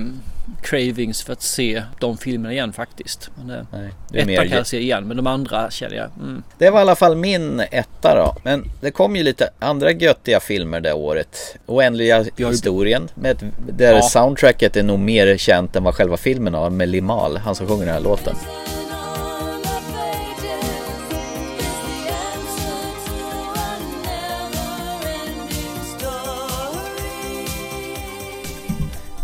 cravings 0.62 1.24
för 1.24 1.34
att 1.34 1.42
se 1.42 1.84
de 2.00 2.18
filmerna 2.18 2.54
igen 2.54 2.74
faktiskt. 2.74 3.30
Men, 3.36 3.50
eh, 3.60 3.66
Nej, 3.72 3.90
det 4.10 4.22
är 4.22 4.26
mer- 4.26 4.38
kan 4.48 4.58
jag 4.58 4.68
se 4.68 4.80
igen 4.80 5.08
men 5.08 5.18
de 5.18 5.28
andra 5.28 5.72
känner 5.72 5.96
jag. 5.96 6.10
Mm. 6.20 6.44
Det 6.58 6.70
var 6.70 6.80
i 6.80 6.82
alla 6.82 6.96
fall 6.96 7.16
min 7.16 7.60
etta 7.72 8.16
då. 8.16 8.36
Men 8.44 8.64
det 8.82 8.92
kom 8.92 9.16
ju 9.16 9.24
lite 9.24 9.50
andra 9.60 9.92
göttiga 9.92 10.40
filmer 10.40 10.80
det 10.80 10.94
året. 10.94 11.56
Oändliga 11.66 12.26
historien. 12.38 13.08
Med 13.16 13.32
ett, 13.32 13.44
där 13.70 13.94
Ja. 13.94 14.02
soundtracket 14.02 14.76
är 14.76 14.84
nog 14.84 15.00
mer 15.00 15.38
känt 15.38 15.76
än 15.76 15.84
vad 15.84 15.96
själva 15.96 16.18
filmen 16.18 16.54
har 16.54 16.70
med 16.70 16.90
Limal, 16.90 17.38
han 17.38 17.56
som 17.56 17.68
sjunger 17.68 17.86
den 17.86 17.94
här 17.94 18.02
låten. 18.02 18.36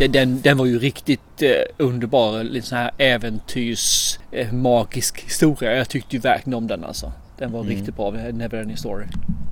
Den, 0.08 0.42
den 0.42 0.58
var 0.58 0.66
ju 0.66 0.80
riktigt 0.80 1.42
eh, 1.42 1.50
underbar. 1.86 2.44
Lite 2.44 2.68
sån 2.68 2.78
här 2.78 2.92
äventyrs 2.98 4.20
eh, 4.32 4.54
magisk 4.54 5.20
historia. 5.22 5.76
Jag 5.78 5.90
tyckte 5.90 6.16
ju 6.16 6.20
verkligen 6.22 6.54
om 6.58 6.68
den 6.68 6.84
alltså. 6.84 7.12
Den 7.38 7.52
var 7.52 7.60
Mm. 7.62 7.72
riktigt 7.76 7.96
bra. 7.96 8.12
Neverending 8.12 8.78
Story. 8.78 9.06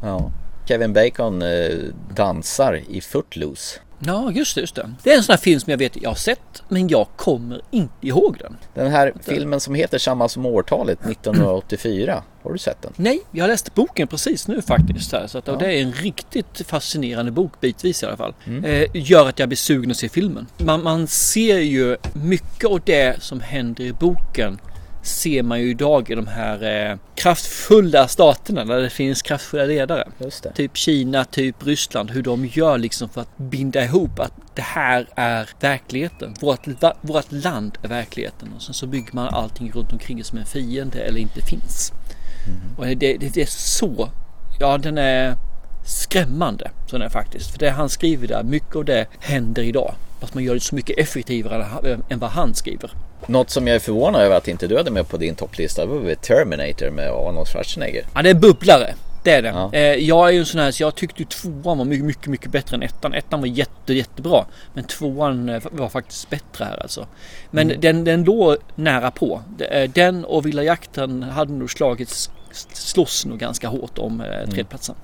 Ja. 0.04 0.32
Kevin 0.70 0.94
Bacon 0.94 1.42
eh, 1.42 1.70
dansar 2.16 2.82
i 2.90 3.02
Footloose. 3.02 3.80
Ja, 4.06 4.32
just 4.32 4.56
det, 4.56 4.62
just 4.62 4.76
det. 4.76 4.94
Det 5.04 5.12
är 5.14 5.18
en 5.18 5.24
sån 5.24 5.34
här 5.34 5.38
film 5.38 5.60
som 5.60 5.72
jag 5.72 5.78
vet 5.78 6.02
jag 6.02 6.10
har 6.10 6.16
sett, 6.16 6.64
men 6.70 6.88
jag 6.88 7.08
kommer 7.16 7.62
inte 7.72 8.08
ihåg 8.08 8.38
den. 8.40 8.58
Den 8.74 8.92
här 8.92 9.14
filmen 9.22 9.60
som 9.60 9.76
heter 9.76 9.98
samma 9.98 10.30
som 10.30 10.46
årtalet 10.46 11.06
1984. 11.06 12.24
Har 12.44 12.52
du 12.52 12.58
sett 12.58 12.82
den? 12.82 12.92
Nej, 12.96 13.20
jag 13.32 13.44
har 13.44 13.48
läst 13.50 13.76
boken 13.76 14.08
precis 14.08 14.48
nu 14.48 14.62
faktiskt. 14.62 15.12
Här, 15.12 15.28
så 15.28 15.38
att, 15.38 15.48
Ja. 15.48 15.56
det 15.56 15.66
är 15.74 15.82
en 15.82 15.92
riktigt 15.92 16.62
fascinerande 16.68 17.32
bok 17.32 17.52
bitvis 17.62 18.04
i 18.04 18.06
alla 18.06 18.18
fall. 18.18 18.34
Mm. 18.48 18.64
Eh, 18.66 18.88
gör 18.94 19.30
att 19.30 19.40
jag 19.40 19.50
blir 19.50 19.58
sugen 19.58 19.92
att 19.92 19.98
se 19.98 20.10
filmen. 20.10 20.48
Man, 20.58 20.84
man 20.84 21.08
ser 21.08 21.60
ju 21.60 21.98
mycket 22.14 22.66
av 22.70 22.82
det 22.86 23.24
som 23.24 23.40
händer 23.42 23.84
i 23.84 23.94
boken 23.94 24.60
ser 25.02 25.44
man 25.44 25.60
ju 25.60 25.70
idag 25.70 26.10
i 26.10 26.16
de 26.16 26.28
här 26.28 26.90
eh, 26.92 26.98
kraftfulla 27.16 28.08
staterna 28.08 28.66
där 28.66 28.82
det 28.82 28.90
finns 28.90 29.22
kraftfulla 29.22 29.64
ledare. 29.64 30.08
Typ 30.56 30.78
Kina, 30.78 31.26
typ 31.26 31.56
Ryssland. 31.66 32.12
Hur 32.12 32.24
de 32.24 32.46
gör 32.46 32.78
liksom 32.78 33.10
för 33.10 33.22
att 33.22 33.38
binda 33.38 33.84
ihop 33.84 34.20
att 34.20 34.34
det 34.56 34.62
här 34.62 35.08
är 35.16 35.50
verkligheten. 35.60 36.34
Vårt, 36.42 36.68
vårt 37.02 37.32
land 37.32 37.78
är 37.84 37.88
verkligheten. 37.88 38.54
Och 38.56 38.62
sen 38.62 38.74
så 38.74 38.88
bygger 38.88 39.14
man 39.14 39.28
allting 39.28 39.72
runt 39.72 39.92
omkring 39.92 40.24
som 40.24 40.38
en 40.38 40.46
fiende 40.46 41.00
eller 41.00 41.20
inte 41.20 41.42
finns. 41.42 41.94
Och 42.78 42.86
det, 42.86 42.96
det, 42.96 43.34
det 43.34 43.42
är 43.42 43.46
så, 43.50 44.10
ja 44.60 44.78
den 44.78 44.98
är 44.98 45.36
skrämmande. 45.86 46.72
Så 46.88 46.98
den 46.98 47.06
är 47.06 47.10
faktiskt. 47.10 47.52
För 47.52 47.60
det 47.60 47.70
han 47.70 47.90
skriver 47.90 48.28
där, 48.28 48.44
mycket 48.44 48.76
av 48.76 48.86
det 48.86 49.08
händer 49.20 49.64
idag. 49.64 49.96
Fast 50.20 50.34
man 50.34 50.44
gör 50.44 50.54
det 50.54 50.60
så 50.60 50.76
mycket 50.76 50.98
effektivare 50.98 52.00
än 52.10 52.20
vad 52.20 52.30
han 52.30 52.54
skriver. 52.54 52.92
Något 53.30 53.50
som 53.50 53.68
jag 53.68 53.76
är 53.76 53.80
förvånad 53.80 54.22
över 54.22 54.36
att 54.38 54.48
inte 54.48 54.68
du 54.68 54.78
hade 54.78 54.92
med 54.92 55.08
på 55.10 55.18
din 55.18 55.36
topplista 55.36 55.86
var 55.86 55.98
väl 56.00 56.16
Terminator 56.16 56.90
med 56.90 57.10
Arnold 57.10 57.48
Schwarzenegger. 57.48 58.06
Ja, 58.16 58.22
det 58.22 58.30
är 58.30 58.34
bubblare. 58.34 58.94
Det 59.24 59.32
är 59.32 59.42
det. 59.42 59.78
Eh, 59.78 59.82
jag 60.08 60.28
är 60.28 60.32
ju 60.34 60.40
en 60.40 60.46
sån 60.46 60.62
här 60.62 60.72
så 60.72 60.84
jag 60.84 60.96
tyckte 60.96 61.26
tvåan 61.26 61.78
var 61.78 61.86
mycket, 61.86 62.06
mycket, 62.06 62.28
mycket 62.28 62.52
bättre 62.52 62.76
än 62.76 62.84
ettan. 62.84 63.14
Ettan 63.14 63.40
var 63.40 63.48
jätte, 63.48 63.94
jättebra. 63.94 64.46
Men 64.74 64.84
tvåan 64.84 65.50
eh, 65.50 65.62
var 65.72 65.90
faktiskt 65.90 66.30
bättre 66.30 66.66
här 66.66 66.82
alltså. 66.82 67.08
Men 67.52 67.68
Mm. 67.70 67.82
den, 67.82 68.04
den 68.04 68.24
låg 68.24 68.58
nära 68.76 69.12
på. 69.12 69.42
Eh, 69.72 69.90
Den 69.90 70.26
och 70.26 70.46
Vilda 70.46 70.64
jakten 70.64 71.24
hade 71.24 71.54
nog 71.54 71.72
slagits, 71.72 72.30
slåss 72.74 73.26
nog 73.26 73.40
ganska 73.40 73.68
hårt 73.68 73.98
om 73.98 74.22
eh, 74.22 74.46
tredjeplatsen. 74.46 74.96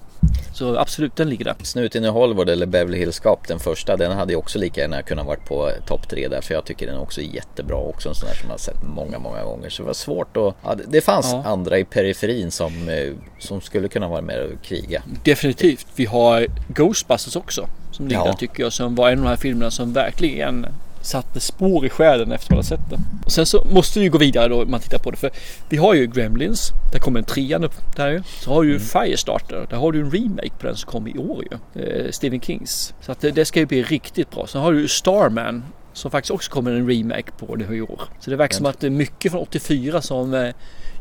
Så 0.53 0.77
absolut, 0.77 1.15
den 1.15 1.29
ligger 1.29 1.45
där. 1.45 1.55
Snuten 1.63 2.05
i 2.05 2.07
Hollywood 2.07 2.49
eller 2.49 2.65
Beverly 2.65 2.97
Hills 2.97 3.19
Cop, 3.19 3.47
den 3.47 3.59
första, 3.59 3.97
den 3.97 4.11
hade 4.11 4.33
ju 4.33 4.37
också 4.37 4.59
lika 4.59 4.81
gärna 4.81 5.01
kunnat 5.01 5.25
varit 5.25 5.45
på 5.45 5.71
topp 5.87 6.09
tre 6.09 6.27
där. 6.27 6.41
För 6.41 6.53
jag 6.53 6.65
tycker 6.65 6.87
den 6.87 6.97
också 6.97 7.21
är 7.21 7.25
jättebra 7.25 7.75
också. 7.77 8.09
En 8.09 8.15
sån 8.15 8.29
där 8.29 8.35
som 8.35 8.49
har 8.49 8.57
sett 8.57 8.83
många, 8.83 9.19
många 9.19 9.43
gånger. 9.43 9.69
Så 9.69 9.81
det 9.83 9.87
var 9.87 9.93
svårt 9.93 10.37
att... 10.37 10.55
Ja, 10.63 10.75
det- 10.75 10.83
det 10.87 11.01
fanns 11.01 11.29
Ja. 11.31 11.43
andra 11.45 11.77
i 11.79 11.83
periferin 11.85 12.51
som, 12.51 12.89
eh, 12.89 13.13
som 13.39 13.61
skulle 13.61 13.87
kunna 13.87 14.07
vara 14.07 14.21
med 14.21 14.39
och 14.43 14.61
kriga. 14.63 15.03
Definitivt. 15.23 15.87
Vi 15.95 16.05
har 16.05 16.47
Ghostbusters 16.67 17.35
också. 17.35 17.67
Som 17.91 18.07
ligger 18.07 18.21
Ja. 18.21 18.25
där 18.25 18.33
tycker 18.33 18.63
jag. 18.63 18.73
Som 18.73 18.95
var 18.95 19.09
en 19.09 19.17
av 19.19 19.23
de 19.23 19.29
här 19.29 19.35
filmerna 19.35 19.71
som 19.71 19.93
verkligen 19.93 20.65
satte 21.05 21.39
spår 21.39 21.85
i 21.85 21.89
själen 21.89 22.31
efter 22.31 22.51
att 22.51 22.57
ha 22.57 22.63
sett 22.63 22.89
det. 22.89 22.99
Och 23.25 23.31
sen 23.31 23.45
så 23.45 23.65
måste 23.71 23.99
vi 23.99 24.07
gå 24.07 24.17
vidare 24.17 24.47
då 24.47 24.63
om 24.63 24.71
man 24.71 24.79
tittar 24.79 24.97
på 24.97 25.11
det. 25.11 25.17
För 25.17 25.31
vi 25.69 25.77
har 25.77 25.93
ju 25.93 26.07
Gremlins. 26.07 26.71
Där 26.91 26.99
kommer 26.99 27.19
en 27.19 27.25
trean 27.25 27.63
upp 27.63 27.95
där 27.95 28.11
ju. 28.11 28.23
Så 28.41 28.53
har 28.53 28.63
du 28.63 28.69
ju 28.69 28.79
Firestarter. 28.79 29.67
Där 29.69 29.77
har 29.77 29.91
du 29.91 29.99
en 29.99 30.11
remake 30.11 30.51
på 30.59 30.67
den 30.67 30.75
som 30.75 30.91
kom 30.91 31.07
i 31.07 31.17
år 31.17 31.43
ju. 31.51 31.81
Eh, 31.81 32.11
Stephen 32.11 32.41
Kings. 32.41 32.93
Så 33.01 33.11
att 33.11 33.21
det, 33.21 33.31
det 33.31 33.45
ska 33.45 33.59
ju 33.59 33.65
bli 33.65 33.83
riktigt 33.83 34.31
bra. 34.31 34.47
Sen 34.47 34.61
har 34.61 34.73
du 34.73 34.81
ju 34.81 34.87
Starman. 34.87 35.63
Som 35.93 36.11
faktiskt 36.11 36.31
också 36.31 36.51
kommer 36.51 36.71
en 36.71 36.89
remake 36.89 37.31
på 37.37 37.55
det 37.55 37.75
i 37.75 37.81
år. 37.81 38.01
Så 38.19 38.29
det 38.29 38.35
verkar 38.35 38.55
som 38.55 38.65
att 38.65 38.79
det 38.79 38.87
är 38.87 38.91
mycket 38.91 39.31
från 39.31 39.41
84 39.41 40.01
som 40.01 40.33
eh, 40.33 40.49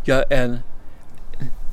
gör 0.07 0.33
en 0.33 0.59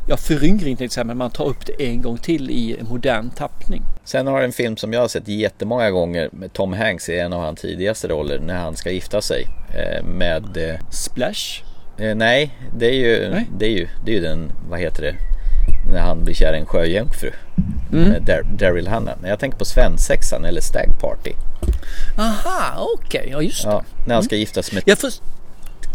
Ja, 0.07 0.17
föryngring 0.17 0.59
tänkte 0.77 0.83
jag 0.83 0.91
säga, 0.91 1.03
men 1.03 1.17
man 1.17 1.31
tar 1.31 1.45
upp 1.45 1.65
det 1.65 1.85
en 1.87 2.01
gång 2.01 2.17
till 2.17 2.49
i 2.49 2.77
en 2.79 2.87
modern 2.87 3.29
tappning. 3.29 3.81
Sen 4.03 4.27
har 4.27 4.41
en 4.41 4.51
film 4.51 4.77
som 4.77 4.93
jag 4.93 5.01
har 5.01 5.07
sett 5.07 5.27
jättemånga 5.27 5.91
gånger 5.91 6.29
med 6.31 6.53
Tom 6.53 6.73
Hanks 6.73 7.09
i 7.09 7.19
en 7.19 7.33
av 7.33 7.41
hans 7.41 7.61
tidigaste 7.61 8.07
roller 8.07 8.39
när 8.39 8.55
han 8.55 8.75
ska 8.75 8.91
gifta 8.91 9.21
sig. 9.21 9.47
Eh, 9.75 10.03
med... 10.05 10.57
Eh, 10.57 10.75
Splash? 10.91 11.63
Eh, 11.97 12.15
nej, 12.15 12.51
det 12.77 12.85
är, 12.85 12.93
ju, 12.93 13.29
Nej. 13.29 13.49
det, 13.57 13.65
är 13.65 13.69
ju, 13.69 13.87
det 14.05 14.11
är 14.11 14.15
ju 14.15 14.21
den, 14.21 14.51
vad 14.69 14.79
heter 14.79 15.01
det, 15.01 15.15
när 15.93 15.99
han 15.99 16.23
blir 16.23 16.33
kär 16.35 16.53
i 16.53 16.57
en 16.57 16.65
sjöjungfru. 16.65 17.31
Mm. 17.93 18.11
Dar- 18.25 18.57
Daryl 18.57 18.87
Hannah. 18.87 19.13
Jag 19.23 19.39
tänker 19.39 19.57
på 19.57 19.65
svensexan 19.65 20.45
eller 20.45 20.61
Stag 20.61 20.99
Party. 21.01 21.31
Aha, 22.17 22.87
okej, 22.97 23.27
ja 23.31 23.41
just 23.41 23.63
det. 23.63 23.69
Ja, 23.69 23.83
när 23.97 24.03
han 24.05 24.11
Mm. 24.11 24.23
ska 24.23 24.35
gifta 24.35 24.63
sig 24.63 24.75
med 24.75 24.83
Jag 24.85 24.97
får, 24.99 25.09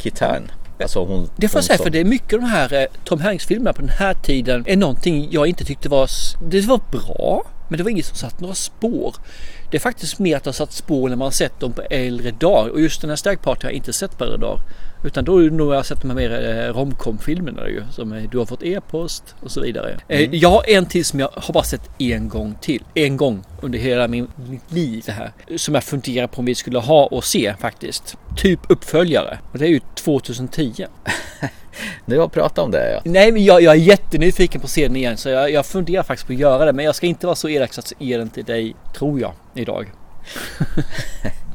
Kit 0.03 0.19
Haring. 0.21 0.49
Alltså 0.81 1.05
hon, 1.05 1.31
det 1.37 1.49
får 1.49 1.59
jag 1.59 1.65
säga 1.65 1.77
som- 1.77 1.85
för 1.85 1.91
det 1.91 2.01
är 2.01 2.05
mycket 2.05 2.33
av 2.35 2.41
de 2.41 2.47
här 2.47 2.73
eh, 2.75 2.85
Tom 3.05 3.21
Hanks-filmerna 3.21 3.73
på 3.73 3.81
den 3.81 3.91
här 3.91 4.15
tiden 4.15 4.65
är 4.67 4.77
någonting 4.77 5.29
jag 5.31 5.47
inte 5.47 5.65
tyckte 5.65 5.89
var... 5.89 6.09
Det 6.51 6.61
var 6.61 6.81
bra, 6.91 7.43
men 7.69 7.79
det 7.79 7.83
var 7.85 7.91
inget 7.91 8.07
som 8.07 8.17
satt 8.17 8.41
några 8.41 8.55
spår. 8.55 9.15
Det 9.71 9.77
är 9.77 9.81
faktiskt 9.81 10.19
mer 10.19 10.37
att 10.37 10.45
det 10.45 10.49
har 10.49 10.53
satt 10.53 10.73
spår 10.73 11.09
när 11.09 11.17
man 11.17 11.27
har 11.27 11.31
sett 11.31 11.61
dem 11.61 11.73
på 11.73 11.83
äldre 11.83 12.31
dagar. 12.31 12.71
Och 12.71 12.81
just 12.81 13.01
den 13.01 13.11
här 13.11 13.17
Stag 13.17 13.43
Party 13.43 13.61
har 13.67 13.71
jag 13.71 13.77
inte 13.77 13.93
sett 13.93 14.19
på 14.19 14.25
äldre 14.25 14.39
dagar. 14.39 14.61
Utan 15.05 15.25
då 15.25 15.39
är 15.39 15.51
det 15.51 15.57
nog 15.57 15.75
jag 15.75 15.87
sett 15.87 16.01
de 16.01 16.11
här 16.11 16.17
mer 16.17 16.31
eh, 16.31 16.75
romcom-filmerna 16.75 17.69
ju. 17.69 17.83
Som 17.91 18.29
Du 18.31 18.39
har 18.39 18.47
fått 18.47 18.63
e-post 18.63 19.35
och 19.41 19.51
så 19.51 19.61
vidare. 19.61 19.99
Eh, 20.09 20.17
Mm. 20.27 20.39
Jag 20.39 20.51
har 20.51 20.71
en 20.71 20.87
till 20.87 21.05
som 21.05 21.21
jag 21.21 21.31
har 21.35 21.55
bara 21.55 21.65
sett 21.65 21.91
en 21.99 22.29
gång 22.29 22.55
till. 22.61 22.83
En 22.95 23.17
gång 23.17 23.45
under 23.61 23.79
hela 23.79 24.09
min, 24.09 24.29
mitt 24.51 24.73
liv 24.73 25.03
det 25.07 25.13
här. 25.13 25.33
Som 25.57 25.75
jag 25.75 25.85
funderar 25.85 26.27
på 26.27 26.39
om 26.39 26.45
vi 26.45 26.55
skulle 26.55 26.79
ha 26.79 27.07
och 27.07 27.25
se 27.25 27.55
faktiskt. 27.61 28.17
Typ 28.37 28.61
uppföljare. 28.69 29.39
Och 29.53 29.59
det 29.59 29.65
är 29.65 29.69
ju 29.69 29.81
2010. 29.95 30.87
Du 32.07 32.19
har 32.19 32.29
pratat 32.29 32.59
om 32.59 32.71
det 32.71 32.93
ja. 32.93 33.01
Nej 33.05 33.33
men 33.33 33.45
jag, 33.45 33.63
jag 33.63 33.75
är 33.75 33.79
jättenyfiken 33.81 34.61
på 34.61 34.65
att 34.65 34.71
se 34.71 34.87
den 34.87 34.97
igen 34.97 35.17
så 35.17 35.29
jag, 35.29 35.51
jag 35.51 35.67
funderar 35.67 36.03
faktiskt 36.03 36.27
på 36.27 36.33
att 36.33 36.39
göra 36.39 36.65
det. 36.65 36.73
Men 36.73 36.85
jag 36.85 36.95
ska 36.95 37.07
inte 37.07 37.27
vara 37.27 37.37
så 37.37 37.49
elak 37.49 37.73
så 37.73 37.81
att 37.81 37.93
ge 37.99 38.19
den 38.19 38.31
till 38.31 38.45
dig, 38.45 38.77
tror 38.95 39.21
jag, 39.21 39.33
idag. 39.55 39.93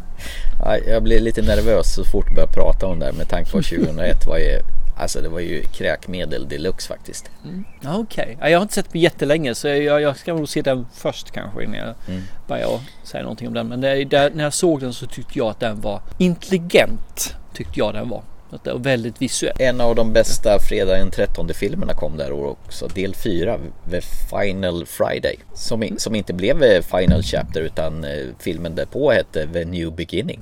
Ja, 0.65 0.77
jag 0.77 1.03
blir 1.03 1.19
lite 1.19 1.41
nervös 1.41 1.93
så 1.93 2.05
fort 2.05 2.25
jag 2.27 2.35
börjar 2.35 2.47
prata 2.47 2.87
om 2.87 2.99
det 2.99 3.05
här 3.05 3.13
med 3.13 3.29
tanke 3.29 3.51
på 3.51 3.57
att 3.57 3.65
2001 3.65 4.25
var 4.25 4.37
ju 4.37 4.59
Alltså 5.01 5.21
det 5.21 5.29
var 5.29 5.39
ju 5.39 5.63
kräkmedel 5.63 6.47
deluxe 6.47 6.87
faktiskt. 6.87 7.31
Mm. 7.43 7.65
Okej, 7.85 8.35
okay. 8.37 8.51
jag 8.51 8.59
har 8.59 8.61
inte 8.61 8.73
sett 8.73 8.91
den 8.91 9.01
jättelänge 9.01 9.55
så 9.55 9.67
jag, 9.67 10.01
jag 10.01 10.17
ska 10.17 10.33
nog 10.33 10.49
se 10.49 10.61
den 10.61 10.85
först 10.93 11.31
kanske 11.31 11.63
innan 11.63 11.75
jag 11.75 11.93
mm. 12.07 12.21
börjar 12.47 12.79
säga 13.03 13.23
någonting 13.23 13.47
om 13.47 13.53
den. 13.53 13.67
Men 13.67 13.81
det, 13.81 14.05
det, 14.05 14.35
när 14.35 14.43
jag 14.43 14.53
såg 14.53 14.79
den 14.79 14.93
så 14.93 15.05
tyckte 15.05 15.39
jag 15.39 15.47
att 15.47 15.59
den 15.59 15.81
var 15.81 16.01
intelligent. 16.17 17.35
Tyckte 17.53 17.79
jag 17.79 17.93
den 17.93 18.09
var. 18.09 18.23
Var 18.51 18.79
väldigt 18.79 19.21
visuell. 19.21 19.55
En 19.59 19.81
av 19.81 19.95
de 19.95 20.13
bästa 20.13 20.59
fredag 20.59 20.97
den 20.97 21.11
13 21.11 21.49
filmerna 21.53 21.93
kom 21.93 22.17
där 22.17 22.31
år 22.31 22.47
också. 22.47 22.87
Del 22.87 23.15
4, 23.15 23.59
The 23.91 24.01
Final 24.01 24.85
Friday. 24.85 25.35
Som, 25.53 25.83
mm. 25.83 25.97
som 25.97 26.15
inte 26.15 26.33
blev 26.33 26.81
Final 26.81 27.23
Chapter 27.23 27.61
utan 27.61 28.03
eh, 28.03 28.27
filmen 28.39 28.75
därpå 28.75 29.11
hette 29.11 29.47
The 29.53 29.65
New 29.65 29.95
Beginning. 29.95 30.39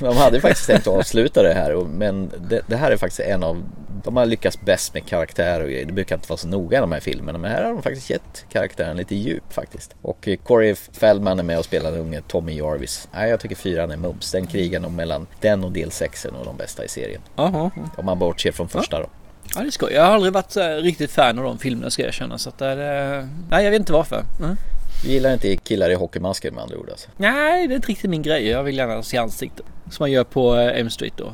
De 0.00 0.16
hade 0.16 0.40
faktiskt 0.40 0.66
tänkt 0.66 0.86
att 0.86 0.94
avsluta 0.94 1.42
det 1.42 1.54
här 1.54 1.84
men 1.84 2.30
det, 2.48 2.60
det, 2.66 2.76
här 2.76 2.90
är 2.90 2.96
faktiskt 2.96 3.20
en 3.20 3.42
av 3.42 3.64
De 4.04 4.16
har 4.16 4.26
lyckats 4.26 4.60
bäst 4.60 4.94
med 4.94 5.06
karaktär 5.06 5.62
och. 5.62 5.68
Det 5.68 5.92
brukar 5.92 6.16
inte 6.16 6.28
vara 6.28 6.36
så 6.36 6.48
noga 6.48 6.78
i 6.78 6.80
de 6.80 6.92
här 6.92 7.00
filmerna 7.00 7.38
men 7.38 7.50
här 7.50 7.64
har 7.64 7.72
de 7.72 7.82
faktiskt 7.82 8.10
gett 8.10 8.44
karaktären 8.52 8.96
lite 8.96 9.14
djup 9.14 9.52
faktiskt. 9.52 9.94
Och 10.02 10.28
eh, 10.28 10.36
Corey 10.36 10.74
Feldman 10.74 11.38
är 11.38 11.42
med 11.42 11.58
och 11.58 11.64
spelar 11.64 11.90
den 11.92 12.00
unge 12.00 12.20
Tommy 12.20 12.56
Jarvis. 12.58 13.08
Nej, 13.12 13.30
jag 13.30 13.40
tycker 13.40 13.56
fyran 13.56 13.90
är 13.90 13.96
mums. 13.96 14.32
Den 14.32 14.46
krigar 14.46 14.80
nog 14.80 14.92
mellan 14.92 15.26
den 15.40 15.64
och 15.64 15.72
del 15.72 15.90
6 15.90 16.24
är 16.24 16.32
nog 16.32 16.44
de 16.44 16.56
bästa 16.56 16.84
i 16.84 16.88
serien. 16.88 17.20
Aha. 17.36 17.70
Om 17.96 18.06
man 18.06 18.18
bortser 18.18 18.52
från 18.52 18.68
första 18.68 18.98
då. 19.00 19.06
Ja 19.54 19.62
det 19.62 19.70
ska 19.70 19.90
Jag 19.90 20.02
har 20.02 20.14
aldrig 20.14 20.32
varit 20.32 20.56
riktigt 20.82 21.10
fan 21.10 21.38
av 21.38 21.44
de 21.44 21.58
filmerna 21.58 21.90
ska 21.90 22.02
jag 22.02 22.14
känna 22.14 22.38
så 22.38 22.48
att 22.48 22.58
det 22.58 22.66
är, 22.66 23.28
Nej 23.50 23.64
jag 23.64 23.70
vet 23.70 23.80
inte 23.80 23.92
varför. 23.92 24.24
Mm. 24.40 24.56
Du 25.02 25.08
gillar 25.08 25.32
inte 25.32 25.56
killar 25.56 25.90
i 25.90 25.94
hockeymasker 25.94 26.50
med 26.50 26.62
andra 26.62 26.76
ord 26.76 26.90
alltså? 26.90 27.08
Nej, 27.16 27.66
det 27.66 27.74
är 27.74 27.76
inte 27.76 27.88
riktigt 27.88 28.10
min 28.10 28.22
grej. 28.22 28.48
Jag 28.48 28.62
vill 28.62 28.76
gärna 28.76 29.02
se 29.02 29.16
ansikten. 29.16 29.66
Som 29.90 30.02
man 30.02 30.10
gör 30.10 30.24
på 30.24 30.56
eh, 30.56 30.80
M 30.80 30.90
Street 30.90 31.14
då. 31.16 31.32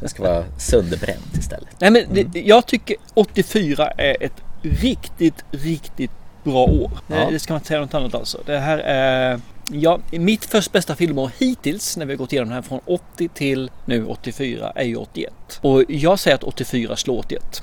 det 0.00 0.08
ska 0.08 0.22
vara 0.22 0.44
sönderbränt 0.58 1.36
istället. 1.38 1.68
Nej 1.78 1.90
men 1.90 2.04
mm. 2.04 2.30
det, 2.32 2.40
jag 2.40 2.66
tycker 2.66 2.96
84 3.14 3.90
är 3.90 4.22
ett 4.22 4.42
riktigt, 4.62 5.44
riktigt 5.50 6.10
bra 6.44 6.64
år. 6.64 6.90
Ja. 7.06 7.30
Det 7.30 7.38
ska 7.38 7.52
man 7.52 7.58
inte 7.58 7.68
säga 7.68 7.80
något 7.80 7.94
annat 7.94 8.14
alltså. 8.14 8.38
Det 8.46 8.58
här 8.58 8.78
är 8.78 9.40
Ja, 9.70 10.00
mitt 10.10 10.44
först 10.44 10.72
bästa 10.72 10.96
filmår 10.96 11.30
hittills 11.38 11.96
när 11.96 12.06
vi 12.06 12.12
har 12.12 12.18
gått 12.18 12.32
igenom 12.32 12.48
det 12.48 12.54
här 12.54 12.62
från 12.62 12.80
80 12.84 13.28
till 13.28 13.70
nu 13.84 14.06
84 14.06 14.72
är 14.74 14.84
ju 14.84 14.96
81. 14.96 15.32
Och 15.60 15.84
jag 15.88 16.18
säger 16.18 16.34
att 16.34 16.44
84 16.44 16.96
slår 16.96 17.18
81. 17.18 17.62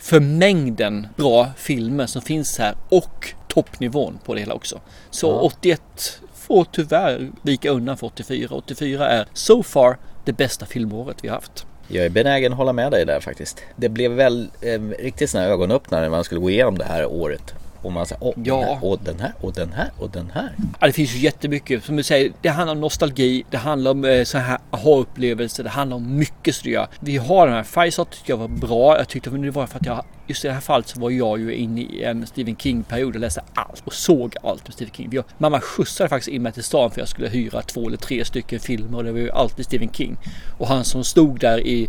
För 0.00 0.20
mängden 0.20 1.06
bra 1.16 1.46
filmer 1.56 2.06
som 2.06 2.22
finns 2.22 2.58
här 2.58 2.74
och 2.88 3.34
toppnivån 3.48 4.18
på 4.24 4.34
det 4.34 4.40
hela 4.40 4.54
också. 4.54 4.80
Så 5.10 5.26
ja. 5.26 5.40
81 5.40 6.20
får 6.34 6.66
tyvärr 6.72 7.30
vika 7.42 7.70
undan 7.70 7.96
för 7.96 8.06
84. 8.06 8.48
84 8.50 9.08
är 9.08 9.26
so 9.32 9.62
far 9.62 9.96
det 10.24 10.32
bästa 10.32 10.66
filmåret 10.66 11.16
vi 11.24 11.28
har 11.28 11.34
haft. 11.34 11.66
Jag 11.88 12.04
är 12.04 12.10
benägen 12.10 12.52
att 12.52 12.58
hålla 12.58 12.72
med 12.72 12.92
dig 12.92 13.06
där 13.06 13.20
faktiskt. 13.20 13.62
Det 13.76 13.88
blev 13.88 14.10
väl 14.12 14.50
eh, 14.60 14.80
riktigt 14.80 15.30
sådana 15.30 15.48
ögonöppnare 15.48 16.02
när 16.02 16.10
man 16.10 16.24
skulle 16.24 16.40
gå 16.40 16.50
igenom 16.50 16.78
det 16.78 16.84
här 16.84 17.06
året. 17.06 17.54
Och 17.82 17.92
man 17.92 18.06
säger, 18.06 18.24
åh, 18.24 18.34
ja. 18.44 18.78
och 18.82 18.98
den 19.04 19.20
här, 19.20 19.32
och 19.40 19.52
den 19.52 19.72
här, 19.72 19.90
och 19.98 20.10
den 20.10 20.30
här. 20.34 20.52
Ja, 20.80 20.86
det 20.86 20.92
finns 20.92 21.14
ju 21.14 21.18
jättemycket. 21.18 21.84
Som 21.84 21.96
du 21.96 22.02
säger, 22.02 22.32
det 22.42 22.48
handlar 22.48 22.74
om 22.74 22.80
nostalgi, 22.80 23.44
det 23.50 23.56
handlar 23.56 23.90
om 23.90 24.04
eh, 24.04 24.24
så 24.24 24.38
här 24.38 24.58
aha-upplevelser, 24.70 25.64
det 25.64 25.70
handlar 25.70 25.96
om 25.96 26.16
mycket 26.16 26.54
så 26.54 26.86
Vi 27.00 27.16
har 27.16 27.46
den 27.46 27.56
här, 27.56 27.62
Firestarter 27.62 28.12
tyckte 28.12 28.32
jag 28.32 28.36
var 28.36 28.48
bra. 28.48 28.98
Jag 28.98 29.08
tyckte 29.08 29.30
det 29.30 29.50
var 29.50 29.66
för 29.66 29.78
att 29.78 29.86
jag, 29.86 30.04
just 30.28 30.44
i 30.44 30.48
det 30.48 30.54
här 30.54 30.60
fallet 30.60 30.88
så 30.88 31.00
var 31.00 31.10
jag 31.10 31.40
ju 31.40 31.54
inne 31.54 31.80
i 31.80 32.04
en 32.04 32.26
Stephen 32.26 32.56
King-period 32.56 33.14
och 33.14 33.20
läste 33.20 33.40
allt 33.54 33.82
och 33.84 33.94
såg 33.94 34.34
allt 34.42 34.64
med 34.64 34.74
Stephen 34.74 34.94
King. 34.94 35.08
Jag, 35.12 35.24
mamma 35.38 35.60
skjutsade 35.60 36.08
faktiskt 36.08 36.28
in 36.28 36.42
mig 36.42 36.52
till 36.52 36.64
stan 36.64 36.90
för 36.90 37.00
jag 37.00 37.08
skulle 37.08 37.28
hyra 37.28 37.62
två 37.62 37.86
eller 37.86 37.96
tre 37.96 38.24
stycken 38.24 38.60
filmer 38.60 38.98
och 38.98 39.04
det 39.04 39.12
var 39.12 39.18
ju 39.18 39.30
alltid 39.30 39.64
Stephen 39.64 39.92
King. 39.92 40.16
Och 40.58 40.68
han 40.68 40.84
som 40.84 41.04
stod 41.04 41.40
där 41.40 41.66
i, 41.66 41.88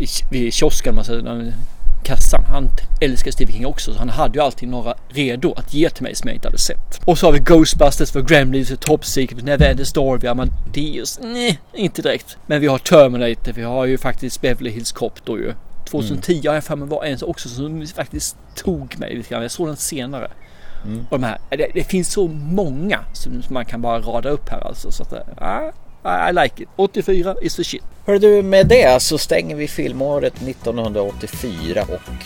i 0.00 0.06
vid 0.30 0.54
kiosken, 0.54 0.94
man 0.94 1.04
säger, 1.04 1.54
kassan. 2.04 2.44
Han 2.44 2.68
älskar 3.00 3.30
Stephen 3.30 3.54
King 3.54 3.66
också 3.66 3.92
så 3.92 3.98
han 3.98 4.08
hade 4.08 4.38
ju 4.38 4.44
alltid 4.44 4.68
några 4.68 4.94
redo 5.08 5.52
att 5.56 5.74
ge 5.74 5.90
till 5.90 6.02
mig 6.02 6.14
som 6.14 6.28
jag 6.28 6.36
inte 6.36 6.48
hade 6.48 6.58
sett. 6.58 7.00
Och 7.04 7.18
så 7.18 7.26
har 7.26 7.32
vi 7.32 7.38
Ghostbusters 7.38 8.10
för 8.10 8.22
Gremlins 8.22 8.70
och 8.70 8.80
Top 8.80 9.04
Secret, 9.04 9.44
Neverending 9.44 9.86
Story, 9.86 10.18
vi 10.20 10.26
har 10.26 10.32
Amadeus, 10.32 11.18
nej, 11.22 11.60
inte 11.74 12.02
direkt. 12.02 12.36
Men 12.46 12.60
vi 12.60 12.66
har 12.66 12.78
Terminator, 12.78 13.52
vi 13.52 13.62
har 13.62 13.84
ju 13.84 13.98
faktiskt 13.98 14.40
Beverly 14.40 14.70
Hills 14.70 14.92
Cop 14.92 15.24
då 15.24 15.38
ju. 15.38 15.52
2010 15.84 16.32
mm. 16.32 16.46
har 16.46 16.54
jag 16.54 16.64
för 16.64 16.76
mig 16.76 16.88
var 16.88 17.04
en 17.04 17.18
också 17.22 17.48
som 17.48 17.86
faktiskt 17.86 18.36
tog 18.54 18.98
mig 18.98 19.16
lite 19.16 19.28
grann. 19.28 19.42
Jag 19.42 19.50
såg 19.50 19.66
den 19.66 19.76
senare. 19.76 20.30
Mm. 20.84 21.06
Och 21.10 21.20
de 21.20 21.26
här, 21.26 21.38
det, 21.50 21.70
det, 21.74 21.84
finns 21.84 22.12
så 22.12 22.28
många 22.28 23.00
som 23.12 23.42
man 23.48 23.64
kan 23.64 23.80
bara 23.80 24.00
rada 24.00 24.28
upp 24.28 24.48
här 24.48 24.66
alltså. 24.66 24.90
Så 24.92 25.02
att, 25.02 25.12
äh, 25.12 26.30
i 26.30 26.32
like 26.32 26.62
it. 26.62 26.68
84 26.76 27.36
is 27.42 27.56
the 27.56 27.64
shit. 27.64 27.82
Hör 28.06 28.18
du, 28.18 28.42
med 28.42 28.66
det 28.66 29.02
så 29.02 29.18
stänger 29.18 29.56
vi 29.56 29.68
filmåret 29.68 30.42
1984 30.42 31.82
och 31.82 32.24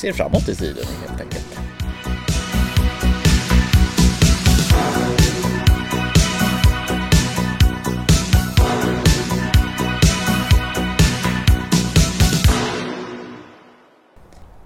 ser 0.00 0.12
framåt 0.12 0.48
i 0.48 0.54
tiden 0.54 0.84
helt 1.06 1.20
enkelt. 1.20 1.58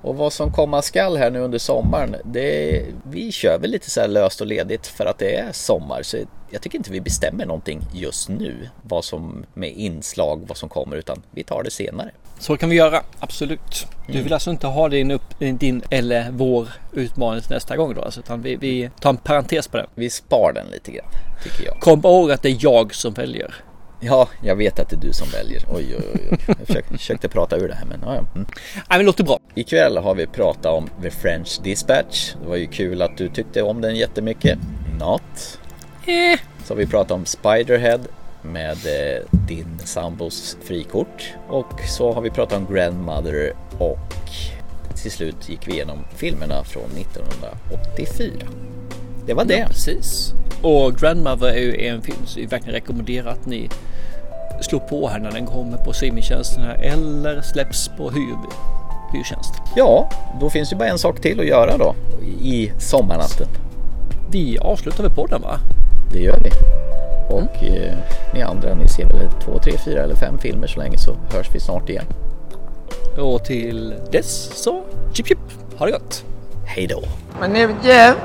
Och 0.06 0.16
vad 0.16 0.32
som 0.32 0.52
komma 0.52 0.82
skall 0.82 1.16
här 1.16 1.30
nu 1.30 1.40
under 1.40 1.58
sommaren, 1.58 2.16
det, 2.24 2.82
vi 3.02 3.32
kör 3.32 3.58
väl 3.58 3.70
lite 3.70 3.90
så 3.90 4.06
löst 4.06 4.40
och 4.40 4.46
ledigt 4.46 4.86
för 4.86 5.06
att 5.06 5.18
det 5.18 5.36
är 5.36 5.52
sommar. 5.52 6.02
Så 6.02 6.16
jag 6.50 6.62
tycker 6.62 6.78
inte 6.78 6.90
vi 6.90 7.00
bestämmer 7.00 7.46
någonting 7.46 7.80
just 7.92 8.28
nu, 8.28 8.68
vad 8.82 9.04
som 9.04 9.44
med 9.54 9.72
inslag, 9.72 10.44
vad 10.48 10.56
som 10.56 10.68
kommer, 10.68 10.96
utan 10.96 11.22
vi 11.30 11.44
tar 11.44 11.62
det 11.62 11.70
senare. 11.70 12.10
Så 12.38 12.56
kan 12.56 12.68
vi 12.68 12.76
göra, 12.76 13.02
absolut. 13.18 13.86
Du 14.06 14.12
vill 14.12 14.20
mm. 14.20 14.32
alltså 14.32 14.50
inte 14.50 14.66
ha 14.66 14.88
din, 14.88 15.10
upp, 15.10 15.38
din 15.38 15.82
eller 15.90 16.30
vår 16.30 16.68
utmaning 16.92 17.42
till 17.42 17.52
nästa 17.52 17.76
gång 17.76 17.94
då, 17.94 18.02
alltså, 18.02 18.20
utan 18.20 18.42
vi, 18.42 18.56
vi 18.56 18.90
tar 19.00 19.10
en 19.10 19.16
parentes 19.16 19.68
på 19.68 19.76
det. 19.76 19.86
Vi 19.94 20.10
spar 20.10 20.52
den 20.54 20.66
lite 20.66 20.90
grann, 20.92 21.08
tycker 21.42 21.64
jag. 21.64 21.80
Kom 21.80 21.98
ihåg 21.98 22.30
att 22.30 22.42
det 22.42 22.48
är 22.48 22.56
jag 22.60 22.94
som 22.94 23.12
väljer. 23.12 23.54
Ja, 24.00 24.28
jag 24.42 24.56
vet 24.56 24.78
att 24.78 24.88
det 24.88 24.96
är 24.96 25.00
du 25.00 25.12
som 25.12 25.28
väljer. 25.28 25.62
Oj, 25.68 25.96
oj, 25.98 26.04
oj. 26.14 26.38
Jag 26.46 26.66
försökte, 26.66 26.98
försökte 26.98 27.28
prata 27.28 27.56
ur 27.56 27.68
det 27.68 27.74
här, 27.74 27.86
men 27.86 28.00
ja, 28.02 28.14
ja. 28.14 28.24
Mm. 28.34 28.46
Nej, 28.74 28.98
men 28.98 29.06
låter 29.06 29.24
bra. 29.24 29.38
Ikväll 29.54 29.96
har 29.96 30.14
vi 30.14 30.26
pratat 30.26 30.72
om 30.72 30.88
The 31.02 31.10
French 31.10 31.60
Dispatch. 31.62 32.34
Det 32.42 32.48
var 32.48 32.56
ju 32.56 32.66
kul 32.66 33.02
att 33.02 33.16
du 33.16 33.28
tyckte 33.28 33.62
om 33.62 33.80
den 33.80 33.96
jättemycket. 33.96 34.58
Not. 34.98 35.58
Eh. 36.06 36.40
Så 36.64 36.74
har 36.74 36.78
vi 36.78 36.86
pratat 36.86 37.10
om 37.10 37.26
Spiderhead 37.26 38.00
med 38.42 38.76
eh, 38.86 39.22
din 39.30 39.78
sambos 39.84 40.56
frikort. 40.64 41.34
Och 41.48 41.80
så 41.88 42.12
har 42.12 42.22
vi 42.22 42.30
pratat 42.30 42.58
om 42.58 42.74
Grandmother 42.74 43.52
och 43.78 43.98
till 45.02 45.10
slut 45.10 45.48
gick 45.48 45.68
vi 45.68 45.72
igenom 45.72 45.98
filmerna 46.16 46.64
från 46.64 46.90
1984. 46.96 48.30
Det 49.26 49.34
var 49.34 49.44
det. 49.44 49.58
Ja, 49.58 49.66
precis. 49.66 50.32
Och 50.62 50.96
Grandmother 50.96 51.48
är 51.48 51.60
ju 51.60 51.86
en 51.86 52.02
film 52.02 52.26
som 52.26 52.40
vi 52.40 52.46
verkligen 52.46 52.74
rekommenderar 52.74 53.30
att 53.30 53.46
ni 53.46 53.68
slår 54.60 54.80
på 54.80 55.08
här 55.08 55.18
när 55.18 55.30
den 55.30 55.46
kommer 55.46 55.76
på 55.76 55.92
streamingtjänsten 55.92 56.62
här 56.62 56.74
eller 56.82 57.42
släpps 57.42 57.90
på 57.96 58.10
hyr, 58.10 58.36
hyrtjänst. 59.12 59.54
Ja, 59.76 60.10
då 60.40 60.50
finns 60.50 60.70
det 60.70 60.76
bara 60.76 60.88
en 60.88 60.98
sak 60.98 61.20
till 61.20 61.40
att 61.40 61.46
göra 61.46 61.76
då 61.76 61.94
i 62.42 62.72
sommarnatten. 62.78 63.46
Vi 64.30 64.58
avslutar 64.58 65.02
väl 65.02 65.12
podden 65.12 65.42
va? 65.42 65.58
Det 66.12 66.18
gör 66.18 66.38
vi. 66.38 66.50
Och 67.34 67.62
mm. 67.62 67.82
eh, 67.82 67.98
ni 68.34 68.42
andra, 68.42 68.74
ni 68.74 68.88
ser 68.88 69.08
väl 69.08 69.28
två, 69.44 69.58
tre, 69.58 69.72
fyra 69.84 70.02
eller 70.02 70.14
fem 70.14 70.38
filmer 70.38 70.66
så 70.66 70.80
länge 70.80 70.98
så 70.98 71.16
hörs 71.32 71.54
vi 71.54 71.60
snart 71.60 71.88
igen. 71.88 72.04
Och 73.18 73.44
till 73.44 73.94
dess 74.12 74.62
så 74.62 74.82
chip 75.12 75.26
chip, 75.26 75.38
ha 75.76 75.86
det 75.86 75.92
gott! 75.92 76.24
Hej 76.66 76.86
då! 76.86 77.02
My 77.40 77.46
name 77.48 77.70
is 77.70 77.86
Jeff. 77.86 78.16